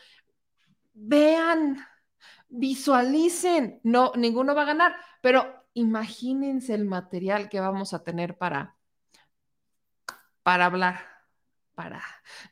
vean, 0.95 1.77
visualicen. 2.49 3.79
No, 3.83 4.13
ninguno 4.15 4.55
va 4.55 4.63
a 4.63 4.65
ganar, 4.65 4.95
pero 5.21 5.45
imagínense 5.73 6.73
el 6.73 6.85
material 6.85 7.49
que 7.49 7.59
vamos 7.59 7.93
a 7.93 8.03
tener 8.03 8.37
para, 8.37 8.75
para 10.43 10.65
hablar. 10.65 10.99
Para, 11.75 12.01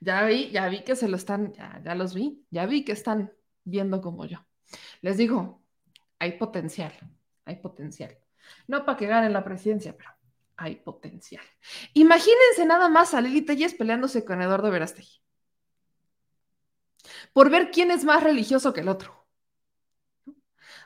ya 0.02 0.26
vi, 0.26 0.52
ya 0.52 0.68
vi 0.68 0.84
que 0.84 0.98
se 0.98 1.08
lo 1.08 1.16
están, 1.16 1.54
ya, 1.54 1.82
ya 1.84 1.96
los 1.96 2.14
vi, 2.14 2.46
ya 2.52 2.66
vi 2.66 2.84
que 2.84 2.92
están 2.92 3.32
viendo 3.64 4.02
como 4.02 4.26
yo. 4.26 4.46
Les 5.02 5.16
digo, 5.18 5.64
hay 6.20 6.34
potencial, 6.34 6.94
hay 7.46 7.56
potencial. 7.58 8.18
No 8.68 8.86
para 8.86 8.98
que 8.98 9.08
ganen 9.08 9.34
la 9.34 9.44
presidencia, 9.44 9.96
pero 9.98 10.10
hay 10.58 10.76
potencial. 10.76 11.44
Imagínense 11.94 12.66
nada 12.66 12.90
más 12.90 13.14
a 13.14 13.22
Lili 13.22 13.42
Telles 13.42 13.74
peleándose 13.74 14.24
con 14.24 14.42
Eduardo 14.42 14.72
Verástegui 14.72 15.24
por 17.34 17.50
ver 17.50 17.72
quién 17.72 17.92
es 17.92 18.04
más 18.04 18.24
religioso 18.24 18.74
que 18.74 18.82
el 18.82 18.90
otro. 18.90 19.26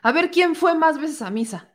A 0.02 0.12
ver 0.12 0.30
quién 0.30 0.54
fue 0.54 0.74
más 0.74 0.98
veces 0.98 1.22
a 1.22 1.30
misa. 1.30 1.74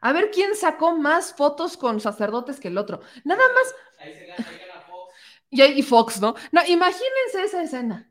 A 0.00 0.12
ver 0.12 0.30
quién 0.30 0.54
sacó 0.54 0.96
más 0.96 1.34
fotos 1.34 1.76
con 1.76 2.00
sacerdotes 2.00 2.60
que 2.60 2.68
el 2.68 2.78
otro. 2.78 3.00
Nada 3.24 3.42
más. 3.52 3.74
Ahí 3.98 4.14
se 4.14 4.26
gana, 4.26 4.44
Fox. 4.86 5.14
Y 5.50 5.60
ahí 5.60 5.82
Fox, 5.82 6.20
¿no? 6.20 6.34
No, 6.52 6.60
imagínense 6.66 7.42
esa 7.44 7.62
escena. 7.62 8.10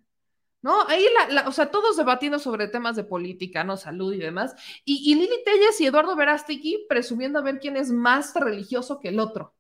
¿No? 0.62 0.88
Ahí, 0.88 1.06
la, 1.30 1.48
o 1.48 1.52
sea, 1.52 1.72
todos 1.72 1.98
debatiendo 1.98 2.40
sobre 2.40 2.68
temas 2.68 2.96
de 2.96 3.04
política, 3.04 3.64
¿no? 3.64 3.78
Salud 3.78 4.14
y 4.14 4.18
demás. 4.18 4.56
Y, 4.84 5.12
y 5.12 5.16
Lili 5.16 5.44
Telles 5.46 5.80
y 5.80 5.86
Eduardo 5.86 6.16
Verástegui 6.16 6.86
presumiendo 6.90 7.40
a 7.40 7.44
ver 7.44 7.60
quién 7.60 7.78
es 7.78 7.92
más 7.92 8.34
religioso 8.36 9.00
que 9.00 9.10
el 9.10 9.20
otro. 9.20 9.54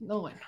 No, 0.00 0.20
bueno. 0.20 0.40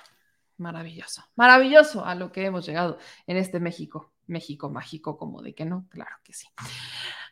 Maravilloso, 0.60 1.24
maravilloso 1.36 2.04
a 2.04 2.14
lo 2.14 2.32
que 2.32 2.44
hemos 2.44 2.66
llegado 2.66 2.98
en 3.26 3.38
este 3.38 3.60
México, 3.60 4.12
México 4.26 4.68
mágico, 4.68 5.16
como 5.16 5.40
de 5.40 5.54
que 5.54 5.64
no, 5.64 5.86
claro 5.88 6.14
que 6.22 6.34
sí. 6.34 6.48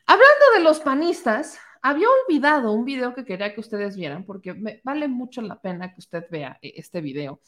Hablando 0.06 0.44
de 0.54 0.60
los 0.62 0.80
panistas, 0.80 1.58
había 1.82 2.06
olvidado 2.08 2.72
un 2.72 2.86
video 2.86 3.14
que 3.14 3.26
quería 3.26 3.52
que 3.52 3.60
ustedes 3.60 3.96
vieran, 3.96 4.24
porque 4.24 4.54
me 4.54 4.80
vale 4.82 5.08
mucho 5.08 5.42
la 5.42 5.60
pena 5.60 5.92
que 5.92 6.00
usted 6.00 6.24
vea 6.30 6.58
eh, 6.62 6.72
este 6.76 7.02
video, 7.02 7.42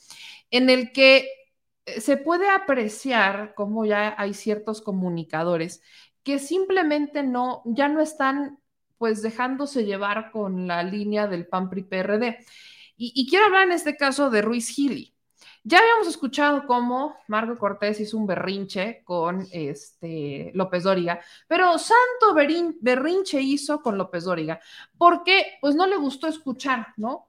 en 0.51 0.69
el 0.69 0.93
que 0.93 1.40
se 1.86 2.16
puede 2.16 2.48
apreciar 2.48 3.55
cómo 3.55 3.85
ya 3.85 4.15
hay 4.19 4.35
ciertos 4.35 4.82
comunicadores 4.82 5.82
que 6.23 6.39
simplemente 6.39 7.23
no, 7.23 7.62
ya 7.65 7.89
no 7.89 8.01
están 8.01 8.59
pues 8.98 9.23
dejándose 9.23 9.85
llevar 9.85 10.31
con 10.31 10.66
la 10.66 10.82
línea 10.82 11.27
del 11.27 11.47
PAN 11.47 11.70
PRI 11.70 11.82
PRD. 11.85 12.39
Y, 12.97 13.12
y 13.15 13.28
quiero 13.28 13.47
hablar 13.47 13.65
en 13.65 13.73
este 13.73 13.97
caso 13.97 14.28
de 14.28 14.43
Ruiz 14.43 14.69
Gili. 14.69 15.15
Ya 15.62 15.78
habíamos 15.78 16.09
escuchado 16.09 16.66
cómo 16.66 17.16
Marco 17.28 17.59
Cortés 17.59 18.01
hizo 18.01 18.16
un 18.16 18.27
berrinche 18.27 19.02
con 19.05 19.47
este 19.52 20.51
López 20.55 20.85
Dóriga, 20.85 21.20
pero 21.47 21.78
santo 21.78 22.35
berrinche 22.81 23.43
hizo 23.43 23.82
con 23.82 23.98
López 23.98 24.24
Dóriga, 24.24 24.61
porque 24.97 25.59
pues 25.61 25.74
no 25.74 25.86
le 25.86 25.97
gustó 25.97 26.28
escuchar, 26.28 26.94
¿no? 26.97 27.28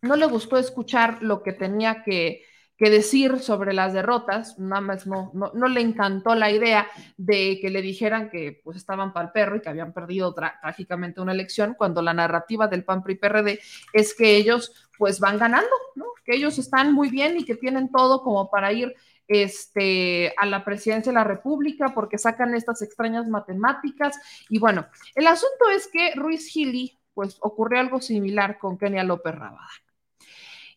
No 0.00 0.16
le 0.16 0.26
gustó 0.26 0.56
escuchar 0.58 1.22
lo 1.22 1.42
que 1.44 1.52
tenía 1.52 2.02
que, 2.02 2.44
que 2.76 2.90
decir 2.90 3.38
sobre 3.38 3.72
las 3.72 3.92
derrotas, 3.92 4.58
nada 4.58 4.80
más 4.80 5.06
no, 5.06 5.30
no, 5.34 5.68
le 5.68 5.80
encantó 5.80 6.34
la 6.34 6.50
idea 6.50 6.88
de 7.16 7.58
que 7.60 7.70
le 7.70 7.82
dijeran 7.82 8.30
que 8.30 8.60
pues 8.64 8.76
estaban 8.76 9.12
para 9.12 9.26
el 9.26 9.32
perro 9.32 9.56
y 9.56 9.60
que 9.60 9.68
habían 9.68 9.92
perdido 9.92 10.34
trágicamente 10.34 11.20
una 11.20 11.32
elección, 11.32 11.74
cuando 11.74 12.02
la 12.02 12.14
narrativa 12.14 12.66
del 12.66 12.84
PAN 12.84 13.02
PRI 13.02 13.16
PRD 13.16 13.60
es 13.92 14.14
que 14.14 14.36
ellos 14.36 14.90
pues 14.98 15.20
van 15.20 15.38
ganando, 15.38 15.70
¿no? 15.94 16.06
Que 16.24 16.34
ellos 16.34 16.58
están 16.58 16.92
muy 16.92 17.08
bien 17.08 17.38
y 17.38 17.44
que 17.44 17.56
tienen 17.56 17.90
todo 17.90 18.22
como 18.22 18.50
para 18.50 18.72
ir 18.72 18.94
este, 19.28 20.34
a 20.36 20.46
la 20.46 20.64
presidencia 20.64 21.10
de 21.10 21.18
la 21.18 21.24
República 21.24 21.92
porque 21.94 22.18
sacan 22.18 22.54
estas 22.54 22.82
extrañas 22.82 23.28
matemáticas. 23.28 24.18
Y 24.48 24.58
bueno, 24.58 24.86
el 25.14 25.26
asunto 25.26 25.68
es 25.74 25.88
que 25.88 26.14
Ruiz 26.14 26.48
Gili, 26.48 26.98
pues 27.14 27.36
ocurrió 27.40 27.80
algo 27.80 28.00
similar 28.00 28.58
con 28.58 28.78
Kenia 28.78 29.04
López 29.04 29.34
Rabadán. 29.34 29.91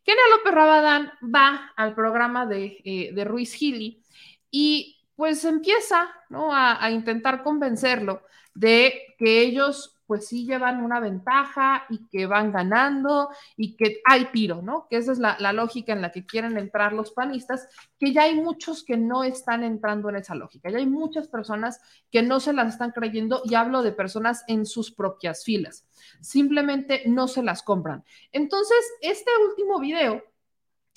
Kenia 0.06 0.22
López 0.30 0.53
Rabadán 0.53 1.11
va 1.22 1.73
al 1.76 1.95
programa 1.95 2.45
de, 2.45 2.77
eh, 2.86 3.26
Ruiz 3.26 3.53
Gili 3.53 4.03
y 4.52 5.03
pues 5.15 5.44
empieza 5.45 6.10
¿no? 6.30 6.53
a 6.53 6.90
intentar 6.91 7.41
convencerlo 7.44 8.22
de 8.53 9.15
que 9.18 9.41
ellos 9.41 9.95
pues 10.07 10.27
sí 10.27 10.45
llevan 10.45 10.84
una 10.84 10.99
ventaja 10.99 11.86
y 11.90 12.07
que 12.07 12.26
van 12.26 12.52
ganando 12.52 13.30
y 13.57 13.76
que 13.76 14.02
hay 14.06 14.26
tiro, 14.26 14.61
¿no? 14.61 14.88
Que 14.90 14.98
esa 14.98 15.11
es 15.11 15.19
la, 15.19 15.38
lógica 15.53 15.94
en 15.94 16.02
la 16.02 16.11
que 16.11 16.26
quieren 16.26 16.57
entrar 16.57 16.94
los 16.94 17.11
panistas, 17.11 17.68
que 17.99 18.14
ya 18.14 18.23
hay 18.23 18.36
muchos 18.36 18.84
que 18.84 18.98
no 18.98 19.23
están 19.23 19.64
entrando 19.64 20.10
en 20.10 20.18
esa 20.18 20.36
lógica, 20.36 20.69
ya 20.69 20.77
hay 20.77 20.86
muchas 20.86 21.27
personas 21.27 21.80
que 22.11 22.22
no 22.22 22.40
se 22.40 22.53
las 22.53 22.73
están 22.73 22.91
creyendo 22.91 23.41
y 23.45 23.56
hablo 23.56 23.82
de 23.82 23.91
personas 23.91 24.44
en 24.48 24.65
sus 24.65 24.91
propias 24.91 25.44
filas, 25.44 25.88
simplemente 26.22 27.03
no 27.06 27.27
se 27.27 27.44
las 27.44 27.64
compran. 27.64 28.03
Entonces, 28.32 28.77
este 29.02 29.32
último 29.49 29.80
video 29.80 30.23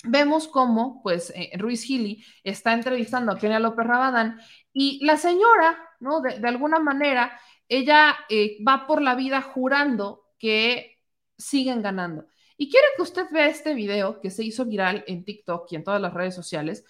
vemos 0.03 0.47
cómo, 0.47 1.01
pues, 1.03 1.31
eh, 1.35 1.51
Ruiz 1.57 1.83
Gili 1.83 2.23
está 2.43 2.73
entrevistando 2.73 3.31
a 3.31 3.37
Kenia 3.37 3.59
López 3.59 3.85
Rabadán 3.85 4.39
y 4.71 5.03
la 5.05 5.17
señora, 5.17 5.77
¿no? 5.99 6.21
De, 6.21 6.39
de 6.39 6.47
alguna 6.47 6.79
manera 6.79 7.39
ella 7.69 8.17
eh, 8.27 8.57
va 8.67 8.85
por 8.87 9.01
la 9.01 9.15
vida 9.15 9.41
jurando 9.41 10.25
que 10.37 10.99
siguen 11.37 11.81
ganando. 11.81 12.25
Y 12.57 12.69
quiero 12.69 12.87
que 12.97 13.03
usted 13.03 13.27
vea 13.31 13.47
este 13.47 13.73
video 13.73 14.19
que 14.19 14.31
se 14.31 14.43
hizo 14.43 14.65
viral 14.65 15.05
en 15.07 15.23
TikTok 15.23 15.71
y 15.71 15.75
en 15.75 15.83
todas 15.83 16.01
las 16.01 16.13
redes 16.13 16.35
sociales, 16.35 16.83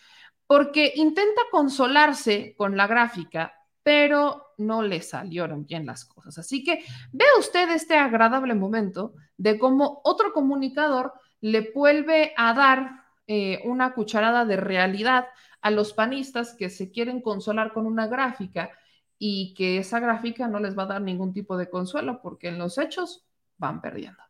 porque 0.48 0.94
intenta 0.96 1.42
consolarse 1.52 2.56
con 2.58 2.76
la 2.76 2.88
gráfica, 2.88 3.54
pero 3.84 4.48
no 4.58 4.82
le 4.82 5.02
salieron 5.02 5.66
bien 5.66 5.86
las 5.86 6.06
cosas. 6.06 6.40
Así 6.40 6.64
que 6.64 6.84
vea 7.12 7.28
usted 7.38 7.70
este 7.70 7.96
agradable 7.96 8.56
momento 8.56 9.14
de 9.38 9.60
cómo 9.60 10.02
otro 10.04 10.34
comunicador 10.34 11.14
le 11.42 11.72
vuelve 11.72 12.34
a 12.36 12.54
dar 12.54 13.04
eh, 13.28 13.62
una 13.64 13.94
cucharada 13.94 14.46
de 14.46 14.58
realidad 14.58 15.28
a 15.62 15.70
los 15.72 15.94
panistas 15.94 16.56
que 16.56 16.70
se 16.70 16.90
quieren 16.90 17.22
consolar 17.22 17.74
con 17.74 17.86
una 17.86 18.08
gráfica 18.08 18.72
y 19.20 19.54
que 19.54 19.78
esa 19.78 20.00
gráfica 20.00 20.48
no 20.48 20.60
les 20.60 20.78
va 20.78 20.84
a 20.84 20.88
dar 20.88 21.02
ningún 21.02 21.34
tipo 21.34 21.58
de 21.58 21.70
consuelo 21.70 22.22
porque 22.22 22.48
en 22.48 22.58
los 22.58 22.78
hechos 22.78 23.26
van 23.58 23.82
perdiendo. 23.82 24.24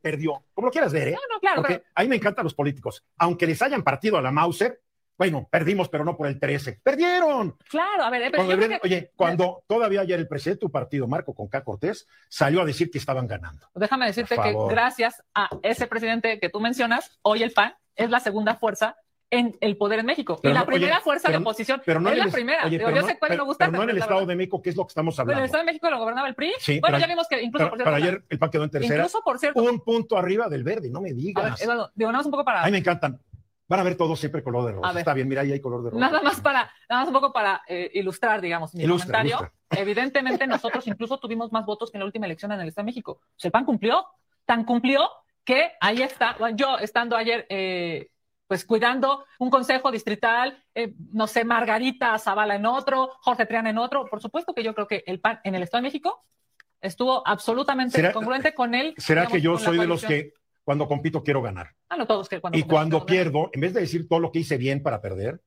Perdió, 0.00 0.42
como 0.54 0.66
lo 0.68 0.72
quieras 0.72 0.92
ver, 0.92 1.08
¿eh? 1.08 1.12
No, 1.12 1.34
no, 1.34 1.40
claro, 1.40 1.62
A 1.94 2.02
mí 2.02 2.08
me 2.08 2.16
encantan 2.16 2.44
los 2.44 2.54
políticos. 2.54 3.04
Aunque 3.18 3.46
les 3.46 3.60
hayan 3.62 3.82
partido 3.82 4.16
a 4.16 4.22
la 4.22 4.32
Mauser, 4.32 4.80
bueno, 5.16 5.46
perdimos, 5.48 5.88
pero 5.88 6.04
no 6.04 6.16
por 6.16 6.26
el 6.26 6.40
13. 6.40 6.80
¡Perdieron! 6.82 7.56
Claro, 7.68 8.02
a 8.02 8.10
ver, 8.10 8.22
eh, 8.22 8.24
pero 8.32 8.38
Cuando 8.42 8.56
deberían- 8.56 8.80
que- 8.80 8.86
oye, 8.88 9.12
cuando 9.14 9.62
todavía 9.68 10.00
ayer 10.00 10.18
el 10.18 10.26
presidente 10.26 10.56
de 10.56 10.60
tu 10.66 10.72
partido, 10.72 11.06
Marco 11.06 11.34
Conca 11.34 11.62
Cortés, 11.62 12.08
salió 12.28 12.62
a 12.62 12.64
decir 12.64 12.90
que 12.90 12.98
estaban 12.98 13.28
ganando. 13.28 13.68
Déjame 13.74 14.06
decirte 14.06 14.36
que 14.36 14.54
gracias 14.68 15.22
a 15.34 15.48
ese 15.62 15.86
presidente 15.86 16.40
que 16.40 16.48
tú 16.48 16.58
mencionas, 16.60 17.16
hoy 17.22 17.42
el 17.44 17.52
PAN 17.52 17.74
es 17.94 18.10
la 18.10 18.18
segunda 18.18 18.56
fuerza 18.56 18.96
en 19.30 19.56
el 19.60 19.76
poder 19.76 19.98
en 20.00 20.06
México. 20.06 20.38
Pero 20.40 20.52
y 20.52 20.54
la 20.54 20.60
no, 20.60 20.66
oye, 20.66 20.76
primera 20.78 21.00
fuerza 21.00 21.28
pero- 21.28 21.38
de 21.38 21.42
oposición 21.42 21.82
pero 21.84 22.00
no 22.00 22.10
es 22.10 22.18
la 22.18 22.24
el- 22.24 22.30
primera. 22.32 22.60
oye, 22.66 22.70
Digo, 22.78 22.84
pero 22.86 22.96
yo 22.96 23.02
no- 23.02 23.08
sé 23.08 23.18
cuál 23.18 23.28
pero- 23.30 23.42
no 23.42 23.46
gusta, 23.46 23.64
pero 23.66 23.76
no 23.78 23.82
en 23.84 23.90
el 23.90 23.98
Estado 23.98 24.26
de 24.26 24.36
México, 24.36 24.62
que 24.62 24.70
es 24.70 24.76
lo 24.76 24.84
que 24.84 24.88
estamos 24.90 25.14
Pero 25.16 25.22
en 25.24 25.28
el 25.28 25.32
hablando. 25.34 25.46
Estado 25.46 25.62
de 25.62 25.66
México 25.66 25.90
lo 25.90 25.98
gobernaba 25.98 26.28
el 26.28 26.34
PRI. 26.34 26.52
Sí, 26.58 26.80
bueno, 26.80 26.96
pero- 26.96 26.98
ya 27.00 27.06
vimos 27.12 27.26
que 27.28 27.42
incluso 27.42 27.64
Pero, 27.64 27.70
por 27.70 27.78
pero 27.78 27.96
cierto, 27.96 28.08
ayer 28.16 28.24
el 28.28 28.38
PAN 28.38 28.50
quedó 28.50 28.64
en 28.64 28.70
tercera. 28.70 28.94
Incluso, 28.94 29.22
por 29.24 29.38
cierto- 29.38 29.62
Un 29.62 29.80
punto 29.80 30.16
arriba 30.18 30.48
del 30.48 30.62
verde, 30.62 30.90
no 30.90 31.00
me 31.00 31.10
a 31.10 31.12
ver, 31.12 31.20
digas. 31.22 31.60
Eduardo, 31.62 31.90
digo, 31.94 32.10
nada 32.12 32.18
más 32.20 32.26
un 32.26 32.32
poco 32.32 32.44
para. 32.44 32.62
A 32.62 32.66
mí 32.66 32.72
me 32.72 32.78
encantan. 32.78 33.20
Van 33.66 33.80
a 33.80 33.82
ver 33.82 33.96
todos 33.96 34.20
siempre 34.20 34.42
color 34.42 34.66
de 34.66 34.72
rosa. 34.72 34.88
ver. 34.92 34.98
Está 34.98 35.14
bien, 35.14 35.26
mira, 35.26 35.40
ahí 35.40 35.50
hay 35.52 35.60
color 35.60 35.82
de 35.82 35.90
rosa. 35.90 36.00
Nada 36.00 36.20
más 36.20 36.38
para, 36.40 36.70
nada 36.88 37.00
más 37.00 37.06
un 37.08 37.14
poco 37.14 37.32
para 37.32 37.62
eh, 37.66 37.90
ilustrar, 37.94 38.42
digamos, 38.42 38.74
mi 38.74 38.84
Ilustra, 38.84 39.20
comentario. 39.20 39.36
ilustra. 39.70 39.80
Evidentemente, 39.80 40.46
nosotros 40.46 40.86
incluso 40.86 41.18
tuvimos 41.18 41.50
más 41.50 41.64
votos 41.64 41.90
que 41.90 41.96
en 41.96 42.00
la 42.00 42.04
última 42.06 42.26
elección 42.26 42.52
en 42.52 42.60
el 42.60 42.68
Estado 42.68 42.84
de 42.84 42.90
México. 42.90 43.12
O 43.22 43.38
sea, 43.38 43.48
el 43.48 43.52
PAN 43.52 43.64
cumplió, 43.64 44.06
tan 44.44 44.64
cumplió 44.64 45.08
que 45.44 45.72
ahí 45.80 46.02
está, 46.02 46.36
bueno, 46.38 46.56
yo 46.56 46.78
estando 46.78 47.16
ayer, 47.16 47.46
eh, 47.48 48.10
pues 48.54 48.64
cuidando 48.64 49.24
un 49.40 49.50
consejo 49.50 49.90
distrital, 49.90 50.62
eh, 50.76 50.94
no 51.10 51.26
sé, 51.26 51.44
Margarita 51.44 52.16
Zavala 52.20 52.54
en 52.54 52.66
otro, 52.66 53.10
Jorge 53.20 53.46
Triana 53.46 53.70
en 53.70 53.78
otro. 53.78 54.06
Por 54.06 54.22
supuesto 54.22 54.54
que 54.54 54.62
yo 54.62 54.76
creo 54.76 54.86
que 54.86 55.02
el 55.08 55.18
PAN 55.18 55.40
en 55.42 55.56
el 55.56 55.64
Estado 55.64 55.82
de 55.82 55.88
México 55.88 56.22
estuvo 56.80 57.26
absolutamente 57.26 57.96
¿Será- 57.96 58.12
congruente 58.12 58.54
con 58.54 58.76
él. 58.76 58.94
¿Será 58.96 59.22
digamos, 59.22 59.32
que 59.32 59.40
yo 59.40 59.58
soy 59.58 59.76
de 59.76 59.88
los 59.88 60.04
que 60.04 60.34
cuando 60.62 60.86
compito 60.86 61.24
quiero 61.24 61.42
ganar? 61.42 61.70
Ah, 61.88 61.96
no 61.96 62.06
todos 62.06 62.28
que 62.28 62.40
cuando 62.40 62.56
Y 62.56 62.62
cuando 62.62 63.04
pierdo, 63.04 63.50
en 63.52 63.60
vez 63.60 63.74
de 63.74 63.80
decir 63.80 64.06
todo 64.08 64.20
lo 64.20 64.30
que 64.30 64.38
hice 64.38 64.56
bien 64.56 64.84
para 64.84 65.00
perder, 65.00 65.40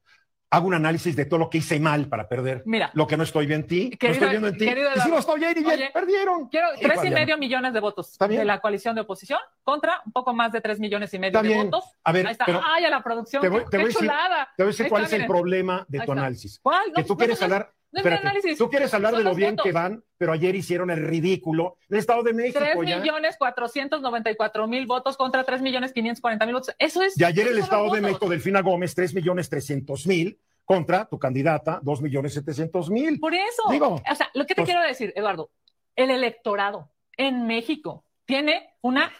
hago 0.49 0.67
un 0.67 0.73
análisis 0.73 1.15
de 1.15 1.25
todo 1.25 1.39
lo 1.39 1.49
que 1.49 1.57
hice 1.57 1.79
mal 1.79 2.07
para 2.07 2.29
perder. 2.29 2.63
Mira. 2.65 2.89
Lo 2.93 3.05
que 3.05 3.17
no 3.17 3.23
estoy 3.23 3.45
bien 3.47 3.61
en 3.61 3.67
ti, 3.67 3.89
no 3.91 3.97
Querido- 3.97 4.13
estoy 4.13 4.29
viendo 4.29 4.47
en 4.47 4.57
ti. 4.57 4.65
querido 4.65 4.89
Y 4.95 4.99
si 5.01 5.09
no 5.09 5.17
estoy 5.17 5.39
bien 5.39 5.51
y 5.51 5.63
bien, 5.63 5.67
oye, 5.67 5.89
perdieron. 5.93 6.47
Quiero 6.47 6.67
tres 6.81 6.99
y 7.03 7.09
medio 7.09 7.37
millones 7.37 7.73
de 7.73 7.79
votos 7.81 8.15
bien. 8.19 8.39
de 8.39 8.45
la 8.45 8.59
coalición 8.61 8.95
de 8.95 9.01
oposición 9.01 9.39
contra 9.63 10.01
un 10.05 10.11
poco 10.13 10.33
más 10.33 10.51
de 10.53 10.61
tres 10.61 10.79
millones 10.79 11.13
y 11.13 11.19
medio 11.19 11.37
Está 11.39 11.41
de 11.41 11.49
bien. 11.49 11.69
votos. 11.69 11.91
A 12.03 12.11
ver, 12.11 12.27
Ahí 12.27 12.31
está. 12.31 12.45
pero 12.45 12.61
Ay, 12.63 12.85
a 12.85 12.89
la 12.89 13.03
producción. 13.03 13.41
Te 13.41 13.49
voy, 13.49 13.61
qué- 13.65 13.69
te 13.71 13.77
voy 13.77 13.81
a 13.83 13.83
qué 13.83 13.87
decir, 13.87 13.99
chulada. 13.99 14.49
te 14.55 14.63
voy 14.63 14.69
a 14.69 14.71
decir 14.73 14.87
cuál 14.89 15.03
es 15.03 15.13
el 15.13 15.25
problema 15.27 15.85
de 15.89 15.99
Ahí 15.99 16.05
tu 16.05 16.11
está. 16.13 16.21
análisis. 16.21 16.59
¿Cuál? 16.61 16.85
Que 16.95 17.01
No, 17.01 17.07
tú 17.07 17.13
no, 17.13 17.17
quieres 17.17 17.39
no, 17.41 17.45
hablar, 17.45 17.73
no 17.91 17.99
es 17.99 18.05
mi 18.05 18.09
espérate, 18.11 18.27
análisis. 18.27 18.57
tú 18.57 18.69
quieres 18.69 18.93
hablar 18.93 19.11
Son 19.13 19.23
de 19.23 19.29
lo 19.29 19.35
bien 19.35 19.55
que 19.55 19.71
van, 19.71 20.03
pero 20.17 20.33
ayer 20.33 20.55
hicieron 20.55 20.89
el 20.91 21.05
ridículo 21.07 21.77
el 21.89 21.97
Estado 21.97 22.23
de 22.23 22.33
México 22.33 22.59
Tres 22.59 22.75
ya. 22.87 22.99
millones 22.99 23.37
cuatrocientos 23.37 24.01
noventa 24.01 24.29
y 24.29 24.35
cuatro 24.35 24.67
mil 24.67 24.85
votos 24.85 25.15
contra 25.17 25.43
tres 25.43 25.61
millones 25.61 25.93
quinientos 25.93 26.21
cuarenta 26.21 26.45
mil 26.45 26.55
votos. 26.55 26.75
Eso 26.79 27.01
es. 27.01 27.15
De 27.15 27.25
ayer 27.25 27.47
el 27.47 27.57
Estado 27.59 27.89
de. 27.93 28.01
México, 28.01 28.27
Delfina 28.29 28.61
Gómez, 28.61 28.93
3 28.95 29.13
millones 29.15 29.49
300 29.49 30.05
mil 30.07 30.39
contra 30.65 31.05
tu 31.05 31.17
candidata, 31.17 31.79
2 31.81 32.01
millones 32.01 32.33
700 32.33 32.89
mil. 32.89 33.19
Por 33.19 33.33
eso. 33.33 33.63
Digo, 33.71 34.01
o 34.09 34.15
sea, 34.15 34.29
lo 34.33 34.45
que 34.45 34.53
te 34.53 34.61
pues- 34.61 34.65
quiero 34.69 34.81
decir, 34.85 35.13
Eduardo, 35.15 35.49
el 35.95 36.09
electorado 36.11 36.91
en 37.15 37.47
México 37.47 38.03
tiene 38.25 38.69
una 38.81 39.11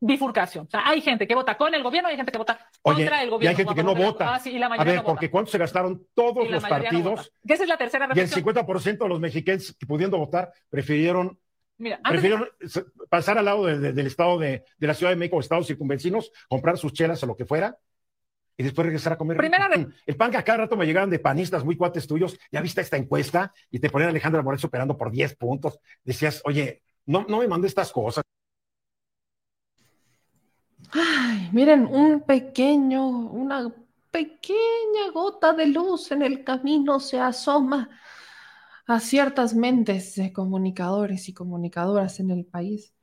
bifurcación. 0.00 0.66
O 0.66 0.70
sea, 0.70 0.86
hay 0.88 1.00
gente 1.00 1.26
que 1.26 1.34
vota 1.34 1.56
con 1.56 1.74
el 1.74 1.82
gobierno 1.82 2.08
y 2.08 2.12
hay 2.12 2.16
gente 2.16 2.32
que 2.32 2.38
vota 2.38 2.58
Oye, 2.82 2.96
contra 3.04 3.22
el 3.22 3.28
y 3.28 3.30
gobierno. 3.30 3.50
hay 3.50 3.56
gente 3.56 3.74
que 3.74 3.82
no 3.82 3.94
vota. 3.94 4.34
Ah, 4.34 4.38
sí, 4.38 4.50
y 4.50 4.58
la 4.58 4.66
A 4.66 4.84
ver, 4.84 4.96
no 4.96 5.04
porque 5.04 5.30
¿cuánto 5.30 5.50
se 5.50 5.58
gastaron 5.58 6.06
todos 6.14 6.46
Y 6.46 6.50
los 6.50 6.62
no 6.62 6.68
partidos? 6.68 7.32
Que 7.46 7.54
esa 7.54 7.62
es 7.62 7.68
la 7.68 7.76
tercera 7.78 8.04
y 8.06 8.08
el 8.20 8.28
reflexión. 8.28 8.44
50% 8.44 8.98
de 9.04 9.08
los 9.08 9.20
mexicanos 9.20 9.74
que 9.78 9.86
pudiendo 9.86 10.18
votar 10.18 10.52
prefirieron, 10.68 11.38
Mira, 11.78 12.00
pasar 13.10 13.36
al 13.38 13.44
lado 13.44 13.66
de- 13.66 13.78
de- 13.78 13.92
del 13.92 14.06
estado 14.06 14.38
de, 14.38 14.64
la 14.78 14.94
Ciudad 14.94 15.12
de 15.12 15.16
México, 15.16 15.38
estados 15.40 15.66
circunvecinos, 15.66 16.32
comprar 16.48 16.78
sus 16.78 16.92
chelas 16.92 17.22
o 17.22 17.26
lo 17.26 17.36
que 17.36 17.44
fuera, 17.44 17.76
y 18.56 18.62
después 18.62 18.86
regresar 18.86 19.12
a 19.12 19.18
comer. 19.18 19.36
Primera 19.36 19.68
rico. 19.68 19.90
El 20.06 20.16
pan 20.16 20.30
que 20.30 20.38
a 20.38 20.42
cada 20.42 20.58
rato 20.58 20.76
me 20.76 20.86
llegaban 20.86 21.10
de 21.10 21.18
panistas 21.18 21.64
muy 21.64 21.76
cuates 21.76 22.06
tuyos, 22.06 22.38
ya 22.50 22.62
viste 22.62 22.80
esta 22.80 22.96
encuesta, 22.96 23.52
y 23.70 23.78
te 23.78 23.90
ponían 23.90 24.08
a 24.08 24.10
Alejandra 24.10 24.42
Morel 24.42 24.58
superando 24.60 24.96
por 24.96 25.10
10 25.10 25.36
puntos. 25.36 25.78
Decías, 26.04 26.40
oye, 26.46 26.82
no, 27.04 27.26
no 27.28 27.38
me 27.40 27.48
mandes 27.48 27.70
estas 27.70 27.92
cosas. 27.92 28.24
Ay, 30.92 31.48
miren, 31.52 31.86
un 31.86 32.22
pequeño, 32.22 33.06
una 33.06 33.72
pequeña 34.10 35.10
gota 35.12 35.52
de 35.52 35.66
luz 35.66 36.10
en 36.10 36.22
el 36.22 36.42
camino 36.44 37.00
se 37.00 37.20
asoma 37.20 37.90
a 38.86 39.00
ciertas 39.00 39.54
mentes 39.54 40.14
de 40.14 40.32
comunicadores 40.32 41.28
y 41.28 41.34
comunicadoras 41.34 42.20
en 42.20 42.30
el 42.30 42.44
país, 42.44 42.94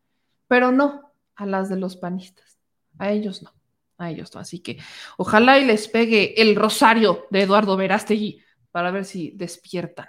pero 0.47 0.72
no 0.72 1.14
a 1.35 1.45
las 1.45 1.69
de 1.69 1.77
los 1.77 1.97
panistas. 1.97 2.57
A 2.97 3.11
ellos 3.11 3.43
no, 3.43 3.53
a 3.97 4.10
ellos 4.10 4.34
no. 4.34 4.39
Así 4.39 4.60
que 4.60 4.77
ojalá 5.18 5.60
y 5.60 5.65
les 5.65 5.88
pegue 5.88 6.41
el 6.41 6.55
rosario 6.55 7.27
de 7.30 7.41
Eduardo 7.41 7.76
Verástegui 7.76 8.41
para 8.72 8.91
ver 8.91 9.05
si 9.05 9.31
despiertan 9.31 10.07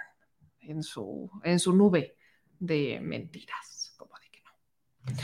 en 0.59 0.81
su, 0.81 1.29
en 1.43 1.59
su 1.59 1.73
nube 1.73 2.15
de 2.59 2.99
mentiras. 3.01 3.93
Como 3.97 4.15
de 4.17 4.29
que 4.29 4.41
no. 4.41 5.15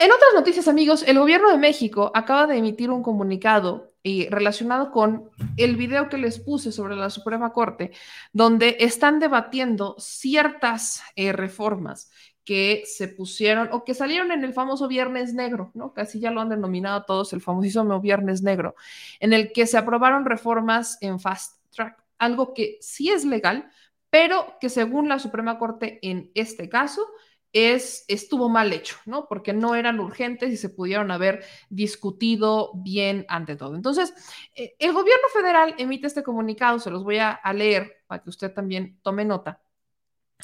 En 0.00 0.10
otras 0.12 0.30
noticias, 0.34 0.66
amigos, 0.66 1.04
el 1.06 1.18
gobierno 1.18 1.50
de 1.50 1.58
México 1.58 2.10
acaba 2.14 2.46
de 2.46 2.56
emitir 2.56 2.90
un 2.90 3.02
comunicado 3.02 3.92
eh, 4.02 4.28
relacionado 4.30 4.92
con 4.92 5.28
el 5.58 5.76
video 5.76 6.08
que 6.08 6.16
les 6.16 6.38
puse 6.38 6.72
sobre 6.72 6.96
la 6.96 7.10
Suprema 7.10 7.52
Corte, 7.52 7.90
donde 8.32 8.78
están 8.80 9.20
debatiendo 9.20 9.96
ciertas 9.98 11.02
eh, 11.16 11.32
reformas 11.32 12.10
que 12.46 12.82
se 12.86 13.08
pusieron 13.08 13.68
o 13.72 13.84
que 13.84 13.92
salieron 13.92 14.32
en 14.32 14.42
el 14.42 14.54
famoso 14.54 14.88
Viernes 14.88 15.34
Negro, 15.34 15.70
¿no? 15.74 15.92
Casi 15.92 16.18
ya 16.18 16.30
lo 16.30 16.40
han 16.40 16.48
denominado 16.48 17.04
todos 17.04 17.34
el 17.34 17.42
famosísimo 17.42 18.00
Viernes 18.00 18.42
Negro, 18.42 18.76
en 19.20 19.34
el 19.34 19.52
que 19.52 19.66
se 19.66 19.76
aprobaron 19.76 20.24
reformas 20.24 20.96
en 21.02 21.20
fast 21.20 21.62
track, 21.72 22.02
algo 22.16 22.54
que 22.54 22.78
sí 22.80 23.10
es 23.10 23.26
legal, 23.26 23.70
pero 24.08 24.56
que 24.62 24.70
según 24.70 25.10
la 25.10 25.18
Suprema 25.18 25.58
Corte 25.58 25.98
en 26.00 26.30
este 26.34 26.70
caso 26.70 27.06
es, 27.52 28.04
estuvo 28.08 28.48
mal 28.48 28.72
hecho, 28.72 28.96
¿no? 29.06 29.26
Porque 29.26 29.52
no 29.52 29.74
eran 29.74 30.00
urgentes 30.00 30.52
y 30.52 30.56
se 30.56 30.68
pudieron 30.68 31.10
haber 31.10 31.44
discutido 31.68 32.72
bien 32.74 33.26
ante 33.28 33.56
todo. 33.56 33.74
Entonces, 33.74 34.14
eh, 34.54 34.74
el 34.78 34.92
gobierno 34.92 35.28
federal 35.32 35.74
emite 35.78 36.06
este 36.06 36.22
comunicado, 36.22 36.78
se 36.78 36.90
los 36.90 37.04
voy 37.04 37.18
a, 37.18 37.30
a 37.30 37.52
leer 37.52 38.04
para 38.06 38.22
que 38.22 38.30
usted 38.30 38.52
también 38.52 38.98
tome 39.02 39.24
nota, 39.24 39.60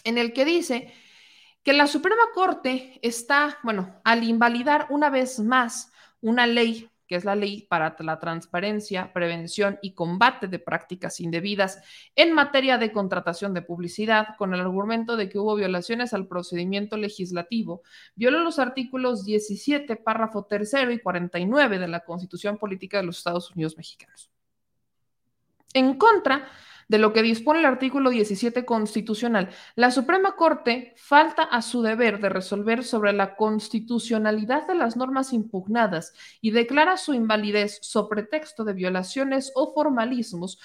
en 0.04 0.18
el 0.18 0.32
que 0.32 0.44
dice 0.44 0.92
que 1.62 1.72
la 1.72 1.86
Suprema 1.86 2.22
Corte 2.32 2.98
está, 3.02 3.58
bueno, 3.62 4.00
al 4.04 4.22
invalidar 4.22 4.86
una 4.90 5.10
vez 5.10 5.40
más 5.40 5.92
una 6.20 6.46
ley 6.46 6.88
que 7.06 7.16
es 7.16 7.24
la 7.24 7.36
ley 7.36 7.66
para 7.68 7.96
la 8.00 8.18
transparencia, 8.18 9.12
prevención 9.12 9.78
y 9.82 9.94
combate 9.94 10.48
de 10.48 10.58
prácticas 10.58 11.20
indebidas 11.20 11.80
en 12.14 12.32
materia 12.32 12.78
de 12.78 12.92
contratación 12.92 13.54
de 13.54 13.62
publicidad, 13.62 14.36
con 14.38 14.54
el 14.54 14.60
argumento 14.60 15.16
de 15.16 15.28
que 15.28 15.38
hubo 15.38 15.54
violaciones 15.54 16.12
al 16.12 16.26
procedimiento 16.26 16.96
legislativo, 16.96 17.82
violó 18.14 18.40
los 18.40 18.58
artículos 18.58 19.24
17, 19.24 19.96
párrafo 19.96 20.44
tercero 20.44 20.90
y 20.92 20.98
49 20.98 21.78
de 21.78 21.88
la 21.88 22.00
Constitución 22.00 22.58
Política 22.58 22.98
de 22.98 23.04
los 23.04 23.18
Estados 23.18 23.50
Unidos 23.52 23.76
Mexicanos. 23.76 24.30
En 25.74 25.94
contra 25.98 26.48
de 26.88 26.98
lo 26.98 27.12
que 27.12 27.22
dispone 27.22 27.60
el 27.60 27.66
artículo 27.66 28.10
17 28.10 28.64
constitucional, 28.64 29.50
la 29.74 29.90
Suprema 29.90 30.36
Corte 30.36 30.94
falta 30.96 31.42
a 31.42 31.62
su 31.62 31.82
deber 31.82 32.20
de 32.20 32.28
resolver 32.28 32.84
sobre 32.84 33.12
la 33.12 33.36
constitucionalidad 33.36 34.66
de 34.66 34.74
las 34.74 34.96
normas 34.96 35.32
impugnadas 35.32 36.12
y 36.40 36.52
declara 36.52 36.96
su 36.96 37.14
invalidez 37.14 37.78
sobre 37.82 38.22
texto 38.22 38.64
de 38.64 38.72
violaciones 38.72 39.52
o 39.54 39.72
formalismos 39.74 40.58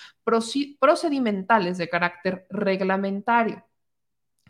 procedimentales 0.80 1.78
de 1.78 1.90
carácter 1.90 2.46
reglamentario. 2.50 3.66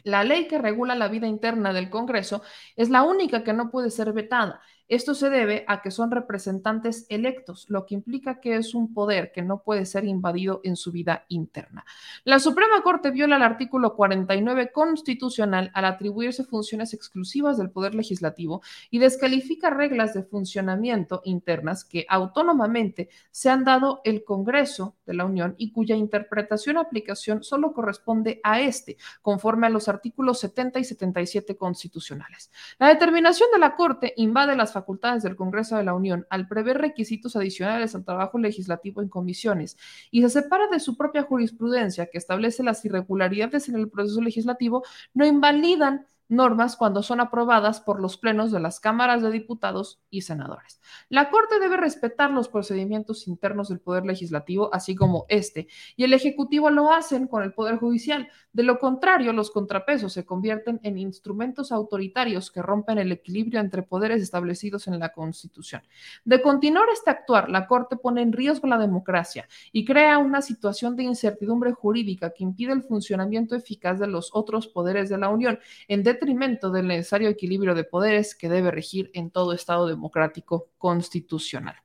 La 0.03 0.23
ley 0.23 0.47
que 0.47 0.57
regula 0.57 0.95
la 0.95 1.07
vida 1.07 1.27
interna 1.27 1.73
del 1.73 1.89
Congreso 1.89 2.41
es 2.75 2.89
la 2.89 3.03
única 3.03 3.43
que 3.43 3.53
no 3.53 3.69
puede 3.69 3.91
ser 3.91 4.13
vetada. 4.13 4.61
Esto 4.91 5.13
se 5.13 5.29
debe 5.29 5.63
a 5.69 5.81
que 5.81 5.89
son 5.89 6.11
representantes 6.11 7.05
electos, 7.07 7.65
lo 7.69 7.85
que 7.85 7.95
implica 7.95 8.41
que 8.41 8.57
es 8.57 8.75
un 8.75 8.93
poder 8.93 9.31
que 9.31 9.41
no 9.41 9.63
puede 9.63 9.85
ser 9.85 10.03
invadido 10.03 10.59
en 10.65 10.75
su 10.75 10.91
vida 10.91 11.23
interna. 11.29 11.85
La 12.25 12.39
Suprema 12.39 12.83
Corte 12.83 13.09
viola 13.09 13.37
el 13.37 13.41
artículo 13.41 13.95
49 13.95 14.73
constitucional 14.73 15.71
al 15.75 15.85
atribuirse 15.85 16.43
funciones 16.43 16.93
exclusivas 16.93 17.57
del 17.57 17.69
Poder 17.69 17.95
Legislativo 17.95 18.63
y 18.89 18.99
descalifica 18.99 19.69
reglas 19.69 20.13
de 20.13 20.23
funcionamiento 20.23 21.21
internas 21.23 21.85
que 21.85 22.05
autónomamente 22.09 23.07
se 23.31 23.49
han 23.49 23.63
dado 23.63 24.01
el 24.03 24.25
Congreso 24.25 24.97
de 25.05 25.13
la 25.13 25.23
Unión 25.23 25.55
y 25.57 25.71
cuya 25.71 25.95
interpretación 25.95 26.75
o 26.75 26.81
aplicación 26.81 27.45
solo 27.45 27.71
corresponde 27.71 28.41
a 28.43 28.59
este, 28.59 28.97
conforme 29.21 29.67
a 29.67 29.69
los 29.69 29.87
artículos 29.87 30.41
70 30.41 30.79
y 30.79 30.83
77 30.83 31.55
constitucionales. 31.55 32.51
La 32.77 32.89
determinación 32.89 33.47
de 33.53 33.59
la 33.59 33.77
Corte 33.77 34.13
invade 34.17 34.53
las 34.53 34.73
facultades 34.73 34.80
del 35.23 35.35
Congreso 35.35 35.77
de 35.77 35.83
la 35.83 35.93
Unión 35.93 36.25
al 36.29 36.47
prever 36.47 36.77
requisitos 36.77 37.35
adicionales 37.35 37.95
al 37.95 38.05
trabajo 38.05 38.37
legislativo 38.37 39.01
en 39.01 39.09
comisiones 39.09 39.77
y 40.11 40.21
se 40.21 40.29
separa 40.29 40.67
de 40.67 40.79
su 40.79 40.97
propia 40.97 41.23
jurisprudencia 41.23 42.07
que 42.07 42.17
establece 42.17 42.63
las 42.63 42.83
irregularidades 42.85 43.69
en 43.69 43.75
el 43.75 43.89
proceso 43.89 44.21
legislativo, 44.21 44.83
no 45.13 45.25
invalidan 45.25 46.05
normas 46.31 46.75
cuando 46.75 47.03
son 47.03 47.19
aprobadas 47.19 47.81
por 47.81 47.99
los 47.99 48.17
plenos 48.17 48.51
de 48.51 48.59
las 48.59 48.79
cámaras 48.79 49.21
de 49.21 49.31
diputados 49.31 50.01
y 50.09 50.21
senadores. 50.21 50.81
La 51.09 51.29
Corte 51.29 51.59
debe 51.59 51.77
respetar 51.77 52.31
los 52.31 52.47
procedimientos 52.47 53.27
internos 53.27 53.69
del 53.69 53.79
Poder 53.79 54.05
Legislativo, 54.05 54.73
así 54.73 54.95
como 54.95 55.25
este, 55.27 55.67
y 55.95 56.03
el 56.03 56.13
Ejecutivo 56.13 56.69
lo 56.69 56.91
hacen 56.91 57.27
con 57.27 57.43
el 57.43 57.53
Poder 57.53 57.77
Judicial. 57.77 58.29
De 58.53 58.63
lo 58.63 58.79
contrario, 58.79 59.33
los 59.33 59.51
contrapesos 59.51 60.13
se 60.13 60.25
convierten 60.25 60.79
en 60.83 60.97
instrumentos 60.97 61.71
autoritarios 61.71 62.51
que 62.51 62.61
rompen 62.61 62.97
el 62.97 63.11
equilibrio 63.11 63.59
entre 63.59 63.83
poderes 63.83 64.21
establecidos 64.21 64.87
en 64.87 64.99
la 64.99 65.09
Constitución. 65.09 65.81
De 66.25 66.41
continuar 66.41 66.87
este 66.91 67.09
actuar, 67.11 67.49
la 67.49 67.67
Corte 67.67 67.97
pone 67.97 68.21
en 68.21 68.33
riesgo 68.33 68.67
la 68.67 68.77
democracia 68.77 69.47
y 69.71 69.85
crea 69.85 70.17
una 70.17 70.41
situación 70.41 70.95
de 70.95 71.03
incertidumbre 71.03 71.73
jurídica 71.73 72.31
que 72.31 72.43
impide 72.43 72.73
el 72.73 72.83
funcionamiento 72.83 73.55
eficaz 73.55 73.99
de 73.99 74.07
los 74.07 74.29
otros 74.33 74.67
poderes 74.67 75.09
de 75.09 75.17
la 75.17 75.29
Unión, 75.29 75.59
en 75.87 76.03
del 76.25 76.87
necesario 76.87 77.29
equilibrio 77.29 77.75
de 77.75 77.83
poderes 77.83 78.35
que 78.35 78.49
debe 78.49 78.71
regir 78.71 79.09
en 79.13 79.31
todo 79.31 79.53
Estado 79.53 79.87
democrático 79.87 80.69
constitucional. 80.77 81.75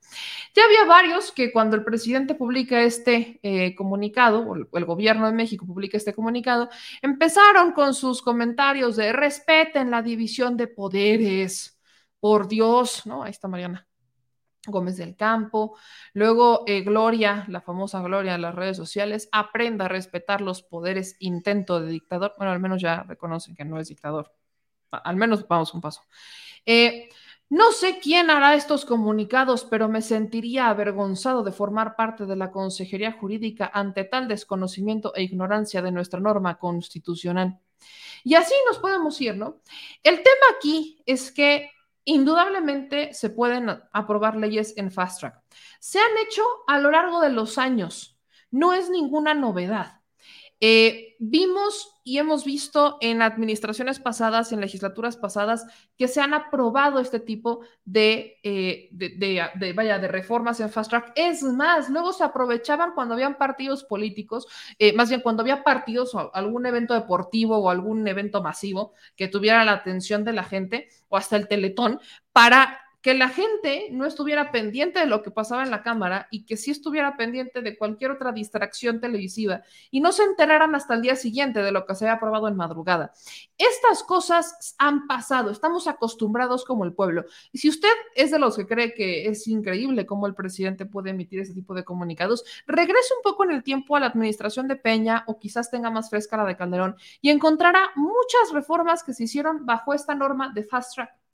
Ya 0.55 0.65
había 0.65 0.85
varios 0.85 1.33
que 1.33 1.53
cuando 1.53 1.77
el 1.77 1.85
presidente 1.85 2.35
publica 2.35 2.83
este 2.83 3.41
eh, 3.43 3.75
comunicado, 3.75 4.41
o 4.41 4.55
el 4.57 4.85
gobierno 4.85 5.27
de 5.27 5.33
México 5.33 5.67
publica 5.67 5.97
este 5.97 6.15
comunicado, 6.15 6.69
empezaron 7.03 7.73
con 7.73 7.95
sus 7.95 8.23
comentarios 8.23 8.97
de 8.97 9.13
respeten 9.13 9.91
la 9.91 10.03
división 10.03 10.57
de 10.57 10.67
poderes, 10.67 11.77
por 12.21 12.49
Dios, 12.49 13.07
¿no? 13.07 13.23
Ahí 13.23 13.31
está 13.31 13.49
Mariana. 13.49 13.87
Gómez 14.67 14.97
del 14.97 15.17
Campo. 15.17 15.77
Luego, 16.13 16.65
eh, 16.67 16.83
Gloria, 16.83 17.45
la 17.49 17.61
famosa 17.61 18.03
Gloria 18.03 18.33
de 18.33 18.39
las 18.39 18.55
redes 18.55 18.77
sociales, 18.77 19.29
aprenda 19.33 19.87
a 19.87 19.89
respetar 19.89 20.41
los 20.41 20.63
poderes 20.63 21.17
intento 21.21 21.81
de 21.81 21.91
dictador. 21.91 22.35
Bueno, 22.37 22.53
al 22.53 22.61
menos 22.61 22.81
ya 22.81 23.03
reconocen 23.03 23.55
que 23.55 23.65
no 23.65 23.79
es 23.79 23.89
dictador. 23.89 24.33
Al 24.91 25.17
menos 25.17 25.47
vamos 25.49 25.75
un 25.75 25.81
paso. 25.81 26.03
Eh, 26.65 27.09
no 27.49 27.71
sé 27.71 28.01
quién 28.01 28.29
hará 28.31 28.55
estos 28.55 28.85
comunicados, 28.85 29.65
pero 29.65 29.89
me 29.89 30.03
sentiría 30.03 30.69
avergonzado 30.69 31.45
de 31.45 31.53
formar 31.53 31.95
parte 31.95 32.27
de 32.27 32.35
la 32.35 32.51
Consejería 32.51 33.13
Jurídica 33.13 33.71
ante 33.73 34.03
tal 34.03 34.27
desconocimiento 34.27 35.15
e 35.15 35.23
ignorancia 35.23 35.81
de 35.81 35.93
nuestra 35.93 36.19
norma 36.19 36.59
constitucional. 36.59 37.61
Y 38.25 38.35
así 38.35 38.55
nos 38.67 38.79
podemos 38.79 39.21
ir, 39.21 39.37
¿no? 39.37 39.61
El 40.03 40.17
tema 40.17 40.47
aquí 40.57 41.01
es 41.07 41.31
que 41.31 41.71
indudablemente 42.07 43.13
se 43.13 43.29
pueden 43.29 43.69
aprobar 43.93 44.37
leyes 44.37 44.73
en 44.79 44.91
fast 44.91 45.21
track. 45.21 45.43
Se 45.81 45.99
han 45.99 46.17
hecho 46.27 46.43
a 46.67 46.79
lo 46.79 46.91
largo 46.91 47.21
de 47.21 47.31
los 47.31 47.59
años, 47.59 48.19
no 48.51 48.73
es 48.73 48.89
ninguna 48.89 49.35
novedad. 49.35 50.01
Eh, 50.61 51.17
vimos 51.19 51.93
y 52.03 52.19
hemos 52.19 52.45
visto 52.45 52.99
en 53.01 53.21
administraciones 53.21 53.99
pasadas, 53.99 54.53
en 54.53 54.61
legislaturas 54.61 55.17
pasadas, 55.17 55.67
que 55.99 56.09
se 56.09 56.21
han 56.21 56.35
aprobado 56.35 57.01
este 57.01 57.19
tipo 57.21 57.61
de, 57.85 58.39
eh, 58.43 58.89
de, 58.93 59.51
de, 59.55 59.73
vaya, 59.73 59.99
de 59.99 60.09
reformas 60.09 60.61
en 60.61 60.71
fast 60.71 60.91
track. 60.91 61.13
Es 61.17 61.43
más, 61.43 61.91
luego 61.91 62.13
se 62.13 62.23
aprovechaban 62.25 62.93
cuando 62.95 63.15
habían 63.15 63.37
partidos 63.37 63.85
políticos, 63.85 64.47
eh, 64.79 64.93
más 64.93 65.09
bien 65.09 65.21
cuando 65.21 65.43
había 65.43 65.65
partidos 65.65 66.15
o 66.15 66.35
algún 66.35 66.65
evento 66.65 66.95
deportivo 66.95 67.59
o 67.59 67.71
algún 67.71 68.07
evento 68.07 68.43
masivo 68.43 68.93
que 69.17 69.29
tuviera 69.29 69.65
la 69.65 69.73
atención 69.73 70.25
de 70.25 70.33
la 70.33 70.45
gente 70.45 70.89
o 71.09 71.17
hasta 71.17 71.37
el 71.37 71.49
teletón 71.49 72.01
para 72.33 72.86
que 73.07 73.15
la 73.15 73.29
gente 73.29 73.87
no 73.93 74.05
estuviera 74.05 74.51
pendiente 74.51 74.99
de 74.99 75.07
lo 75.07 75.23
que 75.23 75.31
pasaba 75.31 75.63
en 75.63 75.71
la 75.71 75.85
cámara 75.85 76.27
y 76.33 76.45
que 76.45 76.57
sí 76.57 76.73
estuviera 76.73 77.17
pendiente 77.17 77.63
de 77.63 77.79
cualquier 77.79 78.11
otra 78.11 78.33
distracción 78.33 79.01
televisiva 79.01 79.63
y 79.93 80.01
no 80.01 80.11
se 80.11 80.25
enteraran 80.25 80.75
hasta 80.75 80.95
el 80.95 81.03
día 81.03 81.15
siguiente 81.15 81.63
de 81.63 81.71
lo 81.71 81.87
que 81.87 81.95
se 81.95 82.05
había 82.05 82.17
aprobado 82.17 82.49
en 82.49 82.57
madrugada. 82.57 83.13
Estas 83.59 84.03
cosas 84.03 84.75
han 84.79 85.07
pasado, 85.07 85.53
estamos 85.53 85.87
acostumbrados 85.87 86.65
como 86.65 86.85
el 86.85 86.95
pueblo. 86.95 87.27
Y 87.53 87.59
si 87.59 87.69
usted 87.69 87.93
es 88.17 88.33
de 88.33 88.41
los 88.41 88.57
que 88.57 88.67
cree 88.67 88.93
que 88.93 89.29
es 89.29 89.47
increíble 89.47 90.05
cómo 90.05 90.27
el 90.27 90.35
presidente 90.35 90.85
puede 90.85 91.11
emitir 91.11 91.39
ese 91.39 91.55
tipo 91.55 91.75
de 91.75 91.85
comunicados, 91.85 92.45
regrese 92.67 93.15
un 93.17 93.23
poco 93.23 93.45
en 93.45 93.53
el 93.53 93.63
tiempo 93.63 93.95
a 93.95 94.01
la 94.01 94.07
administración 94.07 94.67
de 94.67 94.75
Peña 94.75 95.23
o 95.29 95.39
quizás 95.39 95.71
tenga 95.71 95.93
más 95.93 96.11
fresca 96.11 96.39
la 96.39 96.45
de 96.45 96.57
Calderón 96.57 96.97
y 97.21 97.31
encontrará 97.31 97.91
muchas 97.95 98.53
reformas 98.53 99.05
que 99.05 99.15
se 99.15 99.23
hicieron 99.23 99.65
bajo 99.65 99.95
esta 99.95 100.17
norma 100.17 100.51
de 100.53 100.65
fast 100.65 100.97
track 100.97 101.26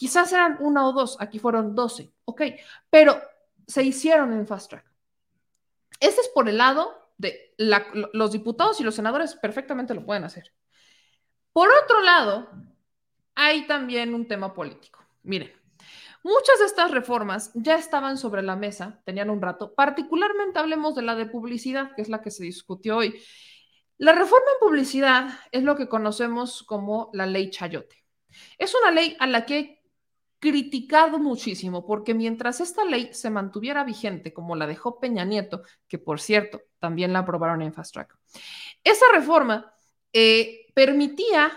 Quizás 0.00 0.32
eran 0.32 0.56
una 0.60 0.88
o 0.88 0.94
dos, 0.94 1.18
aquí 1.20 1.38
fueron 1.38 1.74
doce, 1.74 2.10
ok, 2.24 2.40
pero 2.88 3.20
se 3.66 3.82
hicieron 3.82 4.32
en 4.32 4.46
fast 4.46 4.70
track. 4.70 4.90
Ese 6.00 6.22
es 6.22 6.28
por 6.28 6.48
el 6.48 6.56
lado 6.56 7.12
de 7.18 7.54
los 7.58 8.32
diputados 8.32 8.80
y 8.80 8.82
los 8.82 8.94
senadores 8.94 9.34
perfectamente 9.34 9.92
lo 9.92 10.06
pueden 10.06 10.24
hacer. 10.24 10.54
Por 11.52 11.68
otro 11.84 12.00
lado, 12.00 12.48
hay 13.34 13.66
también 13.66 14.14
un 14.14 14.26
tema 14.26 14.54
político. 14.54 15.04
Miren, 15.22 15.52
muchas 16.22 16.60
de 16.60 16.64
estas 16.64 16.92
reformas 16.92 17.50
ya 17.52 17.74
estaban 17.74 18.16
sobre 18.16 18.40
la 18.40 18.56
mesa, 18.56 19.02
tenían 19.04 19.28
un 19.28 19.42
rato, 19.42 19.74
particularmente 19.74 20.60
hablemos 20.60 20.94
de 20.94 21.02
la 21.02 21.14
de 21.14 21.26
publicidad, 21.26 21.94
que 21.94 22.00
es 22.00 22.08
la 22.08 22.22
que 22.22 22.30
se 22.30 22.44
discutió 22.44 22.96
hoy. 22.96 23.22
La 23.98 24.14
reforma 24.14 24.46
en 24.54 24.66
publicidad 24.66 25.40
es 25.52 25.62
lo 25.62 25.76
que 25.76 25.90
conocemos 25.90 26.62
como 26.62 27.10
la 27.12 27.26
ley 27.26 27.50
Chayote. 27.50 28.02
Es 28.56 28.74
una 28.74 28.92
ley 28.92 29.14
a 29.20 29.26
la 29.26 29.44
que 29.44 29.79
criticado 30.40 31.18
muchísimo 31.18 31.86
porque 31.86 32.14
mientras 32.14 32.60
esta 32.60 32.84
ley 32.84 33.10
se 33.12 33.30
mantuviera 33.30 33.84
vigente 33.84 34.32
como 34.32 34.56
la 34.56 34.66
dejó 34.66 34.98
Peña 34.98 35.24
Nieto, 35.24 35.62
que 35.86 35.98
por 35.98 36.20
cierto 36.20 36.62
también 36.78 37.12
la 37.12 37.20
aprobaron 37.20 37.62
en 37.62 37.72
Fast 37.74 37.92
Track, 37.92 38.16
esa 38.82 39.04
reforma 39.12 39.72
eh, 40.12 40.66
permitía 40.74 41.52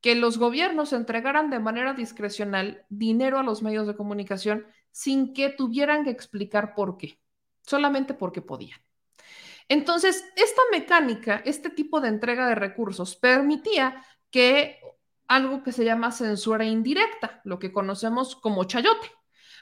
que 0.00 0.14
los 0.16 0.38
gobiernos 0.38 0.92
entregaran 0.92 1.50
de 1.50 1.60
manera 1.60 1.94
discrecional 1.94 2.84
dinero 2.88 3.38
a 3.38 3.44
los 3.44 3.62
medios 3.62 3.86
de 3.86 3.96
comunicación 3.96 4.66
sin 4.90 5.32
que 5.32 5.50
tuvieran 5.50 6.02
que 6.02 6.10
explicar 6.10 6.74
por 6.74 6.96
qué, 6.96 7.20
solamente 7.62 8.14
porque 8.14 8.42
podían. 8.42 8.80
Entonces, 9.68 10.24
esta 10.36 10.60
mecánica, 10.72 11.42
este 11.44 11.70
tipo 11.70 12.00
de 12.00 12.08
entrega 12.08 12.48
de 12.48 12.56
recursos 12.56 13.14
permitía 13.14 14.04
que 14.30 14.80
algo 15.28 15.62
que 15.62 15.72
se 15.72 15.84
llama 15.84 16.12
censura 16.12 16.64
indirecta, 16.64 17.40
lo 17.44 17.58
que 17.58 17.72
conocemos 17.72 18.36
como 18.36 18.64
chayote, 18.64 19.10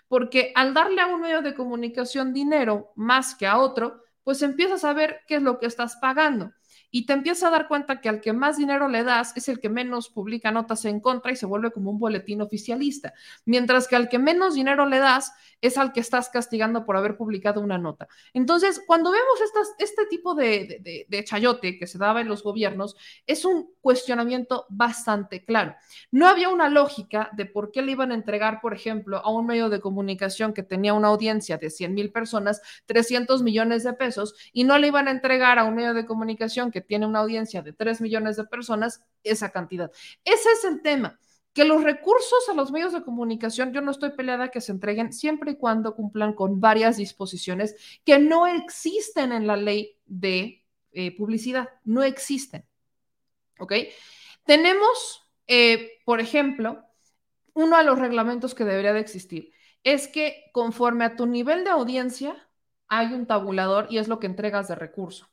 porque 0.08 0.52
al 0.54 0.74
darle 0.74 1.00
a 1.00 1.06
un 1.06 1.20
medio 1.20 1.42
de 1.42 1.54
comunicación 1.54 2.32
dinero 2.32 2.92
más 2.96 3.34
que 3.34 3.46
a 3.46 3.58
otro, 3.58 4.02
pues 4.24 4.42
empiezas 4.42 4.84
a 4.84 4.88
saber 4.88 5.20
qué 5.26 5.36
es 5.36 5.42
lo 5.42 5.58
que 5.58 5.66
estás 5.66 5.96
pagando 5.96 6.52
y 6.90 7.06
te 7.06 7.12
empiezas 7.12 7.44
a 7.44 7.50
dar 7.50 7.68
cuenta 7.68 8.00
que 8.00 8.08
al 8.08 8.20
que 8.20 8.32
más 8.32 8.56
dinero 8.56 8.88
le 8.88 9.04
das 9.04 9.36
es 9.36 9.48
el 9.48 9.60
que 9.60 9.68
menos 9.68 10.08
publica 10.08 10.50
notas 10.50 10.84
en 10.84 11.00
contra 11.00 11.32
y 11.32 11.36
se 11.36 11.46
vuelve 11.46 11.70
como 11.70 11.90
un 11.90 11.98
boletín 11.98 12.42
oficialista, 12.42 13.12
mientras 13.44 13.88
que 13.88 13.96
al 13.96 14.08
que 14.08 14.18
menos 14.18 14.54
dinero 14.54 14.86
le 14.86 14.98
das 14.98 15.32
es 15.60 15.76
al 15.76 15.92
que 15.92 16.00
estás 16.00 16.30
castigando 16.30 16.86
por 16.86 16.96
haber 16.96 17.16
publicado 17.16 17.60
una 17.60 17.76
nota. 17.76 18.08
Entonces, 18.32 18.82
cuando 18.86 19.10
vemos 19.10 19.38
este 19.78 20.06
tipo 20.06 20.34
de, 20.34 20.78
de, 20.80 21.06
de 21.08 21.24
chayote 21.24 21.78
que 21.78 21.86
se 21.86 21.98
daba 21.98 22.22
en 22.22 22.28
los 22.28 22.42
gobiernos, 22.42 22.96
es 23.26 23.44
un 23.44 23.70
cuestionamiento 23.80 24.66
bastante 24.70 25.44
claro. 25.44 25.74
No 26.10 26.28
había 26.28 26.48
una 26.48 26.70
lógica 26.70 27.28
de 27.32 27.44
por 27.44 27.72
qué 27.72 27.82
le 27.82 27.92
iban 27.92 28.10
a 28.10 28.14
entregar, 28.14 28.60
por 28.60 28.74
ejemplo, 28.74 29.18
a 29.18 29.30
un 29.30 29.46
medio 29.46 29.68
de 29.68 29.80
comunicación 29.80 30.54
que 30.54 30.62
tenía 30.62 30.94
una 30.94 31.08
audiencia 31.08 31.58
de 31.58 31.68
100 31.68 31.94
mil 31.94 32.10
personas 32.10 32.62
300 32.86 33.42
millones 33.42 33.84
de 33.84 33.92
pesos 33.92 34.34
y 34.52 34.64
no 34.64 34.78
le 34.78 34.88
iban 34.88 35.08
a 35.08 35.10
entregar 35.10 35.58
a 35.58 35.64
un 35.64 35.74
medio 35.74 35.94
de 35.94 36.06
comunicación 36.06 36.70
que 36.70 36.79
tiene 36.82 37.06
una 37.06 37.20
audiencia 37.20 37.62
de 37.62 37.72
3 37.72 38.00
millones 38.00 38.36
de 38.36 38.44
personas 38.44 39.02
esa 39.22 39.50
cantidad. 39.50 39.90
Ese 40.24 40.50
es 40.52 40.64
el 40.64 40.82
tema 40.82 41.18
que 41.52 41.64
los 41.64 41.82
recursos 41.82 42.48
a 42.48 42.54
los 42.54 42.70
medios 42.70 42.92
de 42.92 43.02
comunicación, 43.02 43.72
yo 43.72 43.80
no 43.80 43.90
estoy 43.90 44.10
peleada 44.10 44.50
que 44.50 44.60
se 44.60 44.72
entreguen 44.72 45.12
siempre 45.12 45.52
y 45.52 45.56
cuando 45.56 45.94
cumplan 45.96 46.32
con 46.32 46.60
varias 46.60 46.96
disposiciones 46.96 47.74
que 48.04 48.18
no 48.18 48.46
existen 48.46 49.32
en 49.32 49.46
la 49.46 49.56
ley 49.56 49.98
de 50.06 50.64
eh, 50.92 51.16
publicidad, 51.16 51.68
no 51.84 52.02
existen. 52.02 52.64
¿Ok? 53.58 53.72
Tenemos, 54.44 55.28
eh, 55.46 55.98
por 56.04 56.20
ejemplo, 56.20 56.84
uno 57.54 57.76
de 57.76 57.84
los 57.84 57.98
reglamentos 57.98 58.54
que 58.54 58.64
debería 58.64 58.92
de 58.92 59.00
existir 59.00 59.52
es 59.82 60.08
que 60.08 60.50
conforme 60.52 61.04
a 61.04 61.16
tu 61.16 61.26
nivel 61.26 61.64
de 61.64 61.70
audiencia 61.70 62.48
hay 62.86 63.12
un 63.12 63.26
tabulador 63.26 63.86
y 63.90 63.98
es 63.98 64.08
lo 64.08 64.18
que 64.20 64.26
entregas 64.26 64.68
de 64.68 64.76
recurso. 64.76 65.28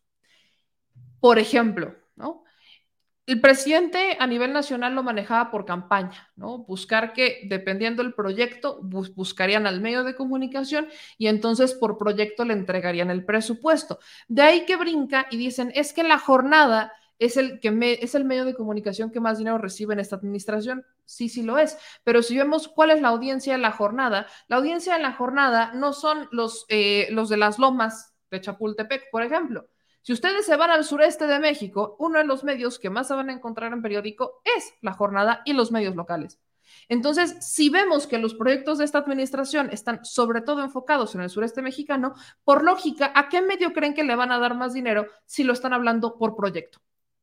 Por 1.28 1.40
ejemplo, 1.40 1.94
¿no? 2.16 2.46
El 3.26 3.42
presidente 3.42 4.16
a 4.18 4.28
nivel 4.28 4.54
nacional 4.54 4.96
lo 4.96 5.04
manejaba 5.04 5.52
por 5.52 5.66
campaña, 5.66 6.32
¿no? 6.38 6.60
Buscar 6.60 7.12
que, 7.12 7.42
dependiendo 7.50 8.02
del 8.02 8.14
proyecto, 8.14 8.80
bus 8.82 9.14
buscarían 9.14 9.68
al 9.68 9.82
medio 9.82 10.06
de 10.06 10.16
comunicación 10.16 10.88
y 11.18 11.28
entonces 11.28 11.74
por 11.74 11.98
proyecto 11.98 12.46
le 12.46 12.54
entregarían 12.54 13.12
el 13.12 13.26
presupuesto. 13.26 14.00
De 14.30 14.42
ahí 14.42 14.66
que 14.66 14.78
brinca 14.78 15.28
y 15.30 15.36
dicen, 15.36 15.70
es 15.76 15.92
que 15.92 16.04
la 16.04 16.18
jornada 16.18 16.94
es 17.20 17.36
el, 17.36 17.60
que 17.60 18.00
es 18.02 18.16
el 18.16 18.24
medio 18.24 18.46
de 18.46 18.56
comunicación 18.56 19.12
que 19.12 19.20
más 19.20 19.38
dinero 19.38 19.58
recibe 19.58 19.96
en 19.96 20.00
esta 20.00 20.16
administración. 20.16 20.86
Sí, 21.04 21.28
sí 21.28 21.44
lo 21.44 21.58
es. 21.58 21.78
Pero 22.06 22.24
si 22.24 22.38
vemos 22.38 22.70
cuál 22.70 22.92
es 22.92 23.02
la 23.02 23.10
audiencia 23.10 23.52
de 23.52 23.60
la 23.60 23.74
jornada, 23.74 24.28
la 24.48 24.56
audiencia 24.56 24.94
de 24.94 25.02
la 25.02 25.12
jornada 25.12 25.74
no 25.74 25.92
son 25.92 26.30
los, 26.32 26.66
eh, 26.70 27.10
los 27.12 27.28
de 27.28 27.36
las 27.36 27.60
lomas 27.60 28.16
de 28.32 28.40
Chapultepec, 28.40 29.12
por 29.12 29.24
ejemplo 29.24 29.68
Si 30.08 30.14
ustedes 30.14 30.46
se 30.46 30.56
van 30.56 30.72
al 30.72 30.86
sureste 30.86 31.28
de 31.28 31.38
México, 31.38 31.98
uno 32.00 32.20
de 32.20 32.24
los 32.24 32.46
medios 32.46 32.80
que 32.80 32.90
más 32.90 33.10
se 33.10 33.14
van 33.14 33.30
a 33.30 33.34
encontrar 33.34 33.74
en 33.74 33.82
periódico 33.82 34.42
es 34.56 34.74
La 34.80 34.94
Jornada 34.94 35.42
y 35.44 35.52
los 35.52 35.70
medios 35.74 35.98
locales. 35.98 36.40
Entonces, 36.88 37.36
si 37.42 37.70
vemos 37.70 38.08
que 38.08 38.18
los 38.18 38.34
proyectos 38.34 38.78
de 38.78 38.86
esta 38.86 39.00
administración 39.00 39.70
están 39.70 40.06
sobre 40.06 40.40
todo 40.40 40.64
enfocados 40.64 41.14
en 41.14 41.24
el 41.24 41.30
sureste 41.30 41.62
mexicano, 41.62 42.14
por 42.46 42.64
lógica, 42.64 43.12
¿a 43.16 43.28
qué 43.28 43.42
medio 43.42 43.74
creen 43.74 43.94
que 43.94 44.06
le 44.06 44.16
van 44.16 44.32
a 44.32 44.40
dar 44.40 44.56
más 44.56 44.74
dinero 44.74 45.08
si 45.26 45.44
lo 45.44 45.52
están 45.52 45.74
hablando 45.74 46.18
por 46.18 46.38
proyecto? 46.38 46.80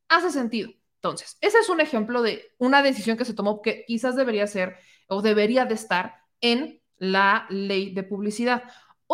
Hace 0.08 0.30
sentido. 0.30 0.70
Entonces, 0.96 1.38
ese 1.40 1.60
es 1.60 1.70
un 1.70 1.80
ejemplo 1.80 2.20
de 2.20 2.54
una 2.58 2.82
decisión 2.82 3.16
que 3.16 3.24
se 3.24 3.32
tomó 3.32 3.62
que 3.62 3.86
quizás 3.86 4.14
debería 4.14 4.46
ser 4.46 4.76
o 5.08 5.22
debería 5.22 5.64
de 5.64 5.72
estar 5.72 6.16
en 6.42 6.82
la 6.98 7.46
ley 7.48 7.94
de 7.94 8.02
publicidad. 8.02 8.64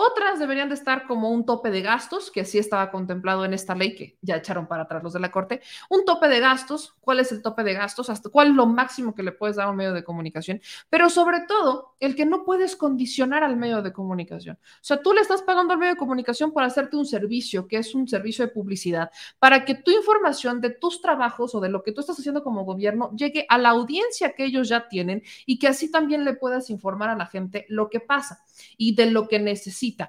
Otras 0.02 0.38
deberían 0.38 0.70
de 0.70 0.76
estar 0.76 1.06
como 1.06 1.28
un 1.28 1.44
tope 1.44 1.70
de 1.70 1.82
gastos, 1.82 2.30
que 2.30 2.46
sí 2.46 2.56
estaba 2.56 2.90
contemplado 2.90 3.44
en 3.44 3.52
esta 3.52 3.74
ley, 3.74 3.94
que 3.94 4.16
ya 4.22 4.36
echaron 4.36 4.66
para 4.66 4.84
atrás 4.84 5.02
los 5.02 5.12
de 5.12 5.20
la 5.20 5.30
Corte. 5.30 5.60
Un 5.90 6.06
tope 6.06 6.26
de 6.26 6.40
gastos, 6.40 6.94
¿cuál 7.02 7.20
es 7.20 7.32
el 7.32 7.42
tope 7.42 7.64
de 7.64 7.74
gastos? 7.74 8.08
¿Hasta 8.08 8.30
cuál 8.30 8.48
es 8.48 8.54
lo 8.54 8.64
máximo 8.64 9.14
que 9.14 9.22
le 9.22 9.32
puedes 9.32 9.56
dar 9.56 9.66
a 9.66 9.70
un 9.70 9.76
medio 9.76 9.92
de 9.92 10.02
comunicación? 10.02 10.62
Pero 10.88 11.10
sobre 11.10 11.40
todo, 11.46 11.96
el 12.00 12.16
que 12.16 12.24
no 12.24 12.44
puedes 12.44 12.76
condicionar 12.76 13.44
al 13.44 13.58
medio 13.58 13.82
de 13.82 13.92
comunicación. 13.92 14.56
O 14.56 14.78
sea, 14.80 15.02
tú 15.02 15.12
le 15.12 15.20
estás 15.20 15.42
pagando 15.42 15.74
al 15.74 15.78
medio 15.78 15.92
de 15.92 15.98
comunicación 15.98 16.50
por 16.50 16.62
hacerte 16.62 16.96
un 16.96 17.04
servicio, 17.04 17.68
que 17.68 17.76
es 17.76 17.94
un 17.94 18.08
servicio 18.08 18.46
de 18.46 18.52
publicidad, 18.52 19.10
para 19.38 19.66
que 19.66 19.74
tu 19.74 19.90
información 19.90 20.62
de 20.62 20.70
tus 20.70 21.02
trabajos 21.02 21.54
o 21.54 21.60
de 21.60 21.68
lo 21.68 21.82
que 21.82 21.92
tú 21.92 22.00
estás 22.00 22.18
haciendo 22.18 22.42
como 22.42 22.64
gobierno 22.64 23.14
llegue 23.14 23.44
a 23.50 23.58
la 23.58 23.68
audiencia 23.68 24.32
que 24.32 24.46
ellos 24.46 24.70
ya 24.70 24.88
tienen 24.88 25.22
y 25.44 25.58
que 25.58 25.68
así 25.68 25.90
también 25.90 26.24
le 26.24 26.32
puedas 26.32 26.70
informar 26.70 27.10
a 27.10 27.16
la 27.16 27.26
gente 27.26 27.66
lo 27.68 27.90
que 27.90 28.00
pasa 28.00 28.46
y 28.78 28.94
de 28.94 29.10
lo 29.10 29.28
que 29.28 29.38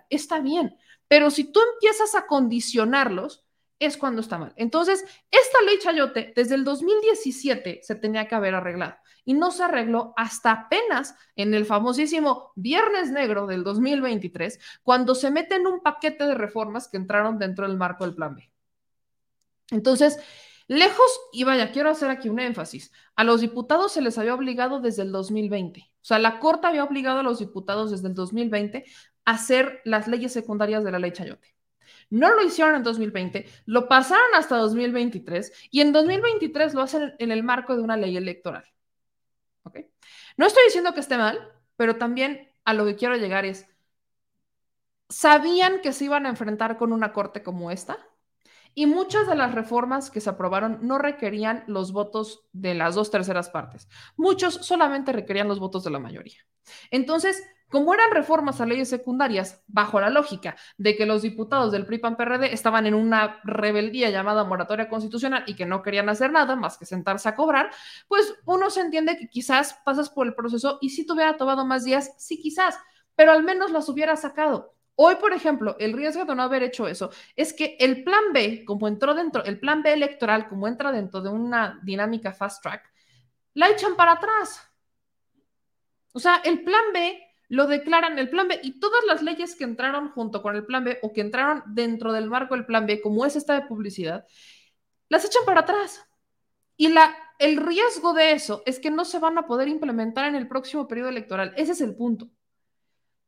Está 0.09 0.39
bien, 0.39 0.75
pero 1.07 1.29
si 1.29 1.45
tú 1.51 1.59
empiezas 1.73 2.15
a 2.15 2.27
condicionarlos, 2.27 3.45
es 3.81 3.97
cuando 3.97 4.21
está 4.21 4.37
mal. 4.37 4.53
Entonces, 4.57 5.03
esta 5.31 5.61
ley 5.65 5.79
Chayote 5.79 6.33
desde 6.35 6.55
el 6.55 6.63
2017 6.63 7.81
se 7.81 7.95
tenía 7.95 8.27
que 8.27 8.35
haber 8.35 8.53
arreglado 8.53 8.95
y 9.25 9.33
no 9.33 9.51
se 9.51 9.63
arregló 9.63 10.13
hasta 10.17 10.51
apenas 10.51 11.15
en 11.35 11.53
el 11.53 11.65
famosísimo 11.65 12.51
Viernes 12.55 13.11
Negro 13.11 13.47
del 13.47 13.63
2023, 13.63 14.59
cuando 14.83 15.15
se 15.15 15.31
mete 15.31 15.55
en 15.55 15.67
un 15.67 15.81
paquete 15.81 16.25
de 16.25 16.35
reformas 16.35 16.87
que 16.87 16.97
entraron 16.97 17.39
dentro 17.39 17.67
del 17.67 17.77
marco 17.77 18.05
del 18.05 18.15
Plan 18.15 18.35
B. 18.35 18.51
Entonces, 19.71 20.19
lejos, 20.67 21.19
y 21.31 21.43
vaya, 21.43 21.71
quiero 21.71 21.89
hacer 21.89 22.09
aquí 22.09 22.29
un 22.29 22.39
énfasis, 22.39 22.91
a 23.15 23.23
los 23.23 23.41
diputados 23.41 23.91
se 23.91 24.01
les 24.01 24.17
había 24.17 24.35
obligado 24.35 24.79
desde 24.79 25.03
el 25.03 25.11
2020. 25.11 25.81
O 25.81 26.03
sea, 26.03 26.19
la 26.19 26.39
Corte 26.39 26.67
había 26.67 26.83
obligado 26.83 27.19
a 27.19 27.23
los 27.23 27.39
diputados 27.39 27.91
desde 27.91 28.07
el 28.07 28.15
2020 28.15 28.85
hacer 29.25 29.81
las 29.85 30.07
leyes 30.07 30.33
secundarias 30.33 30.83
de 30.83 30.91
la 30.91 30.99
ley 30.99 31.11
Chayote. 31.11 31.55
No 32.09 32.33
lo 32.33 32.43
hicieron 32.43 32.75
en 32.75 32.83
2020, 32.83 33.45
lo 33.65 33.87
pasaron 33.87 34.35
hasta 34.35 34.57
2023 34.57 35.69
y 35.71 35.81
en 35.81 35.93
2023 35.93 36.73
lo 36.73 36.81
hacen 36.81 37.13
en 37.19 37.31
el 37.31 37.43
marco 37.43 37.75
de 37.75 37.83
una 37.83 37.97
ley 37.97 38.17
electoral. 38.17 38.65
¿Ok? 39.63 39.79
No 40.37 40.45
estoy 40.45 40.63
diciendo 40.65 40.93
que 40.93 40.99
esté 40.99 41.17
mal, 41.17 41.39
pero 41.77 41.97
también 41.97 42.49
a 42.65 42.73
lo 42.73 42.85
que 42.85 42.95
quiero 42.95 43.15
llegar 43.15 43.45
es, 43.45 43.67
¿sabían 45.09 45.81
que 45.81 45.93
se 45.93 46.05
iban 46.05 46.25
a 46.25 46.29
enfrentar 46.29 46.77
con 46.77 46.93
una 46.93 47.13
corte 47.13 47.43
como 47.43 47.71
esta? 47.71 47.97
Y 48.73 48.85
muchas 48.85 49.27
de 49.27 49.35
las 49.35 49.53
reformas 49.53 50.09
que 50.09 50.21
se 50.21 50.29
aprobaron 50.29 50.79
no 50.81 50.97
requerían 50.97 51.63
los 51.67 51.91
votos 51.91 52.45
de 52.53 52.73
las 52.73 52.95
dos 52.95 53.11
terceras 53.11 53.49
partes. 53.49 53.89
Muchos 54.15 54.53
solamente 54.55 55.11
requerían 55.11 55.49
los 55.49 55.59
votos 55.59 55.83
de 55.83 55.91
la 55.91 55.99
mayoría. 55.99 56.39
Entonces, 56.89 57.43
como 57.71 57.93
eran 57.93 58.11
reformas 58.11 58.59
a 58.59 58.65
leyes 58.65 58.89
secundarias, 58.89 59.63
bajo 59.65 59.99
la 60.01 60.09
lógica 60.09 60.57
de 60.77 60.97
que 60.97 61.05
los 61.05 61.21
diputados 61.21 61.71
del 61.71 61.85
PRI-PAN-PRD 61.85 62.53
estaban 62.53 62.85
en 62.85 62.93
una 62.93 63.39
rebeldía 63.45 64.09
llamada 64.09 64.43
moratoria 64.43 64.89
constitucional 64.89 65.45
y 65.47 65.55
que 65.55 65.65
no 65.65 65.81
querían 65.81 66.09
hacer 66.09 66.33
nada 66.33 66.57
más 66.57 66.77
que 66.77 66.85
sentarse 66.85 67.29
a 67.29 67.35
cobrar, 67.35 67.71
pues 68.09 68.35
uno 68.45 68.69
se 68.69 68.81
entiende 68.81 69.17
que 69.17 69.29
quizás 69.29 69.79
pasas 69.85 70.09
por 70.09 70.27
el 70.27 70.35
proceso 70.35 70.79
y 70.81 70.89
si 70.89 71.05
te 71.05 71.13
hubiera 71.13 71.37
tomado 71.37 71.65
más 71.65 71.85
días, 71.85 72.13
sí 72.17 72.41
quizás, 72.41 72.77
pero 73.15 73.31
al 73.31 73.43
menos 73.43 73.71
las 73.71 73.87
hubiera 73.87 74.17
sacado. 74.17 74.75
Hoy, 74.95 75.15
por 75.15 75.31
ejemplo, 75.31 75.77
el 75.79 75.93
riesgo 75.93 76.25
de 76.25 76.35
no 76.35 76.43
haber 76.43 76.63
hecho 76.63 76.89
eso 76.89 77.09
es 77.37 77.53
que 77.53 77.77
el 77.79 78.03
plan 78.03 78.33
B, 78.33 78.65
como 78.65 78.89
entró 78.89 79.13
dentro, 79.13 79.45
el 79.45 79.59
plan 79.61 79.81
B 79.81 79.93
electoral, 79.93 80.49
como 80.49 80.67
entra 80.67 80.91
dentro 80.91 81.21
de 81.21 81.29
una 81.29 81.79
dinámica 81.83 82.33
fast 82.33 82.61
track, 82.61 82.91
la 83.53 83.69
echan 83.69 83.95
para 83.95 84.11
atrás. 84.11 84.61
O 86.11 86.19
sea, 86.19 86.41
el 86.43 86.63
plan 86.63 86.83
B 86.93 87.30
lo 87.51 87.67
declaran 87.67 88.17
el 88.17 88.29
plan 88.29 88.47
B 88.47 88.61
y 88.63 88.79
todas 88.79 89.03
las 89.05 89.21
leyes 89.21 89.55
que 89.57 89.65
entraron 89.65 90.11
junto 90.11 90.41
con 90.41 90.55
el 90.55 90.65
plan 90.65 90.85
B 90.85 90.99
o 91.01 91.11
que 91.11 91.19
entraron 91.19 91.61
dentro 91.67 92.13
del 92.13 92.29
marco 92.29 92.55
del 92.55 92.65
plan 92.65 92.85
B, 92.85 93.01
como 93.01 93.25
es 93.25 93.35
esta 93.35 93.55
de 93.55 93.67
publicidad, 93.67 94.25
las 95.09 95.25
echan 95.25 95.43
para 95.45 95.59
atrás. 95.59 96.01
Y 96.77 96.87
la, 96.87 97.13
el 97.39 97.57
riesgo 97.57 98.13
de 98.13 98.31
eso 98.31 98.63
es 98.65 98.79
que 98.79 98.89
no 98.89 99.03
se 99.03 99.19
van 99.19 99.37
a 99.37 99.47
poder 99.47 99.67
implementar 99.67 100.29
en 100.29 100.35
el 100.35 100.47
próximo 100.47 100.87
periodo 100.87 101.09
electoral. 101.09 101.53
Ese 101.57 101.73
es 101.73 101.81
el 101.81 101.93
punto. 101.93 102.29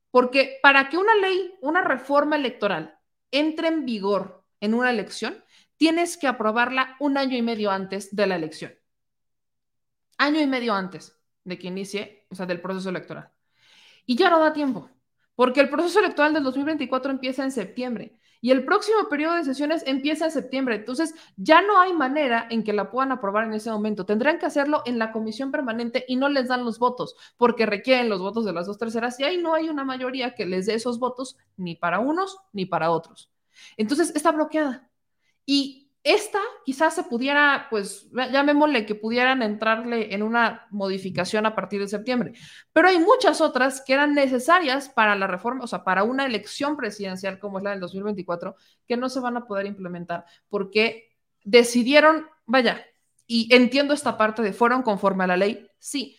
Porque 0.10 0.58
para 0.64 0.88
que 0.88 0.98
una 0.98 1.16
ley, 1.16 1.56
una 1.60 1.82
reforma 1.82 2.38
electoral 2.38 2.98
entre 3.30 3.68
en 3.68 3.84
vigor 3.84 4.46
en 4.62 4.74
una 4.74 4.90
elección, 4.90 5.44
tienes 5.76 6.16
que 6.16 6.28
aprobarla 6.28 6.96
un 7.02 7.18
año 7.18 7.36
y 7.36 7.42
medio 7.42 7.72
antes 7.72 8.16
de 8.16 8.26
la 8.26 8.38
elección. 8.38 8.74
Año 10.18 10.40
y 10.40 10.48
medio 10.48 10.74
antes 10.74 11.20
de 11.44 11.60
que 11.60 11.68
inicie, 11.68 12.26
o 12.30 12.36
sea, 12.36 12.46
del 12.46 12.62
proceso 12.62 12.88
electoral. 12.88 13.33
Y 14.06 14.16
ya 14.16 14.30
no 14.30 14.40
da 14.40 14.54
tiempo, 14.54 14.90
porque 15.36 15.62
el 15.62 15.70
proceso 15.70 16.00
electoral 16.00 16.34
del 16.34 16.44
2024 16.44 17.12
empieza 17.12 17.44
en 17.44 17.52
septiembre 17.52 18.18
y 18.44 18.52
el 18.52 18.66
próximo 18.66 19.08
periodo 19.10 19.36
de 19.36 19.46
sesiones 19.46 19.84
empieza 19.88 20.26
en 20.26 20.32
septiembre. 20.32 20.76
Entonces, 20.76 21.16
ya 21.38 21.62
no 21.62 21.80
hay 21.80 21.94
manera 21.94 22.46
en 22.50 22.66
que 22.66 22.74
la 22.74 22.92
puedan 22.92 23.14
aprobar 23.14 23.46
en 23.46 23.54
ese 23.54 23.72
momento. 23.72 24.06
Tendrán 24.06 24.38
que 24.38 24.46
hacerlo 24.46 24.84
en 24.86 25.00
la 25.00 25.14
comisión 25.14 25.50
permanente 25.50 26.04
y 26.10 26.18
no 26.18 26.28
les 26.28 26.50
dan 26.50 26.66
los 26.66 26.78
votos, 26.78 27.16
porque 27.38 27.66
requieren 27.66 28.10
los 28.10 28.20
votos 28.20 28.44
de 28.44 28.52
las 28.52 28.68
dos 28.68 28.78
terceras 28.78 29.18
y 29.18 29.24
ahí 29.24 29.38
no 29.38 29.54
hay 29.54 29.70
una 29.70 29.86
mayoría 29.86 30.36
que 30.36 30.46
les 30.46 30.66
dé 30.66 30.74
esos 30.74 31.00
votos 31.00 31.38
ni 31.56 31.76
para 31.76 32.00
unos 32.00 32.38
ni 32.52 32.66
para 32.66 32.92
otros. 32.92 33.32
Entonces, 33.78 34.12
está 34.14 34.34
bloqueada. 34.34 34.90
Y 35.46 35.83
esta 36.04 36.40
quizás 36.66 36.96
se 36.96 37.04
pudiera, 37.04 37.68
pues 37.70 38.10
llamémosle 38.12 38.86
que 38.86 38.96
pudieran 38.96 39.42
entrarle 39.42 40.14
en 40.14 40.22
una 40.22 40.68
modificación 40.70 41.46
a 41.46 41.56
partir 41.56 41.80
de 41.80 41.88
septiembre, 41.88 42.34
pero 42.74 42.90
hay 42.90 43.00
muchas 43.00 43.40
otras 43.40 43.82
que 43.82 43.94
eran 43.94 44.14
necesarias 44.14 44.90
para 44.90 45.16
la 45.16 45.28
reforma, 45.28 45.64
o 45.64 45.68
sea, 45.68 45.86
para 45.86 46.04
una 46.04 46.26
elección 46.26 46.76
presidencial 46.76 47.40
como 47.40 47.58
es 47.58 47.64
la 47.64 47.72
del 47.72 47.80
2024, 47.80 48.56
que 48.86 48.98
no 48.98 49.08
se 49.08 49.22
van 49.22 49.38
a 49.38 49.46
poder 49.46 49.66
implementar 49.66 50.26
porque 50.50 51.10
decidieron, 51.46 52.28
vaya, 52.46 52.86
y 53.26 53.54
entiendo 53.56 53.94
esta 53.94 54.18
parte 54.18 54.42
de 54.42 54.52
fueron 54.52 54.84
conforme 54.84 55.24
a 55.24 55.28
la 55.28 55.38
ley, 55.38 55.66
sí, 55.80 56.18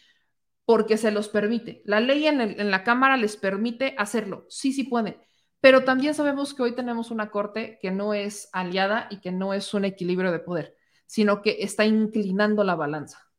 porque 0.64 0.96
se 0.96 1.10
los 1.10 1.28
permite. 1.28 1.82
La 1.84 2.00
ley 2.00 2.26
en, 2.26 2.40
en 2.40 2.70
la 2.70 2.84
Cámara 2.84 3.18
les 3.18 3.36
permite 3.36 3.94
hacerlo, 3.98 4.46
sí, 4.48 4.72
sí 4.72 4.84
pueden 4.84 5.18
pero 5.64 5.82
también 5.82 6.12
sabemos 6.12 6.52
que 6.52 6.62
hoy 6.62 6.74
tenemos 6.74 7.10
una 7.10 7.30
corte 7.30 7.78
que 7.80 7.90
no 7.90 8.12
es 8.12 8.50
aliada 8.52 9.08
y 9.08 9.22
que 9.22 9.32
no 9.32 9.54
es 9.54 9.72
un 9.72 9.86
equilibrio 9.86 10.30
de 10.30 10.38
poder, 10.38 10.76
sino 11.06 11.40
que 11.40 11.56
está 11.60 11.86
inclinando 11.86 12.64
la 12.64 12.74
balanza. 12.74 13.30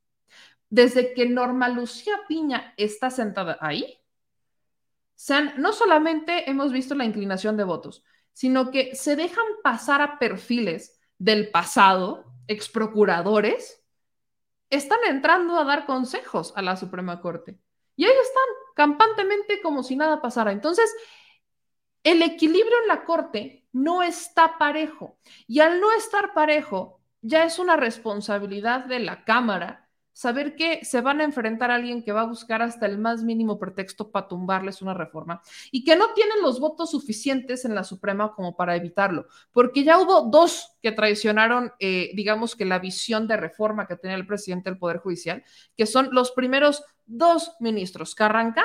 Desde 0.67 1.13
que 1.13 1.29
Norma 1.29 1.69
Lucía 1.69 2.15
Piña 2.27 2.73
está 2.77 3.11
sentada 3.11 3.59
ahí, 3.61 4.01
no 5.59 5.71
solamente 5.71 6.49
hemos 6.49 6.71
visto 6.71 6.95
la 6.95 7.05
inclinación 7.05 7.57
de 7.57 7.63
votos, 7.63 8.03
sino 8.33 8.71
que 8.71 8.95
se 8.95 9.15
dejan 9.15 9.45
pasar 9.63 10.01
a 10.01 10.17
perfiles 10.17 10.99
del 11.19 11.51
pasado, 11.51 12.25
exprocuradores, 12.47 13.85
están 14.71 14.97
entrando 15.07 15.59
a 15.59 15.63
dar 15.63 15.85
consejos 15.85 16.53
a 16.55 16.63
la 16.63 16.75
Suprema 16.75 17.21
Corte. 17.21 17.59
Y 17.95 18.05
ahí 18.05 18.15
están, 18.19 18.43
campantemente 18.75 19.61
como 19.61 19.83
si 19.83 19.95
nada 19.95 20.23
pasara. 20.23 20.51
Entonces, 20.51 20.91
el 22.05 22.21
equilibrio 22.21 22.77
en 22.83 22.87
la 22.87 23.03
corte 23.03 23.65
no 23.73 24.03
está 24.03 24.57
parejo. 24.57 25.17
Y 25.47 25.59
al 25.59 25.81
no 25.81 25.91
estar 25.91 26.33
parejo, 26.33 27.01
ya 27.21 27.43
es 27.43 27.59
una 27.59 27.75
responsabilidad 27.75 28.85
de 28.85 28.99
la 28.99 29.25
Cámara 29.25 29.89
saber 30.13 30.55
que 30.55 30.85
se 30.85 31.01
van 31.01 31.19
a 31.19 31.25
enfrentar 31.25 31.71
a 31.71 31.75
alguien 31.75 32.01
que 32.01 32.13
va 32.13 32.21
a 32.21 32.27
buscar 32.27 32.61
hasta 32.61 32.85
el 32.85 32.99
más 32.99 33.23
mínimo 33.23 33.59
pretexto 33.59 34.11
para 34.11 34.29
tumbarles 34.29 34.81
una 34.81 34.93
reforma 34.93 35.41
y 35.71 35.83
que 35.83 35.97
no 35.97 36.13
tienen 36.13 36.41
los 36.41 36.61
votos 36.61 36.91
suficientes 36.91 37.65
en 37.65 37.75
la 37.75 37.83
Suprema 37.83 38.33
como 38.33 38.55
para 38.55 38.77
evitarlo, 38.77 39.25
porque 39.51 39.83
ya 39.83 39.99
hubo 39.99 40.29
dos 40.29 40.77
que 40.81 40.93
traicionaron, 40.93 41.73
eh, 41.79 42.11
digamos 42.13 42.55
que 42.55 42.63
la 42.63 42.79
visión 42.79 43.27
de 43.27 43.35
reforma 43.35 43.87
que 43.87 43.97
tenía 43.97 44.15
el 44.15 44.25
presidente 44.25 44.69
del 44.69 44.79
Poder 44.79 44.99
Judicial, 44.99 45.43
que 45.75 45.85
son 45.85 46.07
los 46.13 46.31
primeros 46.31 46.85
dos 47.05 47.57
ministros, 47.59 48.15
Carranca 48.15 48.63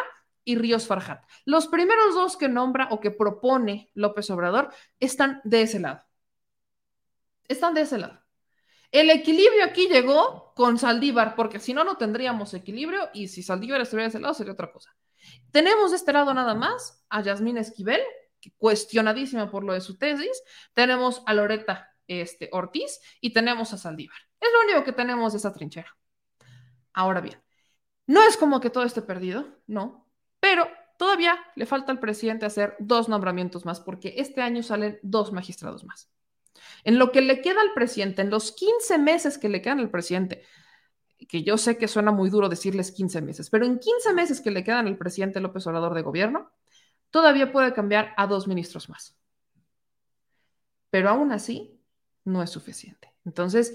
y 0.51 0.57
Ríos 0.57 0.89
Farjat. 0.89 1.23
Los 1.45 1.69
primeros 1.69 2.15
dos 2.17 2.37
que 2.37 2.49
nombra 2.49 2.89
o 2.91 2.99
que 2.99 3.13
propone 3.13 3.91
López 3.95 4.29
Obrador 4.31 4.73
están 4.99 5.41
de 5.45 5.63
ese 5.63 5.79
lado. 5.79 6.03
Están 7.47 7.73
de 7.75 7.83
ese 7.83 7.99
lado. 7.99 8.21
El 8.91 9.11
equilibrio 9.11 9.65
aquí 9.65 9.87
llegó 9.87 10.53
con 10.57 10.77
Saldívar, 10.77 11.37
porque 11.37 11.61
si 11.61 11.73
no, 11.73 11.85
no 11.85 11.97
tendríamos 11.97 12.53
equilibrio 12.53 13.11
y 13.15 13.29
si 13.29 13.45
Saldívar 13.45 13.81
estuviera 13.81 14.07
de 14.07 14.09
ese 14.09 14.19
lado 14.19 14.35
sería 14.35 14.53
otra 14.53 14.73
cosa. 14.73 14.91
Tenemos 15.53 15.93
de 15.93 15.99
este 15.99 16.13
lado 16.13 16.35
nada 16.35 16.57
más 16.57 17.05
a 17.09 17.23
Yasmín 17.23 17.57
Esquivel, 17.57 18.01
cuestionadísima 18.57 19.53
por 19.53 19.63
lo 19.63 19.73
de 19.73 19.81
su 19.81 19.99
tesis. 19.99 20.43
Tenemos 20.75 21.23
a 21.27 21.35
Loreta 21.35 21.95
este, 22.09 22.49
Ortiz 22.51 23.01
y 23.21 23.33
tenemos 23.33 23.73
a 23.73 23.79
Saldívar. 23.79 24.19
Es 24.41 24.49
lo 24.53 24.69
único 24.69 24.85
que 24.85 24.93
tenemos 24.93 25.33
de 25.33 25.39
esa 25.39 25.53
trinchera. 25.53 25.97
Ahora 26.93 27.21
bien, 27.21 27.41
no 28.09 28.25
es 28.25 28.37
como 28.37 28.61
que 28.61 28.71
todo 28.71 28.83
esté 28.83 29.03
perdido, 29.03 29.47
no, 29.69 30.00
pero 30.41 30.69
todavía 30.97 31.39
le 31.55 31.67
falta 31.67 31.93
al 31.93 32.01
presidente 32.01 32.47
hacer 32.47 32.77
dos 32.79 33.09
nombramientos 33.09 33.65
más 33.65 33.81
porque 33.81 34.15
este 34.19 34.43
año 34.43 34.63
salen 34.63 34.99
dos 35.03 35.33
magistrados 35.33 35.85
más. 35.85 36.11
En 36.85 36.99
lo 36.99 37.13
que 37.13 37.21
le 37.21 37.41
queda 37.41 37.61
al 37.61 37.73
presidente, 37.75 38.23
en 38.23 38.31
los 38.31 38.53
15 38.53 38.99
meses 38.99 39.39
que 39.39 39.49
le 39.49 39.63
quedan 39.63 39.81
al 39.81 39.91
presidente, 39.91 40.43
que 41.29 41.43
yo 41.43 41.59
sé 41.59 41.77
que 41.77 41.89
suena 41.89 42.13
muy 42.13 42.31
duro 42.31 42.49
decirles 42.49 42.93
15 42.93 43.21
meses, 43.23 43.51
pero 43.51 43.67
en 43.67 43.79
15 43.79 44.15
meses 44.15 44.41
que 44.41 44.51
le 44.51 44.65
quedan 44.65 44.87
al 44.87 44.99
presidente 44.99 45.41
López 45.41 45.67
Obrador 45.67 45.95
de 45.95 46.03
gobierno, 46.03 46.51
todavía 47.11 47.53
puede 47.53 47.73
cambiar 47.73 48.15
a 48.17 48.27
dos 48.27 48.49
ministros 48.49 48.89
más. 48.89 49.17
Pero 50.91 51.09
aún 51.09 51.33
así, 51.33 51.81
no 52.25 52.43
es 52.43 52.51
suficiente. 52.51 53.13
Entonces, 53.25 53.75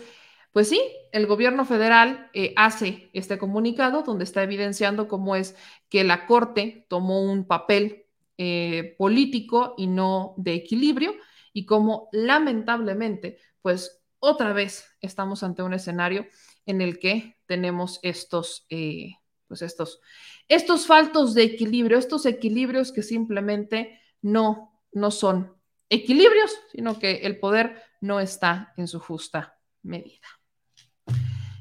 pues 0.55 0.69
sí, 0.69 0.81
el 1.11 1.27
gobierno 1.27 1.65
federal 1.65 2.29
eh, 2.33 2.53
hace 2.55 3.09
este 3.11 3.37
comunicado 3.37 4.03
donde 4.03 4.23
está 4.23 4.41
evidenciando 4.41 5.09
cómo 5.09 5.35
es 5.35 5.53
que 5.89 6.05
la 6.05 6.25
Corte 6.27 6.85
tomó 6.87 7.21
un 7.23 7.45
papel 7.45 8.05
eh, 8.37 8.95
político 8.97 9.73
y 9.77 9.87
no 9.87 10.33
de 10.37 10.53
equilibrio 10.53 11.13
y 11.51 11.65
cómo 11.65 12.07
lamentablemente, 12.13 13.37
pues 13.61 14.01
otra 14.19 14.53
vez 14.53 14.85
estamos 15.01 15.43
ante 15.43 15.61
un 15.61 15.73
escenario 15.73 16.25
en 16.65 16.79
el 16.79 16.99
que 16.99 17.37
tenemos 17.47 17.99
estos, 18.01 18.65
eh, 18.69 19.11
pues 19.49 19.61
estos, 19.61 19.99
estos 20.47 20.87
faltos 20.87 21.33
de 21.33 21.43
equilibrio, 21.43 21.97
estos 21.97 22.25
equilibrios 22.25 22.93
que 22.93 23.03
simplemente 23.03 23.99
no, 24.21 24.81
no 24.93 25.11
son 25.11 25.53
equilibrios, 25.89 26.57
sino 26.71 26.97
que 26.97 27.25
el 27.25 27.41
poder 27.41 27.83
no 27.99 28.21
está 28.21 28.73
en 28.77 28.87
su 28.87 29.01
justa 29.01 29.59
medida. 29.81 30.25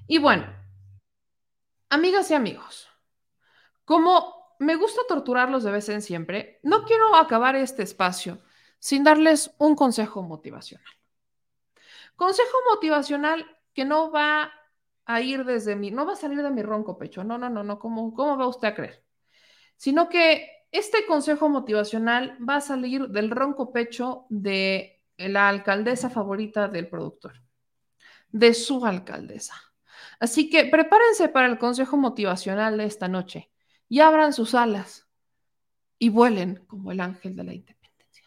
Y 0.07 0.19
bueno, 0.19 0.47
amigas 1.89 2.31
y 2.31 2.35
amigos, 2.35 2.89
como 3.85 4.57
me 4.59 4.77
gusta 4.77 5.01
torturarlos 5.09 5.65
de 5.65 5.73
vez 5.73 5.89
en 5.89 6.03
siempre, 6.03 6.61
no 6.63 6.85
quiero 6.85 7.15
acabar 7.17 7.57
este 7.57 7.83
espacio 7.83 8.43
sin 8.79 9.05
darles 9.05 9.55
un 9.59 9.75
consejo 9.75 10.23
motivacional. 10.23 10.87
Consejo 12.17 12.57
motivacional 12.71 13.47
que 13.73 13.85
no 13.85 14.11
va 14.11 14.53
a 15.07 15.21
ir 15.21 15.45
desde 15.45 15.75
mi, 15.75 15.91
no 15.91 16.07
va 16.07 16.13
a 16.13 16.17
salir 16.17 16.43
de 16.43 16.51
mi 16.51 16.63
ronco 16.63 16.99
pecho, 16.99 17.25
no, 17.25 17.39
no, 17.39 17.49
no, 17.51 17.65
no, 17.65 17.79
¿cómo, 17.79 18.15
cómo 18.15 18.37
va 18.37 18.47
usted 18.47 18.69
a 18.69 18.75
creer? 18.75 19.05
Sino 19.77 20.09
que 20.09 20.49
este 20.71 21.07
consejo 21.07 21.49
motivacional 21.49 22.39
va 22.47 22.57
a 22.57 22.61
salir 22.61 23.09
del 23.09 23.31
ronco 23.31 23.73
pecho 23.73 24.27
de 24.29 25.03
la 25.17 25.49
alcaldesa 25.49 26.11
favorita 26.11 26.69
del 26.69 26.89
productor, 26.89 27.43
de 28.29 28.55
su 28.55 28.85
alcaldesa. 28.85 29.55
Así 30.25 30.49
que 30.49 30.65
prepárense 30.65 31.29
para 31.29 31.49
el 31.49 31.59
consejo 31.59 31.99
motivacional 31.99 32.79
de 32.79 32.87
esta 32.87 33.09
noche 33.09 33.51
y 33.91 34.01
abran 34.01 34.33
sus 34.33 34.55
alas 34.55 35.07
y 35.99 36.09
vuelen 36.09 36.65
como 36.67 36.93
el 36.93 37.01
ángel 37.01 37.37
de 37.37 37.45
la 37.45 37.53
independencia. 37.53 38.25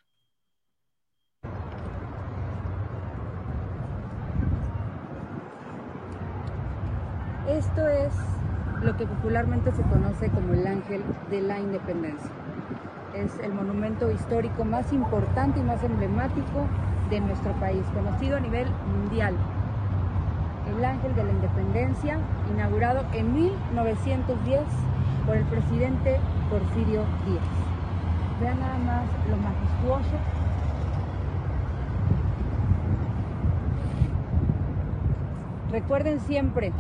Esto 7.50 7.88
es 7.88 8.14
lo 8.84 8.96
que 8.96 9.08
popularmente 9.08 9.72
se 9.72 9.82
conoce 9.82 10.30
como 10.30 10.54
el 10.54 10.68
Ángel 10.68 11.02
de 11.32 11.42
la 11.42 11.60
Independencia. 11.60 12.30
Es 13.16 13.40
el 13.40 13.54
monumento 13.54 14.12
histórico 14.12 14.64
más 14.64 14.94
importante 14.94 15.60
y 15.60 15.64
más 15.64 15.84
emblemático 15.84 16.68
de 17.10 17.22
nuestro 17.22 17.60
país, 17.60 17.84
conocido 17.96 18.38
a 18.38 18.40
nivel 18.40 18.70
mundial. 18.86 19.36
El 20.76 20.84
Ángel 20.86 21.16
de 21.16 21.24
la 21.24 21.32
Independencia, 21.32 22.20
inaugurado 22.54 23.04
en 23.14 23.34
1910 23.34 24.62
por 25.26 25.38
el 25.38 25.46
presidente 25.46 26.20
Porfirio 26.50 27.04
Díaz. 27.26 27.44
Vean 28.42 28.60
nada 28.60 28.78
más 28.78 29.04
lo 29.30 29.38
majestuoso 29.38 30.18
Recuerden 35.72 36.20
siempre 36.22 36.72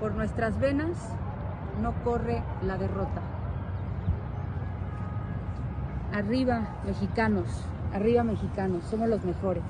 Por 0.00 0.14
nuestras 0.14 0.58
venas 0.58 0.96
no 1.80 1.92
corre 2.04 2.42
la 2.62 2.76
derrota. 2.76 3.22
Arriba, 6.14 6.68
mexicanos, 6.86 7.46
arriba, 7.94 8.22
mexicanos, 8.22 8.84
somos 8.84 9.08
los 9.08 9.24
mejores. 9.24 9.64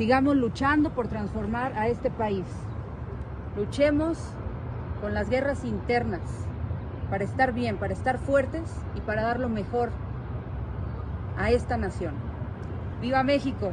Sigamos 0.00 0.34
luchando 0.34 0.94
por 0.94 1.08
transformar 1.08 1.74
a 1.76 1.88
este 1.88 2.10
país. 2.10 2.46
Luchemos 3.54 4.16
con 5.02 5.12
las 5.12 5.28
guerras 5.28 5.62
internas 5.62 6.22
para 7.10 7.22
estar 7.22 7.52
bien, 7.52 7.76
para 7.76 7.92
estar 7.92 8.16
fuertes 8.16 8.62
y 8.96 9.02
para 9.02 9.20
dar 9.20 9.38
lo 9.38 9.50
mejor 9.50 9.90
a 11.36 11.50
esta 11.50 11.76
nación. 11.76 12.14
¡Viva 13.02 13.22
México! 13.24 13.72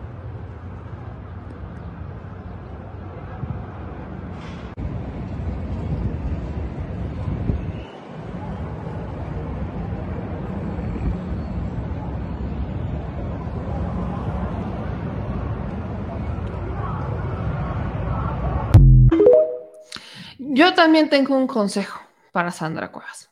También 20.87 21.09
tengo 21.09 21.35
un 21.35 21.47
consejo 21.47 21.99
para 22.31 22.49
Sandra 22.49 22.93
Cuevas. 22.93 23.29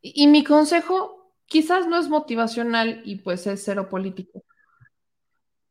Y, 0.00 0.26
mi 0.28 0.42
consejo 0.44 1.34
quizás 1.44 1.86
no 1.86 1.98
es 1.98 2.08
motivacional 2.08 3.02
y 3.04 3.16
pues 3.16 3.46
es 3.46 3.62
cero 3.62 3.90
político. 3.90 4.42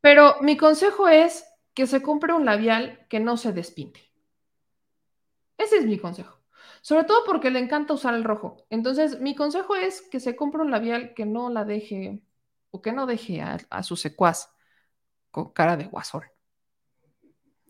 Pero 0.01 0.35
mi 0.41 0.55
consejo 0.55 1.07
es 1.07 1.45
que 1.73 1.87
se 1.87 2.03
compre 2.03 2.31
un 2.33 2.45
labial 2.45 3.07
que 3.09 3.19
no 3.19 3.37
se 3.37 3.53
despinte. 3.53 4.01
Ese 5.57 5.77
es 5.77 5.87
mi 5.87 5.97
consejo. 5.97 6.37
Sobre 6.83 7.05
todo 7.05 7.23
porque 7.25 7.49
le 7.49 7.57
encanta 7.57 7.95
usar 7.95 8.13
el 8.13 8.23
rojo. 8.23 8.67
Entonces, 8.69 9.19
mi 9.19 9.33
consejo 9.33 9.75
es 9.75 10.03
que 10.03 10.19
se 10.19 10.35
compre 10.35 10.61
un 10.61 10.69
labial 10.69 11.15
que 11.15 11.25
no 11.25 11.49
la 11.49 11.65
deje 11.65 12.21
o 12.69 12.83
que 12.83 12.91
no 12.91 13.07
deje 13.07 13.41
a, 13.41 13.57
a 13.71 13.81
su 13.81 13.95
secuaz 13.95 14.53
con 15.31 15.53
cara 15.53 15.75
de 15.75 15.85
guasón. 15.85 16.21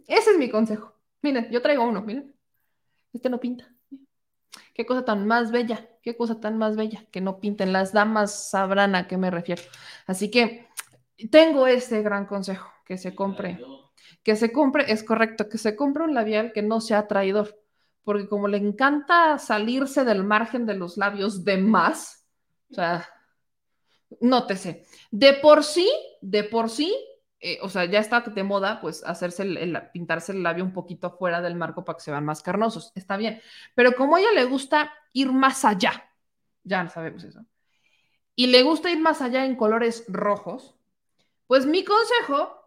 Ese 0.07 0.31
es 0.31 0.38
mi 0.38 0.49
consejo. 0.49 0.93
Miren, 1.22 1.49
yo 1.49 1.61
traigo 1.61 1.85
uno, 1.85 2.02
miren. 2.02 2.35
Este 3.16 3.30
no 3.30 3.40
pinta. 3.40 3.74
Qué 4.74 4.86
cosa 4.86 5.06
tan 5.06 5.26
más 5.26 5.50
bella, 5.50 5.90
qué 6.04 6.18
cosa 6.18 6.42
tan 6.42 6.58
más 6.58 6.76
bella 6.76 7.06
que 7.12 7.22
no 7.22 7.40
pinten. 7.40 7.72
Las 7.72 7.94
damas 7.94 8.50
sabrán 8.50 8.94
a 8.94 9.08
qué 9.08 9.16
me 9.16 9.32
refiero. 9.32 9.64
Así 10.06 10.30
que 10.30 10.68
tengo 11.32 11.66
ese 11.66 12.02
gran 12.02 12.26
consejo, 12.26 12.70
que 12.86 12.98
se 12.98 13.16
compre, 13.16 13.58
que 14.22 14.36
se 14.36 14.52
compre, 14.52 14.92
es 14.92 15.02
correcto, 15.02 15.48
que 15.48 15.58
se 15.58 15.78
compre 15.78 16.04
un 16.04 16.14
labial 16.14 16.52
que 16.52 16.62
no 16.62 16.82
sea 16.82 17.08
traidor, 17.08 17.58
porque 18.04 18.28
como 18.28 18.50
le 18.50 18.58
encanta 18.58 19.40
salirse 19.40 20.04
del 20.04 20.26
margen 20.26 20.66
de 20.66 20.76
los 20.76 20.98
labios 20.98 21.46
de 21.46 21.58
más, 21.58 22.28
o 22.70 22.74
sea, 22.74 23.08
nótese, 24.20 24.86
de 25.10 25.34
por 25.36 25.64
sí, 25.64 25.90
de 26.20 26.44
por 26.44 26.70
sí, 26.70 26.94
eh, 27.48 27.60
o 27.62 27.70
sea, 27.70 27.86
ya 27.86 28.00
está 28.00 28.22
de 28.22 28.44
moda, 28.44 28.82
pues 28.82 29.04
hacerse 29.04 29.44
el, 29.44 29.80
pintarse 29.94 30.32
el 30.32 30.42
labio 30.42 30.64
un 30.64 30.74
poquito 30.74 31.12
fuera 31.12 31.42
del 31.42 31.54
marco 31.54 31.86
para 31.86 31.98
que 31.98 32.04
se 32.04 32.10
vean 32.10 32.26
más 32.26 32.42
carnosos. 32.42 32.92
Está 32.96 33.18
bien. 33.18 33.40
Pero 33.76 33.94
como 33.94 34.16
a 34.16 34.20
ella 34.20 34.32
le 34.34 34.46
gusta 34.46 34.92
ir 35.14 35.32
más 35.32 35.64
allá, 35.64 36.10
ya 36.64 36.90
sabemos 36.90 37.24
eso, 37.24 37.46
y 38.36 38.48
le 38.48 38.64
gusta 38.64 38.90
ir 38.90 39.00
más 39.00 39.22
allá 39.22 39.46
en 39.46 39.56
colores 39.58 40.06
rojos, 40.08 40.74
pues 41.46 41.68
mi 41.68 41.84
consejo 41.84 42.65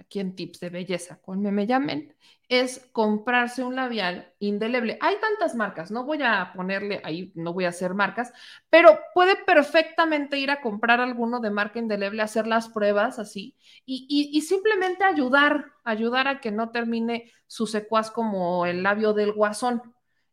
aquí 0.00 0.18
en 0.18 0.34
Tips 0.34 0.60
de 0.60 0.70
Belleza, 0.70 1.20
con 1.20 1.42
me 1.42 1.66
llamen, 1.66 2.14
es 2.48 2.88
comprarse 2.92 3.62
un 3.62 3.76
labial 3.76 4.32
indeleble. 4.40 4.98
Hay 5.00 5.16
tantas 5.20 5.54
marcas, 5.54 5.90
no 5.90 6.04
voy 6.04 6.20
a 6.22 6.52
ponerle 6.54 7.00
ahí, 7.04 7.30
no 7.36 7.52
voy 7.52 7.66
a 7.66 7.68
hacer 7.68 7.94
marcas, 7.94 8.32
pero 8.70 8.98
puede 9.14 9.36
perfectamente 9.36 10.38
ir 10.38 10.50
a 10.50 10.60
comprar 10.60 11.00
alguno 11.00 11.40
de 11.40 11.50
marca 11.50 11.78
indeleble, 11.78 12.22
hacer 12.22 12.46
las 12.46 12.68
pruebas 12.68 13.18
así 13.18 13.56
y, 13.84 14.40
simplemente 14.40 15.04
ayudar, 15.04 15.66
ayudar 15.84 16.26
a 16.26 16.40
que 16.40 16.50
no 16.50 16.70
termine 16.70 17.30
su 17.46 17.66
secuaz 17.66 18.10
como 18.10 18.66
el 18.66 18.82
labio 18.82 19.12
del 19.12 19.32
guasón. 19.32 19.82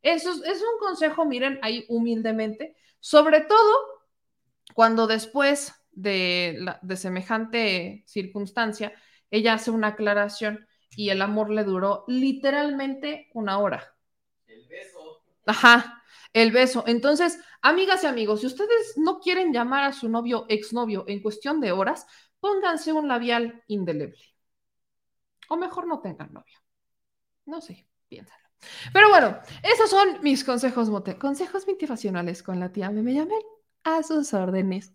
Eso 0.01 0.31
es, 0.31 0.37
es 0.43 0.61
un 0.61 0.79
consejo, 0.79 1.25
miren, 1.25 1.59
ahí 1.61 1.85
humildemente, 1.89 2.75
sobre 2.99 3.41
todo 3.41 3.75
cuando 4.73 5.07
después 5.07 5.73
de, 5.91 6.65
de 6.81 6.95
semejante 6.95 8.03
circunstancia, 8.07 8.93
ella 9.31 9.53
hace 9.53 9.71
una 9.71 9.89
aclaración 9.89 10.67
y 10.95 11.09
el 11.09 11.21
amor 11.21 11.49
le 11.49 11.63
duró 11.63 12.03
literalmente 12.07 13.29
una 13.33 13.59
hora. 13.59 13.95
El 14.47 14.67
beso. 14.67 15.23
Ajá. 15.45 16.03
el 16.33 16.51
beso. 16.51 16.83
Entonces, 16.87 17.39
amigas 17.61 18.03
y 18.03 18.07
amigos, 18.07 18.41
si 18.41 18.47
ustedes 18.47 18.97
no 18.97 19.19
quieren 19.19 19.53
llamar 19.53 19.83
a 19.83 19.93
su 19.93 20.09
novio, 20.09 20.45
exnovio 20.49 21.05
en 21.07 21.21
cuestión 21.21 21.59
de 21.61 21.71
horas, 21.71 22.05
pónganse 22.39 22.93
un 22.93 23.07
labial 23.07 23.63
indeleble. 23.67 24.21
O 25.49 25.57
mejor 25.57 25.87
no 25.87 25.99
tengan 26.01 26.33
novio. 26.33 26.57
No 27.45 27.61
sé, 27.61 27.87
piénsalo. 28.09 28.47
Pero 28.91 29.09
bueno, 29.09 29.39
esos 29.63 29.89
son 29.89 30.21
mis 30.21 30.43
consejos 30.43 30.89
mote. 30.89 31.17
Consejos 31.17 31.67
motivacionales 31.67 32.43
con 32.43 32.59
la 32.59 32.71
tía 32.71 32.89
Meme 32.89 33.13
Yamel. 33.13 33.43
A 33.83 34.03
sus 34.03 34.33
órdenes. 34.33 34.93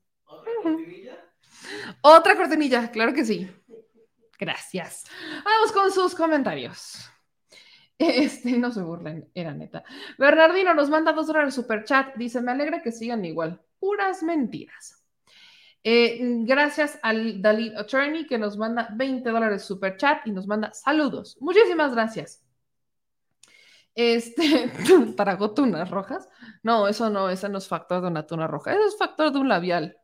Otra 2.03 2.37
cortinilla, 2.37 2.91
claro 2.91 3.15
que 3.15 3.25
sí. 3.25 3.49
Gracias. 4.39 5.05
Vamos 5.45 5.73
con 5.73 5.91
sus 5.91 6.15
comentarios. 6.15 7.09
Este, 7.99 8.59
no 8.59 8.73
se 8.73 8.83
burlen, 8.83 9.31
era 9.35 9.55
neta. 9.55 9.85
Bernardino 10.19 10.75
nos 10.75 10.91
manda 10.91 11.13
dos 11.13 11.29
dólares 11.29 11.55
super 11.55 11.85
chat. 11.85 12.17
Dice: 12.17 12.41
Me 12.41 12.51
alegra 12.53 12.83
que 12.83 12.91
sigan 12.91 13.25
igual. 13.25 13.61
Puras 13.79 14.23
mentiras. 14.23 15.03
Eh, 15.85 16.19
gracias 16.45 16.99
al 17.03 17.43
Dalit 17.43 17.77
Attorney 17.77 18.27
que 18.27 18.39
nos 18.39 18.57
manda 18.57 18.89
20 18.95 19.29
dólares 19.31 19.65
super 19.65 19.97
chat 19.97 20.27
y 20.27 20.31
nos 20.31 20.47
manda 20.47 20.73
saludos. 20.73 21.37
Muchísimas 21.41 21.93
gracias. 21.93 22.45
Este, 23.95 24.71
¿tragó 25.17 25.53
tunas 25.53 25.91
rojas? 25.91 26.29
No, 26.63 26.89
eso 26.89 27.11
no, 27.11 27.29
ese 27.29 27.49
no 27.49 27.59
es 27.59 27.69
factor 27.69 28.01
de 28.01 28.09
una 28.09 28.27
tuna 28.27 28.47
roja. 28.47 28.73
Eso 28.73 28.87
es 28.87 28.97
factor 28.97 29.33
de 29.33 29.39
un 29.39 29.49
labial 29.49 29.97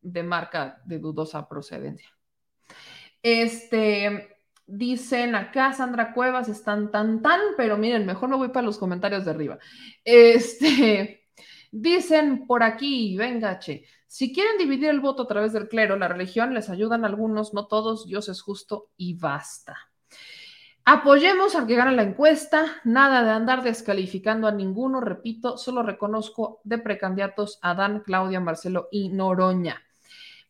de 0.00 0.22
marca 0.22 0.80
de 0.84 0.98
dudosa 0.98 1.48
procedencia. 1.48 2.17
Este, 3.22 4.36
dicen 4.66 5.34
acá, 5.34 5.72
Sandra 5.72 6.12
Cuevas, 6.12 6.48
están 6.48 6.90
tan 6.90 7.22
tan, 7.22 7.40
pero 7.56 7.76
miren, 7.76 8.06
mejor 8.06 8.28
me 8.28 8.36
voy 8.36 8.48
para 8.48 8.66
los 8.66 8.78
comentarios 8.78 9.24
de 9.24 9.30
arriba. 9.30 9.58
Este, 10.04 11.26
dicen 11.70 12.46
por 12.46 12.62
aquí, 12.62 13.16
venga, 13.16 13.58
che, 13.58 13.84
si 14.06 14.32
quieren 14.32 14.58
dividir 14.58 14.88
el 14.88 15.00
voto 15.00 15.24
a 15.24 15.28
través 15.28 15.52
del 15.52 15.68
clero, 15.68 15.96
la 15.96 16.08
religión, 16.08 16.54
les 16.54 16.70
ayudan 16.70 17.04
algunos, 17.04 17.52
no 17.54 17.66
todos, 17.66 18.06
Dios 18.06 18.28
es 18.28 18.40
justo 18.40 18.90
y 18.96 19.14
basta. 19.18 19.76
Apoyemos 20.84 21.54
al 21.54 21.66
que 21.66 21.76
gana 21.76 21.92
la 21.92 22.02
encuesta, 22.02 22.80
nada 22.84 23.22
de 23.22 23.30
andar 23.30 23.62
descalificando 23.62 24.48
a 24.48 24.52
ninguno, 24.52 25.02
repito, 25.02 25.58
solo 25.58 25.82
reconozco 25.82 26.62
de 26.64 26.78
precandidatos 26.78 27.58
a 27.60 27.74
Dan, 27.74 28.00
Claudia, 28.00 28.40
Marcelo 28.40 28.88
y 28.90 29.10
Noroña. 29.10 29.82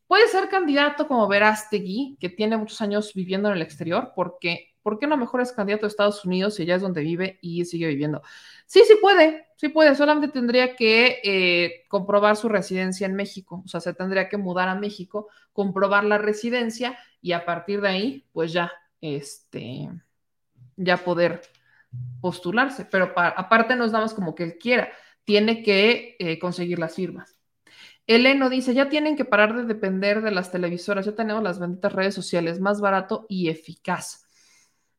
Puede 0.08 0.26
ser 0.28 0.48
candidato 0.48 1.06
como 1.06 1.28
Verástegui, 1.28 2.16
que 2.18 2.30
tiene 2.30 2.56
muchos 2.56 2.80
años 2.80 3.12
viviendo 3.14 3.50
en 3.50 3.56
el 3.56 3.62
exterior, 3.62 4.12
porque 4.16 4.74
¿por 4.82 4.98
qué 4.98 5.06
no 5.06 5.18
mejor 5.18 5.42
es 5.42 5.52
candidato 5.52 5.84
a 5.84 5.88
Estados 5.88 6.24
Unidos 6.24 6.58
y 6.58 6.62
allá 6.62 6.76
es 6.76 6.82
donde 6.82 7.02
vive 7.02 7.38
y 7.42 7.66
sigue 7.66 7.88
viviendo? 7.88 8.22
Sí, 8.64 8.82
sí 8.86 8.94
puede, 9.02 9.48
sí 9.56 9.68
puede, 9.68 9.94
solamente 9.94 10.28
tendría 10.28 10.76
que 10.76 11.20
eh, 11.22 11.84
comprobar 11.88 12.36
su 12.36 12.48
residencia 12.48 13.06
en 13.06 13.16
México, 13.16 13.62
o 13.64 13.68
sea, 13.68 13.80
se 13.80 13.92
tendría 13.92 14.30
que 14.30 14.38
mudar 14.38 14.70
a 14.70 14.74
México, 14.74 15.28
comprobar 15.52 16.04
la 16.04 16.16
residencia 16.16 16.98
y 17.20 17.32
a 17.32 17.44
partir 17.44 17.82
de 17.82 17.88
ahí, 17.88 18.26
pues 18.32 18.50
ya, 18.52 18.72
este, 19.02 19.90
ya 20.76 20.96
poder 20.96 21.42
postularse, 22.22 22.86
pero 22.86 23.12
aparte 23.14 23.76
nos 23.76 23.92
damos 23.92 24.14
como 24.14 24.34
que 24.34 24.44
él 24.44 24.58
quiera, 24.58 24.90
tiene 25.24 25.62
que 25.62 26.16
eh, 26.18 26.38
conseguir 26.38 26.78
las 26.78 26.94
firmas. 26.94 27.37
Eleno 28.08 28.48
dice, 28.48 28.72
ya 28.72 28.88
tienen 28.88 29.16
que 29.16 29.26
parar 29.26 29.54
de 29.54 29.64
depender 29.64 30.22
de 30.22 30.30
las 30.30 30.50
televisoras, 30.50 31.04
ya 31.04 31.14
tenemos 31.14 31.42
las 31.42 31.58
benditas 31.58 31.92
redes 31.92 32.14
sociales, 32.14 32.58
más 32.58 32.80
barato 32.80 33.26
y 33.28 33.50
eficaz. 33.50 34.24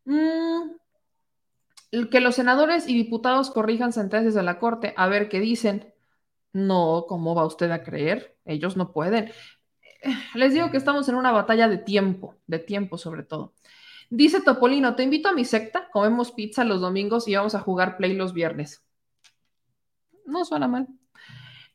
Mm, 0.06 0.76
que 2.11 2.19
los 2.22 2.36
senadores 2.36 2.88
y 2.88 2.94
diputados 2.94 3.49
corrijan 3.49 3.94
sentencias 3.94 4.36
de 4.36 4.44
la 4.44 4.60
Corte, 4.60 4.94
a 4.95 5.07
ver 5.07 5.27
qué 5.27 5.40
dicen. 5.40 5.91
No, 6.53 7.06
¿cómo 7.07 7.34
va 7.34 7.48
usted 7.48 7.72
a 7.72 7.84
creer? 7.84 8.38
Ellos 8.45 8.77
no 8.77 8.91
pueden. 8.91 9.31
Les 10.36 10.53
digo 10.53 10.69
que 10.69 10.77
estamos 10.77 11.10
en 11.10 11.15
una 11.15 11.31
batalla 11.31 11.68
de 11.68 11.80
tiempo, 11.80 12.36
de 12.45 12.60
tiempo 12.60 12.99
sobre 12.99 13.23
todo. 13.23 13.56
Dice 14.11 14.41
Topolino, 14.41 14.95
te 14.95 15.02
invito 15.02 15.30
a 15.30 15.34
mi 15.34 15.45
secta, 15.45 15.90
comemos 15.91 16.31
pizza 16.31 16.64
los 16.64 16.80
domingos 16.80 17.27
y 17.27 17.36
vamos 17.36 17.56
a 17.56 17.60
jugar 17.60 17.98
Play 17.98 18.14
los 18.14 18.34
viernes. 18.34 18.84
No 20.26 20.45
suena 20.45 20.68
mal. 20.68 20.88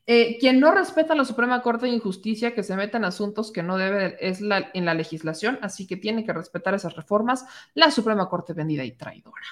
Eh, 0.07 0.37
quien 0.39 0.59
no 0.59 0.71
respeta 0.71 1.15
la 1.15 1.25
Suprema 1.25 1.61
Corte 1.61 1.87
de 1.87 1.93
Injusticia, 1.93 2.53
que 2.53 2.63
se 2.63 2.75
mete 2.75 2.97
en 2.97 3.05
asuntos 3.05 3.51
que 3.51 3.63
no 3.63 3.77
debe, 3.77 4.17
es 4.19 4.39
en 4.39 4.85
la 4.85 4.93
legislación, 4.93 5.57
así 5.61 5.87
que 5.87 5.97
tiene 5.97 6.23
que 6.23 6.33
respetar 6.33 6.75
esas 6.75 6.95
reformas, 6.95 7.45
la 7.73 7.89
Suprema 7.89 8.29
Corte 8.29 8.53
vendida 8.53 8.83
y 8.83 8.91
traidora. 8.91 9.47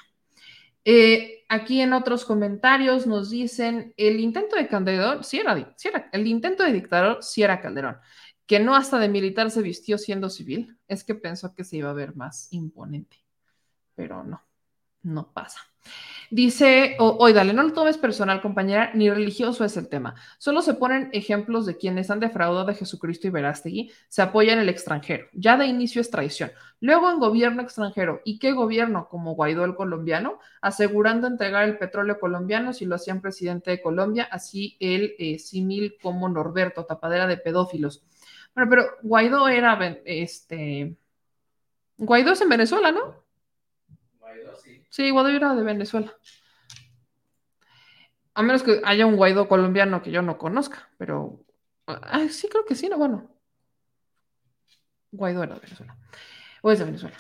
Eh, 0.86 1.46
aquí 1.48 1.82
en 1.82 1.94
otros 1.94 2.26
comentarios 2.26 3.08
nos 3.08 3.30
dicen, 3.30 3.94
el 3.98 4.20
intento 4.20 4.56
de 4.56 4.68
Calderón, 4.68 5.24
sí 5.24 5.40
era, 5.40 5.74
sí 5.78 5.88
era, 5.88 6.10
el 6.12 6.28
intento 6.28 6.64
de 6.64 6.74
dictador 6.74 7.24
sí 7.24 7.42
era 7.42 7.62
Calderón, 7.62 7.98
que 8.46 8.60
no 8.60 8.76
hasta 8.76 9.00
de 9.00 9.08
militar 9.10 9.50
se 9.50 9.62
vistió 9.62 9.98
siendo 9.98 10.30
civil, 10.30 10.78
es 10.88 11.04
que 11.04 11.16
pensó 11.16 11.56
que 11.56 11.64
se 11.64 11.78
iba 11.78 11.90
a 11.90 11.94
ver 11.94 12.16
más 12.16 12.52
imponente, 12.52 13.18
pero 13.96 14.24
no, 14.24 14.44
no 15.04 15.32
pasa. 15.32 15.73
Dice, 16.34 16.96
oye, 16.98 17.34
dale, 17.34 17.54
no 17.54 17.62
lo 17.62 17.74
tomes 17.74 18.00
personal, 18.00 18.42
compañera, 18.42 18.90
ni 18.96 19.08
religioso 19.08 19.64
es 19.66 19.78
el 19.78 19.88
tema. 19.88 20.16
Solo 20.40 20.64
se 20.64 20.74
ponen 20.74 21.12
ejemplos 21.14 21.68
de 21.68 21.78
quienes 21.78 22.10
han 22.10 22.20
defraudado 22.20 22.66
de 22.66 22.74
Jesucristo 22.74 23.28
y 23.28 23.30
Verástegui, 23.30 23.92
se 24.08 24.24
apoyan 24.24 24.56
en 24.56 24.64
el 24.64 24.70
extranjero. 24.70 25.28
Ya 25.34 25.58
de 25.58 25.68
inicio 25.68 26.02
es 26.02 26.10
traición. 26.10 26.52
Luego 26.80 27.12
en 27.12 27.20
gobierno 27.20 27.62
extranjero. 27.62 28.22
¿Y 28.26 28.40
qué 28.40 28.52
gobierno? 28.52 29.08
Como 29.10 29.36
Guaidó 29.36 29.64
el 29.64 29.76
colombiano, 29.76 30.40
asegurando 30.60 31.28
entregar 31.28 31.66
el 31.66 31.78
petróleo 31.78 32.20
colombiano 32.20 32.74
si 32.74 32.86
lo 32.86 32.96
hacían 32.96 33.22
presidente 33.22 33.70
de 33.70 33.82
Colombia, 33.84 34.28
así 34.32 34.76
el 34.80 35.14
eh, 35.20 35.38
símil 35.38 35.98
como 36.02 36.30
Norberto, 36.30 36.86
tapadera 36.86 37.28
de 37.28 37.38
pedófilos. 37.38 38.04
Bueno, 38.56 38.70
pero 38.72 38.86
Guaidó 39.04 39.48
era, 39.48 39.78
este, 40.06 40.96
Guaidó 41.98 42.32
es 42.32 42.42
en 42.42 42.50
Venezuela, 42.50 42.92
¿no? 42.92 43.24
Sí, 44.64 44.83
Guaidó 44.98 45.30
era 45.30 45.56
de 45.56 45.64
Venezuela. 45.64 46.16
A 48.36 48.42
menos 48.44 48.64
que 48.64 48.82
haya 48.84 49.06
un 49.06 49.16
Guaidó 49.16 49.48
colombiano 49.48 50.02
que 50.02 50.12
yo 50.12 50.22
no 50.22 50.38
conozca, 50.38 50.90
pero 50.98 51.46
sí, 52.30 52.48
creo 52.48 52.66
que 52.66 52.76
sí, 52.76 52.90
no, 52.90 52.98
bueno. 52.98 53.30
Guaidó 55.12 55.44
era 55.44 55.56
de 55.56 55.62
Venezuela. 55.62 55.98
O 56.62 56.72
es 56.72 56.80
de 56.80 56.86
Venezuela. 56.86 57.18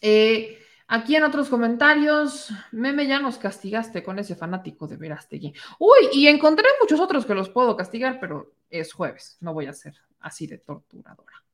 Eh, 0.00 0.58
aquí 0.88 1.16
en 1.16 1.24
otros 1.24 1.48
comentarios, 1.48 2.50
Meme, 2.72 3.06
ya 3.06 3.18
nos 3.18 3.38
castigaste 3.38 4.02
con 4.02 4.18
ese 4.18 4.34
fanático 4.34 4.86
de 4.86 4.96
Verástegui. 4.96 5.54
Uy, 5.78 6.08
y 6.12 6.26
encontré 6.28 6.66
muchos 6.80 7.00
otros 7.00 7.26
que 7.26 7.34
los 7.34 7.48
puedo 7.48 7.76
castigar, 7.76 8.18
pero 8.20 8.54
es 8.70 8.92
jueves, 8.92 9.36
no 9.40 9.52
voy 9.54 9.66
a 9.66 9.72
ser 9.72 9.94
así 10.20 10.46
de 10.46 10.58
torturadora. 10.58 11.45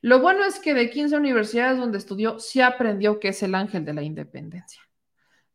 Lo 0.00 0.20
bueno 0.20 0.44
es 0.44 0.58
que 0.60 0.74
de 0.74 0.90
15 0.90 1.16
universidades 1.16 1.78
donde 1.78 1.98
estudió, 1.98 2.38
sí 2.38 2.60
aprendió 2.60 3.20
que 3.20 3.28
es 3.28 3.42
el 3.42 3.54
ángel 3.54 3.84
de 3.84 3.94
la 3.94 4.02
independencia. 4.02 4.80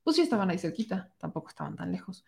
Pues 0.04 0.18
sí 0.18 0.22
estaban 0.22 0.50
ahí 0.50 0.58
cerquita, 0.58 1.14
tampoco 1.18 1.50
estaban 1.50 1.76
tan 1.76 1.92
lejos. 1.92 2.26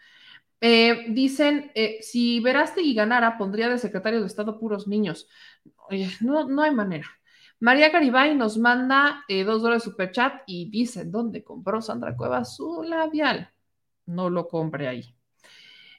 Eh, 0.61 1.07
dicen, 1.09 1.71
eh, 1.75 1.97
si 2.01 2.39
Verástegui 2.39 2.93
ganara, 2.93 3.37
pondría 3.37 3.69
de 3.69 3.77
secretario 3.77 4.21
de 4.21 4.27
Estado 4.27 4.59
puros 4.59 4.87
niños. 4.87 5.27
Oye, 5.89 6.09
no, 6.21 6.47
no 6.47 6.61
hay 6.63 6.71
manera. 6.71 7.07
María 7.59 7.89
Garibay 7.89 8.35
nos 8.35 8.57
manda 8.57 9.23
eh, 9.27 9.43
dos 9.43 9.61
dólares 9.61 9.83
super 9.83 10.11
chat 10.11 10.41
y 10.47 10.69
dice, 10.69 11.05
¿dónde 11.05 11.43
compró 11.43 11.81
Sandra 11.81 12.15
Cuevas 12.15 12.55
su 12.55 12.83
labial? 12.83 13.51
No 14.05 14.29
lo 14.29 14.47
compre 14.47 14.87
ahí. 14.87 15.15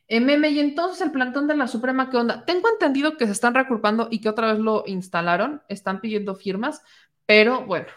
Eh, 0.09 0.21
meme, 0.21 0.51
y 0.51 0.61
entonces 0.61 1.01
el 1.01 1.11
plantón 1.11 1.49
de 1.49 1.57
la 1.57 1.67
Suprema, 1.67 2.11
¿qué 2.11 2.17
onda? 2.17 2.45
Tengo 2.45 2.69
entendido 2.69 3.17
que 3.17 3.27
se 3.27 3.33
están 3.33 3.55
reagrupando 3.55 4.09
y 4.11 4.21
que 4.21 4.29
otra 4.29 4.53
vez 4.53 4.61
lo 4.61 4.85
instalaron, 4.87 5.63
están 5.69 6.01
pidiendo 6.01 6.37
firmas, 6.37 6.83
pero 7.27 7.67
bueno, 7.67 7.89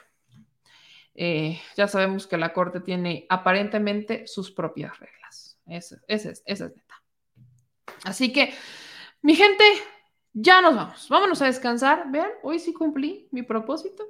eh, 1.14 1.61
ya 1.76 1.88
sabemos 1.88 2.26
que 2.26 2.38
la 2.38 2.53
Corte 2.53 2.80
tiene 2.80 3.27
aparentemente 3.30 4.26
sus 4.26 4.52
propias 4.52 4.98
reglas. 4.99 5.60
Esa 5.68 6.02
es, 6.07 6.41
es 6.45 6.61
neta. 6.61 7.03
Así 8.03 8.34
que, 8.34 8.53
mi 9.22 9.36
gente, 9.36 9.64
ya 10.34 10.61
nos 10.61 10.76
vamos. 10.76 11.10
Vámonos 11.10 11.41
a 11.41 11.45
descansar. 11.45 12.06
Vean, 12.10 12.30
hoy 12.41 12.60
sí 12.60 12.73
cumplí 12.73 13.27
mi 13.31 13.44
propósito. 13.44 14.03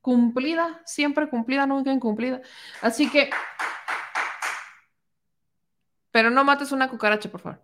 Cumplida, 0.00 0.82
siempre 0.84 1.28
cumplida, 1.28 1.66
nunca 1.66 1.92
incumplida. 1.92 2.40
Así 2.82 3.08
que 3.10 3.30
pero 6.10 6.30
no 6.30 6.44
mates 6.44 6.72
una 6.72 6.88
cucaracha, 6.88 7.30
por 7.30 7.40
favor. 7.40 7.62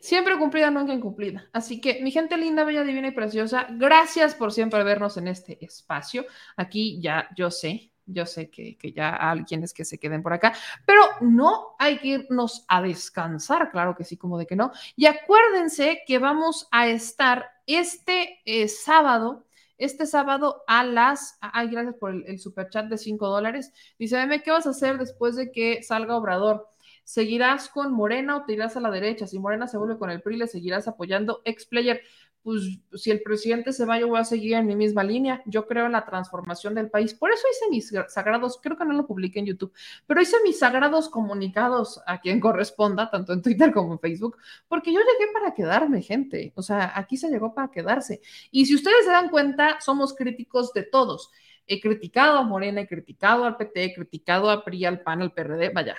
Siempre 0.00 0.38
cumplida, 0.38 0.70
nunca 0.70 0.92
incumplida. 0.92 1.48
Así 1.52 1.80
que, 1.80 2.00
mi 2.02 2.10
gente 2.10 2.36
linda, 2.36 2.64
bella, 2.64 2.84
divina 2.84 3.08
y 3.08 3.12
preciosa, 3.12 3.66
gracias 3.70 4.34
por 4.34 4.52
siempre 4.52 4.82
vernos 4.84 5.16
en 5.16 5.28
este 5.28 5.64
espacio. 5.64 6.26
Aquí 6.56 7.00
ya 7.00 7.28
yo 7.36 7.50
sé, 7.50 7.92
yo 8.04 8.26
sé 8.26 8.50
que, 8.50 8.76
que 8.76 8.92
ya 8.92 9.16
hay 9.18 9.44
quienes 9.44 9.72
que 9.72 9.84
se 9.84 9.98
queden 9.98 10.22
por 10.22 10.32
acá, 10.32 10.52
pero 10.84 11.02
no 11.20 11.74
hay 11.78 11.98
que 11.98 12.08
irnos 12.08 12.64
a 12.68 12.82
descansar, 12.82 13.70
claro 13.70 13.96
que 13.96 14.04
sí, 14.04 14.16
como 14.16 14.38
de 14.38 14.46
que 14.46 14.56
no. 14.56 14.72
Y 14.94 15.06
acuérdense 15.06 16.02
que 16.06 16.18
vamos 16.18 16.68
a 16.70 16.88
estar 16.88 17.50
este 17.66 18.40
eh, 18.44 18.68
sábado 18.68 19.46
este 19.78 20.06
sábado 20.06 20.62
a 20.66 20.84
las. 20.84 21.38
Ay, 21.40 21.68
gracias 21.68 21.96
por 21.96 22.10
el, 22.10 22.38
superchat 22.38 22.42
super 22.42 22.68
chat 22.70 22.86
de 22.86 22.98
5 22.98 23.28
dólares. 23.28 23.72
Dice, 23.98 24.18
dime, 24.18 24.42
¿qué 24.42 24.50
vas 24.50 24.66
a 24.66 24.70
hacer 24.70 24.98
después 24.98 25.36
de 25.36 25.52
que 25.52 25.82
salga 25.82 26.16
Obrador? 26.16 26.68
¿Seguirás 27.06 27.68
con 27.68 27.92
Morena 27.92 28.36
o 28.36 28.44
te 28.44 28.54
irás 28.54 28.76
a 28.76 28.80
la 28.80 28.90
derecha? 28.90 29.28
Si 29.28 29.38
Morena 29.38 29.68
se 29.68 29.78
vuelve 29.78 29.96
con 29.96 30.10
el 30.10 30.20
PRI, 30.20 30.38
le 30.38 30.48
seguirás 30.48 30.88
apoyando. 30.88 31.40
Ex-player, 31.44 32.02
pues 32.42 32.80
si 32.94 33.12
el 33.12 33.22
presidente 33.22 33.72
se 33.72 33.84
va, 33.84 34.00
yo 34.00 34.08
voy 34.08 34.18
a 34.18 34.24
seguir 34.24 34.54
en 34.54 34.66
mi 34.66 34.74
misma 34.74 35.04
línea. 35.04 35.40
Yo 35.46 35.68
creo 35.68 35.86
en 35.86 35.92
la 35.92 36.04
transformación 36.04 36.74
del 36.74 36.90
país. 36.90 37.14
Por 37.14 37.30
eso 37.30 37.44
hice 37.48 37.70
mis 37.70 37.92
sagrados, 38.08 38.58
creo 38.60 38.76
que 38.76 38.84
no 38.84 38.92
lo 38.92 39.06
publiqué 39.06 39.38
en 39.38 39.46
YouTube, 39.46 39.72
pero 40.04 40.20
hice 40.20 40.36
mis 40.42 40.58
sagrados 40.58 41.08
comunicados 41.08 42.02
a 42.08 42.20
quien 42.20 42.40
corresponda, 42.40 43.08
tanto 43.08 43.32
en 43.32 43.40
Twitter 43.40 43.72
como 43.72 43.92
en 43.92 44.00
Facebook, 44.00 44.38
porque 44.66 44.92
yo 44.92 44.98
llegué 44.98 45.32
para 45.32 45.54
quedarme, 45.54 46.02
gente. 46.02 46.52
O 46.56 46.62
sea, 46.62 46.90
aquí 46.92 47.16
se 47.16 47.30
llegó 47.30 47.54
para 47.54 47.70
quedarse. 47.70 48.20
Y 48.50 48.66
si 48.66 48.74
ustedes 48.74 49.04
se 49.04 49.12
dan 49.12 49.30
cuenta, 49.30 49.80
somos 49.80 50.12
críticos 50.12 50.72
de 50.72 50.82
todos. 50.82 51.30
He 51.68 51.80
criticado 51.80 52.38
a 52.38 52.42
Morena, 52.42 52.80
he 52.80 52.88
criticado 52.88 53.44
al 53.44 53.56
PT, 53.56 53.84
he 53.84 53.94
criticado 53.94 54.50
a 54.50 54.64
PRI, 54.64 54.86
al 54.86 55.02
PAN, 55.02 55.22
al 55.22 55.32
PRD, 55.32 55.70
vaya, 55.70 55.96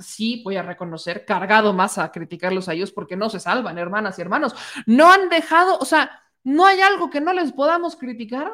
sí 0.00 0.42
voy 0.44 0.56
a 0.56 0.62
reconocer, 0.62 1.24
cargado 1.24 1.72
más 1.72 1.98
a 1.98 2.10
criticarlos 2.12 2.68
a 2.68 2.74
ellos 2.74 2.92
porque 2.92 3.16
no 3.16 3.30
se 3.30 3.40
salvan, 3.40 3.78
hermanas 3.78 4.18
y 4.18 4.22
hermanos. 4.22 4.54
No 4.86 5.10
han 5.10 5.28
dejado, 5.28 5.78
o 5.78 5.84
sea, 5.84 6.22
no 6.44 6.66
hay 6.66 6.80
algo 6.80 7.10
que 7.10 7.20
no 7.20 7.32
les 7.32 7.52
podamos 7.52 7.96
criticar. 7.96 8.52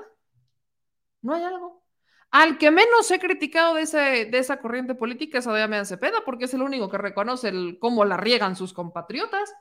No 1.23 1.35
hay 1.35 1.45
algo. 1.45 1.83
Al 2.31 2.59
que 2.59 2.71
menos 2.71 3.11
he 3.11 3.19
criticado 3.19 3.75
de, 3.75 3.85
de 3.85 4.39
esa 4.39 4.61
corriente 4.61 4.95
política 4.95 5.39
es 5.39 5.47
a 5.47 5.53
Damián 5.53 5.85
Cepeda, 5.85 6.23
porque 6.25 6.45
es 6.45 6.55
el 6.55 6.63
único 6.63 6.89
que 6.89 6.99
reconoce 6.99 7.49
el, 7.49 7.79
cómo 7.81 8.05
la 8.05 8.17
riegan 8.17 8.55
sus 8.55 8.73
compatriotas. 8.73 9.53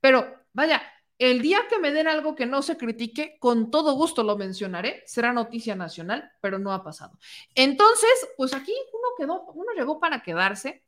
Pero 0.00 0.26
vaya, 0.52 0.82
el 1.18 1.42
día 1.42 1.60
que 1.68 1.78
me 1.78 1.90
den 1.90 2.06
algo 2.06 2.34
que 2.34 2.46
no 2.46 2.62
se 2.62 2.76
critique, 2.76 3.38
con 3.40 3.70
todo 3.70 3.94
gusto 3.94 4.22
lo 4.22 4.36
mencionaré, 4.36 5.02
será 5.06 5.32
noticia 5.32 5.74
nacional, 5.74 6.30
pero 6.40 6.58
no 6.58 6.72
ha 6.72 6.84
pasado. 6.84 7.18
Entonces, 7.54 8.10
pues 8.36 8.54
aquí 8.54 8.74
uno 8.92 9.08
quedó, 9.16 9.44
uno 9.52 9.72
llegó 9.74 9.98
para 9.98 10.22
quedarse 10.22 10.84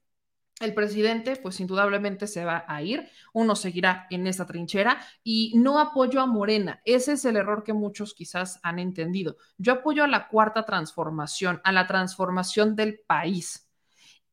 el 0.60 0.74
presidente, 0.74 1.36
pues 1.36 1.58
indudablemente 1.58 2.26
se 2.26 2.44
va 2.44 2.64
a 2.68 2.82
ir, 2.82 3.08
uno 3.32 3.56
seguirá 3.56 4.06
en 4.10 4.26
esa 4.26 4.46
trinchera 4.46 5.00
y 5.24 5.54
no 5.56 5.78
apoyo 5.78 6.20
a 6.20 6.26
Morena. 6.26 6.80
Ese 6.84 7.12
es 7.12 7.24
el 7.24 7.36
error 7.36 7.64
que 7.64 7.72
muchos 7.72 8.14
quizás 8.14 8.60
han 8.62 8.78
entendido. 8.78 9.36
Yo 9.56 9.72
apoyo 9.72 10.04
a 10.04 10.08
la 10.08 10.28
cuarta 10.28 10.64
transformación, 10.64 11.60
a 11.64 11.72
la 11.72 11.86
transformación 11.86 12.76
del 12.76 13.00
país. 13.06 13.66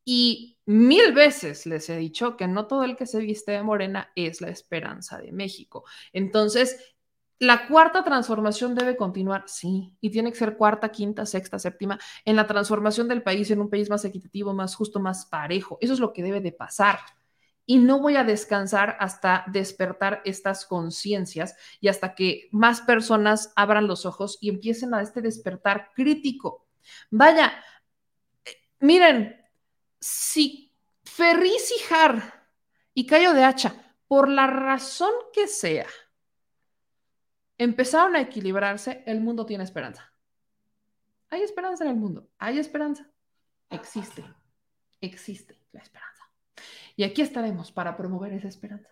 Y 0.03 0.57
mil 0.65 1.13
veces 1.13 1.65
les 1.65 1.89
he 1.89 1.97
dicho 1.97 2.37
que 2.37 2.47
no 2.47 2.67
todo 2.67 2.83
el 2.83 2.95
que 2.95 3.05
se 3.05 3.19
viste 3.19 3.51
de 3.51 3.63
morena 3.63 4.11
es 4.15 4.39
la 4.39 4.49
esperanza 4.49 5.17
de 5.17 5.31
México. 5.33 5.83
Entonces, 6.13 6.96
la 7.39 7.67
cuarta 7.67 8.03
transformación 8.03 8.73
debe 8.73 8.97
continuar, 8.97 9.43
sí, 9.47 9.93
y 10.01 10.09
tiene 10.09 10.31
que 10.31 10.37
ser 10.37 10.57
cuarta, 10.57 10.89
quinta, 10.89 11.25
sexta, 11.25 11.59
séptima, 11.59 11.99
en 12.25 12.35
la 12.35 12.47
transformación 12.47 13.07
del 13.07 13.21
país 13.21 13.51
en 13.51 13.61
un 13.61 13.69
país 13.69 13.89
más 13.89 14.03
equitativo, 14.05 14.53
más 14.53 14.75
justo, 14.75 14.99
más 14.99 15.25
parejo. 15.27 15.77
Eso 15.79 15.93
es 15.93 15.99
lo 15.99 16.13
que 16.13 16.23
debe 16.23 16.41
de 16.41 16.51
pasar. 16.51 16.99
Y 17.65 17.77
no 17.79 17.99
voy 17.99 18.15
a 18.15 18.23
descansar 18.23 18.97
hasta 18.99 19.43
despertar 19.47 20.21
estas 20.25 20.65
conciencias 20.65 21.55
y 21.79 21.89
hasta 21.89 22.15
que 22.15 22.47
más 22.51 22.81
personas 22.81 23.51
abran 23.55 23.87
los 23.87 24.05
ojos 24.05 24.37
y 24.41 24.49
empiecen 24.49 24.93
a 24.93 25.01
este 25.01 25.21
despertar 25.21 25.91
crítico. 25.93 26.65
Vaya, 27.11 27.53
eh, 28.45 28.51
miren, 28.79 29.35
si 29.99 30.73
Ferris 31.03 31.71
y 31.71 31.93
Har 31.93 32.49
y 32.93 33.05
Cayo 33.05 33.33
de 33.33 33.43
Hacha, 33.43 33.75
por 34.07 34.29
la 34.29 34.47
razón 34.47 35.11
que 35.33 35.47
sea, 35.47 35.87
empezaron 37.57 38.15
a 38.15 38.21
equilibrarse, 38.21 39.03
el 39.05 39.21
mundo 39.21 39.45
tiene 39.45 39.63
esperanza. 39.63 40.13
Hay 41.29 41.41
esperanza 41.41 41.83
en 41.83 41.91
el 41.91 41.97
mundo, 41.97 42.29
hay 42.37 42.59
esperanza. 42.59 43.09
Existe, 43.69 44.23
existe 45.01 45.59
la 45.71 45.81
esperanza. 45.81 46.23
Y 46.95 47.03
aquí 47.03 47.21
estaremos 47.21 47.71
para 47.71 47.95
promover 47.97 48.33
esa 48.33 48.47
esperanza. 48.47 48.89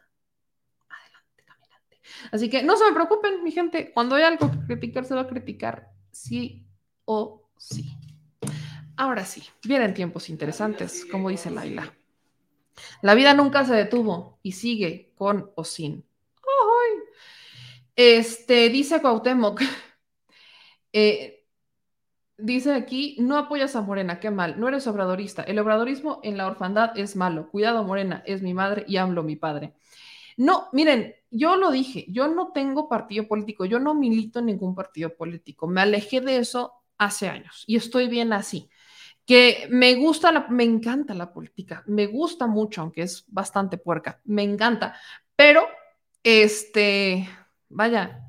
Adelante, 0.89 1.43
caminante. 1.43 2.01
Así 2.31 2.49
que 2.49 2.61
no 2.61 2.75
se 2.77 2.85
me 2.85 2.93
preocupen, 2.93 3.43
mi 3.43 3.51
gente, 3.51 3.91
cuando 3.93 4.15
hay 4.15 4.23
algo 4.23 4.51
que 4.51 4.59
criticar, 4.67 5.05
se 5.05 5.15
va 5.15 5.21
a 5.21 5.27
criticar 5.27 5.91
sí 6.11 6.67
o 7.05 7.49
sí. 7.57 7.97
Ahora 8.97 9.25
sí, 9.25 9.43
vienen 9.63 9.93
tiempos 9.93 10.29
interesantes, 10.29 11.05
como 11.11 11.29
dice 11.29 11.51
Laila. 11.51 11.93
La 13.01 13.15
vida 13.15 13.33
nunca 13.33 13.65
se 13.65 13.73
detuvo 13.73 14.39
y 14.41 14.53
sigue 14.53 15.13
con 15.15 15.51
o 15.55 15.63
sin 15.63 16.04
este, 17.95 18.69
dice 18.69 19.01
Cuauhtémoc, 19.01 19.61
eh, 20.93 21.45
dice 22.37 22.73
aquí, 22.73 23.15
no 23.19 23.37
apoyas 23.37 23.75
a 23.75 23.81
Morena, 23.81 24.19
qué 24.19 24.31
mal, 24.31 24.59
no 24.59 24.67
eres 24.67 24.87
obradorista. 24.87 25.43
El 25.43 25.59
obradorismo 25.59 26.19
en 26.23 26.37
la 26.37 26.47
orfandad 26.47 26.97
es 26.97 27.15
malo. 27.15 27.49
Cuidado, 27.49 27.83
Morena, 27.83 28.23
es 28.25 28.41
mi 28.41 28.53
madre 28.53 28.85
y 28.87 28.97
AMLO 28.97 29.23
mi 29.23 29.35
padre. 29.35 29.73
No, 30.37 30.67
miren, 30.73 31.15
yo 31.31 31.55
lo 31.55 31.71
dije, 31.71 32.05
yo 32.09 32.27
no 32.27 32.51
tengo 32.51 32.89
partido 32.89 33.27
político, 33.27 33.65
yo 33.65 33.79
no 33.79 33.93
milito 33.93 34.39
en 34.39 34.47
ningún 34.47 34.75
partido 34.75 35.15
político. 35.15 35.67
Me 35.67 35.81
alejé 35.81 36.21
de 36.21 36.37
eso 36.37 36.73
hace 36.97 37.29
años 37.29 37.63
y 37.67 37.77
estoy 37.77 38.07
bien 38.07 38.33
así. 38.33 38.69
Que 39.25 39.67
me 39.71 39.95
gusta, 39.95 40.31
la, 40.31 40.47
me 40.49 40.63
encanta 40.63 41.13
la 41.13 41.33
política, 41.33 41.83
me 41.87 42.05
gusta 42.05 42.45
mucho, 42.47 42.81
aunque 42.81 43.01
es 43.03 43.25
bastante 43.27 43.77
puerca, 43.77 44.21
me 44.23 44.43
encanta, 44.43 44.99
pero 45.35 45.67
este, 46.21 47.27
Vaya, 47.69 48.27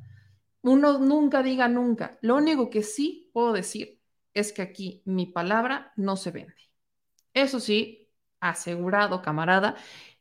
uno 0.62 0.98
nunca 0.98 1.42
diga 1.42 1.68
nunca. 1.68 2.18
Lo 2.22 2.36
único 2.36 2.70
que 2.70 2.82
sí 2.82 3.30
puedo 3.32 3.52
decir 3.52 4.00
es 4.34 4.52
que 4.52 4.62
aquí 4.62 5.02
mi 5.04 5.26
palabra 5.26 5.92
no 5.96 6.16
se 6.16 6.30
vende. 6.30 6.54
Eso 7.32 7.60
sí, 7.60 8.10
asegurado, 8.40 9.22
camarada. 9.22 9.76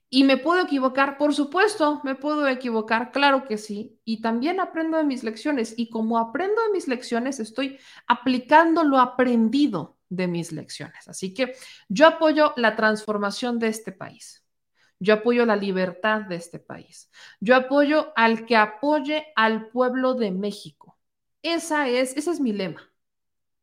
Y 0.10 0.24
me 0.24 0.38
puedo 0.38 0.64
equivocar, 0.64 1.18
por 1.18 1.34
supuesto, 1.34 2.02
me 2.04 2.16
puedo 2.16 2.48
equivocar, 2.48 3.12
claro 3.12 3.46
que 3.46 3.58
sí. 3.58 4.00
Y 4.06 4.22
también 4.22 4.60
aprendo 4.60 4.98
de 4.98 5.04
mis 5.04 5.24
lecciones. 5.24 5.74
Y 5.78 5.90
como 5.90 6.20
aprendo 6.20 6.62
de 6.62 6.72
mis 6.72 6.88
lecciones, 6.88 7.40
estoy 7.40 7.80
aplicando 8.08 8.84
lo 8.84 9.00
aprendido 9.00 9.98
de 10.10 10.28
mis 10.28 10.52
lecciones. 10.52 11.08
Así 11.08 11.34
que 11.34 11.56
yo 11.90 12.08
apoyo 12.08 12.54
la 12.56 12.76
transformación 12.76 13.60
de 13.60 13.68
este 13.70 13.92
país. 13.92 14.45
Yo 15.00 15.16
apoyo 15.16 15.46
la 15.46 15.56
libertad 15.56 16.22
de 16.22 16.36
este 16.36 16.60
país. 16.60 17.12
Yo 17.40 17.56
apoyo 17.56 18.14
al 18.16 18.46
que 18.46 18.56
apoye 18.56 19.28
al 19.36 19.70
pueblo 19.70 20.14
de 20.14 20.32
México. 20.32 20.98
Esa 21.42 21.88
es, 21.90 22.16
ese 22.18 22.32
es 22.32 22.40
mi 22.40 22.54
lema. 22.54 22.92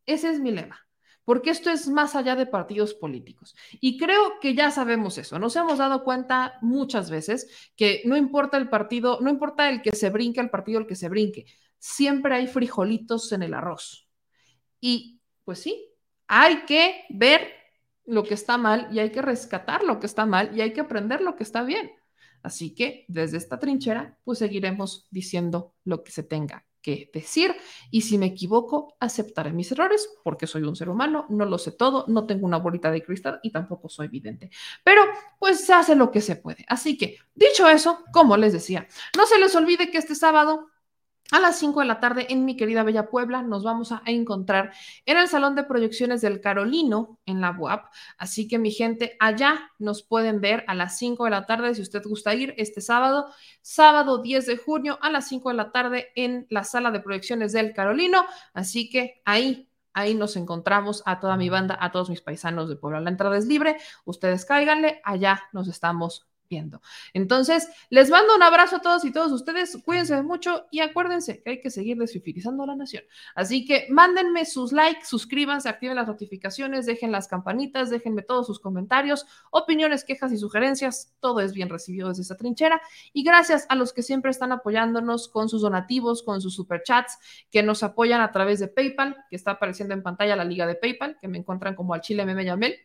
Ese 0.07 0.31
es 0.31 0.41
mi 0.41 0.51
lema. 0.51 0.79
Porque 1.25 1.51
esto 1.51 1.71
es 1.71 1.89
más 1.89 2.17
allá 2.17 2.35
de 2.35 2.47
partidos 2.47 2.95
políticos. 2.95 3.55
Y 3.81 3.97
creo 3.97 4.41
que 4.41 4.55
ya 4.55 4.71
sabemos 4.71 5.19
eso. 5.19 5.39
Nos 5.39 5.55
hemos 5.57 5.79
dado 5.79 6.05
cuenta 6.05 6.59
muchas 6.63 7.11
veces 7.11 7.71
que 7.77 8.03
no 8.05 8.17
importa 8.17 8.57
el 8.57 8.69
partido, 8.69 9.21
no 9.21 9.31
importa 9.31 9.71
el 9.71 9.83
que 9.83 9.93
se 9.93 10.11
brinque, 10.11 10.41
el 10.41 10.51
partido 10.51 10.81
el 10.81 10.87
que 10.87 10.97
se 10.97 11.09
brinque. 11.09 11.47
Siempre 11.79 12.35
hay 12.35 12.47
frijolitos 12.49 13.31
en 13.33 13.43
el 13.43 13.55
arroz. 13.55 14.09
Y 14.81 15.21
pues 15.45 15.61
sí, 15.61 15.89
hay 16.27 16.65
que 16.65 17.05
ver 17.11 17.62
lo 18.13 18.25
que 18.25 18.35
está 18.35 18.59
mal 18.59 18.89
y 18.93 18.99
hay 18.99 19.11
que 19.11 19.23
rescatar 19.23 19.83
lo 19.83 19.99
que 19.99 20.07
está 20.07 20.27
mal 20.27 20.57
y 20.57 20.61
hay 20.61 20.73
que 20.73 20.83
aprender 20.83 21.23
lo 21.23 21.35
que 21.35 21.43
está 21.43 21.63
bien. 21.63 21.93
Así 22.43 22.75
que 22.75 23.05
desde 23.09 23.39
esta 23.39 23.59
trinchera, 23.59 24.19
pues 24.25 24.39
seguiremos 24.39 25.07
diciendo 25.11 25.75
lo 25.85 26.05
que 26.05 26.13
se 26.13 26.23
tenga 26.23 26.67
que 26.83 27.11
decir 27.15 27.55
y 27.91 28.03
si 28.03 28.19
me 28.19 28.27
equivoco, 28.27 28.97
aceptaré 28.99 29.53
mis 29.53 29.71
errores 29.73 30.11
porque 30.25 30.47
soy 30.47 30.65
un 30.65 30.77
ser 30.77 30.89
humano, 30.89 31.27
no 31.31 31.45
lo 31.47 31.57
sé 31.57 31.71
todo, 31.71 32.05
no 32.09 32.27
tengo 32.27 32.45
una 32.45 32.59
bolita 32.59 32.91
de 32.91 33.03
cristal 33.03 33.41
y 33.43 33.51
tampoco 33.51 33.89
soy 33.89 34.09
vidente. 34.09 34.51
Pero 34.85 35.03
pues 35.39 35.65
se 35.65 35.73
hace 35.73 35.95
lo 35.95 36.11
que 36.11 36.21
se 36.21 36.37
puede. 36.37 36.67
Así 36.69 36.99
que, 36.99 37.17
dicho 37.35 37.69
eso, 37.69 38.05
como 38.13 38.37
les 38.37 38.53
decía, 38.53 38.89
no 39.17 39.25
se 39.27 39.39
les 39.39 39.55
olvide 39.55 39.91
que 39.91 39.99
este 39.99 40.17
sábado 40.17 40.72
a 41.31 41.41
las 41.41 41.59
5 41.59 41.81
de 41.81 41.87
la 41.87 42.01
tarde 42.01 42.27
en 42.31 42.45
mi 42.45 42.57
querida 42.57 42.83
Bella 42.83 43.09
Puebla. 43.09 43.43
Nos 43.43 43.65
vamos 43.65 43.93
a 43.93 44.03
encontrar 44.07 44.73
en 45.07 45.17
el 45.17 45.29
Salón 45.29 45.55
de 45.55 45.65
Proyecciones 45.65 46.21
del 46.21 46.41
Carolino 46.41 47.19
en 47.27 47.41
la 47.41 47.57
UAP. 47.59 47.87
Así 48.19 48.49
que 48.49 48.59
mi 48.59 48.71
gente, 48.71 49.17
allá 49.21 49.71
nos 49.79 50.03
pueden 50.03 50.41
ver 50.41 50.65
a 50.67 50.75
las 50.75 50.99
5 50.99 51.25
de 51.25 51.31
la 51.31 51.47
tarde 51.47 51.75
si 51.75 51.83
usted 51.83 52.03
gusta 52.05 52.35
ir 52.35 52.55
este 52.59 52.81
sábado, 52.81 53.33
sábado 53.63 54.23
10 54.23 54.47
de 54.47 54.57
junio 54.57 54.99
a 55.01 55.11
las 55.11 55.29
5 55.29 55.51
de 55.51 55.55
la 55.55 55.73
tarde 55.73 56.09
en 56.17 56.47
la 56.51 56.65
Sala 56.65 56.91
de 56.91 57.01
Proyecciones 57.01 57.53
del 57.53 57.73
Carolino. 57.73 58.25
Así 58.55 58.91
que 58.91 59.23
ahí 59.25 59.69
Ahí 59.95 60.15
nos 60.15 60.37
encontramos 60.37 61.03
a 61.05 61.21
toda 61.21 61.37
mi 61.37 61.51
banda, 61.51 61.77
a 61.79 61.93
todos 61.93 62.09
mis 62.09 62.23
paisanos 62.23 62.69
de 62.69 62.77
Puebla. 62.77 63.01
La 63.01 63.11
entrada 63.11 63.37
es 63.37 63.47
libre, 63.47 63.77
ustedes 64.05 64.45
cáiganle, 64.47 65.03
allá 65.05 65.43
nos 65.53 65.69
estamos 65.69 66.32
entonces, 67.13 67.69
les 67.91 68.11
mando 68.11 68.35
un 68.35 68.43
abrazo 68.43 68.77
a 68.77 68.81
todos 68.81 69.05
y 69.05 69.13
todos 69.13 69.33
ustedes, 69.33 69.79
cuídense 69.85 70.23
mucho 70.23 70.67
y 70.71 70.81
acuérdense 70.81 71.43
que 71.43 71.51
hay 71.51 71.61
que 71.61 71.71
seguir 71.71 71.99
desfifilizando 71.99 72.63
a 72.65 72.67
la 72.67 72.77
nación. 72.77 73.05
Así 73.35 73.65
que 73.65 73.87
mándenme 73.91 74.45
sus 74.45 74.73
likes, 74.73 75.05
suscríbanse, 75.05 75.69
activen 75.69 75.97
las 75.97 76.07
notificaciones, 76.07 76.87
dejen 76.87 77.13
las 77.13 77.29
campanitas, 77.29 77.91
déjenme 77.91 78.23
todos 78.23 78.47
sus 78.47 78.61
comentarios, 78.61 79.27
opiniones, 79.51 80.05
quejas 80.05 80.33
y 80.33 80.39
sugerencias, 80.39 81.15
todo 81.21 81.41
es 81.41 81.53
bien 81.53 81.69
recibido 81.69 82.09
desde 82.09 82.23
esta 82.23 82.37
trinchera. 82.37 82.81
Y 83.13 83.23
gracias 83.23 83.67
a 83.69 83.75
los 83.75 83.93
que 83.93 84.03
siempre 84.03 84.31
están 84.31 84.53
apoyándonos 84.53 85.29
con 85.29 85.49
sus 85.49 85.63
donativos, 85.63 86.23
con 86.23 86.41
sus 86.41 86.55
superchats, 86.55 87.19
que 87.51 87.63
nos 87.63 87.83
apoyan 87.83 88.21
a 88.21 88.33
través 88.33 88.61
de 88.61 88.69
PayPal, 88.69 89.17
que 89.31 89.37
está 89.37 89.53
apareciendo 89.53 89.95
en 89.95 90.03
pantalla 90.03 90.37
la 90.37 90.45
liga 90.45 90.67
de 90.67 90.75
PayPal, 90.75 91.17
que 91.21 91.29
me 91.29 91.39
encuentran 91.39 91.75
como 91.75 91.95
al 91.95 92.01
Chile 92.01 92.27
Meme 92.27 92.45
Yamel 92.45 92.77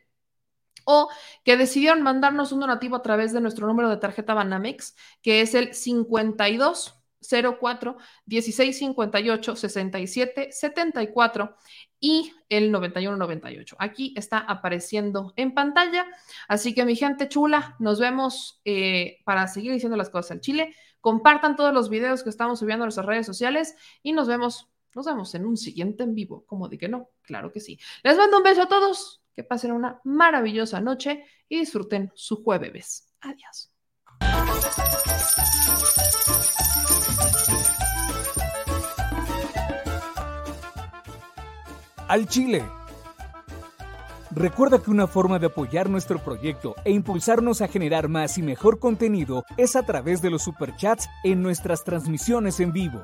o 0.89 1.09
que 1.43 1.57
decidieron 1.57 2.01
mandarnos 2.01 2.53
un 2.53 2.61
donativo 2.61 2.95
a 2.95 3.01
través 3.01 3.33
de 3.33 3.41
nuestro 3.41 3.67
número 3.67 3.89
de 3.89 3.97
tarjeta 3.97 4.33
Banamex, 4.33 4.95
que 5.21 5.41
es 5.41 5.53
el 5.53 5.73
52 5.73 6.97
04 7.19 7.97
16 8.25 8.77
58 8.77 9.55
67 9.57 10.47
74 10.49 11.57
y 11.99 12.31
el 12.47 12.71
91 12.71 13.17
98. 13.17 13.75
Aquí 13.79 14.13
está 14.15 14.39
apareciendo 14.39 15.33
en 15.35 15.53
pantalla. 15.53 16.05
Así 16.47 16.73
que 16.73 16.85
mi 16.85 16.95
gente 16.95 17.27
chula, 17.27 17.75
nos 17.79 17.99
vemos 17.99 18.61
eh, 18.63 19.17
para 19.25 19.47
seguir 19.47 19.73
diciendo 19.73 19.97
las 19.97 20.09
cosas 20.09 20.31
al 20.31 20.39
Chile. 20.39 20.73
Compartan 21.01 21.57
todos 21.57 21.73
los 21.73 21.89
videos 21.89 22.23
que 22.23 22.29
estamos 22.29 22.59
subiendo 22.59 22.83
a 22.83 22.87
nuestras 22.87 23.05
redes 23.05 23.25
sociales 23.25 23.75
y 24.03 24.13
nos 24.13 24.29
vemos, 24.29 24.69
nos 24.95 25.05
vemos 25.05 25.35
en 25.35 25.45
un 25.45 25.57
siguiente 25.57 26.03
en 26.03 26.15
vivo. 26.15 26.45
Como 26.45 26.69
de 26.69 26.77
que 26.77 26.87
no, 26.87 27.09
claro 27.23 27.51
que 27.51 27.59
sí. 27.59 27.77
Les 28.03 28.17
mando 28.17 28.37
un 28.37 28.43
beso 28.43 28.61
a 28.61 28.67
todos, 28.69 29.21
que 29.37 29.43
pasen 29.43 29.71
una 29.71 30.01
maravillosa 30.03 30.81
noche 30.81 31.23
y 31.47 31.59
disfruten 31.59 32.11
su 32.15 32.43
jueves. 32.43 33.13
Adiós. 33.21 33.71
al 42.07 42.27
Chile. 42.27 42.63
Recuerda 44.31 44.79
que 44.79 44.91
una 44.91 45.07
forma 45.07 45.39
de 45.39 45.47
apoyar 45.47 45.89
nuestro 45.89 46.19
proyecto 46.19 46.75
e 46.83 46.91
impulsarnos 46.91 47.61
a 47.61 47.67
generar 47.67 48.07
más 48.07 48.37
y 48.37 48.43
mejor 48.43 48.79
contenido 48.79 49.43
es 49.57 49.75
a 49.75 49.83
través 49.83 50.21
de 50.21 50.29
los 50.29 50.43
superchats 50.43 51.09
en 51.23 51.41
nuestras 51.41 51.83
transmisiones 51.83 52.59
en 52.59 52.71
vivo. 52.71 53.03